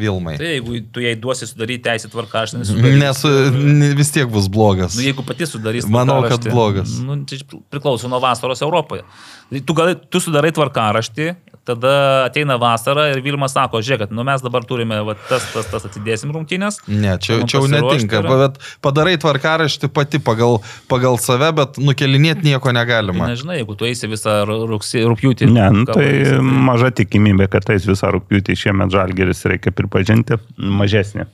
[0.00, 0.36] Vilmai?
[0.38, 3.00] Tai jeigu tu jai duosi sudaryti teisę tvarką, aš Nes nesudarysiu.
[3.26, 4.94] e, ne- vis tiek bus blogas.
[4.94, 6.92] Nu, jeigu pati sudarys Manau, kad blogas.
[7.02, 7.40] Nu, tai
[7.74, 9.02] priklauso nuo vasaros Europoje.
[9.50, 11.32] Tai Tu, gali, tu sudarai tvarkaraštį,
[11.66, 11.92] tada
[12.28, 16.30] ateina vasara ir Vilma sako, žiūrėk, nu mes dabar turime va, tas, tas, tas atidėsim
[16.34, 16.78] rungtynės.
[16.86, 18.20] Ne, čia, čia jau netinka.
[18.22, 18.36] yra.
[18.44, 23.26] Bet padarai tvarkaraštį pati pagal, pagal save, bet nukelinėti nieko Tai negalima.
[23.32, 25.50] nežinai, jeigu tu eisi visą rūpjūtį.
[25.50, 26.38] Ne, nu, tai padarysi,
[26.70, 31.26] maža tikimybė, kad tais visą rūpjūtį šiemet žalgeris reikia pripažinti mažesnė.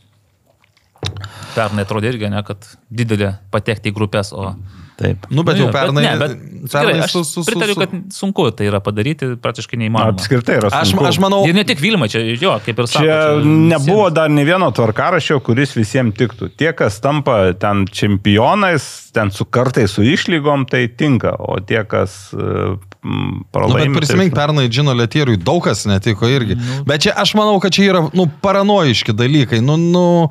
[1.52, 4.54] Pernai atrodė irgi, ne, kad didelė patekti į grupės, o...
[4.96, 5.26] Taip.
[5.28, 6.02] Nu, bet Nu jau pernai.
[6.06, 6.30] ne, bet,
[6.72, 10.14] pernai aš su- su- su- pritariu, kad sunku tai yra padaryti, praktiškai neįmanoma.
[10.16, 11.04] Apskritai yra Aš, sunku.
[11.04, 13.04] aš manau, Ir ne tik Vilma, čia jo, kaip ir sako.
[13.04, 13.68] Čia visiems.
[13.76, 16.48] nebuvo dar ne vieno tvarkaraščio, kuris visiems tiktų.
[16.56, 22.32] Tie, kas tampa ten čempionais, ten su kartais su išlygom, tai tinka, o tie, kas
[22.32, 23.96] e, mm, Nu, bet pralaimi.
[23.96, 26.56] prisimink, tai- pernai Džino Letieriui daug kas netiko irgi.
[26.56, 26.84] Nu.
[26.84, 29.60] Bet čia aš manau, kad čia yra, nu, paranoiški dalykai.
[29.60, 30.28] Nu, nu,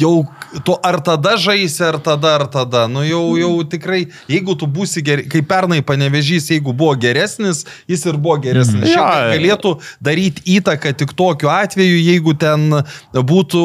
[0.00, 0.26] jau
[0.64, 2.86] tu ar tada žaisi, ar tada, ar tada.
[2.88, 8.04] Nu, jau, jau tikrai, jeigu tu būsi gerai, kaip pernai panevežys, jeigu buvo geresnis, jis
[8.08, 8.86] ir buvo geresnis.
[8.86, 8.92] Mm.
[8.94, 9.06] Jo.
[9.34, 12.80] Galėtų daryti įtaką tik tokiu atveju, jeigu ten
[13.12, 13.64] būtų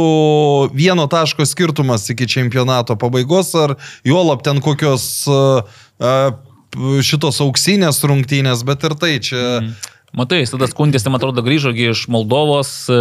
[0.75, 5.63] vieno taško skirtumas iki čempionato pabaigos, ar juolap ten kokios uh,
[6.01, 9.43] uh, šitos auksinės rungtynės, bet ir tai čia...
[9.63, 9.73] Mm.
[10.13, 12.97] Matai, jis tada skundėsi, man atrodo, grįžo gi iš Moldovos e,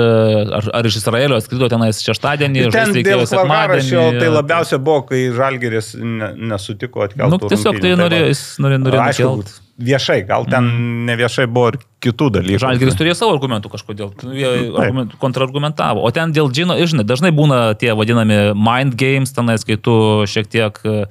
[0.56, 2.62] ar, ar iš Izraelio, atskrido tenais šeštadienį.
[2.64, 3.98] Ten žaisti reikėjo dėl sekmadienį.
[4.16, 7.34] tai labiausia buvo, kai Žalgeris ne, nesutiko atkelti.
[7.34, 9.52] Nu, tiesiog tai norėjo, jis norėjo, norėjo nukelt.
[9.90, 11.02] viešai, gal ten mm.
[11.10, 12.62] ne viešai buvo ir kitų dalykų.
[12.64, 14.32] Žalgiris turėjo savo argumentų kažkodėl, Nu,
[14.80, 16.00] argument, kontrargumentavo.
[16.00, 19.98] O ten dėl Džino, žinai, dažnai būna tie vadinami mind games, tenais, kai tu
[20.32, 21.04] šiek tiek e,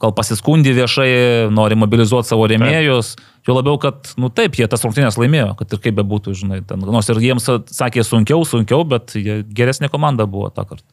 [0.00, 1.08] gal pasiskundi viešai,
[1.50, 3.14] nori mobilizuoti savo rėmėjus.
[3.48, 6.78] Jo labiau, kad, nu taip, jie tas rungtynės laimėjo, kad ir kaip bebūtų, žinai, ten,
[6.86, 9.14] nors ir jiems sakė sunkiau, sunkiau, bet
[9.58, 10.86] geresnė komanda buvo tą kartą.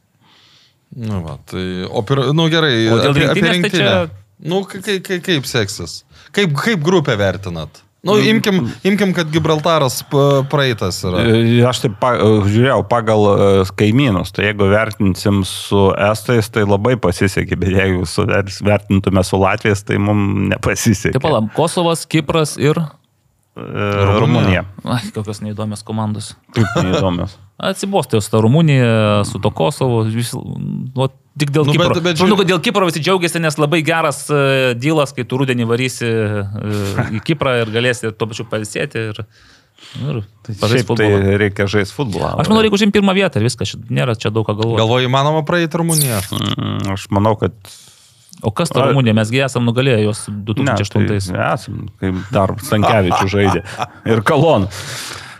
[0.96, 3.90] Nu, va, tai, o, pir, nu gerai, O dėl apie, apie rinktinės, tai rinktinę.
[4.06, 6.02] čia- Nu, kaip, kaip, kaip seksis?
[6.36, 7.82] Kaip, kaip grupę vertinat?
[8.06, 8.28] Nu, Mm.
[8.36, 10.00] imkim, imkim, kad Gibraltaras
[10.50, 11.24] praeitas yra.
[11.26, 12.12] E, Aš taip pa,
[12.46, 18.22] žiūrėjau pagal e, kaimynus, tai jeigu vertinsim su Estais, tai labai pasisekė, bet jeigu su,
[18.66, 21.16] vertintume su Latvijais, tai mums nepasisekė.
[21.18, 22.78] Taip, palam, Kosovas, Kipras ir...
[23.56, 24.66] E, Rumunija.
[24.84, 26.34] Ai, kokios neįdomios komandos.
[26.54, 27.38] Kaip neįdomios.
[27.70, 30.02] Atsibostė su ta Rumunija, su to Kosovo.
[30.12, 31.06] Vis, nu,
[31.38, 31.94] tik dėl Nu, nu, Kipro.
[31.94, 35.40] bet Bet, Žinau, kad dėl Kipro visi džiaugiasi, nes labai geras uh, dylas, kai tu
[35.42, 39.08] rudenį varysi uh, į Kiprą ir galėsi tuo pačiu palsėti.
[39.12, 39.22] Ir,
[40.00, 40.20] ir
[40.60, 42.34] pažaisti Šiaip tai reikia žaisti futbolą.
[42.40, 44.80] Aš manau, reikia užimti pirmą vietą ir viskas, čia nėra čia daug ką galvoti.
[44.80, 46.22] Galvoju, įmanoma praeiti Rumuniją.
[46.32, 47.52] Mm, Aš manau, kad
[48.44, 51.06] O kas ta Rumunija, mesgi esam nugalėję jos Ne, 2008.
[51.08, 51.16] tai
[51.54, 53.62] esam, kaip dar Stankievičių žaidė.
[54.12, 54.66] Ir Kalon.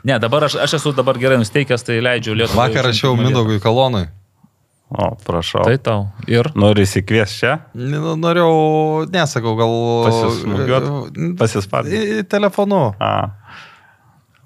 [0.07, 2.71] Ne, dabar aš, aš esu dabar gerai nusteikęs, tai leidžiu Lietuvai.
[2.71, 3.27] Vakar rašiau vietą.
[3.27, 4.07] Mindaugui Kalonui.
[4.87, 5.65] O, prašau.
[5.67, 6.03] Tai tau.
[6.31, 6.47] Ir.
[6.55, 7.57] Nori įsikvies čia?
[7.75, 9.73] Nu, Norėjau, nesakau, gal...
[10.07, 10.87] Pasismūgiuot?
[11.41, 12.21] Pasispardyti?
[12.21, 12.83] Į telefonu.
[13.03, 13.15] A.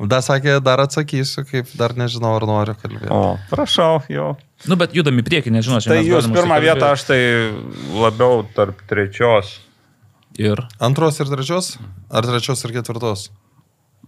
[0.00, 3.10] Dar sakė, dar atsakysiu, kaip dar nežinau, ar noriu kalbėti.
[3.12, 4.30] O, prašau, jau.
[4.64, 7.20] Nu, bet judam į priekį, nežinau, čia Tai jūs pirmą vietą, aš tai
[7.92, 9.58] labiau tarp trečios.
[10.40, 10.64] Ir.
[10.80, 11.74] Antros ir trečios?
[12.08, 13.28] Ar trečios ir ketvirtos?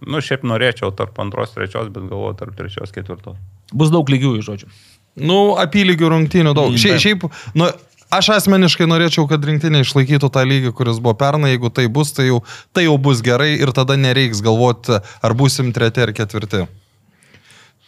[0.01, 3.37] Nu, šiaip norėčiau tarp antros, trečios, bet galvoju tarp trečios, ketvirtos.
[3.69, 4.73] Bus daug lygių žodžių.
[5.15, 6.73] Nu, apylygių rungtynių daug.
[6.73, 7.33] Mm, Šiaip, taip.
[7.33, 7.67] šiaip nu,
[8.13, 11.53] aš asmeniškai norėčiau, kad rinktinė išlaikytų tą lygį, kuris buvo pernai.
[11.53, 12.41] Jeigu tai bus, tai jau,
[12.73, 16.65] tai jau bus gerai ir tada nereiks galvoti, ar busim treti ar ketvirti.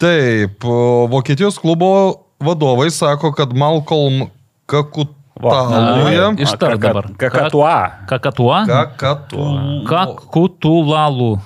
[0.02, 1.92] Taip, o Vokietijos klubo
[2.44, 4.28] vadovai sako, kad Malcolm
[4.66, 6.32] Kakutaluja.
[6.36, 7.08] Na, Ištart dabar.
[7.18, 7.76] Kakatua.
[8.10, 8.66] Kakatua?
[8.68, 9.46] Kakatu.
[9.88, 11.38] Kakutulalu.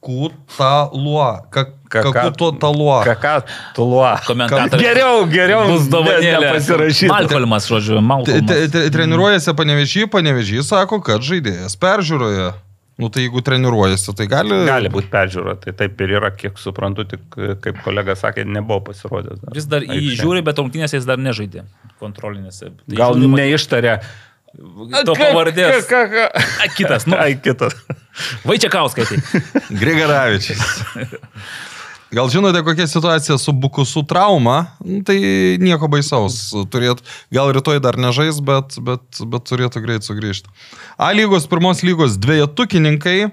[0.00, 1.42] Kakutalua.
[1.50, 3.04] Kaka- Kakutalua.
[3.04, 4.20] Kakatulua.
[4.26, 4.80] Komentatorius.
[4.82, 5.66] Geriau, geriau.
[5.68, 6.52] Bus dovanėlė.
[6.54, 7.08] Pasirašyti.
[7.10, 8.00] Malkolmas, žodžiu,
[8.72, 12.52] te- Treniruojasi panevežį, panevežį sako, kad žaidėjas peržiūroje.
[13.00, 14.56] Nu tai jeigu treniruojasi, tai gali.
[14.68, 17.20] Gali būti peržiūra, tai taip ir yra, kiek suprantu, tik
[17.64, 19.40] kaip kolega sakė, nebuvo pasirodęs.
[19.56, 21.64] Vis dar į jį žiūri, bet rungtynėse jis dar nežaidė.
[22.00, 22.74] Kontrolinėse.
[22.76, 23.94] Tai Gal žiūri, neištarė.
[25.06, 25.86] To pavardės.
[25.88, 26.44] Ka, ka, ka.
[26.60, 27.16] A, kitas, nu.
[27.16, 27.72] Ai, kitas.
[28.48, 29.08] Vaičiakauskai.
[29.10, 29.18] Tai.
[29.82, 30.62] Grigaravičius.
[32.10, 34.66] Gal žinote, kokia situacija su bukusu trauma?
[34.84, 35.16] Nu, Tai
[35.62, 36.50] nieko baisaus.
[36.70, 40.50] Turėt, gal rytoj dar nežais, bet, bet, bet turėtų greit sugrįžti.
[40.98, 43.30] A lygos, pirmos lygos dviejotukininkai.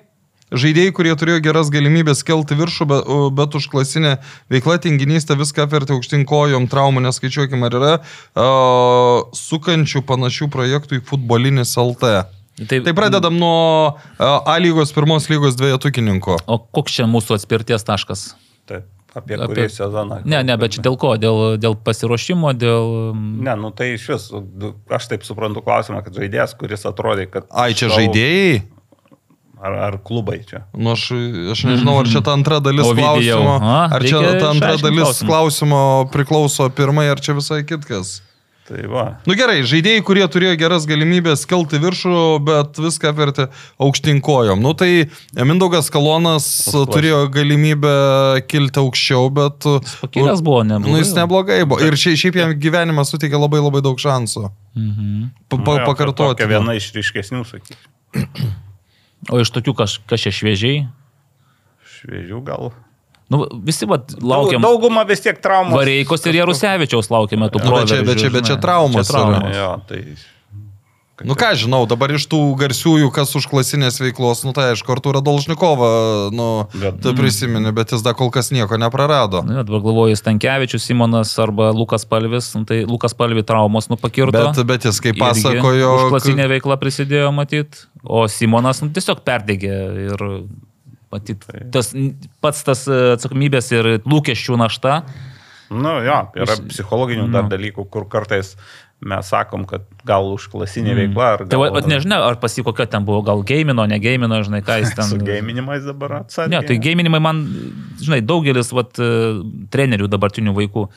[0.48, 4.14] Žaidėjai, kurie turėjo geras galimybės kelti viršų, bet, bet už klasinę
[4.54, 11.76] veiklą tinginystę viską apvertė aukštinkojom, traumų neskaičiuokim, ar yra uh, sukančių panašių projektų į futbolinis
[11.82, 12.14] LT.
[12.58, 16.40] Tai, Tai pradedam nuo uh, A lygos, pirmos lygos dviejotukininko.
[16.50, 18.32] O koks čia mūsų atspirties taškas?
[18.66, 20.18] Taip, apie, Apie- kurį sezoną.
[20.26, 21.14] Ne, ne, bet čia dėl ko?
[21.22, 23.14] Dėl, dėl pasiruošimo, dėl...
[23.46, 24.26] Ne, nu tai iš vis,
[24.90, 27.46] aš taip suprantu klausimą, kad žaidėjas, kuris atrodė, kad...
[27.54, 28.58] Ai, čia savo- žaidėjai?
[29.58, 30.64] Ar, ar klubai čia?
[30.78, 31.08] Nu, aš,
[31.54, 33.40] aš nežinau, ar čia ta antra dalis Ovidijau.
[33.42, 33.54] klausimo.
[33.58, 35.80] A, Ar čia ta antra dalis klausimo
[36.14, 38.20] priklauso pirmai, ar čia visai kitkas?
[38.68, 39.04] Tai va.
[39.24, 43.46] Nu gerai, žaidėjai, kurie turėjo geras galimybės kelti viršų, bet viską vertė
[43.80, 44.60] aukštinkojom.
[44.60, 45.08] Nu tai
[45.40, 46.90] Mindaugas Kalonas Užklaš.
[46.92, 47.94] turėjo galimybę
[48.52, 49.64] kilti aukščiau, bet...
[50.02, 50.92] Pakilęs buvo, neblogai.
[50.92, 51.80] Nu, jis neblogai buvo.
[51.88, 54.50] Ir šiaip, šiaip jam gyvenimas suteikė labai labai daug šansų.
[54.76, 55.22] Mhm.
[55.48, 56.34] Pa, Nu pa, jo, pakartoti.
[56.36, 58.52] tokia Viena iš ryškesnių, sakyčiau.
[59.32, 60.84] O iš tokių kaž, kažkiek šviežiai.
[61.98, 62.70] Šviežių gal.
[63.30, 64.62] Nu, visi va, laukiam.
[64.62, 65.76] Daug, dauguma vis tiek traumų.
[65.76, 69.56] Vareikos ir Jarusevičiaus laukiame tų Nu, bet čia- bet čia- bet čia traumos Čia traumos.
[69.56, 70.04] Jo, tai
[71.26, 75.18] Nu ką žinau, dabar iš tų garsiųjų, kas už klasinės veiklos, nu tai aišku, Arturą
[75.26, 79.42] Dolžnikovą, nu, Bet- prisimeni, bet jis dar kol kas nieko neprarado.
[79.42, 84.54] Na, dabar galvoju, Stankievičius, Simonas arba Lukas Palvis, nu, tai Lukas Palvi traumos nupakirto.
[84.54, 89.74] Bet, bet jis kaip pasakojo, Už klasinę veiklą prisidėjo matyti, o Simonas nu, tiesiog perdegė
[90.14, 90.18] ir
[91.14, 91.94] matyt, tas,
[92.44, 95.02] pats tas e, atsakomybės ir lūkesčių našta.
[95.70, 97.52] Nu jo, yra Iš- psichologinių dar Nu.
[97.52, 98.54] dalykų, kur kartais
[99.04, 102.88] mes sakom, kad gal už klasinį veiklą ar Tai gal va, vat nežinau, ar pasikokia
[102.90, 105.06] ten buvo, gal gamino, ne gamino, žinai, ką jis ten.
[105.12, 106.50] su gėminimais dabar atsakė.
[106.56, 107.44] Ne, tai gaiminimai man,
[108.02, 109.12] žinai, daugelis vat, e,
[109.76, 110.88] trenerių dabartinių vaikų,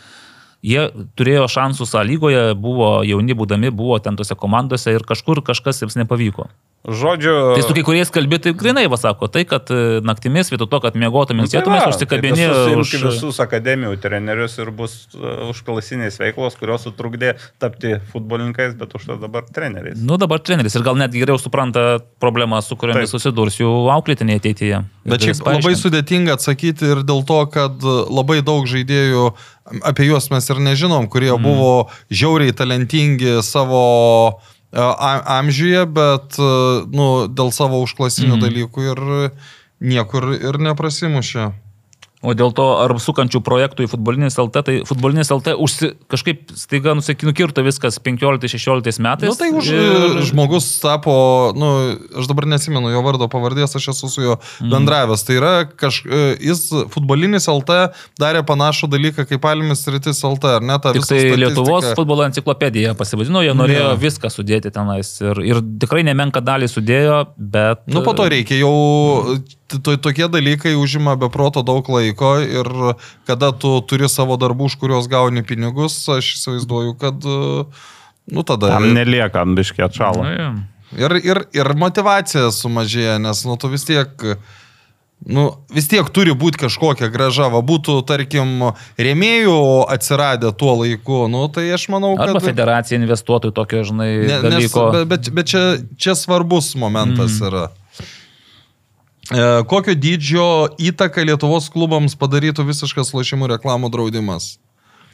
[0.62, 5.82] jie turėjo šansus A lygoje, buvo jauni būdami, buvo ten tose komandose ir kažkur kažkas
[5.84, 6.50] jiems nepavyko.
[6.80, 10.64] Žodžiu, Tai su kai kuriais kalbėti, tai grinai va sako, tai kad e, naktimis vietoj
[10.72, 12.94] to, kad mėgotum Nu, tai užsikabini tai už...
[13.04, 19.18] visus akademijų trenerius ir bus uh, užklasinės veiklos, kurios sutrukdė tapti futbolininkais, bet už tai
[19.20, 20.00] dabar treneriais.
[20.00, 24.80] Nu, dabar treneris ir gal net geriau supranta problemą, su kuriomis susidurs jų auklėtiniai ateityje.
[25.04, 29.28] Bet šiaip labai sudėtinga atsakyti ir dėl to, kad labai daug žaidėjų,
[29.86, 31.42] apie juos mes ir nežinom, kurie mm.
[31.44, 31.72] buvo
[32.10, 33.84] žiauriai talentingi savo
[34.72, 34.82] e,
[35.38, 36.50] amžiuje, bet e,
[36.90, 38.44] nu, dėl savo užklasinių mm.
[38.46, 39.02] dalykų ir
[39.80, 41.50] niekur ir neprasimušė.
[42.20, 46.92] O dėl to, ar sukančių projektų į futbolinis LT, tai futbolinis LT užsi, kažkaip staiga
[46.92, 49.24] nusikirto viskas 15-16 metais.
[49.24, 51.14] Na nu, tai už, ir- žmogus tapo,
[51.56, 54.68] nu, aš dabar nesimenu jo vardo pavardės, aš esu su juo Mhm.
[54.68, 55.24] bendravęs.
[55.24, 57.88] Tai yra, kaž, e, jis futbolinis LT
[58.20, 60.76] darė panašų dalyką kaip Palmis rytis LT, ar ne?
[60.76, 61.22] Tik tai.
[61.40, 63.96] Lietuvos futbolo enciklopedija pasivadino, jie norėjo Jo.
[63.96, 67.80] viską sudėti tenais ir, ir tikrai nemenka dalį sudėjo, bet...
[67.88, 69.40] Nu, po to reikia jau,
[69.78, 72.70] to, tokie dalykai užima be proto daug laiko ir
[73.28, 77.64] kada tu turi savo darbų, už kuriuos gauni pinigus, aš įsivaizduoju, kad, e,
[78.34, 78.74] nu, tada...
[78.76, 80.50] Tam nelieka ambiškiai jo.
[80.98, 84.10] Ir, ir, ir motivacija sumažėja, nes, nu, tu vis tiek,
[85.22, 89.60] nu, vis tiek turi būti kažkokia graža, va, būtų, tarkim, rėmėjų
[89.94, 92.34] atsiradę tuo laiku, nu, tai aš manau, kad...
[92.34, 94.88] Arba federacija investuotų tokio, žinai, Ne, nes, dalyko.
[94.96, 95.62] bet, bet, bet čia,
[95.94, 97.46] čia svarbus momentas mm.
[97.52, 97.68] yra.
[99.30, 100.46] E, kokio dydžio
[100.90, 104.56] įtaką Lietuvos klubams padarytų visiškas lošimų reklamų draudimas?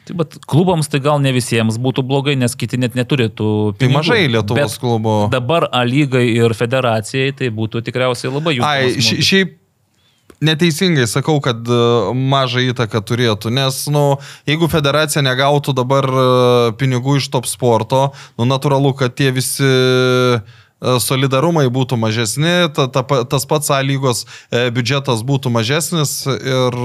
[0.06, 3.80] Tai, bet klubams tai gal ne visiems būtų blogai, nes kiti net neturi tų Tai
[3.88, 3.98] pinigų.
[3.98, 5.14] mažai Lietuvos Bet klubų.
[5.34, 8.62] Dabar A lygai ir federacijai tai būtų tikriausiai labai jų.
[8.64, 9.56] Ai, ši- šiaip
[10.46, 11.80] neteisingai sakau, kad e,
[12.14, 16.24] mažą įtaką turėtų, nes, nu, jeigu federacija negautų dabar e,
[16.80, 20.40] pinigų iš top sporto, nu, natūralu, kad tie visi e,
[21.02, 26.78] solidarumai būtų mažesni, ta, ta, tas pats A lygos e, biudžetas būtų mažesnis ir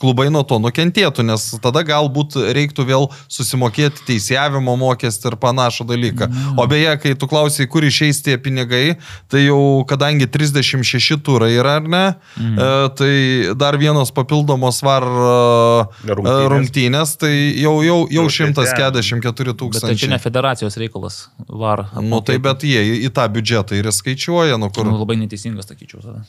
[0.00, 6.30] klubai nuo to nukentėtų, nes tada galbūt reiktų vėl susimokėti teisėjavimo mokestį ir panašų dalyką.
[6.56, 8.96] O beje, kai tu klausai, kur išeis tie pinigai,
[9.30, 12.04] tai jau kadangi 36 turai yra, ar ne,
[12.40, 12.56] mm.
[12.56, 13.12] e, tai
[13.60, 16.48] dar vienos papildomos var e, Rungtynės.
[16.54, 20.18] rungtynės, tai jau, jau, jau Jau 144 Bet tai čia ne tūkstančiai.
[20.22, 21.22] federacijos reikalas.
[21.48, 21.86] Var.
[22.02, 24.86] Nu tai bet jie į- į tą biudžetą ir skaičiuoja, nu kur.
[24.86, 26.02] Nu, labai neteisingas, sakyčiau.
[26.04, 26.24] Tada.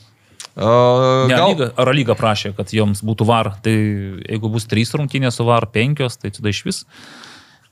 [0.52, 3.54] Uh, Ne, gal, lyga, ar lyga prašė, kad joms būtų var.
[3.64, 6.82] Tai jeigu bus trys rungtynės su var, penkios, tai tada iš vis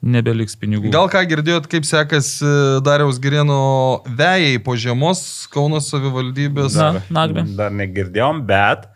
[0.01, 0.89] nebeliks pinigų.
[0.95, 2.49] gal ką girdėjot, kaip sekasi
[2.85, 5.21] Dariaus Girėno vėjai po žiemos
[5.53, 6.79] Kauno savivaldybės.
[6.81, 7.45] Na, Nagli.
[7.59, 8.87] Dar negirdėjom, bet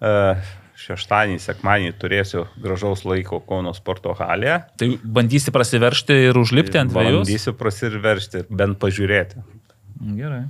[0.00, 0.40] uh,
[0.80, 4.62] šeštadienį, sekmadienį turėsiu gražaus laiko Kauno sporto halėje.
[4.80, 7.20] Tai bandysi prasiveršti ir užlipti ant dviejų.
[7.20, 9.44] Bandysiu prasirveršti, bent pažiūrėti.
[10.16, 10.46] Gerai.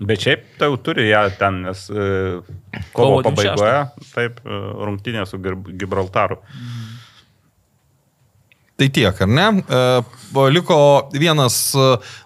[0.00, 2.04] Bet šiaip tai jau turi ją ten, nes e,
[2.96, 3.82] Kovo pabaigoje,
[4.14, 6.40] taip, e, rungtynė su Gibraltaru.
[8.80, 9.44] Tai tiek, ar ne?
[9.60, 9.82] E,
[10.54, 10.78] liko
[11.12, 11.58] vienas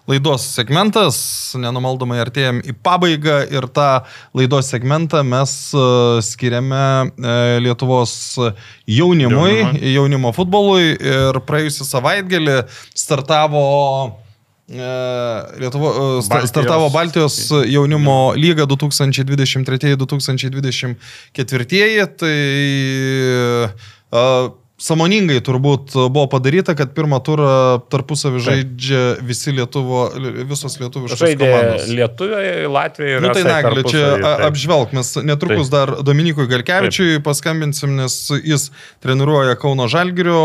[0.07, 1.19] laidos segmentas,
[1.59, 3.89] nenumaldomai artėjom į pabaigą ir tą
[4.39, 5.57] laidos segmentą mes
[6.29, 6.85] skiriame
[7.59, 8.15] Lietuvos
[8.87, 9.95] jaunimui, Jaunimui.
[9.97, 12.61] jaunimo futbolui ir praėjusią savaitgalį
[12.95, 13.65] startavo
[14.67, 15.93] Lietuvo, e,
[16.25, 20.95] Baltijos- startavo Baltijos jaunimo lyga 2023-2024.
[22.17, 22.29] Tai
[24.11, 30.01] e, Samoningai turbūt buvo padaryta, kad pirmą turą tarpusavį žaidžia visi Lietuvo,
[30.49, 31.85] visos lietuviškos Žaidė komandos.
[31.95, 34.43] Lietuviai, Latvijai ir Nu tai estai negali, čia taip.
[34.49, 35.77] apžvelg, mes netrukus Taip.
[35.77, 38.67] dar Dominikui Galkevičiui paskambinsim, nes jis
[38.99, 40.43] treniruoja Kauno Žalgirio,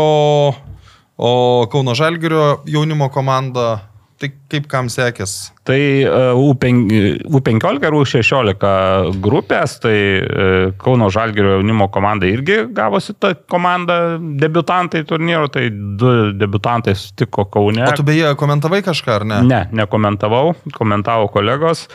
[1.19, 1.31] o
[1.67, 3.90] Kauno Žalgirio jaunimo komanda
[4.21, 5.31] Tai kaip kam sekės?
[5.65, 6.91] Tai e, U5
[7.25, 10.45] U15 ir U16 grupės, tai e,
[10.81, 17.87] Kauno Žalgirio jaunimo komanda irgi gavosi ta komanda debutantai turnyro, tai du debutantai sutiko Kaune.
[17.87, 19.41] O tu beje komentavai kažką, ar ne?
[19.49, 21.87] Ne, nekomentavau, komentavo kolegos.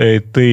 [0.00, 0.48] E, Tai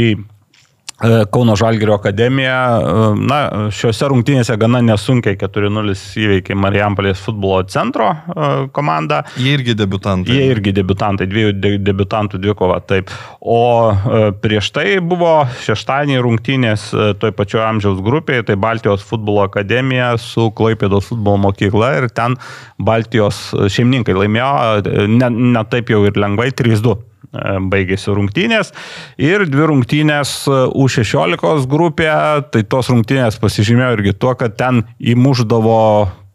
[1.32, 3.40] Kauno Žalgirio akademija, e, na,
[3.74, 9.22] šiuose rungtynėse gana nesunkiai 4-0 įveikė Marijampolės futbolo centro e, komandą.
[9.42, 10.38] Jie irgi debutantai.
[10.38, 13.12] Jie irgi debutantai, dviejų de debutantų dvikova, taip.
[13.42, 15.34] O e, prieš tai buvo
[15.66, 21.96] šeštadienį rungtynės e, toj pačioje amžiaus grupėje, tai Baltijos futbolo akademija su Klaipėdos futbolo mokykla
[22.00, 22.38] ir ten
[22.82, 28.74] Baltijos šeimininkai laimėjo, e, ne, ne taip jau ir lengvai, 3-2 e, baigėsi rungtynės.
[29.22, 32.10] Ir dvi rungtynės e, U16 grupė,
[32.52, 35.80] tai tos rungtynės pasižymėjo irgi tuo, kad ten įmuždavo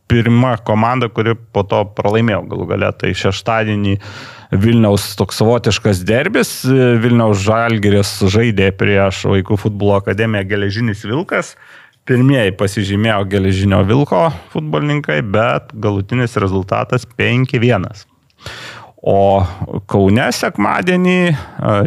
[0.09, 2.93] pirma komanda, kuri po to pralaimėjo galų galę.
[2.97, 3.97] Tai šeštadienį
[4.55, 6.61] Vilniaus toks savotiškas derbis.
[7.03, 11.57] Vilniaus Žalgiris žaidė prieš Vaikų futbolo akademiją Geležinis Vilkas.
[12.07, 18.07] Pirmieji pasižymėjo Geležinio Vilko futbolininkai, bet galutinis rezultatas 5-1.
[19.07, 19.39] O
[19.87, 21.35] Kaune sekmadienį e,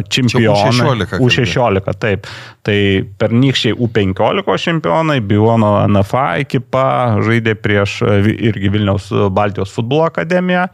[0.08, 0.70] čempionai.
[0.72, 1.44] U16 kalbėjai.
[1.44, 2.28] U16, taip.
[2.64, 2.76] Tai
[3.20, 6.84] pernykščiai U15 čempionai, Biono NFA ekipa
[7.26, 8.18] žaidė prieš e,
[8.50, 10.70] irgi Vilniaus Baltijos futbolo akademiją.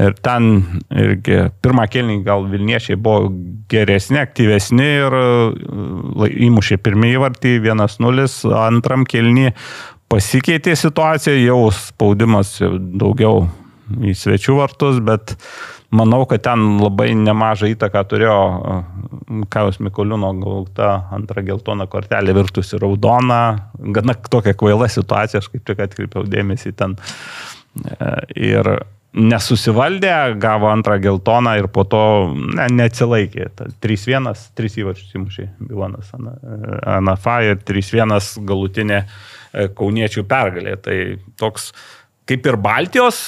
[0.00, 0.48] Ir ten
[0.90, 3.28] irgi pirmą kelnį gal Vilniečiai buvo
[3.70, 8.24] geresni, aktyvesni ir e, įmušė pirmąjį vartį 1-0,
[8.64, 9.52] antram kelnį
[10.08, 13.44] pasikeitė situacija, jau spaudimas daugiau
[13.84, 15.36] į svečių vartus, bet
[15.94, 18.78] manau, kad ten labai nemažą įtaką turėjo e,
[19.52, 25.86] Kajos Mikoliūno gauta antra geltona kortelė virtusi raudona, gana tokia kvaila situacija, aš kaip tik
[25.86, 26.98] atkreipiau dėmesį ten.
[26.98, 28.12] E,
[28.54, 28.68] Ir
[29.14, 32.02] nesusivaldė, gavo antrą geltoną ir po to
[32.34, 33.48] ne, neatsilaikė.
[33.54, 38.16] Ta 3-1, 3 įvarčius įmušė Bilonas Anafa ir 3-1
[38.48, 40.74] galutinė e, kauniečių pergalė.
[40.82, 40.98] Tai
[41.40, 41.70] toks
[42.28, 43.20] kaip ir Baltijos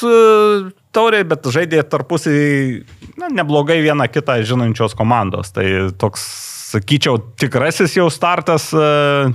[0.96, 2.82] taurė, bet žaidė tarpusai
[3.20, 5.52] na, neblogai viena kitą žinančios komandos.
[5.54, 5.66] Tai
[6.00, 6.24] toks,
[6.72, 9.30] sakyčiau, tikrasis jau startas, e,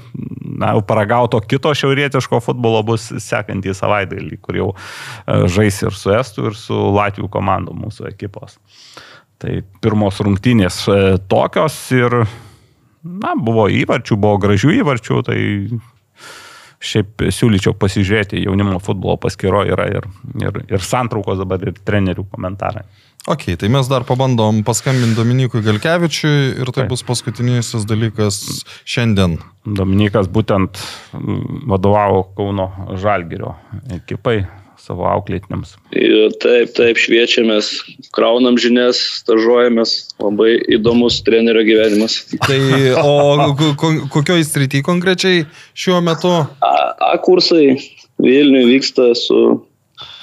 [0.62, 6.52] na, paragauto kito šiaurietiško futbolo bus sekantį savaitgalį, kur jau e, žais ir su Estų,
[6.52, 8.60] ir su Latvijų komandom mūsų ekipos.
[9.42, 11.00] Tai pirmos rungtynės e,
[11.32, 12.22] tokios ir,
[13.02, 15.40] na, buvo įvarčių, buvo gražių įvarčių, tai
[16.82, 20.08] šiaip siūlyčiau pasižiūrėti jaunimo futbolo paskyro yra ir,
[20.42, 22.86] ir, ir santraukos dabar ir trenerių komentarai.
[23.30, 26.90] Ok, tai mes dar pabandom paskambinti Dominikui Galkevičiui ir tai Taip.
[26.90, 28.40] bus paskutinysis dalykas
[28.82, 29.38] šiandien.
[29.62, 30.82] Dominikas būtent
[31.14, 33.54] mm, vadovavo Kauno Žalgirio
[33.94, 34.40] ekipai
[34.92, 35.78] savo auklėtiniams.
[36.44, 37.72] Taip, taip, šviečiamės,
[38.12, 42.20] kraunam žinias, stažuojamės, labai įdomus trenerio gyvenimas.
[42.44, 42.60] Tai
[43.00, 43.16] o
[43.60, 46.34] ko- ko- kokioj srity konkrečiai šiuo metu?
[46.60, 46.74] A,
[47.12, 47.78] A kursai
[48.22, 49.38] Vilniuje vyksta su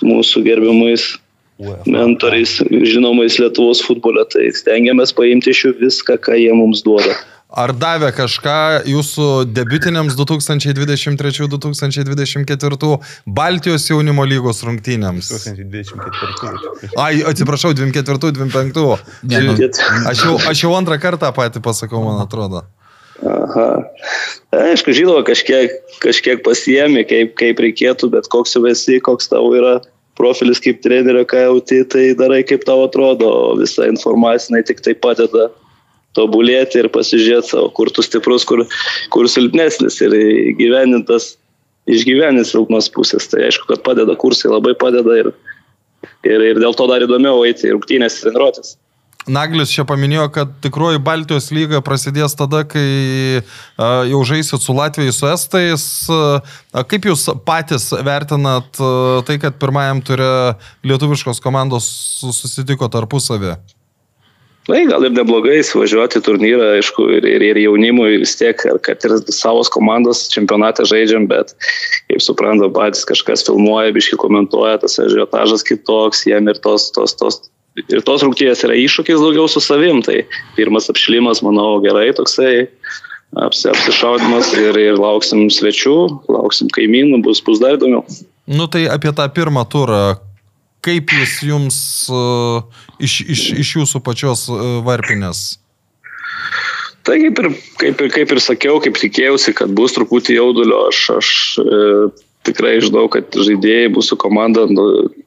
[0.06, 1.08] mūsų gerbiamais
[1.90, 7.16] mentoriais, žinomais Lietuvos futbole, tai stengiamės paimti iš jų viską, ką jie mums duoda.
[7.48, 15.32] Ar davė kažką jūsų debutiniams 2023-2024 Baltijos jaunimo lygos rungtynėms?
[15.32, 16.92] 2024.
[17.00, 19.00] Ai, atsiprašau, 24-25.
[19.32, 19.56] Ne, nu,
[20.10, 22.68] Aš jau, aš jau antrą kartą patį pasakau, man atrodo.
[23.24, 23.80] Aha.
[24.52, 25.72] Aišku, žinoma, kažkiek,
[26.04, 29.80] kažkiek pasiemi, kaip, kaip reikėtų, bet koks jau esi, koks tavo yra
[30.20, 35.48] profilis kaip trenerio, ką jauti, tai darai kaip tau atrodo, visa informacija tik tai padeda
[36.18, 38.64] tobulėti ir pasižiūrėti savo, kur tu stiprus, kur,
[39.14, 40.16] kur silpnesnis ir
[40.58, 41.36] gyvenintas,
[41.88, 43.30] išgyveninti silpnos pusės.
[43.30, 45.32] Tai aišku, kad padeda kursai, labai padeda ir,
[46.26, 48.76] ir, ir dėl to dar įdomiau eiti į rungtynės ir treniruotis.
[49.28, 53.42] Naglis čia paminėjo, kad tikroji Baltijos lyga prasidės tada, kai
[54.08, 55.84] jau žaisit su Latvijai, su Estais.
[56.88, 58.80] Kaip jūs patys vertinat
[59.28, 60.30] tai, kad pirmajam turė
[60.86, 61.90] lietuviškos komandos
[62.22, 63.58] su- susitiko tarpusavį?
[64.68, 69.14] Na, gal ir neblogai įsivažiuoti turnyrą, aišku, ir, ir, ir jaunimui vis tiek, kad ir
[69.32, 71.54] savos komandos čempionatą žaidžiam, bet,
[72.10, 77.40] kaip supranta, patys kažkas filmuoja, biški komentuoja, tas ažiotažas kitoks, jiem ir tos, tos, tos,
[77.80, 80.26] ir tos rungtynės yra iššūkis daugiau su savim, tai
[80.58, 82.68] pirmas apšilimas, manau, gerai toksai.
[83.36, 85.96] Apsi, apsišaudimas ir, ir lauksim svečių,
[86.32, 88.00] lauksim kaimynų, bus, bus dar įdomiau.
[88.48, 90.16] Nu tai apie tą pirmą turą.
[90.88, 92.20] Kaip jis jums a,
[92.96, 95.58] iš, iš, iš jūsų pačios a, varpinės?
[97.08, 97.50] Tai kaip ir,
[97.80, 101.30] kaip, ir, kaip ir sakiau, kaip tikėjausi, kad bus truputį jaudulio, aš, aš
[101.62, 101.78] e,
[102.48, 104.84] tikrai žinau, kad žaidėjai mūsų komanda nu,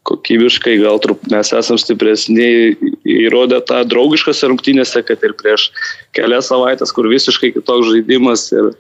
[0.09, 2.75] kokybiškai, gal trup, mes esam stipresni
[3.08, 5.69] įrodė tą draugiškose rungtynėse, kad ir prieš
[6.17, 8.72] kelias savaitės, kur visiškai kitoks žaidimas ir,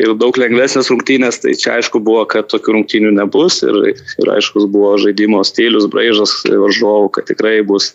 [0.00, 4.66] ir daug lengvesnės rungtynės, tai čia aišku buvo, kad tokių rungtynių nebus ir, ir aiškus
[4.72, 7.92] buvo žaidimo stilius, braižas varžovų, kad tikrai bus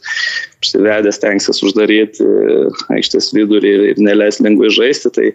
[0.60, 2.30] apsivedęs, tenksis uždaryti
[2.94, 5.12] aikštės vidurį ir, ir neleis lengvai žaisti.
[5.16, 5.34] Tai,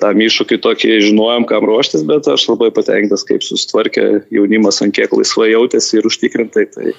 [0.00, 5.12] tam iššūkį tokį žinojom, kam ruoštis, bet aš labai patenkintas, kaip susitvarkė jaunimas, ant kiek
[5.14, 6.94] laisvai jautėsi ir užtikrintai, tai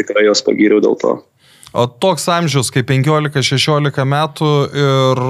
[0.00, 1.16] tikrai jos pagyriau dėl to.
[1.70, 5.24] O toks amžius kaip 15-16 metų ir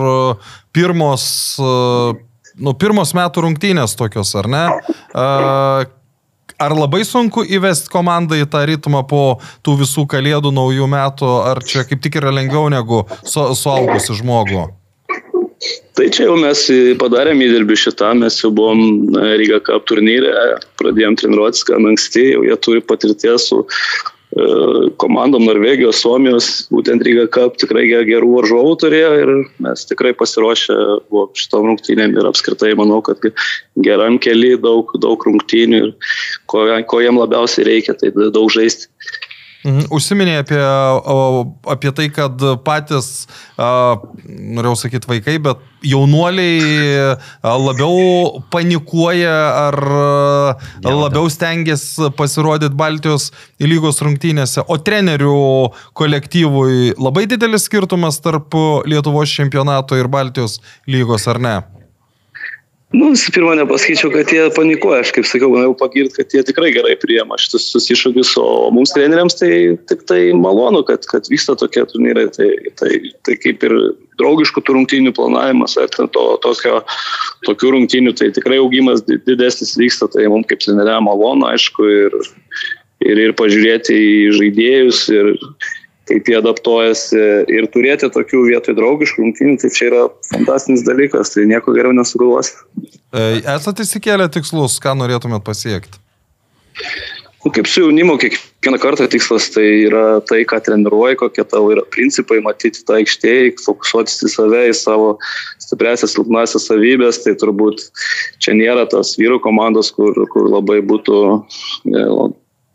[0.73, 1.25] pirmos,
[1.61, 4.67] nu, pirmos metų rungtynės tokios, ar ne?
[6.61, 11.63] Ar labai sunku įvesti komandą į tą ritmą po tų visų kalėdų naujų metų, ar
[11.65, 14.67] čia kaip tik yra lengviau negu su, suaugusi žmogų?
[15.61, 16.61] Tai čia jau mes
[17.01, 20.33] padarėm įdirbį šitą, mes jau buvom Riga Cup turnyre,
[20.81, 24.47] pradėjom treniruotis gan anksti, jau jie turi patirties su e,
[25.03, 29.35] komandom Norvegijos, Suomijos, būtent Riga Cup tikrai gerų varžovų turėjo ir
[29.67, 30.79] mes tikrai pasiruošę
[31.13, 33.21] buvom šitom rungtynėm ir apskritai manau, kad
[33.85, 35.93] geram keli daug, daug rungtynių ir
[36.49, 38.89] ko, ko jiem labiausiai reikia, tai daug žaisti.
[39.61, 39.91] Mhm.
[39.93, 40.61] Užsiminė apie,
[41.69, 43.27] apie tai, kad patys,
[43.59, 49.35] norėjau sakyti vaikai, bet jaunuoliai labiau panikuoja
[49.67, 49.77] ar
[50.85, 53.31] labiau stengiasi pasirodyti Baltijos
[53.61, 54.65] lygos rungtynėse.
[54.65, 55.37] O trenerių
[55.93, 58.57] kolektyvui labai didelis skirtumas tarp
[58.89, 61.59] Lietuvos čempionato ir Baltijos lygos, ar ne?
[62.91, 66.73] Nu, visų pirma, nepasakyčiau, kad jie panikuoja, aš kaip sakiau, norėjau pagirti, kad jie tikrai
[66.75, 69.53] gerai priema šitus iššūkius, o mums treneriams tai
[69.87, 72.49] tik tai malonu, kad, kad vyksta tokie turnyrai, tai,
[72.81, 73.77] tai, tai kaip ir
[74.19, 76.81] draugiškų tų rungtynių planavimas, ar to, tokio,
[77.47, 82.19] tokių rungtynių, tai tikrai augimas didesnis vyksta, tai mums kaip treneriam malonu, aišku, ir,
[83.07, 85.37] ir, ir pažiūrėti į žaidėjus, ir
[86.11, 87.23] kaip jie adaptuojasi
[87.55, 92.59] ir turėti tokių vietoj draugiškų rungtynių, tai čia yra fantastinis dalykas, tai nieko geriau nesugalvosi.
[93.15, 96.03] E, esate įsikėlę tikslus, ką norėtumėt pasiekti?
[97.41, 101.87] Nu, kaip su jaunimu, kiekvieną kartą tikslas tai yra tai, ką treniruoji, kokie tavo yra
[101.89, 105.15] principai, matyti tą aikštėje, fokusuotis į save, į savo
[105.63, 107.87] stipresias, silpnasias savybės, tai turbūt
[108.45, 111.23] čia nėra tos vyrų komandos, kur, kur labai būtų
[111.89, 112.05] ne,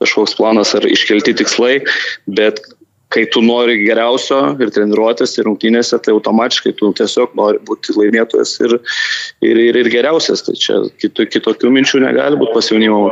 [0.01, 1.77] kažkoks planas ar iškelti tikslai,
[2.25, 2.63] bet
[3.15, 8.55] kai tu nori geriausio ir treniruotės ir rungtynėse, tai automatiškai tu tiesiog nori būti laimėtojas
[8.65, 8.77] ir,
[9.45, 10.43] ir, ir, ir geriausias.
[10.45, 13.05] Tai čia kitų, kitokių minčių negali būti pas jaunimo.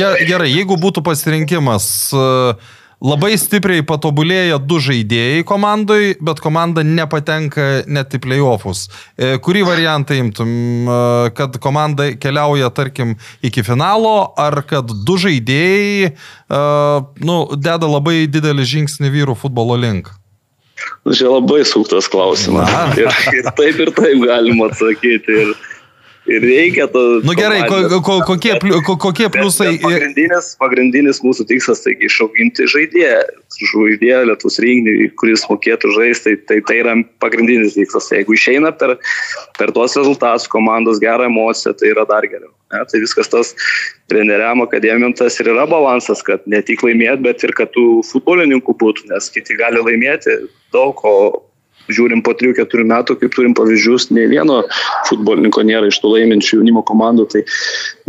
[0.00, 1.86] Gerai, jeigu būtų pasirinkimas.
[2.16, 8.86] Uh Labai stipriai patobulėja du žaidėjai komandai, bet komanda nepatenka net į playoffus.
[9.20, 10.48] E, kurį variantą imtum,
[10.88, 10.96] e,
[11.36, 16.14] kad komanda keliauja, tarkim, iki finalo, ar kad du žaidėjai e,
[17.20, 20.08] nu, deda labai didelį žingsnį vyrų futbolo link?
[21.04, 22.72] Čia labai suktas klausimas.
[22.96, 25.36] Ir, ir taip, ir taip galima atsakyti.
[25.44, 25.52] Ir
[26.30, 27.02] ir reikia to.
[27.24, 28.54] Na nu, gerai, ko, ko, kokie,
[28.86, 29.72] ko, kokie pliusai?
[29.74, 33.18] Bet, bet pagrindinis, pagrindinis mūsų tikslas tai išauginti žaidėją,
[33.72, 38.10] žaidėją Lietuvos rinkinį, kuris mokėtų žaisti, tai, tai tai yra pagrindinis tikslas.
[38.12, 38.96] Jeigu išeina per,
[39.58, 42.52] per tuos rezultatus komandos gerą emociją, tai yra dar geriau.
[42.72, 42.82] Ne?
[42.90, 43.54] Tai viskas tas
[44.10, 48.76] treneriam akademijom tas ir yra balansas, kad ne tik laimėti, bet ir kad tų futbolininkų
[48.80, 50.40] būtų, nes kiti gali laimėti
[50.74, 51.42] daug, o
[51.92, 54.62] žiūrim po 3-4 metų, kaip turim pavyzdžius, nei vieno
[55.08, 57.28] futbolininko nėra iš tų laiminčių jaunimo komandų.
[57.32, 57.42] Tai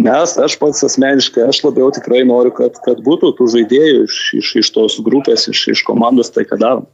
[0.08, 4.54] mes, aš pats asmeniškai, aš labiau tikrai noriu, kad, kad būtų tų žaidėjų iš, iš,
[4.64, 6.88] iš tos grupės, iš, iš komandos, tai ką darom.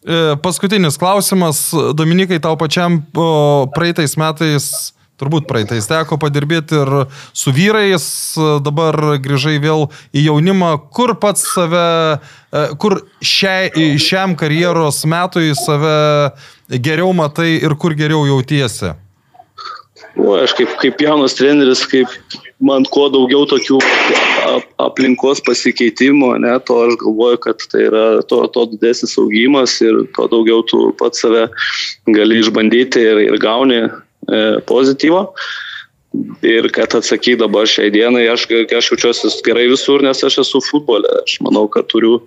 [0.00, 3.02] E, paskutinis klausimas, Dominikai, tau pačiam
[3.74, 4.70] praeitais metais
[5.20, 6.92] turbūt praeitais teko padirbėti ir
[7.36, 8.06] su vyrais,
[8.64, 11.84] dabar grįžai vėl į jaunimą, kur pats save,
[12.50, 16.32] e, kur šiai, šiam karjeros metui save
[16.70, 18.94] geriau matai ir kur geriau jautiesi?
[20.18, 22.10] O, aš kaip, kaip jaunas treneris, kaip
[22.60, 23.78] man kuo daugiau tokių
[24.82, 30.26] aplinkos pasikeitimų, ne, to aš galvoju, kad tai yra to, to didesnis augimas ir to
[30.32, 31.46] daugiau tu pats save
[32.10, 33.84] gali išbandyti ir, ir gauni
[34.66, 35.24] pozityvo.
[36.42, 41.06] Ir kad atsakyti dabar šiai dienai, aš, aš jaučiuosi gerai visur, nes aš esu futbole.
[41.22, 42.18] Aš manau, kad turiu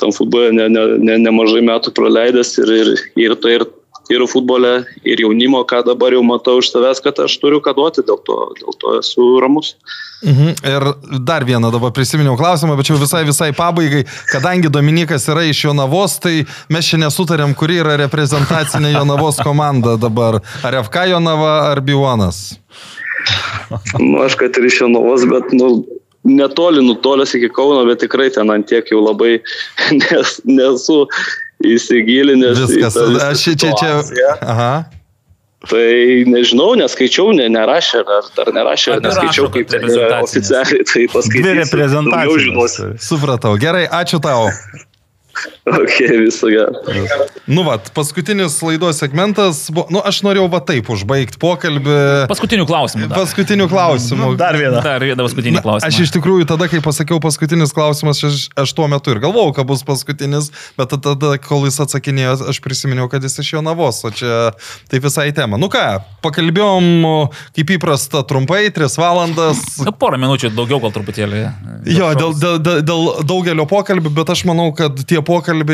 [0.00, 3.66] tam futbole ne, ne, ne, nemažai metų praleidęs ir, ir, ir, tai ir,
[4.10, 4.72] ir futbole,
[5.06, 8.38] ir jaunimo, ką dabar jau matau iš savęs, kad aš turiu ką duoti, dėl to,
[8.58, 9.74] dėl to esu ramus.
[10.26, 10.56] Mhm.
[10.68, 10.86] Ir
[11.26, 16.18] dar vieną dabar prisiminiau klausimą, bet jau visai visai pabaigai, kadangi Dominikas yra iš Jonavos,
[16.20, 20.42] tai mes čia nesutarėm, kuri yra reprezentacinė Jonavos komanda dabar.
[20.66, 22.58] Ar FK Jonava, ar Bionas?
[24.00, 25.72] Nu, aš kad ir iš Jonavos, bet, nu,
[26.24, 29.38] netoli nutolęs iki Kauno, bet tikrai ten ant tiek jau labai
[30.02, 31.06] nes, nesu
[31.64, 32.56] įsigilinęs.
[32.58, 32.96] į Viskas.
[32.96, 33.92] tą visą Aš čia, čia.
[34.40, 34.72] Aha.
[35.68, 40.86] Tai nežinau, neskaičiau, ne, nerašė, ar dar nerašė, ar Ar neskaičiau, kaip ten yra oficialiai,
[40.88, 41.44] tai Dvi paskaitysiu.
[41.44, 42.78] Daugiau reprezentacijos.
[43.04, 43.58] Supratau.
[43.60, 44.48] Gerai, ačiū tau.
[45.70, 46.80] Ok, viso gero.
[47.50, 49.62] Nu, va, paskutinis laidos segmentas.
[49.72, 51.96] Buvo, nu, aš norėjau va taip užbaigti pokalbį.
[52.30, 53.08] Paskutinių klausimų.
[53.10, 54.30] Dar, Paskutinių klausimų.
[54.40, 54.82] Dar vieną.
[54.84, 55.88] dar vieną paskutinį klausimą.
[55.88, 59.68] Aš iš tikrųjų tada, kai pasakiau paskutinis klausimas, aš, aš tuo metu ir galvojau, kad
[59.70, 64.02] bus paskutinis, bet tada, tada, kol jis atsakinėjo, aš prisiminiau, kad jis iš jo navos,
[64.04, 64.50] o čia
[64.90, 65.60] taip visai tema.
[65.60, 65.84] Nu ką,
[66.24, 66.90] pakalbėjom,
[67.56, 69.62] kaip įprasta, trumpai, 3 valandas.
[69.86, 71.44] Na, porą minučių daugiau gal truputėlį.
[71.88, 75.29] Jo, dėl, dėl, dėl, dėl daugelio pokalbių, bet aš manau, kad tie pokalbiai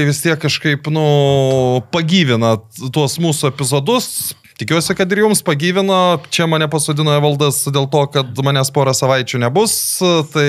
[0.07, 2.57] vis tiek kažkaip, nu, pagyvina
[2.93, 4.35] tuos mūsų epizodus.
[4.57, 6.19] Tikiuosi, kad ir jums pagyvino.
[6.33, 9.99] Čia mane pasodino valdas dėl to, kad manęs porą savaičių nebus.
[10.33, 10.47] Tai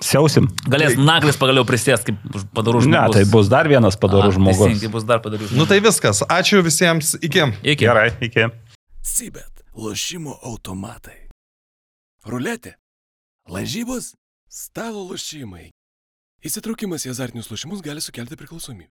[0.00, 0.46] Siausim.
[0.64, 2.16] Galės naglis pagaliau prisės, kaip
[2.56, 3.16] padarų Ne, žmogus.
[3.18, 4.62] tai bus dar vienas padarų žmogus.
[4.64, 5.58] teisingai, bus dar padarų žmogus.
[5.60, 6.22] Nu tai viskas.
[6.24, 7.18] Ačiū visiems.
[7.20, 7.42] Iki.
[7.62, 7.84] Iki.
[7.84, 8.46] Gerai, iki.
[9.04, 9.60] Sibet.
[9.76, 11.28] Lošimo automatai.
[12.26, 12.74] Ruletė.
[13.48, 14.14] Lažybos.
[14.48, 15.68] Stalo lošimai.
[16.40, 18.88] Įsitraukimas į azartinius lošimus gali sukelti priklausomybę.